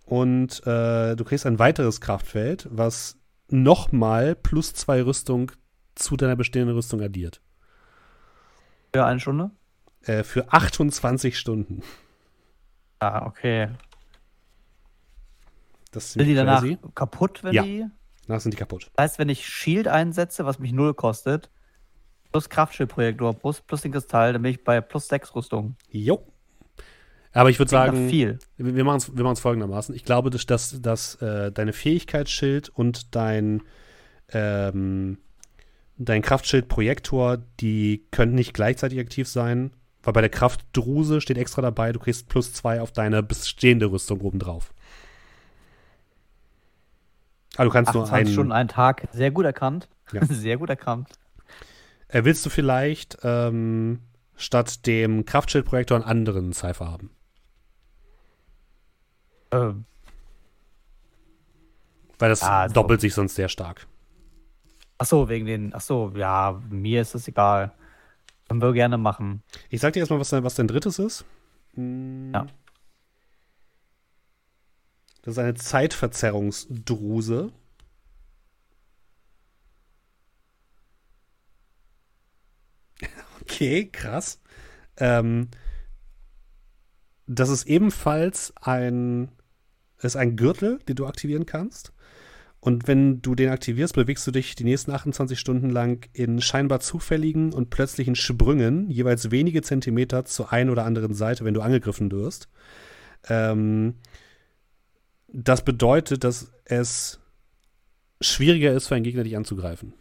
und 0.07 0.67
äh, 0.67 1.15
du 1.17 1.25
kriegst 1.25 1.47
ein 1.47 1.59
weiteres 1.59 2.01
Kraftfeld, 2.01 2.67
was 2.71 3.19
nochmal 3.49 4.35
plus 4.35 4.73
zwei 4.75 5.03
Rüstung 5.03 5.53
zu 5.95 6.17
deiner 6.17 6.37
bestehenden 6.37 6.75
Rüstung 6.75 7.01
addiert. 7.03 7.41
Für 8.95 9.05
eine 9.05 9.21
Stunde? 9.21 9.51
Äh, 10.03 10.23
für 10.23 10.53
28 10.53 11.39
Stunden. 11.39 11.83
Ah, 13.01 13.27
okay. 13.27 13.69
Das 15.91 16.13
Sind 16.15 16.27
die 16.27 16.35
danach 16.35 16.61
crazy. 16.63 16.79
kaputt, 16.95 17.45
wenn 17.45 17.53
Ja. 17.55 17.63
die. 17.63 17.87
Danach 18.27 18.41
sind 18.41 18.55
die 18.55 18.59
kaputt. 18.59 18.91
Das 18.97 19.05
heißt, 19.05 19.19
wenn 19.19 19.29
ich 19.29 19.47
Shield 19.47 19.87
einsetze, 19.87 20.45
was 20.47 20.59
mich 20.59 20.73
null 20.73 20.95
kostet, 20.95 21.51
plus 22.33 22.49
Kraftschildprojektor, 22.49 23.35
plus, 23.35 23.61
plus 23.61 23.83
den 23.83 23.93
Kristall, 23.93 24.33
dann 24.33 24.43
bin 24.43 24.51
ich 24.53 24.65
bei 24.65 24.81
plus 24.81 25.07
6 25.09 25.35
Rüstung. 25.37 25.77
Jo. 25.91 26.27
Aber 27.35 27.51
ich 27.51 27.59
würde 27.59 27.71
sagen, 27.71 28.09
viel. 28.09 28.39
wir 28.57 28.85
machen 28.85 28.99
es 28.99 29.17
wir 29.17 29.25
machen's 29.25 29.41
folgendermaßen. 29.41 29.95
Ich 29.95 30.05
glaube, 30.05 30.31
dass, 30.31 30.47
dass, 30.47 30.81
dass 30.81 31.17
äh, 31.17 31.51
deine 31.51 31.73
Fähigkeitsschild 31.73 32.69
und 32.69 33.15
dein, 33.17 33.63
ähm, 34.33 35.19
dein 35.99 36.23
Kraftschildprojektor, 36.23 37.39
die 37.59 38.07
können 38.13 38.37
nicht 38.37 38.55
gleichzeitig 38.55 39.01
aktiv 39.01 39.29
sein, 39.29 39.73
weil 40.05 40.13
bei 40.13 40.21
der 40.21 40.31
Kraftdruse 40.31 41.21
steht 41.21 41.37
extra 41.37 41.61
dabei, 41.61 41.93
du 41.93 41.99
kriegst 41.99 42.29
plus 42.29 42.53
zwei 42.53 42.81
auf 42.81 42.93
deine 42.93 43.23
bestehende 43.25 43.91
Rüstung 43.91 44.21
obendrauf. 44.21 44.73
Aber 47.57 47.65
du 47.65 47.71
kannst 47.71 47.95
nur 47.95 48.05
28 48.05 48.33
Stunden, 48.33 48.53
einen. 48.53 48.61
einen 48.61 48.69
Tag. 48.69 49.09
Sehr 49.13 49.33
gut 49.33 49.45
erkannt. 49.45 49.89
Ja. 50.13 50.25
Sehr 50.29 50.59
gut 50.59 50.71
erkannt. 50.71 51.09
Äh, 52.07 52.25
willst 52.25 52.47
du 52.47 52.51
vielleicht 52.51 53.19
ähm, 53.25 54.01
statt 54.37 54.87
dem 54.87 55.25
Kraftschildprojektor 55.25 55.97
einen 55.97 56.05
anderen 56.05 56.53
Cypher 56.53 56.89
haben? 56.89 57.11
Ähm, 59.55 59.85
Weil 62.19 62.29
das 62.31 62.43
Ah, 62.43 62.69
so. 62.69 62.75
doppelt 62.75 63.01
sich 63.01 63.15
sonst 63.15 63.35
sehr 63.35 63.49
stark. 63.49 63.87
ach 64.99 65.07
so, 65.07 65.29
wegen 65.29 65.47
den. 65.47 65.75
Ach 65.75 65.81
so, 65.81 66.13
ja, 66.17 66.61
mir 66.71 67.01
ist 67.03 67.15
es 67.15 67.27
egal. 67.29 67.73
Können 68.49 68.63
wir 68.63 68.73
gerne 68.73 68.99
machen. 68.99 69.43
Ich 69.71 69.81
sag 69.81 69.93
dir 69.95 70.01
erstmal, 70.01 70.21
was, 70.21 70.31
dein- 70.31 70.45
was 70.45 70.55
dein 70.55 70.69
drittes 70.69 70.99
ist. 70.99 71.25
Hm. 71.75 72.33
Ja. 72.35 72.47
Das 75.23 75.33
ist 75.33 75.39
eine 75.39 75.55
Zeitverzerrungsdruse. 75.55 77.51
Okay, 83.43 83.89
krass. 83.91 84.41
Ähm, 84.97 85.49
das 87.27 87.49
ist 87.49 87.65
ebenfalls 87.67 88.53
ein, 88.61 89.29
ist 90.13 90.17
ein 90.17 90.37
Gürtel, 90.37 90.79
den 90.89 90.97
du 90.97 91.07
aktivieren 91.07 91.47
kannst. 91.47 91.93
Und 92.61 92.89
wenn 92.89 93.21
du 93.21 93.35
den 93.35 93.51
aktivierst, 93.51 93.95
bewegst 93.95 94.27
du 94.27 94.31
dich 94.31 94.55
die 94.55 94.65
nächsten 94.65 94.91
28 94.91 95.39
Stunden 95.39 95.69
lang 95.69 96.09
in 96.15 96.41
scheinbar 96.41 96.81
zufälligen 96.81 97.53
und 97.53 97.69
plötzlichen 97.69 98.15
Sprüngen, 98.15 98.89
jeweils 98.89 99.31
wenige 99.31 99.61
Zentimeter 99.61 100.25
zur 100.25 100.51
einen 100.51 100.71
oder 100.71 100.87
anderen 100.87 101.13
Seite, 101.13 101.45
wenn 101.45 101.53
du 101.53 101.61
angegriffen 101.61 102.11
wirst. 102.11 102.49
Ähm, 103.29 103.97
das 105.29 105.63
bedeutet, 105.63 106.25
dass 106.25 106.53
es 106.65 107.21
schwieriger 108.23 108.73
ist 108.73 108.89
für 108.89 108.95
einen 108.95 109.05
Gegner, 109.05 109.25
dich 109.25 109.37
anzugreifen. 109.37 109.93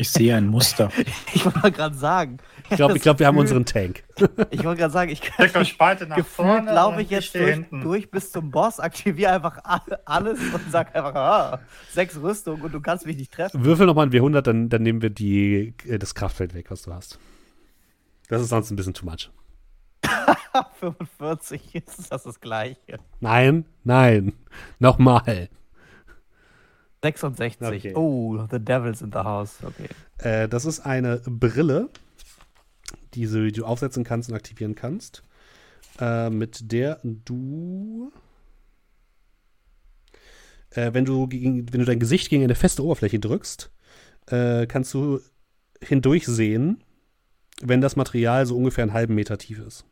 Ich 0.00 0.10
sehe 0.10 0.34
ein 0.34 0.46
Muster. 0.46 0.90
Ich 1.34 1.44
wollte 1.44 1.72
gerade 1.72 1.94
sagen. 1.94 2.38
Ich 2.70 2.76
glaube, 2.76 2.96
ich 2.96 3.02
glaub, 3.02 3.18
wir 3.18 3.26
haben 3.26 3.36
unseren 3.36 3.66
Tank. 3.66 4.02
Ich 4.50 4.64
wollte 4.64 4.80
gerade 4.80 4.92
sagen, 4.92 5.10
ich 5.10 5.22
Steckt 5.22 5.56
euch 5.56 5.76
beide 5.76 6.06
nach 6.06 6.16
Gefühlt 6.16 6.34
vorne. 6.48 6.72
laufe 6.72 6.96
und 6.96 7.02
ich 7.02 7.10
jetzt 7.10 7.26
stehe 7.26 7.66
durch, 7.70 7.82
durch 7.82 8.10
bis 8.10 8.32
zum 8.32 8.50
Boss, 8.50 8.80
aktiviere 8.80 9.32
einfach 9.32 9.58
all- 9.62 9.98
alles 10.06 10.38
und 10.40 10.62
sag 10.70 10.96
einfach, 10.96 11.14
ah, 11.14 11.60
sechs 11.92 12.16
Rüstung 12.20 12.62
und 12.62 12.72
du 12.72 12.80
kannst 12.80 13.04
mich 13.04 13.16
nicht 13.18 13.30
treffen. 13.32 13.62
Würfel 13.64 13.86
nochmal 13.86 14.06
ein 14.06 14.12
W100, 14.12 14.40
dann, 14.40 14.68
dann 14.70 14.82
nehmen 14.82 15.02
wir 15.02 15.10
die, 15.10 15.74
äh, 15.86 15.98
das 15.98 16.14
Kraftfeld 16.14 16.54
weg, 16.54 16.70
was 16.70 16.82
du 16.82 16.94
hast. 16.94 17.18
Das 18.28 18.40
ist 18.40 18.48
sonst 18.48 18.70
ein 18.70 18.76
bisschen 18.76 18.94
too 18.94 19.04
much. 19.04 19.30
45 20.80 21.74
ist 21.74 22.10
das 22.10 22.22
das 22.22 22.40
gleiche. 22.40 22.98
Nein, 23.20 23.66
nein. 23.84 24.32
Nochmal. 24.78 25.48
66. 27.02 27.62
Okay. 27.62 27.94
Oh, 27.94 28.46
the 28.50 28.58
devil's 28.58 29.00
in 29.00 29.10
the 29.12 29.20
house. 29.20 29.58
Okay. 29.62 29.88
Äh, 30.18 30.48
das 30.48 30.64
ist 30.64 30.80
eine 30.80 31.18
Brille, 31.24 31.88
die 33.14 33.26
du, 33.26 33.64
aufsetzen 33.64 34.04
kannst 34.04 34.28
und 34.28 34.34
aktivieren 34.34 34.74
kannst, 34.74 35.22
äh, 35.98 36.30
mit 36.30 36.70
der 36.72 37.00
du, 37.02 38.12
äh, 40.70 40.92
wenn 40.92 41.04
du 41.04 41.26
gegen, 41.26 41.72
wenn 41.72 41.80
du 41.80 41.86
dein 41.86 42.00
Gesicht 42.00 42.28
gegen 42.28 42.44
eine 42.44 42.54
feste 42.54 42.84
Oberfläche 42.84 43.18
drückst, 43.18 43.70
äh, 44.26 44.66
kannst 44.66 44.92
du 44.94 45.20
hindurchsehen, 45.82 46.82
wenn 47.62 47.80
das 47.80 47.96
Material 47.96 48.46
so 48.46 48.56
ungefähr 48.56 48.82
einen 48.82 48.92
halben 48.92 49.14
Meter 49.14 49.38
tief 49.38 49.58
ist. 49.58 49.84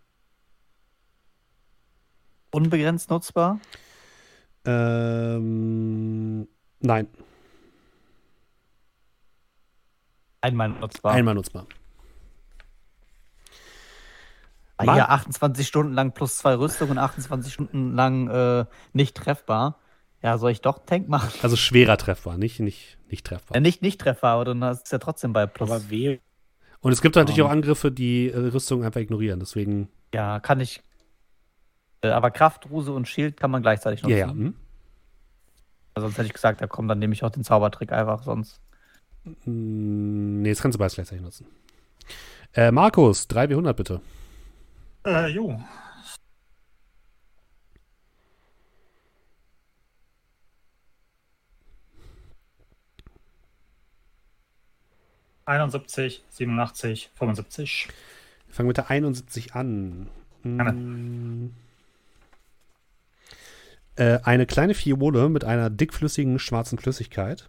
Unbegrenzt 2.50 3.10
nutzbar? 3.10 3.60
Ähm, 4.64 6.48
nein, 6.80 7.08
Einmal 10.40 10.68
nutzbar. 10.68 11.12
einmal 11.14 11.34
nutzbar. 11.34 11.66
Ah, 14.76 14.94
Hier 14.94 15.10
28 15.10 15.66
Stunden 15.66 15.92
lang 15.92 16.12
plus 16.12 16.38
zwei 16.38 16.54
Rüstung 16.54 16.90
und 16.90 16.98
28 16.98 17.52
Stunden 17.52 17.96
lang 17.96 18.28
äh, 18.28 18.64
nicht 18.92 19.16
treffbar. 19.16 19.80
Ja, 20.22 20.38
soll 20.38 20.52
ich 20.52 20.60
doch 20.60 20.84
Tank 20.86 21.08
machen? 21.08 21.30
Also 21.42 21.56
schwerer 21.56 21.96
treffbar, 21.96 22.38
nicht, 22.38 22.60
nicht, 22.60 22.98
nicht 23.08 23.26
treffbar. 23.26 23.56
Ja, 23.56 23.60
nicht 23.60 23.82
nicht 23.82 24.00
treffbar, 24.00 24.34
aber 24.34 24.44
dann 24.44 24.62
ist 24.62 24.86
es 24.86 24.90
ja 24.92 24.98
trotzdem 24.98 25.32
bei 25.32 25.46
plus. 25.46 25.68
Aber 25.70 25.90
wehe. 25.90 26.20
Und 26.80 26.92
es 26.92 27.02
gibt 27.02 27.16
natürlich 27.16 27.42
auch 27.42 27.50
Angriffe, 27.50 27.90
die 27.90 28.30
äh, 28.30 28.36
Rüstung 28.36 28.84
einfach 28.84 29.00
ignorieren. 29.00 29.40
Deswegen, 29.40 29.88
ja, 30.14 30.38
kann 30.38 30.60
ich. 30.60 30.80
Äh, 32.02 32.10
aber 32.10 32.30
Kraft, 32.30 32.70
Ruse 32.70 32.92
und 32.92 33.08
Shield 33.08 33.36
kann 33.36 33.50
man 33.50 33.62
gleichzeitig 33.62 34.02
nutzen. 34.04 34.16
ja, 34.16 34.26
ja. 34.26 34.30
hm. 34.30 34.54
Also 35.98 36.06
Sonst 36.06 36.18
hätte 36.18 36.26
ich 36.28 36.32
gesagt, 36.32 36.60
ja 36.60 36.68
komm, 36.68 36.86
dann 36.86 37.00
nehme 37.00 37.12
ich 37.12 37.24
auch 37.24 37.30
den 37.30 37.42
Zaubertrick 37.42 37.90
einfach, 37.90 38.22
sonst. 38.22 38.60
Mm, 39.44 40.42
Nee, 40.42 40.50
das 40.50 40.62
kannst 40.62 40.76
du 40.76 40.78
beides 40.78 40.94
gleichzeitig 40.94 41.24
nutzen. 41.24 41.46
Äh, 42.54 42.70
Markus, 42.70 43.28
3W100 43.28 43.72
bitte. 43.72 44.00
Äh, 45.04 45.26
jo. 45.26 45.60
Einundsiebzig, 55.46 56.22
siebenundachtzig, 56.28 57.10
fünfundsiebzig. 57.14 57.88
Wir 58.46 58.54
fangen 58.54 58.68
mit 58.68 58.76
der 58.76 58.88
71 58.88 59.54
an. 59.56 60.08
Mm. 60.44 61.50
Äh, 63.98 64.20
eine 64.22 64.46
kleine 64.46 64.74
Fiole 64.74 65.28
mit 65.28 65.42
einer 65.44 65.70
dickflüssigen 65.70 66.38
schwarzen 66.38 66.78
Flüssigkeit. 66.78 67.48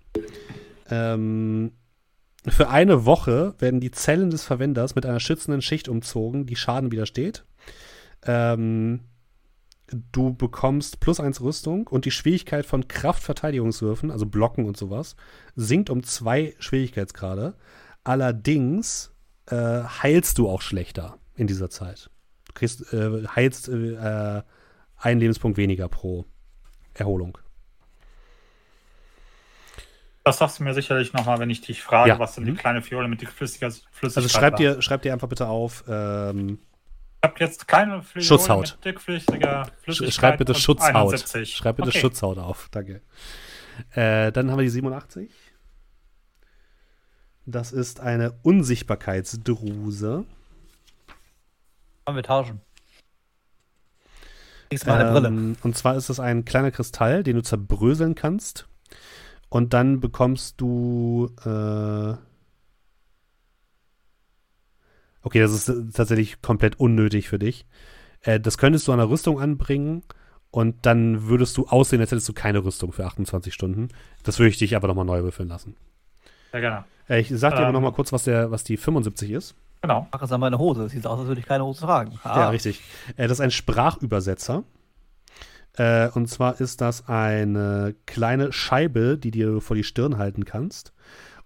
Ähm, 0.90 1.74
für 2.48 2.70
eine 2.70 3.06
Woche 3.06 3.54
werden 3.60 3.80
die 3.80 3.92
Zellen 3.92 4.32
des 4.32 4.44
Verwenders 4.44 4.96
mit 4.96 5.06
einer 5.06 5.20
schützenden 5.20 5.62
Schicht 5.62 5.88
umzogen, 5.88 6.48
die 6.48 6.56
Schaden 6.56 6.92
widersteht. 6.92 7.46
Ähm, 8.24 9.02
du 10.12 10.34
bekommst 10.34 11.00
plus 11.00 11.20
eins 11.20 11.40
Rüstung 11.40 11.86
und 11.86 12.06
die 12.06 12.12
Schwierigkeit 12.12 12.66
von 12.66 12.88
Kraftverteidigungswürfen, 12.88 14.10
also 14.10 14.26
Blocken 14.26 14.66
und 14.66 14.76
sowas, 14.76 15.16
sinkt 15.56 15.92
um 15.92 16.02
zwei 16.02 16.56
Schwierigkeitsgrade. 16.58 17.54
Allerdings 18.04 19.14
äh, 19.46 19.84
heilst 19.84 20.40
du 20.40 20.50
auch 20.50 20.64
schlechter 20.64 21.20
in 21.36 21.46
dieser 21.46 21.70
Zeit. 21.70 22.10
Du 22.46 22.54
kriegst, 22.54 22.92
äh, 22.92 23.28
heilst 23.28 23.70
äh, 23.70 23.94
äh, 24.38 24.42
einen 24.98 25.20
Lebenspunkt 25.20 25.60
weniger 25.60 25.88
pro 25.88 26.26
Erholung. 27.00 27.38
Das 30.24 30.38
sagst 30.38 30.60
du 30.60 30.64
mir 30.64 30.74
sicherlich 30.74 31.14
nochmal, 31.14 31.40
wenn 31.40 31.50
ich 31.50 31.62
dich 31.62 31.82
frage, 31.82 32.10
Ja. 32.10 32.20
was 32.20 32.36
denn 32.36 32.46
die 32.46 32.52
Mhm. 32.52 32.58
kleine 32.58 32.82
Fiole 32.82 33.08
mit 33.08 33.22
Flüssigkeit, 33.28 33.74
Flüssigkeit 33.92 34.18
Also 34.24 34.30
schreib 34.30 34.54
war. 34.54 34.58
dir, 34.58 34.82
schreib 34.82 35.02
dir 35.02 35.14
einfach 35.14 35.30
bitte 35.30 35.48
auf, 35.48 35.84
ähm, 35.88 36.60
Ich 37.22 37.30
habe 37.30 37.40
jetzt 37.40 37.68
keine 37.68 38.02
Fiole 38.04 38.24
Schutzhaut. 38.26 38.76
mit 38.78 38.86
dickflüssiger 38.86 39.68
Flüssigkeit. 39.82 40.14
schreib 40.14 40.38
bitte 40.38 40.54
Schutzhaut. 40.56 40.96
71. 40.96 41.56
Schreib 41.56 41.78
bitte 41.78 41.90
Okay. 41.90 42.00
Schutzhaut 42.00 42.38
auf, 42.38 42.68
danke. 42.72 43.02
Äh, 43.92 44.32
dann 44.32 44.52
haben 44.52 44.58
wir 44.58 44.64
die 44.64 44.70
87. 44.70 45.30
Das 47.46 47.72
ist 47.72 48.00
eine 48.00 48.34
Unsichtbarkeitsdruse. 48.44 50.26
Wollen 52.06 52.16
wir 52.16 52.24
tauschen? 52.24 52.62
Kriegst 54.70 54.86
mal 54.86 55.00
eine 55.00 55.12
Brille. 55.12 55.28
Ähm, 55.28 55.56
und 55.64 55.76
zwar 55.76 55.96
ist 55.96 56.10
es 56.10 56.20
ein 56.20 56.46
kleiner 56.46 56.72
Kristall, 56.72 57.24
den 57.24 57.36
du 57.36 57.44
zerbröseln 57.44 58.16
kannst. 58.16 58.68
Und 59.50 59.74
dann 59.74 60.00
bekommst 60.00 60.62
du. 60.62 61.32
Äh 61.44 62.14
okay, 65.24 65.40
das 65.40 65.52
ist 65.52 65.72
tatsächlich 65.94 66.42
komplett 66.42 66.80
unnötig 66.80 67.30
für 67.30 67.40
dich. 67.40 67.66
Äh, 68.22 68.40
das 68.40 68.58
könntest 68.58 68.88
du 68.88 68.92
an 68.92 69.00
der 69.00 69.10
Rüstung 69.10 69.40
anbringen 69.40 70.04
und 70.52 70.86
dann 70.86 71.28
würdest 71.28 71.58
du 71.58 71.68
aussehen, 71.68 72.02
als 72.02 72.12
hättest 72.12 72.30
du 72.30 72.34
keine 72.34 72.64
Rüstung 72.64 72.92
für 72.92 73.06
28 73.06 73.54
Stunden. 73.54 73.90
Das 74.24 74.40
würde 74.40 74.50
ich 74.50 74.58
dich 74.58 74.76
aber 74.76 74.88
nochmal 74.88 75.06
neu 75.06 75.24
würfeln 75.24 75.50
lassen. 75.50 75.76
Ja, 76.54 76.60
genau. 76.60 76.84
Äh, 77.08 77.22
ich 77.22 77.30
sag 77.30 77.54
dir 77.54 77.60
aber 77.60 77.68
Ähm. 77.70 77.74
nochmal 77.74 77.94
kurz, 77.94 78.12
was, 78.12 78.24
der, 78.24 78.52
was 78.52 78.64
die 78.64 78.78
75 78.78 79.32
ist. 79.32 79.56
Genau. 79.82 80.08
Mach 80.12 80.22
es 80.22 80.32
an 80.32 80.42
meine 80.42 80.58
Hose. 80.60 80.86
Es 80.86 80.92
sieht 80.92 81.08
aus, 81.08 81.20
als 81.20 81.28
würde 81.28 81.40
ich 81.42 81.48
keine 81.48 81.64
Hose 81.64 81.82
tragen. 81.82 82.20
Ah, 82.24 82.40
Ja, 82.40 82.50
richtig. 82.50 82.82
Äh, 83.16 83.24
das 83.28 83.34
ist 83.38 83.42
ein 83.42 83.52
Sprachübersetzer. 83.52 84.64
Äh, 85.78 86.10
und 86.10 86.28
zwar 86.28 86.60
ist 86.60 86.82
das 86.82 87.08
eine 87.08 87.96
kleine 88.06 88.52
Scheibe, 88.52 89.18
die 89.18 89.32
dir 89.32 89.62
vor 89.62 89.76
die 89.76 89.84
Stirn 89.84 90.18
halten 90.18 90.44
kannst 90.44 90.94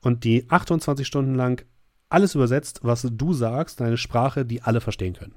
und 0.01 0.23
die 0.23 0.49
28 0.49 1.05
Stunden 1.05 1.35
lang 1.35 1.63
alles 2.09 2.35
übersetzt, 2.35 2.79
was 2.83 3.07
du 3.09 3.33
sagst, 3.33 3.79
in 3.79 3.85
eine 3.87 3.97
Sprache, 3.97 4.45
die 4.45 4.61
alle 4.61 4.81
verstehen 4.81 5.13
können. 5.13 5.35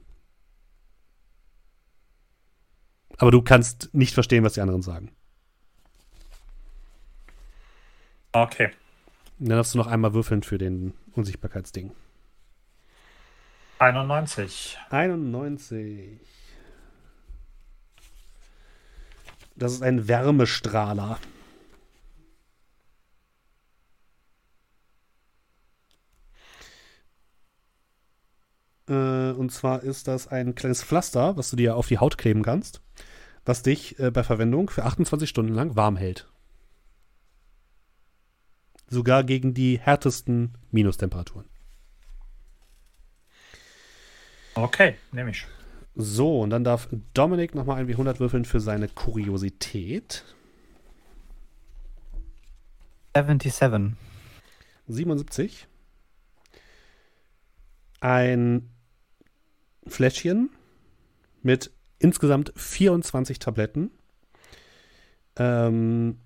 Aber 3.18 3.30
du 3.30 3.40
kannst 3.42 3.90
nicht 3.94 4.12
verstehen, 4.14 4.44
was 4.44 4.54
die 4.54 4.60
anderen 4.60 4.82
sagen. 4.82 5.10
Okay. 8.32 8.70
Dann 9.38 9.56
darfst 9.56 9.74
du 9.74 9.78
noch 9.78 9.86
einmal 9.86 10.12
würfeln 10.14 10.42
für 10.42 10.58
den 10.58 10.92
Unsichtbarkeitsding. 11.12 11.92
91. 13.78 14.78
91. 14.90 16.20
Das 19.54 19.72
ist 19.72 19.82
ein 19.82 20.08
Wärmestrahler. 20.08 21.18
Äh, 28.88 29.32
und 29.32 29.50
zwar 29.52 29.82
ist 29.82 30.08
das 30.08 30.28
ein 30.28 30.54
kleines 30.54 30.82
Pflaster, 30.82 31.36
was 31.36 31.50
du 31.50 31.56
dir 31.56 31.76
auf 31.76 31.88
die 31.88 31.98
Haut 31.98 32.16
kleben 32.16 32.42
kannst, 32.42 32.80
was 33.44 33.62
dich 33.62 33.98
äh, 33.98 34.10
bei 34.10 34.22
Verwendung 34.22 34.70
für 34.70 34.84
28 34.84 35.28
Stunden 35.28 35.54
lang 35.54 35.76
warm 35.76 35.96
hält. 35.96 36.30
Sogar 38.88 39.24
gegen 39.24 39.52
die 39.52 39.78
härtesten 39.78 40.56
Minustemperaturen. 40.70 41.55
Okay, 44.56 44.94
nehme 45.12 45.30
ich. 45.30 45.46
So, 45.94 46.40
und 46.40 46.50
dann 46.50 46.64
darf 46.64 46.88
Dominik 47.12 47.54
nochmal 47.54 47.78
ein 47.78 47.88
W100 47.88 48.20
würfeln 48.20 48.44
für 48.44 48.60
seine 48.60 48.88
Kuriosität. 48.88 50.24
77. 53.14 53.96
77. 54.88 55.68
Ein 58.00 58.70
Fläschchen 59.86 60.50
mit 61.42 61.70
insgesamt 61.98 62.52
24 62.56 63.38
Tabletten, 63.38 63.90
ähm, 65.36 66.18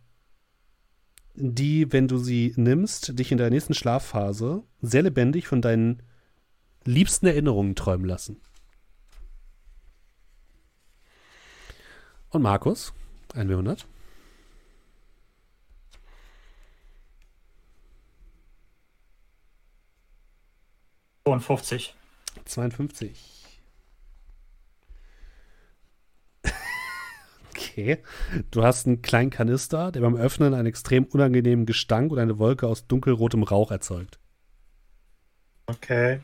die, 1.34 1.92
wenn 1.92 2.08
du 2.08 2.18
sie 2.18 2.54
nimmst, 2.56 3.18
dich 3.18 3.32
in 3.32 3.38
der 3.38 3.50
nächsten 3.50 3.74
Schlafphase 3.74 4.62
sehr 4.82 5.02
lebendig 5.02 5.46
von 5.46 5.62
deinen 5.62 6.02
liebsten 6.84 7.26
Erinnerungen 7.26 7.74
träumen 7.74 8.06
lassen. 8.06 8.40
Und 12.30 12.42
Markus, 12.42 12.92
ein 13.34 13.48
W100. 13.50 13.84
52. 21.24 21.94
52. 22.44 23.40
Okay. 27.54 28.02
Du 28.50 28.64
hast 28.64 28.86
einen 28.86 29.02
kleinen 29.02 29.30
Kanister, 29.30 29.92
der 29.92 30.00
beim 30.00 30.16
Öffnen 30.16 30.54
einen 30.54 30.66
extrem 30.66 31.04
unangenehmen 31.04 31.66
Gestank 31.66 32.10
und 32.10 32.18
eine 32.18 32.38
Wolke 32.38 32.66
aus 32.66 32.86
dunkelrotem 32.86 33.42
Rauch 33.42 33.70
erzeugt. 33.70 34.18
Okay. 35.66 36.20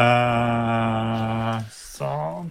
Äh, 0.00 1.60
so. 1.70 2.46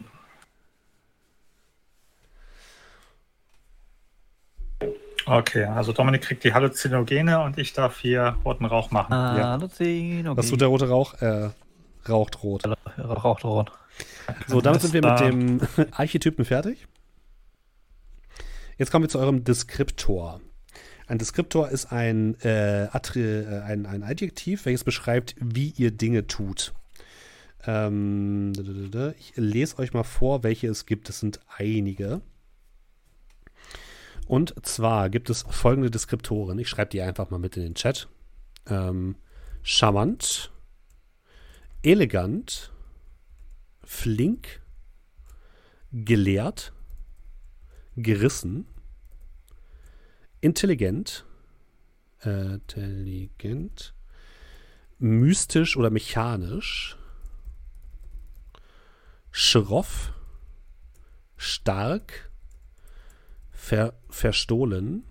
Okay, 5.25 5.63
also 5.65 5.93
Dominik 5.93 6.21
kriegt 6.21 6.43
die 6.43 6.53
Halluzinogene 6.53 7.41
und 7.41 7.57
ich 7.57 7.73
darf 7.73 7.99
hier 7.99 8.37
roten 8.45 8.65
Rauch 8.65 8.91
machen. 8.91 9.11
Ja. 9.11 9.51
Halluzinogen. 9.51 10.37
Was 10.37 10.49
tut 10.49 10.61
der 10.61 10.67
rote 10.67 10.89
Rauch? 10.89 11.15
Er 11.19 11.53
raucht 12.07 12.43
rot. 12.43 12.63
Raucht 12.97 13.43
rot. 13.43 13.71
So, 14.47 14.61
damit 14.61 14.81
sind 14.81 14.93
wir 14.93 15.01
mit 15.01 15.19
dem 15.19 15.61
Archetypen 15.91 16.45
fertig. 16.45 16.87
Jetzt 18.77 18.91
kommen 18.91 19.05
wir 19.05 19.09
zu 19.09 19.19
eurem 19.19 19.43
Deskriptor. 19.43 20.39
Ein 21.07 21.17
Deskriptor 21.17 21.69
ist 21.69 21.91
ein, 21.91 22.39
äh, 22.41 22.85
äh, 22.85 23.61
ein, 23.61 23.85
ein 23.87 24.03
Adjektiv, 24.03 24.65
welches 24.65 24.83
beschreibt, 24.83 25.35
wie 25.39 25.73
ihr 25.75 25.91
Dinge 25.91 26.27
tut. 26.27 26.73
Ähm, 27.65 28.53
ich 29.17 29.33
lese 29.35 29.79
euch 29.79 29.93
mal 29.93 30.03
vor, 30.03 30.43
welche 30.43 30.67
es 30.67 30.85
gibt. 30.85 31.09
Es 31.09 31.19
sind 31.19 31.39
einige. 31.57 32.21
Und 34.27 34.53
zwar 34.65 35.09
gibt 35.09 35.29
es 35.29 35.43
folgende 35.49 35.89
Deskriptoren. 35.89 36.59
Ich 36.59 36.69
schreibe 36.69 36.91
die 36.91 37.01
einfach 37.01 37.31
mal 37.31 37.39
mit 37.39 37.57
in 37.57 37.63
den 37.63 37.75
Chat. 37.75 38.07
Ähm, 38.67 39.15
charmant, 39.63 40.51
elegant, 41.81 42.71
flink, 43.83 44.61
gelehrt, 45.91 46.73
gerissen, 47.95 48.67
intelligent, 50.41 51.25
äh, 52.23 52.53
intelligent, 52.53 53.95
mystisch 54.99 55.75
oder 55.75 55.89
mechanisch, 55.89 56.98
schroff, 59.31 60.13
stark, 61.37 62.29
ver, 63.51 63.93
verstohlen, 64.09 65.03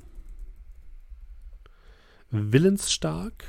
willensstark, 2.30 3.44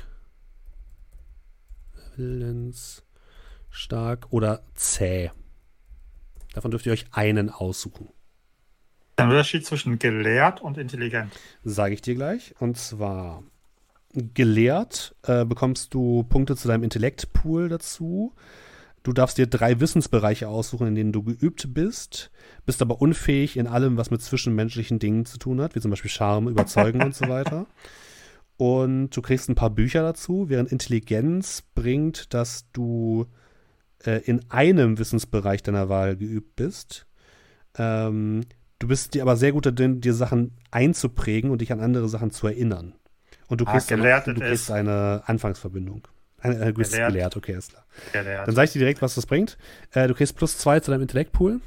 willensstark 2.16 4.26
oder 4.30 4.62
zäh. 4.74 5.30
Davon 6.54 6.70
dürft 6.70 6.86
ihr 6.86 6.92
euch 6.92 7.06
einen 7.12 7.50
aussuchen. 7.50 8.08
Der 9.18 9.26
Unterschied 9.26 9.66
zwischen 9.66 9.98
gelehrt 9.98 10.62
und 10.62 10.78
intelligent. 10.78 11.32
Sage 11.62 11.94
ich 11.94 12.02
dir 12.02 12.14
gleich. 12.14 12.54
Und 12.58 12.78
zwar 12.78 13.42
gelehrt 14.12 15.14
äh, 15.22 15.44
bekommst 15.44 15.94
du 15.94 16.24
Punkte 16.24 16.56
zu 16.56 16.68
deinem 16.68 16.84
Intellektpool 16.84 17.68
dazu. 17.68 18.34
Du 19.02 19.12
darfst 19.14 19.38
dir 19.38 19.46
drei 19.46 19.80
Wissensbereiche 19.80 20.48
aussuchen, 20.48 20.88
in 20.88 20.94
denen 20.94 21.12
du 21.12 21.22
geübt 21.22 21.72
bist, 21.72 22.30
bist 22.66 22.82
aber 22.82 23.00
unfähig 23.00 23.56
in 23.56 23.66
allem, 23.66 23.96
was 23.96 24.10
mit 24.10 24.20
zwischenmenschlichen 24.20 24.98
Dingen 24.98 25.24
zu 25.24 25.38
tun 25.38 25.60
hat, 25.60 25.74
wie 25.74 25.80
zum 25.80 25.90
Beispiel 25.90 26.10
Charme, 26.10 26.48
Überzeugen 26.48 27.02
und 27.02 27.14
so 27.14 27.26
weiter. 27.28 27.66
Und 28.58 29.10
du 29.16 29.22
kriegst 29.22 29.48
ein 29.48 29.54
paar 29.54 29.70
Bücher 29.70 30.02
dazu, 30.02 30.50
während 30.50 30.70
Intelligenz 30.70 31.62
bringt, 31.74 32.34
dass 32.34 32.70
du 32.72 33.24
äh, 34.04 34.20
in 34.24 34.42
einem 34.50 34.98
Wissensbereich 34.98 35.62
deiner 35.62 35.88
Wahl 35.88 36.16
geübt 36.16 36.56
bist. 36.56 37.06
Ähm, 37.78 38.42
du 38.78 38.88
bist 38.88 39.14
dir 39.14 39.22
aber 39.22 39.36
sehr 39.36 39.52
gut 39.52 39.64
darin, 39.64 40.02
dir 40.02 40.12
Sachen 40.12 40.52
einzuprägen 40.70 41.50
und 41.50 41.62
dich 41.62 41.72
an 41.72 41.80
andere 41.80 42.08
Sachen 42.10 42.32
zu 42.32 42.46
erinnern. 42.48 42.92
Und 43.48 43.62
du 43.62 43.64
Ah, 43.66 43.72
kriegst, 43.72 43.90
dann- 43.90 44.00
gelehrt 44.00 44.26
du 44.26 44.34
kriegst 44.34 44.70
eine 44.70 45.22
Anfangsverbindung. 45.24 46.06
Eine, 46.40 46.66
du 46.66 46.74
bist 46.74 46.92
Gelehrt. 46.92 47.12
gelehrt, 47.12 47.36
okay, 47.36 47.52
ist 47.52 47.70
klar. 47.70 47.84
Gelehrt. 48.12 48.48
Dann 48.48 48.54
sage 48.54 48.66
ich 48.66 48.72
dir 48.72 48.78
direkt, 48.78 49.02
was 49.02 49.14
das 49.14 49.26
bringt. 49.26 49.58
Äh, 49.92 50.08
du 50.08 50.14
kriegst 50.14 50.36
plus 50.36 50.56
zwei 50.58 50.80
zu 50.80 50.90
deinem 50.90 51.02
Intellektpool. 51.02 51.60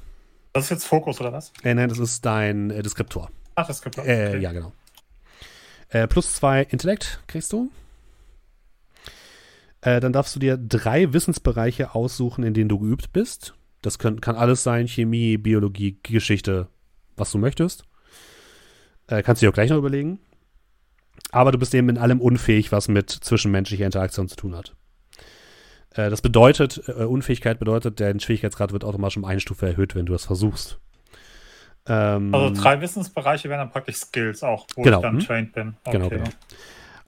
Das 0.53 0.65
ist 0.65 0.69
jetzt 0.69 0.85
Fokus, 0.85 1.19
oder 1.19 1.33
was? 1.33 1.51
Äh, 1.63 1.73
nein, 1.73 1.89
das 1.89 1.99
ist 1.99 2.25
dein 2.25 2.69
äh, 2.71 2.81
Deskriptor. 2.81 3.29
Ach, 3.55 3.67
gibt 3.67 3.97
Äh, 3.97 4.01
okay. 4.01 4.39
Ja, 4.39 4.51
genau. 4.51 4.71
Äh, 5.89 6.07
plus 6.07 6.33
zwei 6.33 6.63
Intellekt 6.63 7.21
kriegst 7.27 7.53
du. 7.53 7.71
Äh, 9.81 9.99
dann 9.99 10.13
darfst 10.13 10.35
du 10.35 10.39
dir 10.39 10.57
drei 10.57 11.13
Wissensbereiche 11.13 11.93
aussuchen, 11.93 12.43
in 12.43 12.53
denen 12.53 12.69
du 12.69 12.79
geübt 12.79 13.13
bist. 13.13 13.53
Das 13.81 13.99
können, 13.99 14.21
kann 14.21 14.35
alles 14.35 14.63
sein: 14.63 14.87
Chemie, 14.87 15.37
Biologie, 15.37 15.99
Geschichte, 16.01 16.67
was 17.15 17.31
du 17.31 17.37
möchtest. 17.37 17.83
Kannst 19.07 19.41
du 19.41 19.45
dir 19.45 19.49
auch 19.49 19.53
gleich 19.53 19.69
noch 19.69 19.77
überlegen. 19.77 20.19
Aber 21.31 21.51
du 21.51 21.57
bist 21.57 21.73
eben 21.73 21.89
in 21.89 21.97
allem 21.97 22.21
unfähig, 22.21 22.71
was 22.71 22.87
mit 22.87 23.09
zwischenmenschlicher 23.09 23.85
Interaktion 23.85 24.27
zu 24.27 24.35
tun 24.35 24.55
hat. 24.55 24.75
Äh, 25.91 26.09
das 26.09 26.21
bedeutet, 26.21 26.83
äh, 26.87 27.03
Unfähigkeit 27.03 27.59
bedeutet, 27.59 27.99
dein 27.99 28.19
Schwierigkeitsgrad 28.19 28.71
wird 28.71 28.83
automatisch 28.83 29.17
um 29.17 29.25
eine 29.25 29.39
Stufe 29.39 29.67
erhöht, 29.67 29.95
wenn 29.95 30.05
du 30.05 30.13
das 30.13 30.25
versuchst. 30.25 30.79
Ähm, 31.87 32.33
Also 32.33 32.61
drei 32.61 32.81
Wissensbereiche 32.81 33.49
wären 33.49 33.59
dann 33.59 33.71
praktisch 33.71 33.97
Skills 33.97 34.43
auch, 34.43 34.67
wo 34.75 34.83
Genau, 34.83 34.97
ich 34.97 35.01
dann 35.01 35.19
hm. 35.19 35.25
trained 35.25 35.53
bin. 35.53 35.75
Genau, 35.91 36.09
genau. 36.09 36.29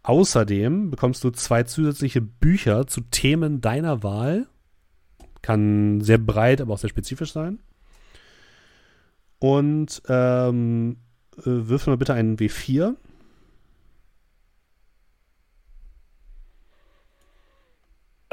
Außerdem 0.04 0.92
bekommst 0.92 1.24
du 1.24 1.32
zwei 1.32 1.64
zusätzliche 1.64 2.22
Bücher 2.22 2.86
zu 2.86 3.02
Themen 3.02 3.62
deiner 3.62 4.04
Wahl. 4.04 4.48
Kann 5.42 6.02
sehr 6.02 6.20
breit, 6.20 6.62
aber 6.62 6.74
auch 6.74 6.78
sehr 6.78 6.90
spezifisch 6.92 7.32
sein. 7.32 7.60
Und 9.40 10.02
ähm, 10.08 10.98
äh, 11.38 11.44
wirf 11.46 11.88
mal 11.88 11.98
bitte 11.98 12.14
einen 12.14 12.38
W4. 12.38 12.96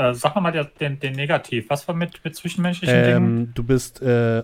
Äh, 0.02 0.14
sag 0.14 0.34
mal 0.36 0.52
den, 0.80 0.98
den 0.98 1.12
Negativ. 1.12 1.66
Was 1.68 1.86
war 1.86 1.94
mit, 1.94 2.24
mit 2.24 2.34
zwischenmenschlichen 2.34 2.96
ähm, 2.96 3.04
Dingen? 3.04 3.54
Du 3.54 3.62
bist 3.62 4.02
äh, 4.02 4.42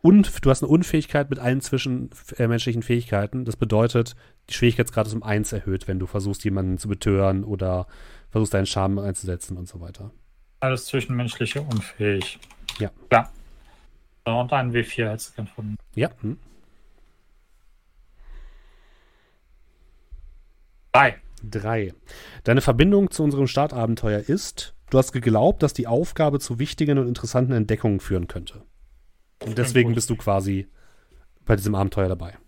und 0.00 0.44
du 0.44 0.50
hast 0.50 0.62
eine 0.62 0.70
Unfähigkeit 0.70 1.30
mit 1.30 1.38
allen 1.38 1.60
zwischenmenschlichen 1.60 2.82
äh, 2.82 2.84
Fähigkeiten. 2.84 3.44
Das 3.44 3.56
bedeutet, 3.56 4.16
die 4.48 4.54
Schwierigkeitsgrad 4.54 5.06
ist 5.06 5.14
um 5.14 5.22
eins 5.22 5.52
erhöht, 5.52 5.86
wenn 5.88 5.98
du 5.98 6.06
versuchst, 6.06 6.44
jemanden 6.44 6.78
zu 6.78 6.88
betören 6.88 7.44
oder 7.44 7.86
versuchst, 8.30 8.54
deinen 8.54 8.66
Charme 8.66 8.98
einzusetzen 8.98 9.56
und 9.56 9.68
so 9.68 9.80
weiter. 9.80 10.10
Alles 10.60 10.86
zwischenmenschliche 10.86 11.60
unfähig. 11.60 12.38
Ja. 12.78 12.90
Ja. 13.12 13.30
Und 14.24 14.52
ein 14.52 14.72
W4 14.72 15.10
hättest 15.10 15.38
du 15.38 15.42
gefunden. 15.42 15.76
Ja. 15.94 16.10
Hm. 16.20 16.38
Bye. 20.92 21.14
3. 21.50 21.94
Deine 22.44 22.60
Verbindung 22.60 23.10
zu 23.10 23.22
unserem 23.22 23.46
Startabenteuer 23.46 24.20
ist, 24.20 24.74
du 24.90 24.98
hast 24.98 25.12
geglaubt, 25.12 25.62
dass 25.62 25.72
die 25.72 25.86
Aufgabe 25.86 26.40
zu 26.40 26.58
wichtigen 26.58 26.98
und 26.98 27.08
interessanten 27.08 27.52
Entdeckungen 27.52 28.00
führen 28.00 28.28
könnte. 28.28 28.62
Und 29.44 29.58
deswegen 29.58 29.94
bist 29.94 30.10
du 30.10 30.16
quasi 30.16 30.68
bei 31.44 31.56
diesem 31.56 31.74
Abenteuer 31.74 32.08
dabei. 32.08 32.38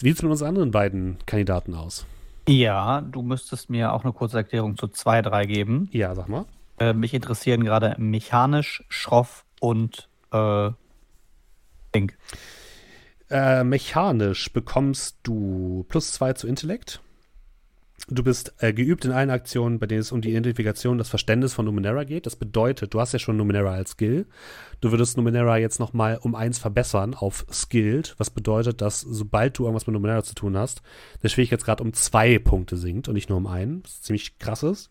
Wie 0.00 0.08
sieht 0.08 0.18
es 0.18 0.22
mit 0.22 0.30
unseren 0.30 0.48
anderen 0.48 0.70
beiden 0.70 1.18
Kandidaten 1.26 1.74
aus? 1.74 2.06
Ja, 2.48 3.00
du 3.00 3.22
müsstest 3.22 3.68
mir 3.68 3.92
auch 3.92 4.04
eine 4.04 4.12
kurze 4.12 4.38
Erklärung 4.38 4.76
zu 4.76 4.88
2, 4.88 5.22
3 5.22 5.44
geben. 5.46 5.88
Ja, 5.92 6.14
sag 6.14 6.28
mal. 6.28 6.46
Äh, 6.78 6.92
mich 6.92 7.12
interessieren 7.12 7.64
gerade 7.64 7.96
mechanisch, 7.98 8.84
schroff 8.88 9.44
und 9.60 10.08
äh, 10.32 10.70
Link. 11.94 12.16
Äh, 13.30 13.64
mechanisch 13.64 14.52
bekommst 14.52 15.18
du 15.22 15.84
plus 15.88 16.12
zwei 16.12 16.32
zu 16.32 16.46
Intellekt. 16.46 17.00
Du 18.10 18.22
bist 18.22 18.54
äh, 18.58 18.72
geübt 18.72 19.04
in 19.04 19.12
allen 19.12 19.28
Aktionen, 19.28 19.78
bei 19.78 19.86
denen 19.86 20.00
es 20.00 20.12
um 20.12 20.22
die 20.22 20.30
Identifikation 20.30 20.92
und 20.92 20.98
das 20.98 21.10
Verständnis 21.10 21.52
von 21.52 21.66
Numenera 21.66 22.04
geht. 22.04 22.24
Das 22.24 22.36
bedeutet, 22.36 22.94
du 22.94 23.00
hast 23.00 23.12
ja 23.12 23.18
schon 23.18 23.36
Numenera 23.36 23.72
als 23.72 23.90
Skill. 23.90 24.26
Du 24.80 24.92
würdest 24.92 25.16
Numenera 25.16 25.58
jetzt 25.58 25.78
nochmal 25.78 26.18
um 26.22 26.34
eins 26.34 26.58
verbessern 26.58 27.14
auf 27.14 27.44
Skilled, 27.52 28.14
was 28.16 28.30
bedeutet, 28.30 28.80
dass 28.80 29.00
sobald 29.00 29.58
du 29.58 29.64
irgendwas 29.64 29.86
mit 29.86 29.92
Numenera 29.92 30.22
zu 30.22 30.34
tun 30.34 30.56
hast, 30.56 30.80
der 31.22 31.28
Schwierigkeitsgrad 31.28 31.80
um 31.82 31.92
zwei 31.92 32.38
Punkte 32.38 32.76
sinkt 32.76 33.08
und 33.08 33.14
nicht 33.14 33.28
nur 33.28 33.38
um 33.38 33.46
einen. 33.46 33.82
Was 33.82 34.00
ziemlich 34.00 34.38
krass 34.38 34.62
ist. 34.62 34.90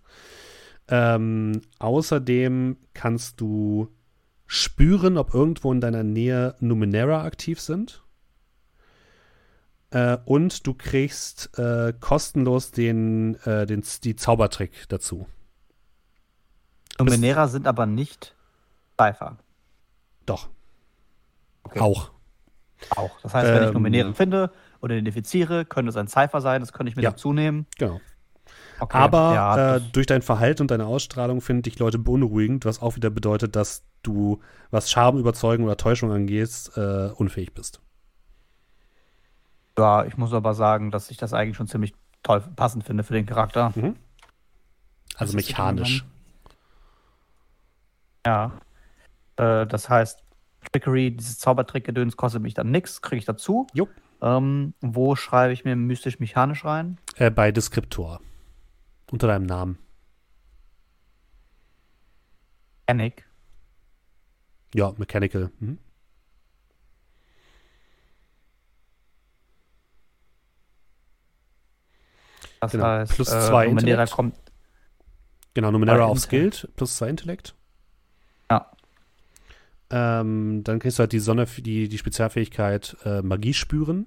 Ähm, 0.89 1.61
außerdem 1.79 2.77
kannst 2.93 3.41
du 3.41 3.87
spüren, 4.45 5.17
ob 5.17 5.33
irgendwo 5.33 5.71
in 5.71 5.81
deiner 5.81 6.03
Nähe 6.03 6.55
Numenera 6.59 7.23
aktiv 7.23 7.59
sind. 7.59 8.03
Äh, 9.91 10.17
und 10.25 10.67
du 10.67 10.73
kriegst 10.73 11.57
äh, 11.57 11.93
kostenlos 11.99 12.71
den, 12.71 13.35
äh, 13.45 13.65
den, 13.65 13.83
die 14.03 14.15
Zaubertrick 14.15 14.87
dazu. 14.89 15.27
Numenera 16.99 17.47
sind 17.47 17.67
aber 17.67 17.85
nicht 17.85 18.35
Cypher. 18.99 19.37
Doch. 20.25 20.49
Okay. 21.63 21.79
Auch. 21.79 22.11
Auch. 22.95 23.19
Das 23.21 23.33
heißt, 23.33 23.47
wenn 23.47 23.61
ich 23.63 23.67
Ähm, 23.69 23.73
Numenera 23.73 24.13
finde 24.13 24.51
oder 24.81 24.95
identifiziere, 24.95 25.65
könnte 25.65 25.89
es 25.89 25.97
ein 25.97 26.07
Cypher 26.07 26.41
sein, 26.41 26.61
das 26.61 26.73
könnte 26.73 26.89
ich 26.89 26.95
mir 26.95 27.03
Ja. 27.03 27.11
dazu 27.11 27.33
nehmen. 27.33 27.65
Genau. 27.77 27.99
Okay. 28.79 28.97
Aber 28.97 29.33
ja, 29.33 29.75
äh, 29.77 29.81
durch 29.91 30.05
dein 30.05 30.21
Verhalten 30.21 30.63
und 30.63 30.71
deine 30.71 30.85
Ausstrahlung 30.85 31.41
finde 31.41 31.69
ich 31.69 31.79
Leute 31.79 31.97
beunruhigend, 31.97 32.65
was 32.65 32.81
auch 32.81 32.95
wieder 32.95 33.09
bedeutet, 33.09 33.55
dass 33.55 33.83
du, 34.03 34.39
was 34.69 34.91
Charme, 34.91 35.17
Überzeugung 35.17 35.65
oder 35.65 35.77
Täuschung 35.77 36.11
angeht, 36.11 36.71
äh, 36.75 37.07
unfähig 37.09 37.53
bist. 37.53 37.81
Ja, 39.77 40.05
ich 40.05 40.17
muss 40.17 40.33
aber 40.33 40.53
sagen, 40.53 40.91
dass 40.91 41.11
ich 41.11 41.17
das 41.17 41.33
eigentlich 41.33 41.57
schon 41.57 41.67
ziemlich 41.67 41.93
toll 42.23 42.41
passend 42.55 42.83
finde 42.83 43.03
für 43.03 43.13
den 43.13 43.25
Charakter. 43.25 43.65
Also 43.75 43.93
Was 45.17 45.29
ist 45.29 45.35
mechanisch. 45.35 46.05
Ja. 48.25 48.51
Äh, 49.37 49.65
das 49.67 49.89
heißt, 49.89 50.23
Trickery, 50.71 51.11
dieses 51.11 51.39
Zaubertrick-Gedöns 51.39 52.17
kostet 52.17 52.41
mich 52.41 52.53
dann 52.53 52.71
nichts, 52.71 53.01
kriege 53.01 53.19
ich 53.19 53.25
dazu. 53.25 53.67
Jo. 53.73 53.87
Ähm, 54.21 54.73
wo 54.81 55.15
schreibe 55.15 55.53
ich 55.53 55.63
mir 55.63 55.75
mystisch-mechanisch 55.75 56.65
rein? 56.65 56.97
Äh, 57.15 57.29
bei 57.29 57.51
Deskriptor. 57.51 58.19
Unter 59.11 59.27
deinem 59.27 59.45
Namen. 59.45 59.77
Panic. 62.87 63.25
Ja, 64.73 64.93
Mechanical. 64.97 65.51
Mhm. 65.59 65.77
Das 72.59 72.71
Genau. 72.71 72.83
heißt, 72.85 73.13
Plus 73.13 73.27
äh, 73.31 73.39
zwei 73.41 73.65
Numenera 73.67 73.91
Intellekt. 73.91 74.11
kommt. 74.11 74.35
Genau, 75.53 75.71
Numenera 75.71 75.97
Bei 75.97 76.03
auf 76.03 76.17
Intellekt. 76.23 76.55
Skill 76.55 76.69
plus 76.75 76.97
zwei 76.97 77.09
Intellekt. 77.09 77.55
Ja. 78.51 78.71
Ähm, 79.89 80.63
dann 80.63 80.79
kriegst 80.79 80.99
du 80.99 81.01
halt 81.01 81.11
die 81.13 81.19
Sonne, 81.19 81.45
die, 81.45 81.87
die 81.87 81.97
Spezialfähigkeit 81.97 82.97
äh, 83.05 83.21
Magie 83.21 83.53
spüren. 83.53 84.05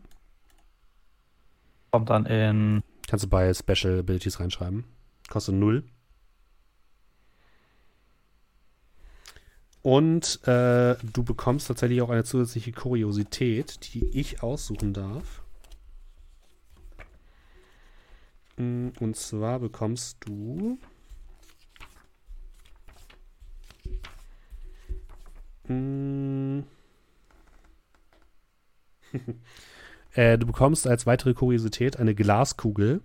Kommt 1.91 2.11
dann 2.11 2.27
in. 2.27 2.83
Kannst 3.09 3.25
du 3.25 3.29
bei 3.29 3.53
Special 3.55 3.99
Abilities 4.01 4.39
reinschreiben. 4.41 4.85
Kostet 5.29 5.55
null. 5.57 5.85
Und 9.83 10.47
äh, 10.47 10.97
du 11.03 11.23
bekommst 11.25 11.69
tatsächlich 11.69 12.03
auch 12.03 12.11
eine 12.11 12.23
zusätzliche 12.25 12.73
Kuriosität, 12.73 13.95
die 13.95 14.05
ich 14.19 14.43
aussuchen 14.43 14.93
darf. 14.93 15.43
Mm, 16.99 17.03
Und 18.61 19.17
zwar 19.17 19.59
bekommst 19.59 20.19
du. 20.21 20.79
Mm. 25.67 26.61
äh, 30.13 30.37
du 30.37 30.47
bekommst 30.47 30.87
als 30.87 31.07
weitere 31.07 31.33
Kuriosität 31.33 31.97
eine 31.99 32.15
Glaskugel, 32.15 33.01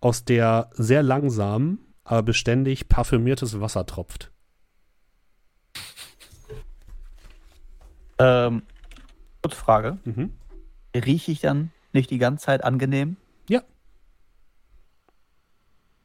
aus 0.00 0.24
der 0.24 0.70
sehr 0.72 1.04
langsam, 1.04 1.78
aber 2.02 2.24
beständig 2.24 2.88
parfümiertes 2.88 3.60
Wasser 3.60 3.86
tropft. 3.86 4.32
Ähm, 8.18 8.62
kurze 9.40 9.56
Frage. 9.56 9.98
Mhm. 10.04 10.32
Rieche 10.96 11.30
ich 11.30 11.40
dann 11.40 11.70
nicht 11.92 12.10
die 12.10 12.18
ganze 12.18 12.46
Zeit 12.46 12.64
angenehm? 12.64 13.16
Ja. 13.48 13.62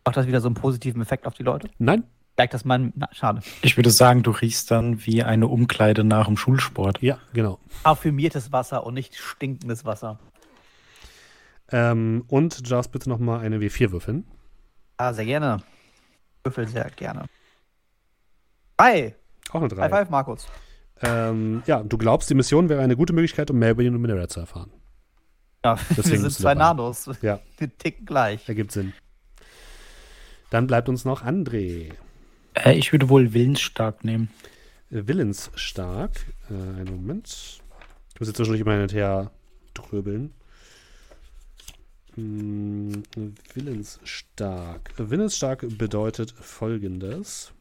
Macht 0.07 0.17
das 0.17 0.27
wieder 0.27 0.41
so 0.41 0.47
einen 0.47 0.55
positiven 0.55 1.01
Effekt 1.01 1.25
auf 1.27 1.33
die 1.33 1.43
Leute? 1.43 1.69
Nein, 1.77 2.03
Gleicht 2.37 2.53
das 2.53 2.65
mein. 2.65 2.93
Na, 2.95 3.09
schade. 3.13 3.41
Ich 3.63 3.77
würde 3.77 3.89
sagen, 3.89 4.21
du 4.21 4.29
riechst 4.29 4.69
dann 4.69 5.03
wie 5.07 5.23
eine 5.23 5.47
Umkleide 5.47 6.03
nach 6.03 6.27
dem 6.27 6.37
Schulsport. 6.37 7.01
ja, 7.01 7.17
genau. 7.33 7.59
Parfümiertes 7.81 8.51
Wasser 8.51 8.85
und 8.85 8.93
nicht 8.93 9.15
stinkendes 9.15 9.85
Wasser. 9.85 10.19
Ähm, 11.71 12.25
und 12.27 12.71
darfst 12.71 12.91
bitte 12.91 13.09
nochmal 13.09 13.39
eine 13.39 13.57
W4 13.57 13.91
würfeln. 13.91 14.25
Ah, 14.97 15.13
sehr 15.13 15.25
gerne. 15.25 15.63
Würfel 16.43 16.67
sehr 16.67 16.89
gerne. 16.91 17.25
Drei. 18.77 19.15
Auch 19.49 19.61
eine 19.61 19.69
High 19.75 19.89
3. 19.89 19.89
five, 19.89 20.09
Markus. 20.11 20.47
Ähm, 21.01 21.63
ja, 21.65 21.81
du 21.81 21.97
glaubst, 21.97 22.29
die 22.29 22.35
Mission 22.35 22.69
wäre 22.69 22.81
eine 22.81 22.95
gute 22.95 23.13
Möglichkeit, 23.13 23.49
um 23.49 23.57
mehr 23.57 23.71
über 23.71 23.81
die 23.81 23.89
Numenera 23.89 24.27
zu 24.27 24.41
erfahren. 24.41 24.71
Ja, 25.65 25.75
Deswegen 25.89 26.23
wir 26.23 26.29
sind 26.29 26.33
zwei 26.33 26.53
dabei. 26.53 26.65
Nanos. 26.67 27.09
Ja. 27.23 27.39
Wir 27.57 27.75
ticken 27.77 28.05
gleich. 28.05 28.47
Ergibt 28.47 28.71
Sinn. 28.71 28.93
Dann 30.49 30.67
bleibt 30.67 30.89
uns 30.89 31.05
noch 31.05 31.23
André. 31.23 31.91
Äh, 32.53 32.77
ich 32.77 32.91
würde 32.91 33.09
wohl 33.09 33.33
willensstark 33.33 34.03
nehmen. 34.03 34.29
Äh, 34.89 35.07
Willensstark. 35.07 36.11
Äh, 36.49 36.53
einen 36.53 36.95
Moment. 36.95 37.61
Ich 38.13 38.19
muss 38.19 38.29
jetzt 38.29 38.37
zwischendurch 38.37 38.61
immer 38.61 38.73
hin 38.73 38.81
und 38.81 38.93
her 38.93 39.31
dröbeln. 39.73 40.33
Hm, 42.15 43.03
Willensstark. 43.53 44.93
Willensstark 44.97 45.65
bedeutet 45.77 46.31
folgendes. 46.31 47.51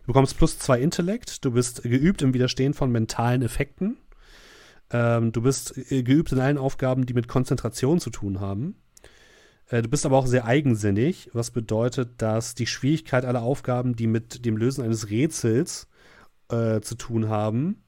Du 0.00 0.06
bekommst 0.08 0.36
plus 0.36 0.58
zwei 0.58 0.80
Intellekt. 0.80 1.44
Du 1.44 1.52
bist 1.52 1.82
geübt 1.82 2.20
im 2.20 2.34
Widerstehen 2.34 2.74
von 2.74 2.92
mentalen 2.92 3.40
Effekten. 3.42 3.96
Ähm, 4.90 5.32
du 5.32 5.40
bist 5.40 5.78
äh, 5.90 6.02
geübt 6.02 6.32
in 6.32 6.40
allen 6.40 6.58
Aufgaben, 6.58 7.06
die 7.06 7.14
mit 7.14 7.26
Konzentration 7.26 8.00
zu 8.00 8.10
tun 8.10 8.40
haben. 8.40 8.76
Äh, 9.72 9.80
du 9.80 9.88
bist 9.88 10.04
aber 10.04 10.18
auch 10.18 10.26
sehr 10.26 10.44
eigensinnig, 10.44 11.30
was 11.32 11.50
bedeutet, 11.50 12.10
dass 12.18 12.54
die 12.54 12.66
Schwierigkeit 12.66 13.24
aller 13.24 13.42
Aufgaben, 13.42 13.96
die 13.96 14.06
mit 14.06 14.44
dem 14.44 14.56
Lösen 14.58 14.84
eines 14.84 15.08
Rätsels 15.08 15.88
äh, 16.50 16.80
zu 16.82 16.94
tun 16.94 17.30
haben, 17.30 17.82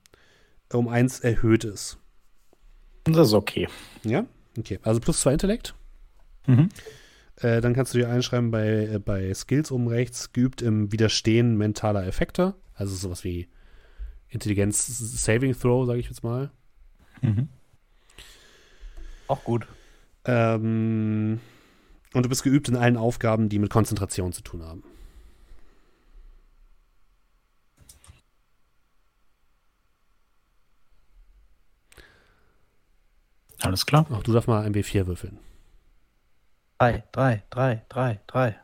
um 0.73 0.89
eins 0.89 1.20
erhöht 1.20 1.65
ist. 1.65 1.98
Das 3.05 3.28
ist 3.28 3.35
okay. 3.35 3.69
Ja? 4.02 4.24
Okay. 4.59 4.78
Also 4.82 4.98
plus 5.01 5.20
zwei 5.20 5.35
Intellekt. 5.35 5.74
Mhm. 6.47 6.70
Äh, 7.36 7.61
dann 7.61 7.74
kannst 7.74 7.93
du 7.93 7.98
dir 7.98 8.09
einschreiben 8.09 8.51
bei, 8.51 8.86
äh, 8.94 8.98
bei 8.98 9.35
Skills 9.35 9.70
oben 9.70 9.86
rechts, 9.86 10.32
geübt 10.32 10.62
im 10.62 10.90
Widerstehen 10.90 11.59
mentaler 11.59 12.06
Effekte. 12.06 12.55
Also 12.73 12.94
sowas 12.94 13.24
wie 13.24 13.48
Intelligenz 14.28 14.86
Saving 14.86 15.52
Throw, 15.52 15.86
sage 15.86 15.98
ich 15.98 16.09
jetzt 16.09 16.24
mal. 16.24 16.51
Mhm. 17.20 17.48
Auch 19.28 19.44
gut. 19.44 19.66
Ähm, 20.24 21.40
und 22.15 22.24
du 22.24 22.28
bist 22.28 22.43
geübt 22.43 22.69
in 22.69 22.77
allen 22.77 22.97
Aufgaben, 22.97 23.49
die 23.49 23.59
mit 23.59 23.70
Konzentration 23.70 24.32
zu 24.32 24.43
tun 24.43 24.62
haben. 24.62 24.82
Alles 33.61 33.86
klar. 33.86 34.07
Auch 34.11 34.23
du 34.23 34.32
darfst 34.32 34.49
mal 34.49 34.62
ein 34.65 34.74
W4 34.74 35.07
würfeln. 35.07 35.39
Drei, 36.78 37.05
drei, 37.12 37.43
drei, 37.51 37.82
drei, 37.89 38.20
drei. 38.27 38.57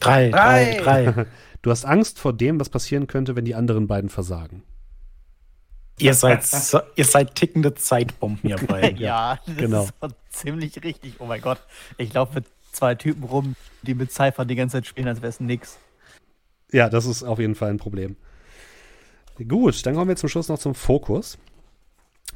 Drei, 0.00 0.30
drei, 0.30 0.80
Drei. 0.82 1.26
Du 1.62 1.70
hast 1.70 1.86
Angst 1.86 2.18
vor 2.18 2.34
dem, 2.34 2.60
was 2.60 2.68
passieren 2.68 3.06
könnte, 3.06 3.36
wenn 3.36 3.46
die 3.46 3.54
anderen 3.54 3.86
beiden 3.86 4.10
versagen. 4.10 4.62
ihr, 5.98 6.12
seid, 6.12 6.44
ihr 6.94 7.04
seid 7.06 7.34
tickende 7.34 7.74
Zeitbomben, 7.74 8.50
ihr 8.50 8.58
beiden. 8.58 8.98
Ja, 9.00 9.40
das 9.46 9.56
genau. 9.56 9.84
ist 9.84 9.94
ziemlich 10.34 10.82
richtig. 10.82 11.14
Oh 11.18 11.26
mein 11.26 11.40
Gott. 11.40 11.60
Ich 11.98 12.12
laufe 12.12 12.34
mit 12.34 12.46
zwei 12.72 12.94
Typen 12.94 13.24
rum, 13.24 13.56
die 13.82 13.94
mit 13.94 14.12
Cypher 14.12 14.44
die 14.44 14.56
ganze 14.56 14.78
Zeit 14.78 14.86
spielen, 14.86 15.08
als 15.08 15.22
wäre 15.22 15.30
es 15.30 15.40
nix. 15.40 15.78
Ja, 16.72 16.88
das 16.88 17.06
ist 17.06 17.22
auf 17.22 17.38
jeden 17.38 17.54
Fall 17.54 17.70
ein 17.70 17.78
Problem. 17.78 18.16
Gut, 19.48 19.84
dann 19.86 19.94
kommen 19.94 20.08
wir 20.08 20.16
zum 20.16 20.28
Schluss 20.28 20.48
noch 20.48 20.58
zum 20.58 20.74
Fokus. 20.74 21.38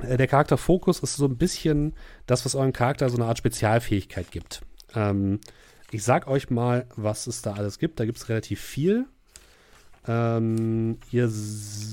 Äh, 0.02 0.16
Der 0.16 0.26
Charakter 0.26 0.56
Fokus 0.56 1.00
ist 1.00 1.16
so 1.16 1.26
ein 1.26 1.36
bisschen 1.36 1.94
das, 2.26 2.44
was 2.44 2.54
eurem 2.54 2.72
Charakter 2.72 3.08
so 3.08 3.16
eine 3.16 3.26
Art 3.26 3.38
Spezialfähigkeit 3.38 4.30
gibt. 4.30 4.62
Ähm, 4.94 5.40
ich 5.90 6.02
sag 6.02 6.26
euch 6.28 6.50
mal, 6.50 6.86
was 6.96 7.26
es 7.26 7.42
da 7.42 7.54
alles 7.54 7.78
gibt. 7.78 7.98
Da 8.00 8.04
gibt 8.04 8.18
es 8.18 8.28
relativ 8.28 8.60
viel. 8.60 9.06
Ähm, 10.06 10.98
ihr, 11.10 11.30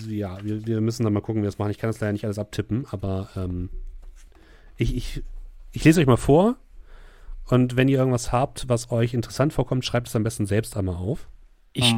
ja, 0.08 0.44
wir, 0.44 0.66
wir 0.66 0.82
müssen 0.82 1.04
dann 1.04 1.14
mal 1.14 1.22
gucken, 1.22 1.42
wie 1.42 1.46
wir 1.46 1.50
das 1.50 1.60
machen. 1.60 1.72
Ich 1.72 1.78
kann 1.78 1.90
das 1.90 2.00
leider 2.00 2.14
nicht 2.14 2.26
alles 2.26 2.40
abtippen, 2.40 2.86
aber 2.92 3.30
ähm, 3.36 3.70
ich, 4.78 4.96
ich, 4.96 5.24
ich 5.76 5.84
lese 5.84 6.02
euch 6.02 6.08
mal 6.08 6.18
vor. 6.18 6.56
Und 7.48 7.76
wenn 7.78 7.88
ihr 7.88 8.00
irgendwas 8.00 8.32
habt, 8.32 8.68
was 8.70 8.92
euch 8.92 9.14
interessant 9.14 9.54
vorkommt, 9.54 9.86
schreibt 9.86 10.08
es 10.08 10.16
am 10.16 10.24
besten 10.24 10.46
selbst 10.48 10.76
einmal 10.78 10.96
auf. 10.96 11.28
Ich, 11.74 11.94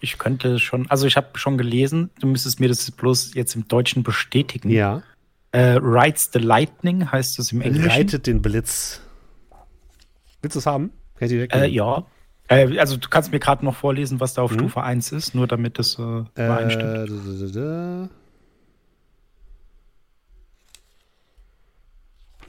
ich 0.00 0.18
könnte 0.18 0.58
schon, 0.60 0.88
also 0.90 1.06
ich 1.06 1.16
habe 1.16 1.36
schon 1.38 1.58
gelesen, 1.58 2.10
du 2.20 2.26
müsstest 2.28 2.60
mir 2.60 2.68
das 2.68 2.88
bloß 2.90 3.34
jetzt 3.34 3.56
im 3.56 3.66
Deutschen 3.66 4.02
bestätigen. 4.04 4.70
Ja. 4.70 5.02
Äh, 5.50 5.78
Rides 5.80 6.30
the 6.32 6.38
Lightning 6.38 7.10
heißt 7.10 7.38
es 7.38 7.50
im 7.52 7.60
Englischen. 7.60 7.90
Reitet 7.90 8.26
den 8.26 8.40
Blitz. 8.42 9.00
Willst 10.42 10.54
du 10.54 10.58
es 10.60 10.66
haben? 10.66 10.90
Kann 11.16 11.26
ich 11.26 11.30
dir 11.30 11.36
direkt 11.46 11.54
Äh, 11.54 11.66
ja. 11.68 12.04
Äh, 12.48 12.78
also 12.78 12.96
du 12.96 13.08
kannst 13.08 13.32
mir 13.32 13.40
gerade 13.40 13.64
noch 13.64 13.74
vorlesen, 13.74 14.20
was 14.20 14.34
da 14.34 14.42
auf 14.42 14.50
Mhm. 14.52 14.58
Stufe 14.58 14.82
1 14.82 15.12
ist, 15.12 15.34
nur 15.34 15.46
damit 15.48 15.78
es 15.78 15.98
äh, 15.98 16.02
Äh, 16.02 16.24
übereinstimmt. 16.44 16.84
da, 16.84 17.04
da, 17.06 17.12
da, 17.14 17.46
da. 17.46 17.50
Da, 17.50 17.50
da, 17.50 18.08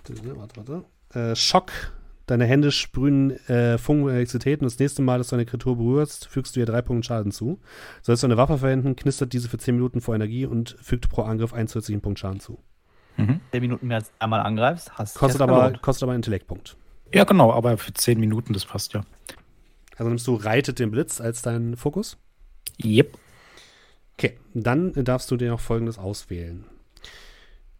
Warte, 0.10 0.56
warte. 0.58 0.86
Äh, 1.32 1.36
Schock. 1.36 1.72
Deine 2.28 2.46
Hände 2.46 2.72
sprühen 2.72 3.32
äh, 3.48 3.78
Funken 3.78 4.06
und 4.06 4.10
Elektrizität 4.10 4.60
und 4.60 4.66
das 4.66 4.80
nächste 4.80 5.04
Mal, 5.04 5.20
dass 5.20 5.28
du 5.28 5.36
eine 5.36 5.46
Kreatur 5.46 5.78
berührst, 5.78 6.28
fügst 6.28 6.56
du 6.56 6.60
ihr 6.60 6.66
drei 6.66 6.82
Punkte 6.82 7.06
Schaden 7.06 7.32
zu. 7.32 7.60
Sollst 8.02 8.24
du 8.24 8.28
eine 8.28 8.36
Waffe 8.38 8.58
verwenden, 8.58 8.96
knistert 8.96 9.32
diese 9.32 9.48
für 9.48 9.60
10 9.60 9.76
Minuten 9.76 10.02
vor 10.02 10.16
Energie 10.16 10.48
und 10.48 10.76
fügt 10.82 11.08
pro 11.08 11.22
Angriff 11.22 11.54
einen 11.54 11.68
zusätzlichen 11.68 12.02
Punkt 12.02 12.18
Schaden 12.18 12.40
zu. 12.40 12.58
Mhm. 13.18 13.42
10 13.52 13.62
Minuten 13.62 13.88
mehr 13.88 13.98
als 13.98 14.12
einmal 14.18 14.40
angreifst, 14.40 14.92
hast 14.98 15.18
Kostet 15.20 15.42
aber, 15.42 15.66
gelohnt. 15.66 15.82
kostet 15.84 16.04
aber 16.04 16.14
einen 16.14 16.20
Intellektpunkt. 16.20 16.78
Ja, 17.14 17.26
genau, 17.26 17.54
aber 17.54 17.78
für 17.78 17.94
10 17.94 18.20
Minuten, 18.20 18.54
das 18.54 18.66
passt 18.66 18.94
ja. 18.94 19.04
Also 19.96 20.10
nimmst 20.10 20.26
du 20.26 20.34
Reitet 20.34 20.80
den 20.80 20.90
Blitz 20.90 21.22
als 21.22 21.44
deinen 21.44 21.78
Fokus. 21.78 22.18
Yep. 22.84 23.18
Okay, 24.18 24.40
dann 24.56 24.94
darfst 24.94 25.30
du 25.30 25.38
dir 25.38 25.52
noch 25.52 25.60
folgendes 25.60 26.00
auswählen. 26.00 26.66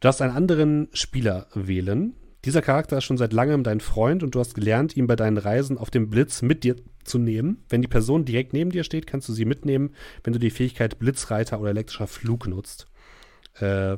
Du 0.06 0.08
darfst 0.10 0.22
einen 0.22 0.38
anderen 0.38 0.88
Spieler 0.94 1.48
wählen. 1.56 2.14
Dieser 2.44 2.62
Charakter 2.62 3.00
ist 3.00 3.06
schon 3.06 3.18
seit 3.18 3.34
langem 3.34 3.64
dein 3.64 3.80
Freund 3.80 4.22
und 4.22 4.36
du 4.36 4.40
hast 4.40 4.54
gelernt, 4.54 4.96
ihn 4.96 5.08
bei 5.08 5.16
deinen 5.16 5.38
Reisen 5.40 5.80
auf 5.80 5.90
dem 5.90 6.12
Blitz 6.12 6.44
mit 6.44 6.64
dir 6.64 6.76
zu 7.04 7.18
nehmen. 7.18 7.66
Wenn 7.70 7.82
die 7.82 7.88
Person 7.88 8.24
direkt 8.24 8.54
neben 8.54 8.70
dir 8.70 8.84
steht, 8.84 9.08
kannst 9.08 9.28
du 9.30 9.34
sie 9.34 9.46
mitnehmen, 9.46 9.96
wenn 10.24 10.32
du 10.32 10.38
die 10.38 10.52
Fähigkeit 10.52 11.00
Blitzreiter 11.00 11.60
oder 11.60 11.72
elektrischer 11.72 12.06
Flug 12.06 12.46
nutzt. 12.46 12.86
Äh, 13.56 13.98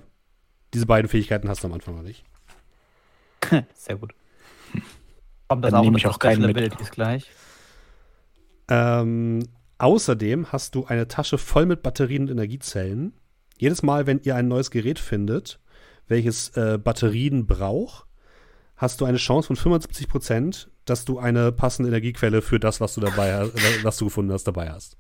diese 0.73 0.85
beiden 0.85 1.09
Fähigkeiten 1.09 1.49
hast 1.49 1.63
du 1.63 1.67
am 1.67 1.73
Anfang 1.73 1.97
noch 1.97 2.03
nicht. 2.03 2.23
Sehr 3.73 3.97
gut. 3.97 4.13
Kommt 5.49 5.65
das 5.65 5.71
Dann 5.71 5.81
auch 5.81 5.83
nehme 5.83 5.97
ich 5.97 6.07
auch 6.07 6.19
keinen 6.19 6.39
mit. 6.43 6.51
Abilities 6.51 6.91
gleich? 6.91 7.29
Ähm, 8.69 9.43
außerdem 9.77 10.53
hast 10.53 10.73
du 10.73 10.85
eine 10.85 11.09
Tasche 11.09 11.37
voll 11.37 11.65
mit 11.65 11.83
Batterien 11.83 12.23
und 12.23 12.29
Energiezellen. 12.29 13.11
Jedes 13.57 13.83
Mal, 13.83 14.07
wenn 14.07 14.21
ihr 14.23 14.37
ein 14.37 14.47
neues 14.47 14.71
Gerät 14.71 14.99
findet, 14.99 15.59
welches 16.07 16.49
äh, 16.57 16.77
Batterien 16.77 17.47
braucht, 17.47 18.05
hast 18.75 19.01
du 19.01 19.05
eine 19.05 19.17
Chance 19.17 19.47
von 19.47 19.55
75 19.55 20.07
Prozent, 20.07 20.69
dass 20.85 21.05
du 21.05 21.19
eine 21.19 21.51
passende 21.51 21.89
Energiequelle 21.89 22.41
für 22.41 22.59
das, 22.59 22.79
was 22.79 22.95
du 22.95 23.01
dabei 23.01 23.35
hast, 23.35 23.83
was 23.83 23.97
du 23.97 24.05
gefunden 24.05 24.31
hast, 24.31 24.45
dabei 24.45 24.71
hast. 24.71 24.97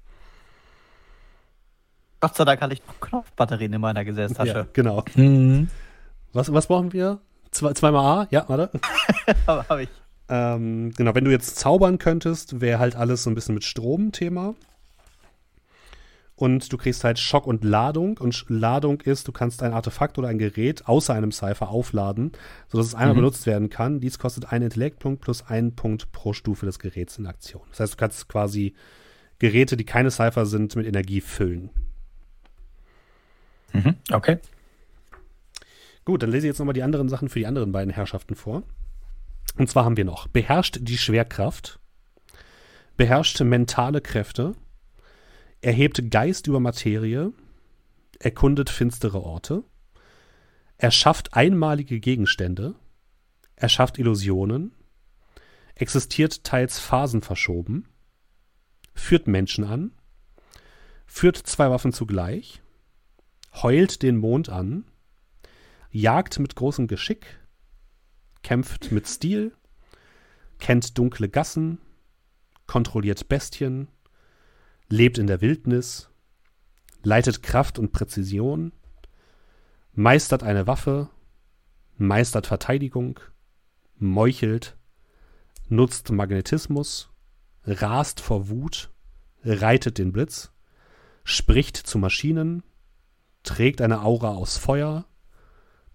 Gott 2.19 2.35
sei 2.35 2.45
Dank 2.45 2.61
hatte 2.61 2.73
ich 2.73 2.81
noch 2.87 2.99
Knopfbatterien 2.99 3.73
in 3.73 3.81
meiner 3.81 4.03
Gesäßtasche. 4.03 4.51
Ja, 4.51 4.67
genau. 4.73 5.03
Mhm. 5.15 5.69
Was, 6.33 6.51
was 6.51 6.67
brauchen 6.67 6.91
wir? 6.93 7.19
Zwei, 7.51 7.73
zweimal 7.73 8.23
A? 8.23 8.27
Ja, 8.31 8.45
warte. 8.47 8.71
Aber 9.45 9.67
habe 9.69 9.83
ich. 9.83 9.89
Ähm, 10.29 10.91
genau, 10.97 11.15
wenn 11.15 11.23
du 11.23 11.31
jetzt 11.31 11.57
zaubern 11.57 11.99
könntest, 11.99 12.59
wäre 12.59 12.79
halt 12.79 12.95
alles 12.95 13.23
so 13.23 13.29
ein 13.29 13.35
bisschen 13.35 13.55
mit 13.55 13.63
Strom 13.63 14.11
Thema. 14.11 14.55
Und 16.37 16.71
du 16.71 16.77
kriegst 16.77 17.03
halt 17.03 17.17
Schock 17.17 17.47
und 17.47 17.63
Ladung. 17.63 18.17
Und 18.19 18.45
Ladung 18.47 19.01
ist, 19.01 19.27
du 19.27 19.31
kannst 19.31 19.63
ein 19.63 19.73
Artefakt 19.73 20.19
oder 20.19 20.27
ein 20.27 20.37
Gerät 20.37 20.87
außer 20.87 21.13
einem 21.13 21.31
Cypher 21.31 21.69
aufladen, 21.69 22.31
sodass 22.67 22.85
es 22.87 22.95
einmal 22.95 23.15
Mhm. 23.15 23.21
benutzt 23.21 23.47
werden 23.47 23.69
kann. 23.71 23.99
Dies 23.99 24.19
kostet 24.19 24.51
einen 24.51 24.65
Intellektpunkt 24.65 25.19
plus 25.21 25.41
einen 25.47 25.75
Punkt 25.75 26.11
pro 26.11 26.33
Stufe 26.33 26.67
des 26.67 26.77
Geräts 26.77 27.17
in 27.17 27.25
Aktion. 27.25 27.63
Das 27.71 27.79
heißt, 27.79 27.93
du 27.93 27.97
kannst 27.97 28.29
quasi 28.29 28.75
Geräte, 29.39 29.77
die 29.77 29.83
keine 29.83 30.11
Cypher 30.11 30.45
sind, 30.45 30.75
mit 30.75 30.85
Energie 30.85 31.21
füllen. 31.21 31.71
Mhm. 33.73 33.95
Okay. 34.11 34.37
Gut, 36.05 36.21
dann 36.21 36.29
lese 36.31 36.45
ich 36.45 36.51
jetzt 36.51 36.59
nochmal 36.59 36.73
die 36.73 36.83
anderen 36.83 37.09
Sachen 37.09 37.29
für 37.29 37.39
die 37.39 37.47
anderen 37.47 37.71
beiden 37.71 37.91
Herrschaften 37.91 38.35
vor. 38.35 38.61
Und 39.57 39.69
zwar 39.69 39.85
haben 39.85 39.97
wir 39.97 40.05
noch 40.05 40.27
beherrscht 40.27 40.77
die 40.81 40.97
Schwerkraft, 40.99 41.79
beherrscht 42.95 43.41
mentale 43.41 44.01
Kräfte, 44.01 44.53
erhebt 45.61 46.11
Geist 46.11 46.47
über 46.47 46.59
Materie, 46.59 47.33
erkundet 48.19 48.69
finstere 48.69 49.21
Orte, 49.21 49.63
erschafft 50.77 51.33
einmalige 51.33 51.99
Gegenstände, 51.99 52.75
erschafft 53.55 53.97
Illusionen, 53.97 54.73
existiert 55.75 56.43
teils 56.43 56.79
phasenverschoben, 56.79 57.87
führt 58.93 59.27
Menschen 59.27 59.63
an, 59.63 59.91
führt 61.05 61.37
zwei 61.37 61.69
Waffen 61.69 61.93
zugleich, 61.93 62.61
heult 63.53 64.01
den 64.03 64.17
Mond 64.17 64.49
an, 64.49 64.85
jagt 65.89 66.39
mit 66.39 66.55
großem 66.55 66.87
Geschick, 66.87 67.39
kämpft 68.43 68.91
mit 68.91 69.07
Stil, 69.07 69.55
kennt 70.59 70.97
dunkle 70.97 71.29
Gassen, 71.29 71.79
kontrolliert 72.67 73.27
Bestien, 73.27 73.87
lebt 74.89 75.17
in 75.17 75.27
der 75.27 75.41
Wildnis, 75.41 76.09
leitet 77.03 77.43
Kraft 77.43 77.79
und 77.79 77.91
Präzision, 77.91 78.71
meistert 79.93 80.43
eine 80.43 80.67
Waffe, 80.67 81.09
meistert 81.97 82.47
Verteidigung, 82.47 83.19
meuchelt, 83.97 84.77
nutzt 85.67 86.11
Magnetismus, 86.11 87.09
rast 87.65 88.19
vor 88.21 88.49
Wut, 88.49 88.91
reitet 89.43 89.97
den 89.97 90.11
Blitz, 90.11 90.51
spricht 91.23 91.75
zu 91.75 91.97
Maschinen, 91.97 92.63
trägt 93.43 93.81
eine 93.81 94.01
Aura 94.01 94.29
aus 94.31 94.57
Feuer, 94.57 95.05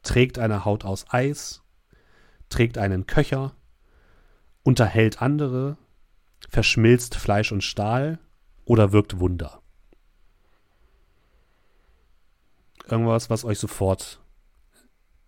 trägt 0.03 0.39
eine 0.39 0.65
Haut 0.65 0.85
aus 0.85 1.07
Eis, 1.09 1.63
trägt 2.49 2.77
einen 2.77 3.07
Köcher, 3.07 3.55
unterhält 4.63 5.23
andere, 5.23 5.79
verschmilzt 6.49 7.15
Fleisch 7.15 7.53
und 7.53 7.63
Stahl 7.63 8.19
oder 8.65 8.93
wirkt 8.93 9.19
Wunder. 9.19 9.61
Irgendwas, 12.87 13.31
was 13.31 13.45
euch 13.45 13.59
sofort 13.59 14.21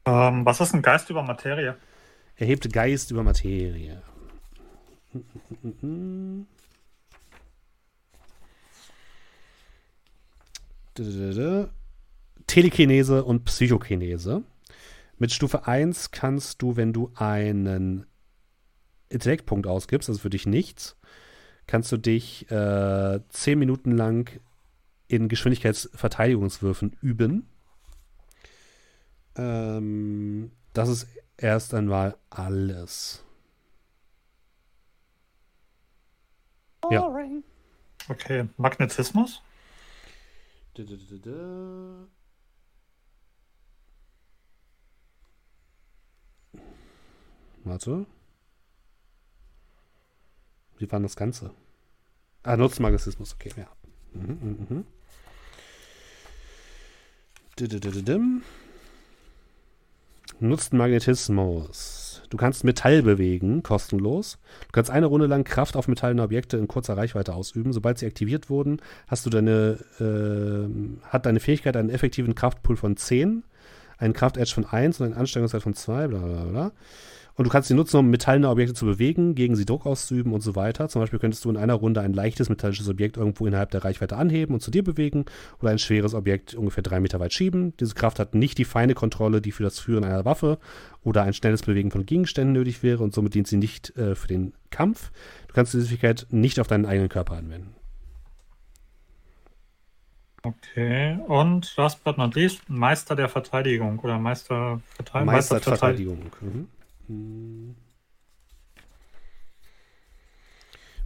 Ähm, 0.05 0.45
was 0.45 0.61
ist 0.61 0.75
ein 0.75 0.83
Geist 0.83 1.11
über 1.11 1.23
Materie? 1.23 1.77
erhebt 2.37 2.73
Geist 2.73 3.11
über 3.11 3.23
Materie. 3.23 4.03
Telekinese 12.47 13.25
und 13.25 13.45
Psychokinese. 13.45 14.43
Mit 15.19 15.33
Stufe 15.33 15.67
1 15.67 16.11
kannst 16.11 16.63
du, 16.63 16.77
wenn 16.77 16.93
du 16.93 17.13
einen 17.15 18.07
Intellektpunkt 19.09 19.67
ausgibst, 19.67 20.09
also 20.09 20.21
für 20.21 20.31
dich 20.31 20.47
nichts, 20.47 20.97
kannst 21.67 21.91
du 21.93 21.97
dich 21.97 22.51
äh, 22.51 23.21
10 23.29 23.59
Minuten 23.59 23.91
lang 23.93 24.31
in 25.09 25.29
Geschwindigkeitsverteidigungswürfen 25.29 26.97
üben. 27.01 27.49
Ähm, 29.37 30.53
das 30.73 30.89
ist 30.89 31.07
erst 31.37 31.75
einmal 31.75 32.17
alles. 32.31 33.25
Ja. 36.91 37.03
Okay, 38.09 38.49
Magnetismus? 38.57 39.43
Warte. 47.65 48.07
Wie 50.79 50.91
war 50.91 51.01
das 51.01 51.17
Ganze? 51.17 51.51
Ah, 52.43 52.57
Nutzmagnetismus, 52.57 53.35
okay, 53.35 53.51
ja. 53.57 53.67
Mhm, 54.13 54.39
mhm, 54.41 54.67
mhm. 54.69 54.85
Didididim. 57.59 58.43
Nutzt 60.41 60.73
Magnetismus. 60.73 62.23
Du 62.29 62.37
kannst 62.37 62.65
Metall 62.65 63.03
bewegen, 63.03 63.63
kostenlos. 63.63 64.39
Du 64.67 64.73
kannst 64.73 64.91
eine 64.91 65.07
Runde 65.07 65.27
lang 65.27 65.45
Kraft 65.45 65.77
auf 65.77 65.87
metallene 65.87 66.23
Objekte 66.23 66.57
in 66.57 66.67
kurzer 66.67 66.97
Reichweite 66.97 67.35
ausüben. 67.35 67.73
Sobald 67.73 67.99
sie 67.99 68.07
aktiviert 68.07 68.51
wurden, 68.51 68.81
hast 69.07 69.25
du 69.25 69.31
deine, 69.31 69.79
ähm, 70.01 70.99
hat 71.05 71.27
deine 71.27 71.39
Fähigkeit 71.39 71.77
einen 71.77 71.91
effektiven 71.91 72.35
Kraftpool 72.35 72.77
von 72.77 72.97
10, 72.97 73.45
einen 73.99 74.15
Kraft-Edge 74.15 74.53
von 74.53 74.67
1 74.67 75.01
und 75.01 75.07
eine 75.07 75.17
Anstrengungszeit 75.17 75.63
von 75.63 75.75
2, 75.75 76.09
bla 76.09 76.19
bla 76.19 76.45
bla. 76.45 76.73
Und 77.37 77.45
du 77.45 77.51
kannst 77.51 77.69
sie 77.69 77.75
nutzen, 77.75 77.97
um 77.97 78.11
metallene 78.11 78.49
Objekte 78.49 78.75
zu 78.75 78.87
bewegen, 78.87 79.35
gegen 79.35 79.57
sie 79.57 79.65
Druck 79.65 79.87
auszuüben 79.87 80.33
und 80.33 80.41
so 80.41 80.55
weiter. 80.55 80.89
Zum 80.89 81.01
Beispiel 81.01 81.19
könntest 81.19 81.45
du 81.45 81.51
in 81.51 81.57
einer 81.57 81.75
Runde 81.75 82.01
ein 82.01 82.13
leichtes 82.13 82.49
metallisches 82.49 82.89
Objekt 82.89 83.17
irgendwo 83.17 83.47
innerhalb 83.47 83.73
der 83.73 83.85
Reichweite 83.85 84.17
anheben 84.17 84.55
und 84.55 84.61
zu 84.61 84.71
dir 84.71 84.85
bewegen 84.85 85.25
oder 85.61 85.71
ein 85.71 85.81
schweres 85.81 86.15
Objekt 86.15 86.55
ungefähr 86.55 86.85
drei 86.85 87.01
Meter 87.01 87.19
weit 87.19 87.33
schieben. 87.33 87.77
Diese 87.79 87.95
Kraft 87.95 88.21
hat 88.21 88.37
nicht 88.37 88.59
die 88.59 88.65
feine 88.65 88.95
Kontrolle, 88.95 89.41
die 89.41 89.51
für 89.51 89.65
das 89.65 89.81
Führen 89.81 90.05
einer 90.05 90.25
Waffe 90.25 90.59
oder 91.03 91.23
ein 91.23 91.35
schnelles 91.35 91.63
Bewegen 91.63 91.91
von 91.91 92.07
Gegenständen 92.07 92.53
nötig 92.53 92.85
wäre 92.85 93.03
und 93.03 93.13
somit 93.13 93.35
dient 93.35 93.49
sie 93.49 93.57
nicht 93.57 93.97
äh, 93.97 94.15
für 94.15 94.29
den 94.29 94.53
Kampf. 94.71 95.11
Du 95.49 95.55
kannst 95.55 95.75
diese 95.75 95.87
Fähigkeit 95.87 96.27
nicht 96.31 96.61
auf 96.61 96.69
deinen 96.69 96.87
eigenen 96.87 97.09
Körper 97.09 97.35
anwenden. 97.35 97.75
Okay, 100.45 101.19
und 101.27 101.75
last 101.79 102.05
but 102.05 102.19
not 102.19 102.35
least, 102.35 102.69
Meister 102.69 103.17
der 103.17 103.31
Verteidigung 103.31 103.99
oder 104.01 104.19
Meister 104.19 104.81
Verteidigung. 104.95 105.35
Meisterverteidigung. 105.35 106.19
Mhm. 106.41 106.69
Hm. 107.09 107.77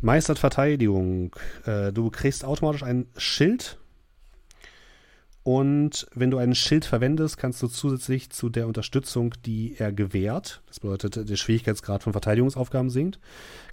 Meistert 0.01 0.39
Verteidigung. 0.39 1.35
Äh, 1.65 1.93
du 1.93 2.11
kriegst 2.11 2.45
automatisch 2.45 2.85
ein 2.85 3.07
Schild. 3.17 3.79
Und 5.43 6.07
wenn 6.15 6.31
du 6.31 6.37
einen 6.37 6.55
Schild 6.55 6.85
verwendest, 6.85 7.39
kannst 7.39 7.63
du 7.63 7.69
zusätzlich 7.69 8.31
zu 8.31 8.51
der 8.51 8.67
Unterstützung, 8.67 9.35
die 9.47 9.77
er 9.79 9.93
gewährt, 9.93 10.63
das 10.67 10.79
bedeutet, 10.79 11.29
der 11.29 11.37
Schwierigkeitsgrad 11.37 12.03
von 12.03 12.13
Verteidigungsaufgaben 12.13 12.91
sinkt, 12.91 13.19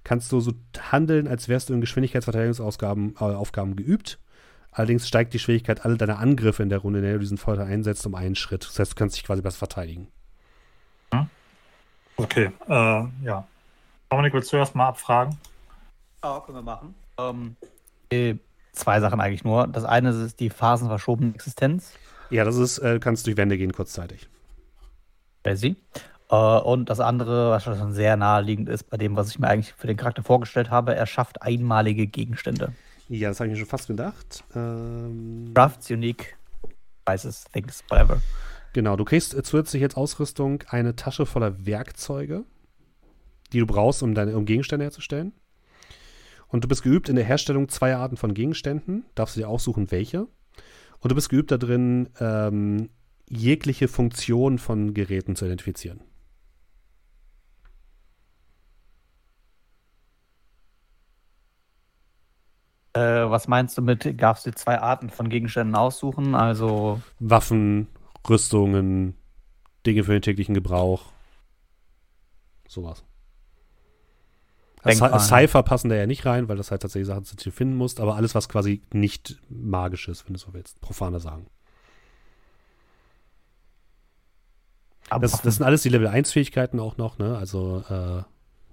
kannst 0.06 0.32
du 0.32 0.40
so 0.40 0.54
handeln, 0.80 1.28
als 1.28 1.50
wärst 1.50 1.70
du 1.70 1.74
in 1.74 1.82
Geschwindigkeitsverteidigungsaufgaben 1.82 3.16
äh, 3.16 3.24
Aufgaben 3.24 3.76
geübt. 3.76 4.20
Allerdings 4.72 5.08
steigt 5.08 5.34
die 5.34 5.40
Schwierigkeit 5.40 5.86
alle 5.86 5.98
deiner 5.98 6.20
Angriffe 6.20 6.64
in 6.64 6.70
der 6.70 6.80
Runde, 6.80 7.00
in 7.00 7.06
der 7.06 7.14
du 7.14 7.20
diesen 7.20 7.38
Folter 7.38 7.66
einsetzt, 7.66 8.06
um 8.06 8.16
einen 8.16 8.36
Schritt. 8.36 8.66
Das 8.66 8.80
heißt, 8.80 8.94
du 8.94 8.96
kannst 8.96 9.18
dich 9.18 9.26
quasi 9.26 9.42
besser 9.42 9.60
verteidigen. 9.60 10.08
Okay, 12.18 12.52
äh, 12.68 13.04
ja. 13.24 13.48
Dominik, 14.10 14.34
willst 14.34 14.52
du 14.54 14.58
erst 14.58 14.76
mal 14.76 14.88
abfragen? 14.90 15.38
Ja, 16.24 16.40
können 16.40 16.60
wir 16.60 16.62
machen. 16.62 16.96
Ähm, 17.18 17.56
äh, 18.10 18.36
zwei 18.72 19.00
Sachen 19.00 19.20
eigentlich 19.20 19.44
nur. 19.44 19.68
Das 19.68 19.84
eine 19.84 20.10
ist 20.10 20.40
die 20.40 20.50
phasenverschobene 20.50 21.34
Existenz. 21.34 21.94
Ja, 22.30 22.44
das 22.44 22.56
ist, 22.56 22.80
äh, 22.80 23.00
kannst 23.00 23.28
durch 23.28 23.38
Wände 23.38 23.58
gehen 23.58 23.74
kurzzeitig. 23.74 24.28
Crazy. 25.44 25.76
Äh, 26.30 26.36
und 26.36 26.90
das 26.90 27.00
andere, 27.00 27.52
was 27.52 27.64
schon 27.64 27.94
sehr 27.94 28.18
naheliegend 28.18 28.70
ist, 28.70 28.90
bei 28.90 28.98
dem, 28.98 29.16
was 29.16 29.30
ich 29.30 29.40
mir 29.40 29.48
eigentlich 29.48 29.74
für 29.74 29.88
den 29.88 29.98
Charakter 29.98 30.24
vorgestellt 30.24 30.70
habe, 30.70 30.96
er 30.96 31.06
schafft 31.06 31.42
einmalige 31.42 32.08
Gegenstände. 32.08 32.74
Ja, 33.08 33.30
das 33.30 33.40
habe 33.40 33.48
ich 33.48 33.54
mir 33.54 33.60
schon 33.60 33.68
fast 33.68 33.88
gedacht. 33.88 34.44
Ähm, 34.56 35.52
Crafts, 35.54 35.90
Unique, 35.92 36.36
Devices, 37.08 37.46
Things, 37.54 37.84
whatever. 37.90 38.20
Genau, 38.76 38.98
du 38.98 39.06
kriegst 39.06 39.32
zusätzlich 39.46 39.82
jetzt 39.82 39.96
Ausrüstung 39.96 40.62
eine 40.68 40.98
Tasche 40.98 41.26
voller 41.26 41.66
Werkzeuge, 41.66 42.44
die 43.54 43.60
du 43.60 43.66
brauchst, 43.66 44.04
um 44.04 44.14
deine 44.14 44.36
um 44.36 44.44
Gegenstände 44.44 44.84
herzustellen. 44.84 45.32
Und 46.50 46.66
du 46.66 46.68
bist 46.68 46.84
geübt 46.84 47.08
in 47.08 47.16
der 47.16 47.24
Herstellung 47.24 47.70
zweier 47.70 48.00
Arten 48.00 48.18
von 48.18 48.34
Gegenständen. 48.34 49.06
Darfst 49.16 49.38
du 49.38 49.40
dir 49.40 49.48
aussuchen, 49.48 49.92
welche. 49.92 50.28
Und 51.00 51.10
du 51.10 51.16
bist 51.16 51.30
geübt 51.30 51.52
da 51.52 51.58
drin, 51.58 52.10
ähm, 52.20 52.90
jegliche 53.30 53.88
Funktion 53.88 54.60
von 54.60 54.94
Geräten 54.94 55.38
zu 55.38 55.46
identifizieren. 55.46 56.02
Äh, 62.92 63.00
was 63.00 63.48
meinst 63.48 63.78
du 63.78 63.82
mit, 63.82 64.22
darfst 64.22 64.46
du 64.46 64.50
dir 64.50 64.58
zwei 64.58 64.82
Arten 64.82 65.10
von 65.10 65.30
Gegenständen 65.30 65.78
aussuchen? 65.78 66.36
Also, 66.36 67.02
Waffen, 67.20 67.88
Rüstungen, 68.30 69.16
Dinge 69.86 70.04
für 70.04 70.14
den 70.14 70.22
täglichen 70.22 70.54
Gebrauch. 70.54 71.12
Sowas. 72.68 73.04
Also 74.82 75.06
Denkfallen. 75.06 75.20
Cypher 75.48 75.64
passen 75.64 75.90
da 75.90 75.96
ja 75.96 76.06
nicht 76.06 76.26
rein, 76.26 76.48
weil 76.48 76.58
das 76.58 76.70
halt 76.72 76.82
tatsächlich 76.82 77.08
Sachen 77.08 77.24
sind, 77.24 77.40
die 77.42 77.46
du 77.50 77.52
finden 77.52 77.76
musst, 77.76 78.00
aber 78.00 78.16
alles, 78.16 78.36
was 78.36 78.50
quasi 78.50 78.82
nicht 78.94 79.40
magisch 79.50 80.08
ist, 80.08 80.26
wenn 80.28 80.34
du 80.34 80.40
so 80.40 80.54
willst. 80.54 80.80
Profaner 80.82 81.20
sagen. 81.20 81.48
Das, 85.10 85.42
das 85.42 85.56
sind 85.56 85.66
alles 85.66 85.84
die 85.84 85.90
Level 85.90 86.08
1 86.08 86.32
Fähigkeiten 86.32 86.80
auch 86.80 86.98
noch, 86.98 87.18
ne? 87.20 87.38
Also 87.38 87.84
äh, 87.90 88.24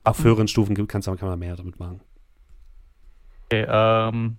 auf 0.05 0.25
höheren 0.25 0.49
Stufen 0.49 0.75
gibt- 0.75 0.89
kannst 0.89 1.07
du 1.07 1.15
kann 1.17 1.29
man 1.29 1.39
mehr 1.39 1.57
damit 1.57 1.79
machen. 1.79 2.01
Okay, 3.47 3.67
ähm. 3.69 4.39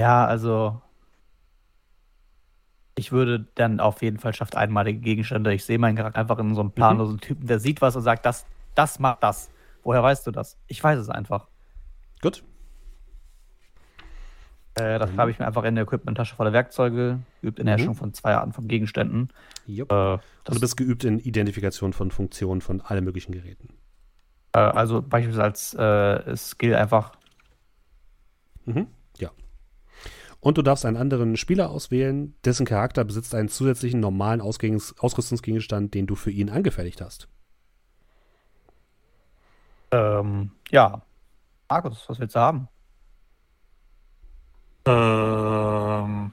Ja, 0.00 0.26
also. 0.26 0.80
Ich 3.00 3.12
würde 3.12 3.46
dann 3.54 3.80
auf 3.80 4.02
jeden 4.02 4.18
Fall 4.18 4.34
schafft 4.34 4.56
einmalige 4.56 5.00
Gegenstände. 5.00 5.54
Ich 5.54 5.64
sehe 5.64 5.78
meinen 5.78 5.96
Charakter 5.96 6.20
einfach 6.20 6.38
in 6.38 6.54
so 6.54 6.60
einem 6.60 6.70
planlosen 6.70 7.18
Typen, 7.18 7.46
der 7.46 7.58
sieht 7.58 7.80
was 7.80 7.96
und 7.96 8.02
sagt, 8.02 8.26
das, 8.26 8.44
das 8.74 8.98
macht 8.98 9.22
das. 9.22 9.48
Woher 9.82 10.02
weißt 10.02 10.26
du 10.26 10.30
das? 10.32 10.58
Ich 10.66 10.84
weiß 10.84 10.98
es 10.98 11.08
einfach. 11.08 11.48
Gut. 12.20 12.44
Äh, 14.74 14.98
das 14.98 15.10
Mhm. 15.12 15.16
habe 15.16 15.30
ich 15.30 15.38
mir 15.38 15.46
einfach 15.46 15.64
in 15.64 15.76
der 15.76 15.84
Equipment-Tasche 15.84 16.36
voller 16.36 16.52
Werkzeuge, 16.52 17.20
geübt 17.40 17.58
in 17.58 17.64
der 17.64 17.72
Mhm. 17.72 17.78
Herstellung 17.78 17.94
von 17.94 18.12
zwei 18.12 18.34
Arten 18.34 18.52
von 18.52 18.68
Gegenständen. 18.68 19.28
Äh, 19.66 19.80
Und 19.80 19.88
das, 20.44 20.54
du 20.56 20.60
bist 20.60 20.76
geübt 20.76 21.02
in 21.04 21.18
Identifikation 21.20 21.94
von 21.94 22.10
Funktionen 22.10 22.60
von 22.60 22.82
allen 22.82 23.02
möglichen 23.02 23.32
Geräten. 23.32 23.70
äh, 24.52 24.58
also 24.58 25.00
beispielsweise 25.00 25.42
als 25.42 25.72
äh, 25.74 26.36
Skill 26.36 26.74
einfach. 26.74 27.12
Mhm. 28.66 28.88
Und 30.40 30.56
du 30.56 30.62
darfst 30.62 30.86
einen 30.86 30.96
anderen 30.96 31.36
Spieler 31.36 31.70
auswählen, 31.70 32.34
dessen 32.44 32.64
Charakter 32.64 33.04
besitzt 33.04 33.34
einen 33.34 33.48
zusätzlichen 33.50 34.00
normalen 34.00 34.40
Ausgangs 34.40 34.94
Ausrüstungsgegenstand, 34.98 35.92
den 35.94 36.06
du 36.06 36.14
für 36.14 36.30
ihn 36.30 36.48
angefertigt 36.48 37.00
hast. 37.02 37.28
Ähm, 39.90 40.52
ja. 40.70 41.02
Markus, 41.68 42.08
was 42.08 42.18
willst 42.18 42.34
du 42.36 42.40
haben? 42.40 42.68
Ähm, 44.86 46.32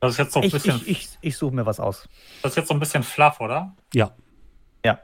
das 0.00 0.12
ist 0.12 0.18
jetzt 0.18 0.32
so 0.32 0.40
ein 0.40 0.46
Ich, 0.46 0.52
bisschen, 0.52 0.76
ich, 0.76 0.88
ich, 0.88 1.18
ich 1.20 1.36
suche 1.36 1.54
mir 1.54 1.66
was 1.66 1.80
aus. 1.80 2.08
das 2.42 2.52
ist 2.52 2.56
jetzt 2.56 2.68
so 2.68 2.74
ein 2.74 2.80
bisschen 2.80 3.02
fluff, 3.02 3.40
oder? 3.40 3.74
Ja. 3.92 4.12
Ja. 4.84 5.00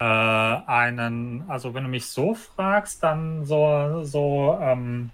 Äh, 0.00 0.64
einen, 0.66 1.44
also 1.48 1.74
wenn 1.74 1.84
du 1.84 1.90
mich 1.90 2.06
so 2.06 2.34
fragst, 2.34 3.02
dann 3.04 3.44
so, 3.44 4.02
so, 4.02 4.58
ähm, 4.60 5.10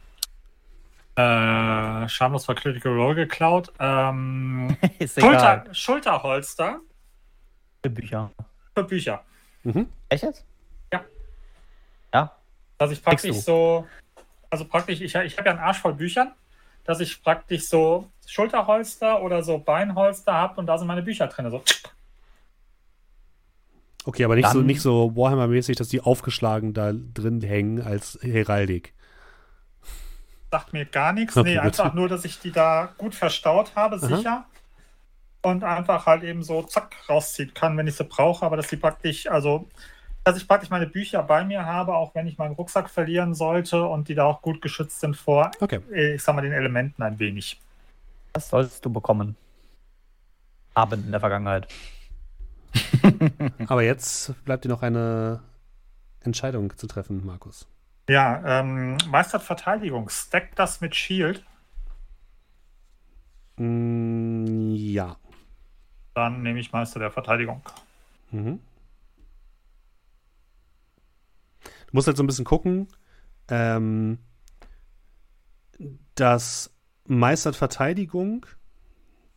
äh, 1.16 2.08
schamlos 2.08 2.46
war 2.48 2.54
Critical 2.54 2.92
Role 2.92 3.14
geklaut. 3.14 3.72
Ähm, 3.78 4.76
Ist 4.98 5.18
egal. 5.18 5.32
Schulter, 5.32 5.74
Schulterholster 5.74 6.80
Für 7.82 7.90
Bücher. 7.90 8.30
für 8.74 8.84
Bücher. 8.84 9.24
Mhm. 9.64 9.88
Echt 10.08 10.22
jetzt? 10.22 10.44
Ja. 10.92 11.04
Ja. 12.14 12.32
Dass 12.78 12.90
ich 12.90 13.02
praktisch 13.02 13.36
so, 13.38 13.86
also 14.50 14.64
praktisch, 14.66 15.00
ich, 15.00 15.14
ich 15.14 15.36
habe 15.38 15.48
ja 15.48 15.52
einen 15.54 15.58
Arsch 15.60 15.78
voll 15.78 15.94
Büchern, 15.94 16.32
dass 16.84 17.00
ich 17.00 17.22
praktisch 17.22 17.68
so 17.68 18.08
Schulterholster 18.26 19.22
oder 19.22 19.42
so 19.42 19.58
Beinholster 19.58 20.32
habe 20.34 20.60
und 20.60 20.66
da 20.66 20.76
sind 20.78 20.86
meine 20.86 21.02
Bücher 21.02 21.26
drin. 21.28 21.50
So. 21.50 21.62
Okay, 24.04 24.24
aber 24.24 24.36
nicht 24.36 24.48
so, 24.48 24.58
Dann- 24.58 24.66
nicht 24.66 24.80
so 24.82 25.16
Warhammer-mäßig, 25.16 25.76
dass 25.76 25.88
die 25.88 26.00
aufgeschlagen 26.00 26.74
da 26.74 26.92
drin 26.92 27.40
hängen 27.40 27.82
als 27.82 28.18
Heraldik. 28.22 28.94
Sagt 30.56 30.72
mir 30.72 30.86
gar 30.86 31.12
nichts. 31.12 31.36
Okay, 31.36 31.50
nee, 31.50 31.54
gut. 31.56 31.64
einfach 31.66 31.92
nur, 31.92 32.08
dass 32.08 32.24
ich 32.24 32.38
die 32.40 32.50
da 32.50 32.88
gut 32.96 33.14
verstaut 33.14 33.76
habe, 33.76 33.98
sicher. 33.98 34.46
Und 35.42 35.62
einfach 35.64 36.06
halt 36.06 36.22
eben 36.22 36.42
so 36.42 36.62
zack 36.62 36.96
rausziehen 37.10 37.52
kann, 37.52 37.76
wenn 37.76 37.86
ich 37.86 37.94
sie 37.96 38.04
brauche. 38.04 38.44
Aber 38.46 38.56
dass 38.56 38.68
die 38.68 38.76
praktisch, 38.78 39.26
also, 39.26 39.68
dass 40.24 40.38
ich 40.38 40.48
praktisch 40.48 40.70
meine 40.70 40.86
Bücher 40.86 41.22
bei 41.22 41.44
mir 41.44 41.66
habe, 41.66 41.94
auch 41.94 42.14
wenn 42.14 42.26
ich 42.26 42.38
meinen 42.38 42.54
Rucksack 42.54 42.88
verlieren 42.88 43.34
sollte 43.34 43.84
und 43.84 44.08
die 44.08 44.14
da 44.14 44.24
auch 44.24 44.40
gut 44.40 44.62
geschützt 44.62 44.98
sind 45.00 45.14
vor, 45.14 45.50
Okay. 45.60 45.80
äh, 45.92 46.14
ich 46.14 46.22
sag 46.22 46.34
mal, 46.34 46.40
den 46.40 46.52
Elementen 46.52 47.02
ein 47.02 47.18
wenig. 47.18 47.60
Das 48.32 48.48
sollst 48.48 48.82
du 48.84 48.90
bekommen. 48.90 49.36
Haben 50.74 51.04
in 51.04 51.10
der 51.10 51.20
Vergangenheit. 51.20 51.68
Aber 53.68 53.82
jetzt 53.82 54.32
bleibt 54.46 54.64
dir 54.64 54.68
noch 54.70 54.82
eine 54.82 55.40
Entscheidung 56.20 56.74
zu 56.78 56.86
treffen, 56.86 57.24
Markus. 57.26 57.66
Ja, 58.08 58.60
ähm, 58.60 58.96
Meistert 59.08 59.42
Verteidigung. 59.42 60.08
Stack 60.08 60.54
das 60.54 60.80
mit 60.80 60.94
Shield. 60.94 61.44
Mm, 63.56 64.74
ja. 64.74 65.16
Dann 66.14 66.42
nehme 66.42 66.60
ich 66.60 66.72
Meister 66.72 67.00
der 67.00 67.10
Verteidigung. 67.10 67.62
Mhm. 68.30 68.60
Du 71.60 71.92
musst 71.92 72.06
halt 72.06 72.16
so 72.16 72.22
ein 72.22 72.26
bisschen 72.26 72.44
gucken, 72.44 72.88
ähm, 73.48 74.18
dass 76.14 76.72
meistert 77.06 77.56
Verteidigung 77.56 78.46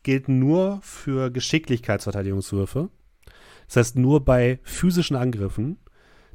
gilt 0.04 0.30
nur 0.30 0.80
für 0.82 1.32
Geschicklichkeitsverteidigungswürfe. 1.32 2.90
Das 3.68 3.76
heißt 3.76 3.96
nur 3.98 4.24
bei 4.24 4.60
physischen 4.64 5.16
Angriffen. 5.16 5.78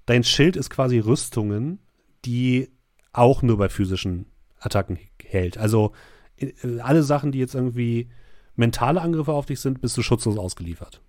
Dein 0.07 0.23
Schild 0.23 0.57
ist 0.57 0.71
quasi 0.71 0.99
Rüstungen, 0.99 1.81
die 2.25 2.71
auch 3.13 3.43
nur 3.43 3.59
bei 3.59 3.69
physischen 3.69 4.27
Attacken 4.61 4.99
hält. 5.23 5.59
Also 5.59 5.93
äh, 6.39 6.53
alle 6.81 7.03
Sachen, 7.03 7.33
die 7.33 7.39
jetzt 7.39 7.55
irgendwie 7.55 8.11
mentale 8.57 9.01
Angriffe 9.01 9.33
auf 9.33 9.47
dich 9.47 9.61
sind, 9.61 9.81
bist 9.81 9.97
du 9.97 10.03
schutzlos 10.03 10.39
ausgeliefert. 10.39 11.01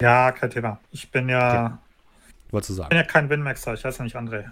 Ja, 0.00 0.32
kein 0.32 0.50
Thema. 0.50 0.80
Ich 0.90 1.10
bin 1.10 1.28
ja, 1.28 1.78
Wolltest 2.50 2.70
du 2.70 2.74
bin 2.74 2.82
sagen? 2.82 2.96
ja 2.96 3.02
kein 3.04 3.30
Winmaxer, 3.30 3.74
ich 3.74 3.84
heiße 3.84 3.98
ja 3.98 4.04
nicht 4.04 4.16
André. 4.16 4.50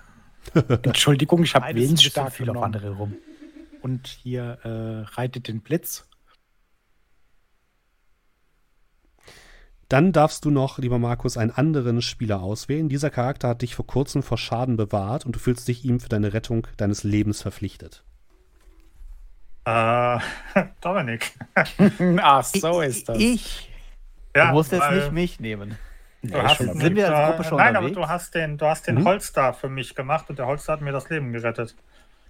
Entschuldigung, 0.83 1.43
ich 1.43 1.55
habe 1.55 1.67
bisschen 1.67 1.99
Willensstark 1.99 2.33
viel 2.33 2.51
auf 2.51 2.63
andere 2.63 2.91
rum. 2.91 3.15
Und 3.83 4.07
hier 4.07 4.59
äh, 4.63 5.15
reitet 5.15 5.49
den 5.49 5.61
Blitz. 5.61 6.07
Dann 9.91 10.12
darfst 10.12 10.45
du 10.47 10.51
noch, 10.51 10.79
lieber 10.79 10.99
Markus, 11.01 11.37
einen 11.37 11.51
anderen 11.51 12.01
Spieler 12.01 12.41
auswählen. 12.43 12.89
Dieser 12.89 13.11
Charakter 13.11 13.49
hat 13.49 13.62
dich 13.62 13.75
vor 13.75 13.87
kurzem 13.87 14.23
vor 14.23 14.39
Schaden 14.39 14.77
bewahrt 14.77 15.27
und 15.27 15.35
du 15.35 15.41
fühlst 15.41 15.67
dich 15.69 15.85
ihm 15.85 15.99
für 16.01 16.09
deine 16.09 16.33
Rettung 16.33 16.67
deines 16.79 17.03
Lebens 17.05 17.43
verpflichtet. 17.43 18.05
Äh, 19.65 20.19
Dominik. 20.81 21.33
Ach, 22.23 22.45
so 22.45 22.81
ist 22.81 23.09
das. 23.09 23.19
Ich. 23.19 23.69
Ja, 24.35 24.49
du 24.49 24.53
musst 24.55 24.71
jetzt 24.73 24.91
nicht 24.93 25.12
mich 25.12 25.41
nehmen. 25.41 25.77
Du 26.23 26.39
Ja, 26.39 26.45
hast 26.45 26.59
Sind 26.59 26.95
wir 26.95 27.12
als 27.15 27.31
Gruppe 27.31 27.45
schon 27.49 27.59
Nein, 27.59 27.75
aber 27.75 27.87
unterwegs? 27.89 28.07
du 28.07 28.12
hast 28.12 28.35
den, 28.37 28.59
du 28.59 28.67
hast 28.67 28.87
den 28.87 28.97
Mhm. 28.97 29.05
Holster 29.07 29.55
für 29.55 29.69
mich 29.69 29.95
gemacht 29.97 30.31
und 30.31 30.39
der 30.39 30.47
Holster 30.47 30.75
hat 30.75 30.83
mir 30.83 30.93
das 30.93 31.09
Leben 31.11 31.33
gerettet. 31.33 31.75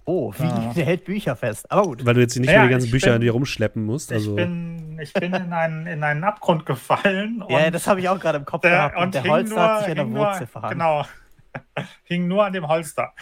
Oh, 0.05 0.33
wie? 0.37 0.43
Ja. 0.43 0.73
Der 0.75 0.85
hält 0.85 1.05
Bücher 1.05 1.35
fest. 1.35 1.71
Aber 1.71 1.83
gut. 1.83 2.05
Weil 2.05 2.15
du 2.15 2.21
jetzt 2.21 2.35
nicht 2.37 2.47
Ja, 2.49 2.59
mehr 2.59 2.67
die 2.67 2.71
ganzen 2.71 2.91
Bücher 2.91 3.07
bin- 3.07 3.15
an 3.15 3.21
dir 3.21 3.31
rumschleppen 3.33 3.85
musst. 3.85 4.11
Also, 4.11 4.31
ich 4.31 4.35
bin, 4.37 4.99
ich 4.99 5.13
bin 5.13 5.33
in, 5.33 5.53
einen, 5.53 5.85
in 5.87 6.03
einen 6.03 6.23
Abgrund 6.23 6.65
gefallen. 6.65 7.43
Ja, 7.49 7.65
und 7.67 7.73
das 7.75 7.85
habe 7.87 7.99
ich 7.99 8.09
auch 8.09 8.19
gerade 8.19 8.39
im 8.39 8.45
Kopf 8.45 8.61
der, 8.63 8.71
gehabt. 8.71 8.95
und 8.97 9.03
Und 9.03 9.13
der 9.15 9.23
Holster 9.25 9.55
nur, 9.55 9.63
hat 9.63 9.79
sich 9.81 9.89
an 9.89 9.95
der 9.95 10.09
Wurzel 10.09 10.39
nur, 10.39 10.47
verhangen. 10.47 10.79
Genau. 10.79 11.05
hing 12.03 12.27
nur 12.27 12.45
an 12.45 12.53
dem 12.53 12.67
Holster. 12.67 13.13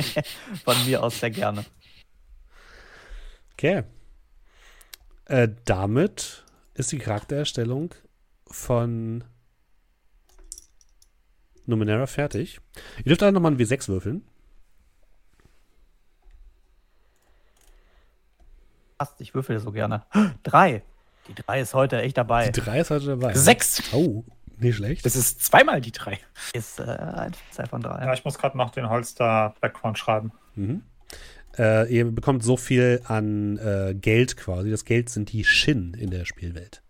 Von 0.64 0.74
mir 0.86 1.02
aus 1.02 1.20
sehr 1.20 1.30
gerne. 1.30 1.64
okay. 3.52 3.84
Äh, 5.26 5.48
damit 5.64 6.44
ist 6.74 6.90
die 6.90 6.98
Charaktererstellung 6.98 7.94
von 8.48 9.22
Numenera 11.66 12.06
fertig. 12.06 12.60
Ihr 12.98 13.04
dürft 13.04 13.22
alle 13.22 13.32
nochmal 13.32 13.52
ein 13.52 13.58
W6 13.58 13.86
würfeln. 13.88 14.24
Passt, 19.00 19.18
ich 19.22 19.34
würfel 19.34 19.58
so 19.60 19.72
gerne. 19.72 20.02
Drei. 20.42 20.82
Die 21.26 21.34
drei 21.34 21.62
ist 21.62 21.72
heute 21.72 22.02
echt 22.02 22.18
dabei. 22.18 22.50
Die 22.50 22.60
3 22.60 22.80
ist 22.80 22.90
heute 22.90 23.06
dabei. 23.06 23.32
Sechs. 23.32 23.82
Oh, 23.94 24.24
nicht 24.58 24.76
schlecht. 24.76 25.06
Das 25.06 25.16
ist 25.16 25.42
zweimal 25.42 25.80
die 25.80 25.90
drei. 25.92 26.18
Ist 26.52 26.80
äh, 26.80 26.82
ein 26.82 27.32
Zwei 27.50 27.64
von 27.64 27.80
drei. 27.80 28.04
Ja, 28.04 28.12
ich 28.12 28.26
muss 28.26 28.36
gerade 28.36 28.58
noch 28.58 28.68
den 28.70 28.90
Holster-Background 28.90 29.96
schreiben. 29.98 30.32
Mhm. 30.54 30.82
Äh, 31.56 31.90
ihr 31.90 32.04
bekommt 32.10 32.42
so 32.42 32.58
viel 32.58 33.00
an 33.06 33.56
äh, 33.56 33.94
Geld 33.94 34.36
quasi. 34.36 34.70
Das 34.70 34.84
Geld 34.84 35.08
sind 35.08 35.32
die 35.32 35.44
Shin 35.44 35.94
in 35.94 36.10
der 36.10 36.26
Spielwelt. 36.26 36.82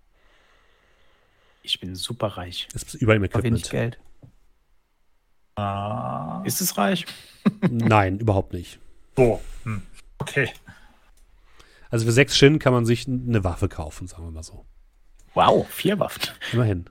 Ich 1.63 1.79
bin 1.79 1.95
super 1.95 2.27
reich. 2.29 2.67
Es 2.75 2.83
ist 2.83 2.95
überall 2.95 3.19
im 3.19 3.25
Auf 3.33 3.45
wenig 3.45 3.67
Equipment. 3.67 3.71
Geld. 3.71 3.99
Äh, 5.57 6.47
Ist 6.49 6.61
es 6.61 6.77
reich? 6.77 7.07
Nein, 7.71 8.19
überhaupt 8.19 8.53
nicht. 8.53 8.81
so. 9.17 9.41
Hm. 9.63 9.83
Okay. 10.19 10.51
Also 11.91 12.07
für 12.07 12.13
sechs 12.13 12.37
Shin 12.37 12.59
kann 12.59 12.73
man 12.73 12.87
sich 12.87 13.07
eine 13.09 13.43
Waffe 13.45 13.69
kaufen, 13.69 14.07
sagen 14.07 14.25
wir 14.25 14.31
mal 14.31 14.43
so. 14.43 14.65
Wow, 15.35 15.69
vier 15.69 15.99
Waffen. 15.99 16.23
Immerhin. 16.53 16.87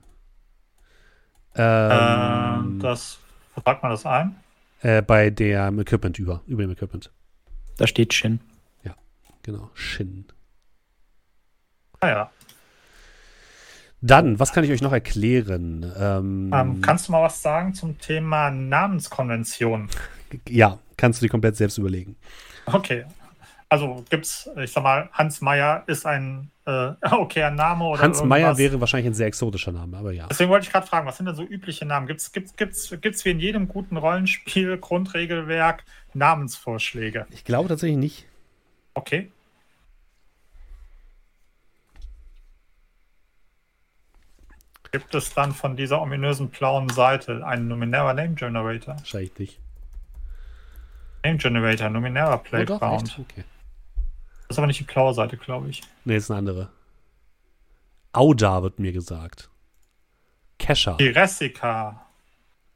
Ähm, 1.54 1.90
Ähm, 1.92 2.78
das, 2.80 3.18
wo 3.54 3.60
packt 3.60 3.82
man 3.82 3.90
das 3.92 4.06
ein? 4.06 4.36
äh, 4.82 5.02
bei 5.02 5.30
dem 5.30 5.78
Equipment 5.80 6.18
über, 6.18 6.42
über 6.46 6.62
dem 6.62 6.70
Equipment. 6.70 7.10
Da 7.76 7.86
steht 7.86 8.14
Shin. 8.14 8.40
Genau, 9.42 9.70
Shin. 9.72 10.26
Naja. 12.02 12.30
Dann, 14.02 14.38
was 14.38 14.52
kann 14.52 14.64
ich 14.64 14.70
euch 14.70 14.82
noch 14.82 14.92
erklären? 14.92 15.90
Ähm, 15.98 16.50
Ähm, 16.54 16.80
kannst 16.82 17.08
du 17.08 17.12
mal 17.12 17.22
was 17.22 17.40
sagen 17.40 17.72
zum 17.72 17.98
Thema 17.98 18.50
Namenskonvention? 18.50 19.88
ja, 20.46 20.78
kannst 20.98 21.20
du 21.20 21.24
dir 21.26 21.30
komplett 21.30 21.56
selbst 21.56 21.78
überlegen. 21.78 22.16
Okay. 22.66 23.06
Also 23.72 24.04
gibt's, 24.10 24.50
ich 24.56 24.72
sag 24.72 24.82
mal, 24.82 25.08
Hans 25.12 25.40
Meyer 25.40 25.84
ist 25.86 26.04
ein 26.04 26.50
äh, 26.66 26.92
okayer 27.12 27.52
Name 27.52 27.84
oder 27.84 28.02
Hans 28.02 28.20
Meyer 28.24 28.40
irgendwas? 28.48 28.58
wäre 28.58 28.80
wahrscheinlich 28.80 29.06
ein 29.12 29.14
sehr 29.14 29.28
exotischer 29.28 29.70
Name, 29.70 29.96
aber 29.96 30.10
ja. 30.12 30.26
Deswegen 30.26 30.50
wollte 30.50 30.66
ich 30.66 30.72
gerade 30.72 30.88
fragen, 30.88 31.06
was 31.06 31.16
sind 31.16 31.26
denn 31.26 31.36
so 31.36 31.44
übliche 31.44 31.84
Namen? 31.86 32.08
Gibt's, 32.08 32.32
gibt's, 32.32 32.56
gibt's, 32.56 32.92
gibt's 33.00 33.24
wie 33.24 33.30
in 33.30 33.38
jedem 33.38 33.68
guten 33.68 33.96
Rollenspiel, 33.96 34.76
Grundregelwerk, 34.76 35.84
Namensvorschläge? 36.14 37.26
Ich 37.30 37.44
glaube 37.44 37.68
tatsächlich 37.68 37.96
nicht. 37.98 38.26
Okay. 38.94 39.30
Gibt 44.90 45.14
es 45.14 45.32
dann 45.32 45.52
von 45.52 45.76
dieser 45.76 46.02
ominösen 46.02 46.48
blauen 46.48 46.88
Seite 46.88 47.46
einen 47.46 47.68
Numenera 47.68 48.12
Name 48.14 48.34
Generator? 48.34 48.96
Wahrscheinlich 48.96 49.38
nicht. 49.38 49.60
Name 51.24 51.36
Generator, 51.38 51.88
Numenera 51.88 52.34
Oh, 52.34 52.36
doch, 52.38 52.42
Playground. 52.42 53.02
echt? 53.08 53.18
Okay. 53.20 53.44
Das 54.50 54.56
ist 54.56 54.58
aber 54.58 54.66
nicht 54.66 54.80
die 54.80 54.84
blaue 54.92 55.14
Seite, 55.14 55.36
glaube 55.36 55.68
ich. 55.68 55.80
Nee, 56.04 56.16
ist 56.16 56.28
eine 56.28 56.38
andere. 56.38 56.70
Auda 58.12 58.64
wird 58.64 58.80
mir 58.80 58.90
gesagt. 58.90 59.48
Kesha, 60.58 60.96
Jessica. 60.98 62.04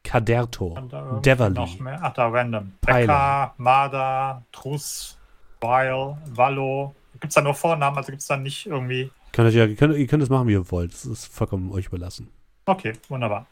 Kaderto, 0.05 0.79
Deverly, 1.25 1.55
Noch 1.55 1.81
mehr. 1.81 1.99
Ach, 2.01 2.13
da 2.13 2.29
random. 2.29 2.75
Becca, 2.81 3.55
Marda, 3.57 4.45
Truss, 4.53 5.19
Weil, 5.61 6.17
Wallo. 6.27 6.95
Gibt 7.15 7.33
es 7.33 7.35
da 7.35 7.41
nur 7.41 7.55
Vornamen? 7.55 7.97
Also 7.97 8.13
gibt 8.13 8.23
es 8.23 8.29
da 8.29 8.37
nicht 8.37 8.67
irgendwie. 8.67 9.11
Könnt 9.33 9.53
ihr, 9.53 9.67
ihr, 9.67 9.75
könnt, 9.75 9.97
ihr 9.97 10.07
könnt 10.07 10.23
es 10.23 10.29
machen, 10.31 10.47
wie 10.47 10.53
ihr 10.53 10.71
wollt. 10.71 10.93
Das 10.93 11.05
ist 11.05 11.27
vollkommen 11.27 11.73
euch 11.73 11.87
überlassen. 11.87 12.31
Okay, 12.67 12.93
wunderbar. 13.09 13.49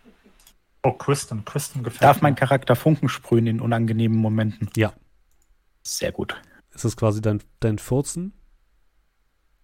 Oh, 0.85 0.93
Kristen. 0.93 1.45
Kristen 1.45 1.83
gefällt 1.83 2.03
Darf 2.05 2.19
mir. 2.19 2.29
mein 2.29 2.37
Charakter 2.37 2.77
Funken 2.77 3.09
sprühen 3.09 3.49
in 3.49 3.61
unangenehmen 3.61 4.17
Momenten? 4.17 4.71
Ja. 4.77 4.93
Sehr 5.83 6.13
gut. 6.13 6.41
Ist 6.75 6.85
das 6.85 6.97
quasi 6.97 7.21
dein, 7.21 7.43
dein 7.61 7.79
Furzen? 7.79 8.33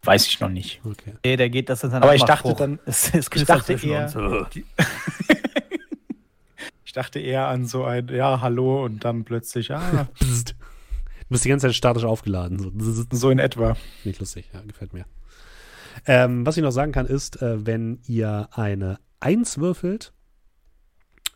Weiß 0.02 0.26
ich 0.26 0.38
noch 0.40 0.48
nicht. 0.48 0.80
Okay. 0.84 1.14
Nee, 1.24 1.36
der 1.36 1.50
geht 1.50 1.68
das 1.68 1.82
in 1.82 1.90
seinen 1.90 2.02
Aber 2.02 2.14
ich 2.14 2.22
dachte 2.24 2.50
Abmachspruch. 2.50 2.58
dann- 2.58 2.78
es, 2.86 3.12
es 3.14 3.28
ich 3.34 3.44
dachte 3.44 3.72
eher-. 3.74 4.48
Ich 6.84 6.92
dachte 6.94 7.20
eher 7.20 7.46
an 7.48 7.66
so 7.66 7.84
ein, 7.84 8.08
ja, 8.08 8.40
hallo 8.40 8.82
und 8.84 9.04
dann 9.04 9.24
plötzlich, 9.24 9.70
ah, 9.72 10.08
Psst. 10.14 10.50
Du 11.20 11.26
bist 11.34 11.44
die 11.44 11.50
ganze 11.50 11.66
Zeit 11.66 11.74
statisch 11.76 12.04
aufgeladen. 12.04 12.58
So, 12.58 13.04
so 13.12 13.30
in 13.30 13.38
etwa. 13.38 13.76
Nicht 14.04 14.18
lustig, 14.20 14.48
ja, 14.54 14.62
gefällt 14.62 14.94
mir. 14.94 15.04
Ähm, 16.06 16.46
was 16.46 16.56
ich 16.56 16.62
noch 16.62 16.70
sagen 16.70 16.92
kann, 16.92 17.04
ist, 17.06 17.42
äh, 17.42 17.66
wenn 17.66 18.00
ihr 18.06 18.48
eine 18.52 18.98
1 19.20 19.58
würfelt, 19.58 20.12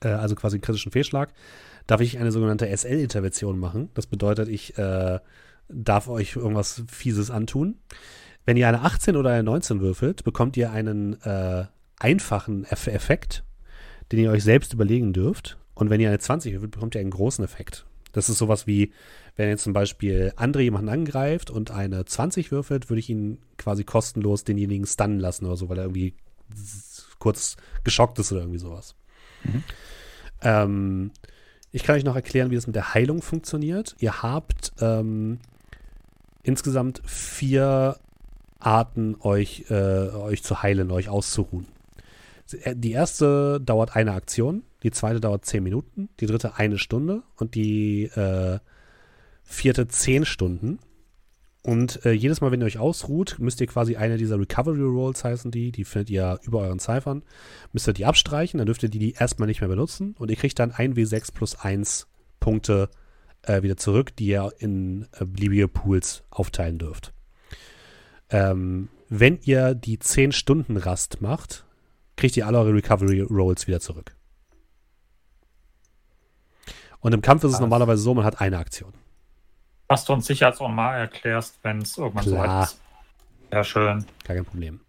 äh, 0.00 0.08
also 0.08 0.34
quasi 0.34 0.56
einen 0.56 0.62
kritischen 0.62 0.90
Fehlschlag, 0.90 1.32
darf 1.86 2.00
ich 2.00 2.18
eine 2.18 2.32
sogenannte 2.32 2.66
SL-Intervention 2.74 3.58
machen. 3.58 3.90
Das 3.92 4.06
bedeutet, 4.06 4.48
ich 4.48 4.78
äh, 4.78 5.18
darf 5.72 6.08
euch 6.08 6.36
irgendwas 6.36 6.82
Fieses 6.88 7.30
antun. 7.30 7.78
Wenn 8.44 8.56
ihr 8.56 8.68
eine 8.68 8.82
18 8.82 9.16
oder 9.16 9.30
eine 9.30 9.42
19 9.42 9.80
würfelt, 9.80 10.24
bekommt 10.24 10.56
ihr 10.56 10.72
einen 10.72 11.20
äh, 11.22 11.66
einfachen 11.98 12.64
Eff 12.64 12.86
Effekt, 12.86 13.44
den 14.10 14.18
ihr 14.18 14.30
euch 14.30 14.42
selbst 14.42 14.72
überlegen 14.72 15.12
dürft. 15.12 15.58
Und 15.74 15.90
wenn 15.90 16.00
ihr 16.00 16.08
eine 16.08 16.18
20 16.18 16.52
würfelt, 16.52 16.72
bekommt 16.72 16.94
ihr 16.94 17.00
einen 17.00 17.10
großen 17.10 17.44
Effekt. 17.44 17.86
Das 18.12 18.28
ist 18.28 18.38
sowas 18.38 18.66
wie, 18.66 18.92
wenn 19.36 19.48
jetzt 19.48 19.64
zum 19.64 19.72
Beispiel 19.72 20.32
André 20.36 20.60
jemanden 20.60 20.90
angreift 20.90 21.50
und 21.50 21.70
eine 21.70 22.04
20 22.04 22.50
würfelt, 22.50 22.90
würde 22.90 23.00
ich 23.00 23.08
ihn 23.08 23.38
quasi 23.56 23.84
kostenlos 23.84 24.44
denjenigen 24.44 24.86
stunnen 24.86 25.18
lassen 25.18 25.46
oder 25.46 25.56
so, 25.56 25.68
weil 25.68 25.78
er 25.78 25.84
irgendwie 25.84 26.14
kurz 27.18 27.56
geschockt 27.84 28.18
ist 28.18 28.32
oder 28.32 28.42
irgendwie 28.42 28.58
sowas. 28.58 28.94
Ähm, 30.42 31.12
ich 31.70 31.84
kann 31.84 31.96
euch 31.96 32.04
noch 32.04 32.16
erklären, 32.16 32.50
wie 32.50 32.56
das 32.56 32.66
mit 32.66 32.76
der 32.76 32.92
Heilung 32.94 33.22
funktioniert. 33.22 33.96
Ihr 33.98 34.22
habt 34.22 34.72
ähm, 34.80 35.38
insgesamt 36.42 37.02
vier 37.04 37.96
Arten, 38.58 39.16
euch, 39.20 39.64
äh, 39.70 40.08
euch 40.10 40.42
zu 40.42 40.62
heilen, 40.62 40.90
euch 40.90 41.08
auszuruhen. 41.08 41.66
Die 42.74 42.92
erste 42.92 43.60
dauert 43.60 43.96
eine 43.96 44.12
Aktion, 44.12 44.62
die 44.82 44.90
zweite 44.90 45.20
dauert 45.20 45.44
zehn 45.44 45.62
Minuten, 45.62 46.08
die 46.20 46.26
dritte 46.26 46.56
eine 46.56 46.78
Stunde 46.78 47.22
und 47.36 47.54
die 47.54 48.04
äh, 48.04 48.58
vierte 49.42 49.88
zehn 49.88 50.24
Stunden. 50.24 50.78
Und 51.62 52.04
äh, 52.04 52.10
jedes 52.10 52.40
Mal, 52.40 52.50
wenn 52.50 52.60
ihr 52.60 52.66
euch 52.66 52.78
ausruht, 52.78 53.36
müsst 53.38 53.60
ihr 53.60 53.68
quasi 53.68 53.96
eine 53.96 54.16
dieser 54.16 54.38
Recovery 54.38 54.82
Rolls 54.82 55.22
heißen 55.22 55.52
die, 55.52 55.70
die 55.70 55.84
findet 55.84 56.10
ihr 56.10 56.40
über 56.42 56.60
euren 56.60 56.80
Ziffern, 56.80 57.22
müsst 57.72 57.86
ihr 57.86 57.92
die 57.92 58.04
abstreichen, 58.04 58.58
dann 58.58 58.66
dürft 58.66 58.82
ihr 58.82 58.88
die, 58.88 58.98
die 58.98 59.12
erstmal 59.12 59.46
nicht 59.46 59.60
mehr 59.60 59.68
benutzen 59.68 60.16
und 60.18 60.30
ihr 60.30 60.36
kriegt 60.36 60.58
dann 60.58 60.72
1W6 60.72 61.32
plus 61.32 61.54
1 61.54 62.08
Punkte 62.40 62.90
äh, 63.42 63.62
wieder 63.62 63.76
zurück, 63.76 64.14
die 64.16 64.26
ihr 64.26 64.52
in 64.58 65.08
äh, 65.18 65.24
beliebige 65.24 65.68
Pools 65.68 66.22
aufteilen 66.30 66.78
dürft. 66.78 67.12
Ähm, 68.30 68.88
wenn 69.08 69.38
ihr 69.42 69.74
die 69.74 69.98
10 69.98 70.32
Stunden 70.32 70.76
Rast 70.76 71.20
macht, 71.20 71.64
kriegt 72.16 72.36
ihr 72.36 72.46
alle 72.46 72.58
eure 72.58 72.74
Recovery 72.74 73.20
Rolls 73.20 73.66
wieder 73.66 73.80
zurück. 73.80 74.14
Und 77.00 77.12
im 77.12 77.20
Kampf 77.20 77.44
ist 77.44 77.54
es 77.54 77.60
normalerweise 77.60 78.00
so, 78.00 78.14
man 78.14 78.24
hat 78.24 78.40
eine 78.40 78.58
Aktion. 78.58 78.94
Was 79.88 80.04
du 80.04 80.12
uns 80.14 80.26
sicher 80.26 80.46
als 80.46 80.60
mal 80.60 80.96
erklärst, 80.96 81.58
wenn 81.62 81.82
es 81.82 81.98
irgendwann 81.98 82.24
so 82.24 82.30
Klar. 82.30 82.60
weit 82.60 82.68
ist. 82.68 82.80
Sehr 83.50 83.64
schön. 83.64 84.06
Gar 84.24 84.36
kein 84.36 84.44
Problem. 84.44 84.80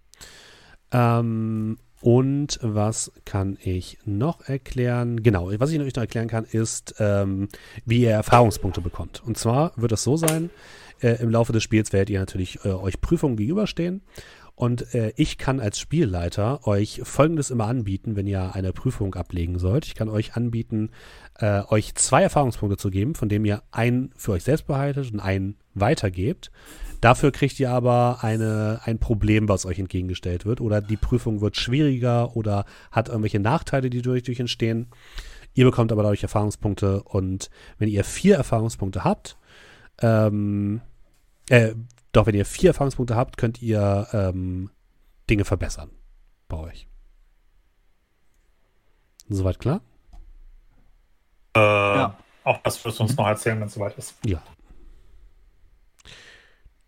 Ähm, 0.91 1.79
und 2.03 2.59
was 2.61 3.13
kann 3.23 3.57
ich 3.63 3.97
noch 4.03 4.49
erklären? 4.49 5.23
Genau, 5.23 5.49
was 5.57 5.71
ich 5.71 5.79
euch 5.79 5.95
noch 5.95 6.03
erklären 6.03 6.27
kann, 6.27 6.43
ist, 6.43 6.95
ähm, 6.99 7.47
wie 7.85 8.01
ihr 8.01 8.11
Erfahrungspunkte 8.11 8.81
bekommt. 8.81 9.23
Und 9.25 9.37
zwar 9.37 9.71
wird 9.77 9.93
es 9.93 10.03
so 10.03 10.17
sein, 10.17 10.49
äh, 11.01 11.21
im 11.21 11.29
Laufe 11.29 11.53
des 11.53 11.63
Spiels 11.63 11.93
werdet 11.93 12.09
ihr 12.09 12.19
natürlich 12.19 12.65
äh, 12.65 12.71
euch 12.71 12.99
Prüfungen 12.99 13.37
gegenüberstehen. 13.37 14.01
Und 14.53 14.93
äh, 14.93 15.13
ich 15.15 15.37
kann 15.37 15.61
als 15.61 15.79
Spielleiter 15.79 16.67
euch 16.67 16.99
Folgendes 17.05 17.51
immer 17.51 17.67
anbieten, 17.67 18.17
wenn 18.17 18.27
ihr 18.27 18.53
eine 18.53 18.73
Prüfung 18.73 19.15
ablegen 19.15 19.57
sollt. 19.57 19.85
Ich 19.85 19.95
kann 19.95 20.09
euch 20.09 20.35
anbieten, 20.35 20.89
äh, 21.39 21.61
euch 21.69 21.95
zwei 21.95 22.21
Erfahrungspunkte 22.21 22.75
zu 22.75 22.89
geben, 22.89 23.15
von 23.15 23.29
dem 23.29 23.45
ihr 23.45 23.63
einen 23.71 24.11
für 24.17 24.33
euch 24.33 24.43
selbst 24.43 24.67
behaltet 24.67 25.13
und 25.13 25.21
einen 25.21 25.55
weitergebt. 25.73 26.51
Dafür 27.03 27.33
kriegt 27.33 27.59
ihr 27.59 27.69
aber 27.69 28.19
eine, 28.21 28.79
ein 28.85 28.97
Problem, 28.97 29.49
was 29.49 29.65
euch 29.65 29.77
entgegengestellt 29.77 30.45
wird. 30.45 30.61
Oder 30.61 30.79
die 30.79 30.95
Prüfung 30.95 31.41
wird 31.41 31.57
schwieriger 31.57 32.33
oder 32.37 32.63
hat 32.91 33.09
irgendwelche 33.09 33.41
Nachteile, 33.41 33.89
die 33.89 34.01
durch, 34.01 34.23
durch 34.23 34.39
entstehen. 34.39 34.87
Ihr 35.53 35.65
bekommt 35.65 35.91
aber 35.91 36.03
dadurch 36.03 36.23
Erfahrungspunkte 36.23 37.03
und 37.03 37.49
wenn 37.77 37.89
ihr 37.89 38.05
vier 38.05 38.37
Erfahrungspunkte 38.37 39.03
habt, 39.03 39.35
ähm, 40.01 40.79
äh, 41.49 41.73
doch, 42.13 42.25
wenn 42.25 42.35
ihr 42.35 42.45
vier 42.45 42.69
Erfahrungspunkte 42.69 43.17
habt, 43.17 43.35
könnt 43.35 43.61
ihr 43.61 44.07
ähm, 44.13 44.69
Dinge 45.29 45.43
verbessern 45.43 45.89
bei 46.47 46.55
euch. 46.55 46.87
Soweit 49.27 49.59
klar? 49.59 49.81
Äh, 51.53 51.59
ja. 51.59 52.17
Auch 52.45 52.59
das 52.63 52.83
wirst 52.85 52.99
du 52.99 53.03
uns 53.03 53.17
noch 53.17 53.27
erzählen, 53.27 53.59
wenn 53.59 53.67
es 53.67 53.73
soweit 53.73 53.97
ist. 53.97 54.15
Ja. 54.25 54.41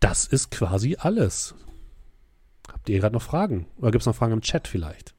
Das 0.00 0.26
ist 0.26 0.50
quasi 0.50 0.96
alles. 0.98 1.54
Habt 2.68 2.88
ihr 2.88 3.00
gerade 3.00 3.14
noch 3.14 3.22
Fragen? 3.22 3.66
Oder 3.78 3.90
gibt 3.90 4.02
es 4.02 4.06
noch 4.06 4.14
Fragen 4.14 4.32
im 4.32 4.40
Chat 4.40 4.68
vielleicht? 4.68 5.14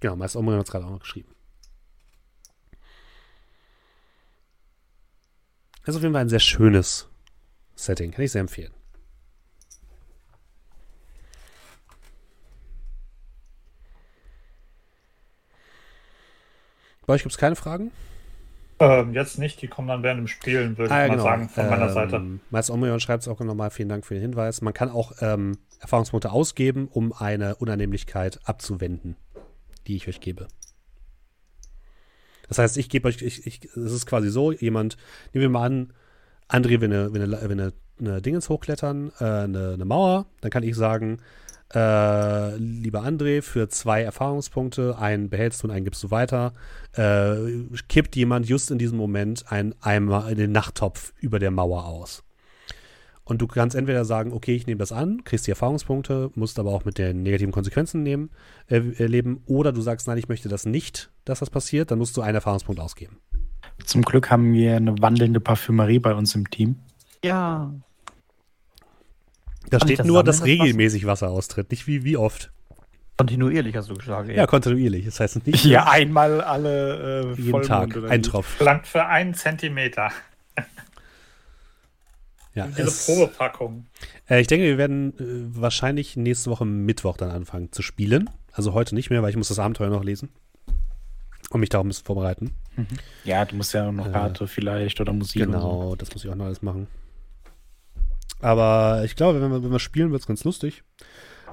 Genau, 0.00 0.16
Meister 0.16 0.40
Omri 0.40 0.56
hat 0.56 0.64
es 0.64 0.70
gerade 0.70 0.84
auch 0.84 0.90
noch 0.90 1.00
geschrieben. 1.00 1.32
Das 5.84 5.94
ist 5.94 5.96
auf 5.96 6.02
jeden 6.02 6.14
Fall 6.14 6.22
ein 6.22 6.28
sehr 6.28 6.40
schönes 6.40 7.08
Setting. 7.76 8.10
Kann 8.10 8.24
ich 8.24 8.32
sehr 8.32 8.40
empfehlen. 8.40 8.72
Bei 17.06 17.14
euch 17.14 17.22
gibt 17.22 17.32
es 17.32 17.38
keine 17.38 17.56
Fragen? 17.56 17.92
Ähm, 18.82 19.14
jetzt 19.14 19.38
nicht, 19.38 19.62
die 19.62 19.68
kommen 19.68 19.88
dann 19.88 20.02
während 20.02 20.18
dem 20.20 20.26
Spielen, 20.26 20.76
würde 20.76 20.92
ah, 20.92 21.04
ich 21.04 21.08
mal 21.08 21.14
genau. 21.16 21.24
sagen, 21.24 21.48
von 21.48 21.70
meiner 21.70 21.86
ähm, 21.86 21.92
Seite. 21.92 22.22
Meister 22.50 22.74
Omrion 22.74 23.00
schreibt 23.00 23.22
es 23.22 23.28
auch 23.28 23.38
nochmal, 23.40 23.70
vielen 23.70 23.88
Dank 23.88 24.04
für 24.04 24.14
den 24.14 24.22
Hinweis. 24.22 24.60
Man 24.60 24.74
kann 24.74 24.90
auch 24.90 25.12
ähm, 25.20 25.58
Erfahrungspunkte 25.80 26.32
ausgeben, 26.32 26.88
um 26.90 27.12
eine 27.12 27.56
Unannehmlichkeit 27.56 28.40
abzuwenden 28.44 29.16
die 29.86 29.96
ich 29.96 30.08
euch 30.08 30.20
gebe. 30.20 30.48
Das 32.48 32.58
heißt, 32.58 32.76
ich 32.76 32.88
gebe 32.88 33.08
euch, 33.08 33.22
es 33.22 33.36
ist 33.74 34.06
quasi 34.06 34.28
so, 34.28 34.52
jemand, 34.52 34.96
nehmen 35.32 35.42
wir 35.42 35.48
mal 35.48 35.66
an, 35.66 35.92
André 36.48 36.80
will 36.80 36.92
eine, 36.92 37.14
will 37.14 37.22
eine, 37.22 37.42
will 37.42 37.52
eine, 37.52 37.72
eine 37.98 38.20
Dingens 38.20 38.48
hochklettern, 38.48 39.10
äh, 39.20 39.24
eine, 39.24 39.72
eine 39.74 39.84
Mauer, 39.84 40.26
dann 40.40 40.50
kann 40.50 40.62
ich 40.62 40.76
sagen, 40.76 41.18
äh, 41.74 42.56
lieber 42.56 43.02
André, 43.02 43.42
für 43.42 43.68
zwei 43.68 44.02
Erfahrungspunkte, 44.02 44.98
einen 44.98 45.30
behältst 45.30 45.62
du 45.62 45.68
und 45.68 45.72
einen 45.72 45.84
gibst 45.84 46.02
du 46.02 46.10
weiter, 46.10 46.52
äh, 46.92 47.34
kippt 47.88 48.16
jemand 48.16 48.48
just 48.48 48.70
in 48.70 48.78
diesem 48.78 48.98
Moment 48.98 49.50
einen 49.50 49.74
Eimer 49.80 50.34
den 50.34 50.52
Nachttopf 50.52 51.12
über 51.20 51.38
der 51.38 51.50
Mauer 51.50 51.86
aus. 51.86 52.22
Und 53.24 53.40
du 53.40 53.46
kannst 53.46 53.76
entweder 53.76 54.04
sagen, 54.04 54.32
okay, 54.32 54.54
ich 54.54 54.66
nehme 54.66 54.78
das 54.78 54.92
an, 54.92 55.22
kriegst 55.24 55.46
die 55.46 55.52
Erfahrungspunkte, 55.52 56.30
musst 56.34 56.58
aber 56.58 56.72
auch 56.72 56.84
mit 56.84 56.98
den 56.98 57.22
negativen 57.22 57.52
Konsequenzen 57.52 58.02
nehmen, 58.02 58.30
äh, 58.68 58.78
leben. 58.78 59.42
Oder 59.46 59.72
du 59.72 59.80
sagst, 59.80 60.08
nein, 60.08 60.18
ich 60.18 60.28
möchte 60.28 60.48
das 60.48 60.66
nicht, 60.66 61.10
dass 61.24 61.38
das 61.38 61.48
passiert, 61.48 61.90
dann 61.90 61.98
musst 61.98 62.16
du 62.16 62.20
einen 62.20 62.34
Erfahrungspunkt 62.34 62.80
ausgeben. 62.80 63.18
Zum 63.84 64.02
Glück 64.02 64.30
haben 64.30 64.52
wir 64.52 64.76
eine 64.76 65.00
wandelnde 65.00 65.40
Parfümerie 65.40 66.00
bei 66.00 66.14
uns 66.14 66.34
im 66.34 66.50
Team. 66.50 66.80
Ja. 67.24 67.72
Da 69.72 69.80
steht 69.80 70.00
das 70.00 70.06
nur, 70.06 70.22
dass 70.22 70.44
regelmäßig 70.44 71.06
Wasser 71.06 71.30
austritt, 71.30 71.70
nicht 71.70 71.86
wie, 71.86 72.04
wie 72.04 72.18
oft. 72.18 72.52
Kontinuierlich 73.16 73.74
hast 73.74 73.88
du 73.88 73.94
gesagt. 73.94 74.28
Ja, 74.28 74.34
ja 74.34 74.46
kontinuierlich. 74.46 75.06
Das 75.06 75.18
heißt 75.18 75.46
nicht. 75.46 75.64
Ja, 75.64 75.88
einmal 75.88 76.42
alle 76.42 77.32
äh, 77.36 77.40
jeden 77.40 77.62
Tag. 77.62 77.96
Ein 78.08 78.22
Tropf. 78.22 78.60
Langt 78.60 78.86
für 78.86 79.06
einen 79.06 79.32
Zentimeter. 79.32 80.10
Ja, 82.54 82.66
Diese 82.66 82.82
es, 82.82 83.06
Probepackung. 83.06 83.86
Äh, 84.28 84.42
ich 84.42 84.46
denke, 84.46 84.66
wir 84.66 84.76
werden 84.76 85.14
äh, 85.18 85.58
wahrscheinlich 85.58 86.16
nächste 86.16 86.50
Woche 86.50 86.66
Mittwoch 86.66 87.16
dann 87.16 87.30
anfangen 87.30 87.72
zu 87.72 87.80
spielen. 87.80 88.28
Also 88.52 88.74
heute 88.74 88.94
nicht 88.94 89.08
mehr, 89.08 89.22
weil 89.22 89.30
ich 89.30 89.36
muss 89.36 89.48
das 89.48 89.58
Abenteuer 89.58 89.88
noch 89.88 90.04
lesen. 90.04 90.28
Und 91.48 91.60
mich 91.60 91.70
darauf 91.70 91.86
ein 91.86 91.88
bisschen 91.88 92.04
vorbereiten. 92.04 92.52
Mhm. 92.76 92.86
Ja, 93.24 93.46
du 93.46 93.56
musst 93.56 93.72
ja 93.72 93.90
noch 93.90 94.06
äh, 94.06 94.12
Karte 94.12 94.44
äh, 94.44 94.46
vielleicht 94.46 95.00
oder 95.00 95.14
Musik. 95.14 95.44
Genau, 95.44 95.90
so. 95.90 95.96
das 95.96 96.12
muss 96.12 96.24
ich 96.24 96.30
auch 96.30 96.34
noch 96.34 96.44
alles 96.44 96.60
machen. 96.60 96.88
Aber 98.42 99.02
ich 99.04 99.16
glaube, 99.16 99.40
wenn 99.40 99.50
wir, 99.50 99.62
wenn 99.62 99.72
wir 99.72 99.78
spielen, 99.78 100.10
wird 100.10 100.20
es 100.20 100.26
ganz 100.26 100.44
lustig. 100.44 100.82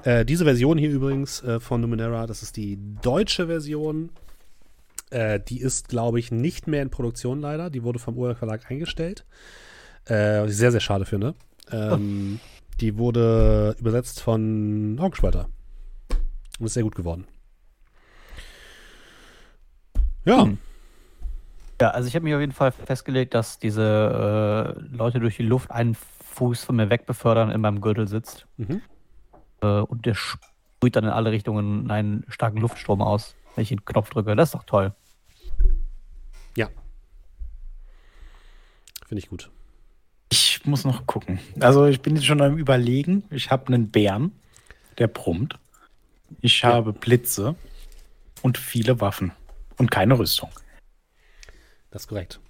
Äh, 0.02 0.24
diese 0.24 0.44
Version 0.44 0.76
hier 0.76 0.90
übrigens 0.90 1.42
äh, 1.42 1.60
von 1.60 1.80
Numenera, 1.80 2.26
das 2.26 2.42
ist 2.42 2.56
die 2.56 2.78
deutsche 3.00 3.46
Version. 3.46 4.10
Äh, 5.10 5.40
die 5.40 5.60
ist, 5.60 5.88
glaube 5.88 6.18
ich, 6.18 6.30
nicht 6.30 6.66
mehr 6.66 6.82
in 6.82 6.90
Produktion 6.90 7.40
leider. 7.40 7.70
Die 7.70 7.82
wurde 7.82 7.98
vom 7.98 8.16
Urheber 8.16 8.36
Verlag 8.36 8.70
eingestellt. 8.70 9.24
Äh, 10.06 10.42
was 10.42 10.50
ich 10.50 10.56
sehr, 10.56 10.72
sehr 10.72 10.80
schade 10.80 11.04
finde. 11.04 11.34
Ähm, 11.70 12.40
oh. 12.42 12.46
Die 12.80 12.96
wurde 12.96 13.76
übersetzt 13.78 14.22
von 14.22 14.96
Augenspalter. 14.98 15.50
Und 16.58 16.66
ist 16.66 16.72
sehr 16.72 16.82
gut 16.82 16.94
geworden. 16.94 17.26
Ja. 20.24 20.44
Hm. 20.44 20.56
Ja, 21.78 21.90
also 21.90 22.08
ich 22.08 22.14
habe 22.14 22.24
mich 22.24 22.34
auf 22.34 22.40
jeden 22.40 22.52
Fall 22.52 22.72
festgelegt, 22.72 23.34
dass 23.34 23.58
diese 23.58 24.76
äh, 24.76 24.96
Leute 24.96 25.20
durch 25.20 25.36
die 25.36 25.42
Luft 25.42 25.70
einen 25.70 25.96
Fuß 26.40 26.64
von 26.64 26.76
mir 26.76 26.88
wegbefördern 26.88 27.50
in 27.50 27.60
meinem 27.60 27.82
Gürtel 27.82 28.08
sitzt. 28.08 28.46
Mhm. 28.56 28.80
Äh, 29.60 29.66
und 29.66 30.06
der 30.06 30.14
sprüht 30.14 30.96
dann 30.96 31.04
in 31.04 31.10
alle 31.10 31.32
Richtungen 31.32 31.90
einen 31.90 32.24
starken 32.28 32.56
Luftstrom 32.56 33.02
aus, 33.02 33.36
wenn 33.54 33.62
ich 33.62 33.68
den 33.68 33.84
Knopf 33.84 34.08
drücke. 34.08 34.34
Das 34.34 34.48
ist 34.48 34.54
doch 34.54 34.64
toll. 34.64 34.94
Ja. 36.56 36.68
Finde 39.06 39.22
ich 39.22 39.28
gut. 39.28 39.50
Ich 40.32 40.64
muss 40.64 40.86
noch 40.86 41.06
gucken. 41.06 41.40
Also 41.60 41.84
ich 41.84 42.00
bin 42.00 42.16
jetzt 42.16 42.24
schon 42.24 42.40
am 42.40 42.56
Überlegen. 42.56 43.24
Ich 43.28 43.50
habe 43.50 43.66
einen 43.66 43.90
Bären, 43.90 44.32
der 44.96 45.08
brummt. 45.08 45.58
Ich 46.40 46.62
ja. 46.62 46.72
habe 46.72 46.94
Blitze 46.94 47.54
und 48.40 48.56
viele 48.56 49.02
Waffen 49.02 49.32
und 49.76 49.90
keine 49.90 50.18
Rüstung. 50.18 50.48
Das 51.90 52.02
ist 52.02 52.08
korrekt. 52.08 52.40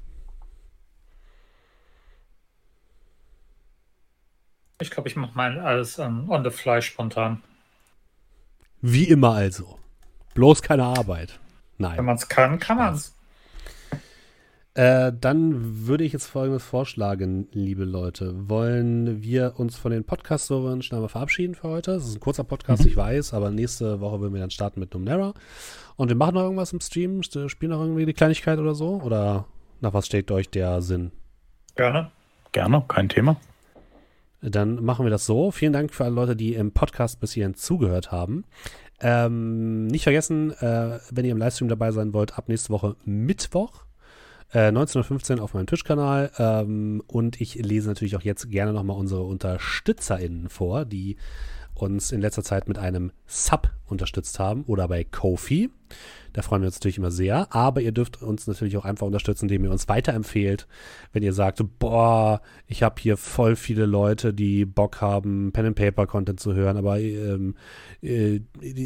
Ich 4.80 4.90
glaube, 4.90 5.08
ich 5.08 5.16
mache 5.16 5.36
mal 5.36 5.58
alles 5.60 5.98
um, 5.98 6.30
on 6.30 6.42
the 6.42 6.50
fly 6.50 6.80
spontan. 6.80 7.42
Wie 8.80 9.04
immer 9.04 9.34
also. 9.34 9.78
Bloß 10.34 10.62
keine 10.62 10.84
Arbeit. 10.84 11.38
Nein. 11.76 11.98
Wenn 11.98 12.04
man 12.06 12.16
es 12.16 12.28
kann, 12.28 12.58
kann 12.58 12.78
man 12.78 12.94
es. 12.94 13.14
Äh, 14.74 15.12
dann 15.20 15.86
würde 15.86 16.04
ich 16.04 16.12
jetzt 16.12 16.26
folgendes 16.26 16.64
vorschlagen, 16.64 17.48
liebe 17.52 17.84
Leute. 17.84 18.48
Wollen 18.48 19.20
wir 19.22 19.54
uns 19.58 19.76
von 19.76 19.90
den 19.90 20.04
Podcast-Servern 20.04 20.80
schnell 20.80 21.00
mal 21.00 21.08
verabschieden 21.08 21.54
für 21.54 21.68
heute? 21.68 21.92
Das 21.92 22.06
ist 22.06 22.14
ein 22.14 22.20
kurzer 22.20 22.44
Podcast, 22.44 22.84
mhm. 22.84 22.88
ich 22.88 22.96
weiß, 22.96 23.34
aber 23.34 23.50
nächste 23.50 24.00
Woche 24.00 24.20
würden 24.20 24.32
wir 24.32 24.40
dann 24.40 24.50
starten 24.50 24.80
mit 24.80 24.94
Numenera. 24.94 25.34
Und 25.96 26.08
wir 26.08 26.16
machen 26.16 26.34
noch 26.34 26.42
irgendwas 26.42 26.72
im 26.72 26.80
Stream? 26.80 27.22
Spielen 27.22 27.72
noch 27.72 27.80
irgendwie 27.80 28.06
die 28.06 28.14
Kleinigkeit 28.14 28.58
oder 28.58 28.74
so? 28.74 29.02
Oder 29.02 29.44
nach 29.80 29.92
was 29.92 30.06
steht 30.06 30.30
euch 30.30 30.48
der 30.48 30.80
Sinn? 30.80 31.10
Gerne. 31.74 32.10
Gerne, 32.52 32.82
kein 32.88 33.08
Thema. 33.08 33.36
Dann 34.42 34.82
machen 34.82 35.04
wir 35.04 35.10
das 35.10 35.26
so. 35.26 35.50
Vielen 35.50 35.72
Dank 35.72 35.92
für 35.92 36.04
alle 36.04 36.14
Leute, 36.14 36.36
die 36.36 36.54
im 36.54 36.72
Podcast 36.72 37.20
bis 37.20 37.32
hierhin 37.32 37.54
zugehört 37.54 38.10
haben. 38.10 38.44
Ähm, 39.00 39.86
nicht 39.86 40.04
vergessen, 40.04 40.52
äh, 40.60 40.98
wenn 41.10 41.24
ihr 41.24 41.32
im 41.32 41.38
Livestream 41.38 41.68
dabei 41.68 41.90
sein 41.92 42.12
wollt, 42.12 42.38
ab 42.38 42.48
nächste 42.48 42.70
Woche 42.70 42.96
Mittwoch 43.04 43.84
äh, 44.52 44.68
1915 44.68 45.40
auf 45.40 45.54
meinem 45.54 45.66
Twitch-Kanal. 45.66 46.30
Ähm, 46.38 47.02
und 47.06 47.40
ich 47.40 47.54
lese 47.54 47.88
natürlich 47.88 48.16
auch 48.16 48.22
jetzt 48.22 48.50
gerne 48.50 48.72
nochmal 48.72 48.96
unsere 48.96 49.22
UnterstützerInnen 49.22 50.48
vor, 50.48 50.84
die 50.84 51.16
uns 51.82 52.12
in 52.12 52.20
letzter 52.20 52.42
Zeit 52.42 52.68
mit 52.68 52.78
einem 52.78 53.12
Sub 53.26 53.70
unterstützt 53.86 54.38
haben 54.38 54.64
oder 54.64 54.88
bei 54.88 55.04
Kofi. 55.04 55.70
Da 56.32 56.42
freuen 56.42 56.62
wir 56.62 56.66
uns 56.66 56.76
natürlich 56.76 56.98
immer 56.98 57.10
sehr. 57.10 57.52
Aber 57.54 57.80
ihr 57.80 57.92
dürft 57.92 58.22
uns 58.22 58.46
natürlich 58.46 58.76
auch 58.76 58.84
einfach 58.84 59.06
unterstützen, 59.06 59.46
indem 59.46 59.64
ihr 59.64 59.70
uns 59.70 59.88
weiterempfehlt. 59.88 60.66
Wenn 61.12 61.22
ihr 61.22 61.32
sagt, 61.32 61.60
boah, 61.78 62.40
ich 62.66 62.82
habe 62.82 63.00
hier 63.00 63.16
voll 63.16 63.56
viele 63.56 63.86
Leute, 63.86 64.32
die 64.32 64.64
Bock 64.64 65.00
haben, 65.00 65.52
Pen 65.52 65.66
and 65.66 65.76
Paper 65.76 66.06
Content 66.06 66.40
zu 66.40 66.54
hören, 66.54 66.76
aber 66.76 67.00
ähm, 67.00 67.56
äh, 68.02 68.40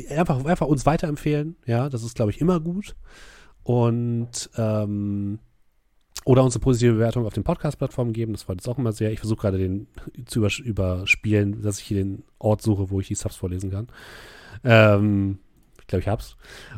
einfach, 0.08 0.44
einfach 0.44 0.66
uns 0.66 0.86
weiterempfehlen. 0.86 1.56
Ja, 1.66 1.88
das 1.88 2.02
ist, 2.02 2.16
glaube 2.16 2.30
ich, 2.30 2.40
immer 2.40 2.60
gut. 2.60 2.96
Und 3.62 4.50
ähm, 4.56 5.38
oder 6.24 6.42
uns 6.42 6.54
eine 6.54 6.62
positive 6.62 6.94
Bewertung 6.94 7.26
auf 7.26 7.34
den 7.34 7.44
Podcast-Plattformen 7.44 8.12
geben. 8.12 8.32
Das 8.32 8.44
freut 8.44 8.58
uns 8.58 8.68
auch 8.68 8.78
immer 8.78 8.92
sehr. 8.92 9.12
Ich 9.12 9.20
versuche 9.20 9.42
gerade 9.42 9.58
den 9.58 9.86
zu 10.24 10.46
überspielen, 10.62 11.62
dass 11.62 11.78
ich 11.80 11.84
hier 11.86 11.98
den 11.98 12.24
Ort 12.38 12.62
suche, 12.62 12.90
wo 12.90 13.00
ich 13.00 13.08
die 13.08 13.14
Subs 13.14 13.36
vorlesen 13.36 13.70
kann. 13.70 13.88
Ähm, 14.64 15.38
Ich 15.80 15.86
glaube, 15.86 16.00
ich 16.00 16.08
hab's. 16.08 16.36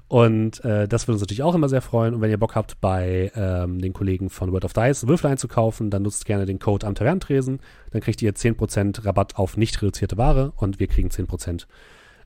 Und 0.09 0.65
äh, 0.65 0.89
das 0.89 1.07
würde 1.07 1.13
uns 1.13 1.21
natürlich 1.21 1.45
auch 1.45 1.55
immer 1.55 1.69
sehr 1.69 1.81
freuen. 1.81 2.15
Und 2.15 2.23
wenn 2.23 2.31
ihr 2.31 2.39
Bock 2.41 2.57
habt, 2.57 2.81
bei 2.81 3.31
ähm, 3.37 3.79
den 3.81 3.93
Kollegen 3.93 4.31
von 4.31 4.51
World 4.51 4.65
of 4.65 4.73
Dice 4.73 5.07
Würfel 5.07 5.31
einzukaufen, 5.31 5.91
dann 5.91 6.03
nutzt 6.03 6.25
gerne 6.27 6.45
den 6.45 6.59
Code 6.59 6.85
am 6.85 6.97
Tavernentresen. 6.97 7.61
Dann 7.93 8.01
kriegt 8.01 8.21
ihr 8.23 8.35
10% 8.35 9.05
Rabatt 9.05 9.37
auf 9.37 9.57
nicht 9.57 9.81
reduzierte 9.81 10.17
Ware 10.17 10.53
und 10.57 10.81
wir 10.81 10.89
kriegen 10.89 11.11
10% 11.11 11.67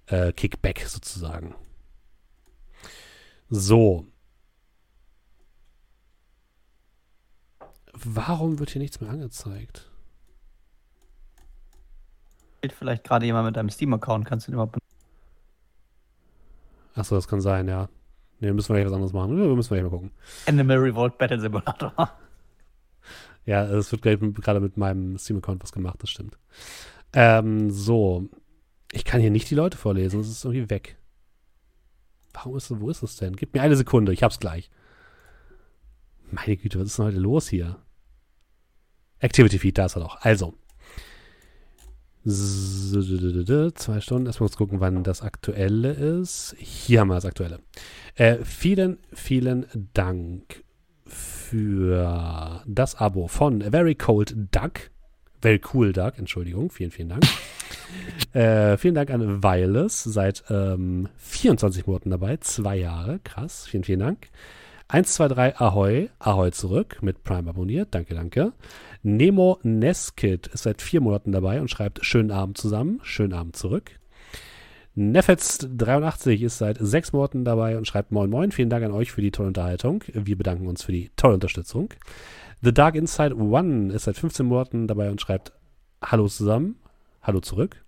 äh, 0.07 0.33
Kickback 0.33 0.87
sozusagen. 0.87 1.55
So. 3.51 4.07
Warum 8.05 8.59
wird 8.59 8.71
hier 8.71 8.81
nichts 8.81 9.01
mehr 9.01 9.11
angezeigt? 9.11 9.91
Fehlt 12.61 12.73
vielleicht 12.73 13.05
gerade 13.05 13.27
jemand 13.27 13.47
mit 13.47 13.57
deinem 13.57 13.71
Steam-Account, 13.71 14.27
kannst 14.27 14.47
du 14.47 14.51
den 14.51 14.55
überhaupt 14.55 14.79
Achso, 16.95 17.15
das 17.15 17.29
kann 17.29 17.41
sein, 17.41 17.69
ja. 17.69 17.89
Ne, 18.41 18.53
müssen 18.53 18.71
wir 18.71 18.77
gleich 18.77 18.87
was 18.87 18.93
anderes 18.93 19.13
machen. 19.13 19.39
Ja, 19.39 19.55
müssen 19.55 19.71
wir 19.71 19.79
gleich 19.79 19.91
mal 19.91 19.97
gucken. 19.97 20.11
Animal 20.47 20.79
Revolt 20.79 21.19
Battle 21.19 21.41
Simulator. 21.41 21.93
Ja, 23.47 23.65
es 23.65 23.91
wird 23.91 24.03
gerade 24.03 24.61
mit 24.61 24.77
meinem 24.77 25.19
Steam-Account 25.19 25.63
was 25.63 25.73
gemacht, 25.73 26.03
das 26.03 26.11
stimmt. 26.11 26.39
Ähm, 27.13 27.71
so. 27.71 28.29
Ich 28.93 29.05
kann 29.05 29.21
hier 29.21 29.31
nicht 29.31 29.49
die 29.51 29.55
Leute 29.55 29.79
vorlesen, 29.79 30.21
es 30.21 30.29
ist 30.29 30.45
irgendwie 30.45 30.69
weg. 30.69 30.97
Warum 32.33 32.57
ist 32.57 32.71
es, 32.71 32.81
wo 32.81 32.91
ist 32.91 33.03
es 33.03 33.17
denn? 33.17 33.37
Gib 33.37 33.55
mir 33.55 33.63
eine 33.63 33.77
Sekunde, 33.77 34.13
ich 34.13 34.23
hab's 34.23 34.41
gleich. 34.41 34.71
Meine 36.31 36.57
Güte, 36.57 36.79
was 36.79 36.89
ist 36.89 36.99
denn 36.99 37.07
heute 37.07 37.19
los 37.19 37.49
hier? 37.49 37.79
Activity 39.21 39.59
Feed, 39.59 39.79
da 39.79 39.87
ist 39.87 39.97
er 39.97 40.01
doch. 40.01 40.19
Also. 40.23 40.55
Zwei 42.25 44.01
Stunden. 44.01 44.27
Erstmal 44.27 44.49
kurz 44.49 44.57
gucken, 44.57 44.81
wann 44.81 45.03
das 45.05 45.23
Aktuelle 45.23 45.93
ist. 45.93 46.55
Hier 46.59 47.01
haben 47.01 47.09
wir 47.09 47.15
das 47.15 47.25
Aktuelle. 47.25 47.61
Äh, 48.15 48.39
vielen, 48.45 48.99
vielen 49.13 49.67
Dank 49.95 50.63
für 51.07 52.63
das 52.67 52.95
Abo 52.97 53.27
von 53.27 53.63
Very 53.63 53.95
Cold 53.95 54.35
Duck. 54.53 54.91
Very 55.41 55.61
Cool 55.73 55.93
Duck, 55.93 56.19
Entschuldigung. 56.19 56.71
Vielen, 56.71 56.91
vielen 56.91 57.09
Dank. 57.09 57.25
äh, 58.35 58.77
vielen 58.77 58.95
Dank 58.95 59.11
an 59.11 59.43
Wireless. 59.43 60.05
Seit 60.05 60.45
ähm, 60.51 61.09
24 61.17 61.87
Monaten 61.87 62.11
dabei. 62.11 62.37
Zwei 62.37 62.77
Jahre. 62.77 63.21
Krass. 63.25 63.67
Vielen, 63.67 63.85
vielen 63.85 64.01
Dank. 64.01 64.29
1, 64.93 65.15
2, 65.15 65.29
3, 65.29 65.57
Ahoi. 65.61 66.11
Ahoi 66.19 66.51
zurück. 66.51 66.99
Mit 67.01 67.23
Prime 67.23 67.49
abonniert. 67.49 67.95
Danke, 67.95 68.15
danke. 68.15 68.53
Nemo 69.05 69.61
Neskid 69.63 70.49
ist 70.49 70.65
seit 70.65 70.83
vier 70.83 71.01
Monaten 71.01 71.31
dabei 71.31 71.61
und 71.61 71.71
schreibt 71.71 72.05
Schönen 72.05 72.33
Abend 72.33 72.59
zusammen. 72.59 72.99
Schönen 73.05 73.33
Abend 73.33 73.55
zurück. 73.55 73.93
Nefetz83 74.97 76.45
ist 76.45 76.59
seit 76.59 76.79
sechs 76.81 77.13
Monaten 77.13 77.45
dabei 77.45 77.79
und 77.79 77.87
schreibt 77.87 78.11
Moin 78.11 78.31
Moin. 78.31 78.51
Vielen 78.51 78.69
Dank 78.69 78.85
an 78.85 78.91
euch 78.91 79.13
für 79.13 79.21
die 79.21 79.31
tolle 79.31 79.47
Unterhaltung. 79.47 80.03
Wir 80.09 80.37
bedanken 80.37 80.67
uns 80.67 80.83
für 80.83 80.91
die 80.91 81.13
tolle 81.15 81.35
Unterstützung. 81.35 81.91
The 82.61 82.75
Dark 82.75 82.97
Inside 82.97 83.37
One 83.37 83.93
ist 83.93 84.05
seit 84.05 84.17
15 84.17 84.45
Monaten 84.45 84.89
dabei 84.89 85.13
und 85.13 85.21
schreibt 85.21 85.53
Hallo 86.03 86.27
zusammen. 86.27 86.75
Hallo 87.23 87.39
zurück. 87.39 87.85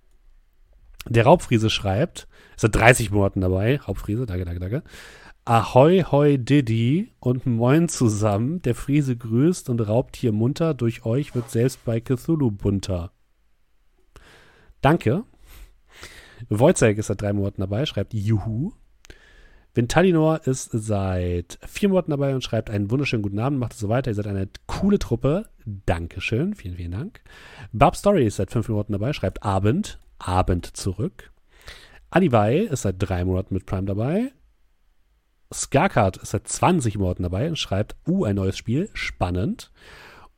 Der 1.08 1.24
Raubfriese 1.24 1.68
schreibt, 1.68 2.28
ist 2.54 2.60
seit 2.60 2.76
30 2.76 3.10
Monaten 3.10 3.40
dabei. 3.40 3.80
Raubfriese, 3.80 4.24
danke, 4.24 4.44
danke, 4.44 4.60
danke. 4.60 4.82
Ahoi, 5.44 6.04
hoi, 6.04 6.38
Diddy 6.38 7.10
und 7.18 7.46
Moin 7.46 7.88
zusammen. 7.88 8.62
Der 8.62 8.76
Friese 8.76 9.16
grüßt 9.16 9.70
und 9.70 9.80
raubt 9.80 10.14
hier 10.14 10.30
munter. 10.30 10.72
Durch 10.72 11.04
euch 11.04 11.34
wird 11.34 11.50
selbst 11.50 11.84
bei 11.84 12.00
Cthulhu 12.00 12.52
bunter. 12.52 13.10
Danke. 14.82 15.24
Wojciech 16.48 16.96
ist 16.96 17.08
seit 17.08 17.22
drei 17.22 17.32
Monaten 17.32 17.60
dabei, 17.60 17.86
schreibt 17.86 18.14
Juhu. 18.14 18.70
Vintalinor 19.74 20.46
ist 20.46 20.70
seit 20.72 21.58
vier 21.66 21.88
Monaten 21.88 22.12
dabei 22.12 22.36
und 22.36 22.44
schreibt 22.44 22.70
einen 22.70 22.92
wunderschönen 22.92 23.24
guten 23.24 23.40
Abend, 23.40 23.58
macht 23.58 23.72
es 23.72 23.80
so 23.80 23.88
weiter. 23.88 24.12
Ihr 24.12 24.14
seid 24.14 24.28
eine 24.28 24.48
coole 24.66 25.00
Truppe. 25.00 25.48
Dankeschön, 25.64 26.54
vielen, 26.54 26.76
vielen 26.76 26.92
Dank. 26.92 27.20
Barb 27.72 27.96
Story 27.96 28.26
ist 28.26 28.36
seit 28.36 28.52
fünf 28.52 28.68
Monaten 28.68 28.92
dabei, 28.92 29.12
schreibt 29.12 29.42
Abend, 29.42 29.98
Abend 30.18 30.76
zurück. 30.76 31.32
Anivai 32.10 32.58
ist 32.58 32.82
seit 32.82 32.96
drei 32.98 33.24
Monaten 33.24 33.54
mit 33.54 33.66
Prime 33.66 33.86
dabei. 33.86 34.30
Scarcard 35.52 36.16
ist 36.18 36.30
seit 36.30 36.48
20 36.48 36.98
Monaten 36.98 37.22
dabei 37.22 37.48
und 37.48 37.58
schreibt, 37.58 37.96
uh, 38.06 38.24
ein 38.24 38.36
neues 38.36 38.56
Spiel, 38.56 38.88
spannend. 38.94 39.70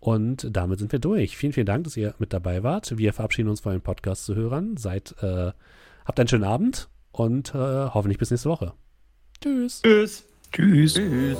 Und 0.01 0.49
damit 0.51 0.78
sind 0.81 0.93
wir 0.93 0.99
durch. 0.99 1.36
Vielen, 1.36 1.53
vielen 1.55 1.66
Dank, 1.66 1.85
dass 1.85 1.97
ihr 1.97 2.15
mit 2.19 2.32
dabei 2.32 2.62
wart. 2.62 2.99
Wir 2.99 3.12
verabschieden 3.15 3.49
uns 3.49 3.61
von 3.61 3.73
den 3.73 3.81
Podcast-Zuhörern. 3.81 4.77
Seid, 4.77 5.15
äh, 5.23 5.53
habt 6.05 6.20
einen 6.20 6.28
schönen 6.28 6.45
Abend 6.45 6.89
und 7.11 7.55
äh, 7.55 7.59
hoffentlich 7.59 8.19
bis 8.19 8.31
nächste 8.31 8.51
Woche. 8.51 8.74
Tschüss. 9.41 9.81
Tschüss. 9.82 10.24
Tschüss. 10.53 10.95
Tschüss. 10.95 11.39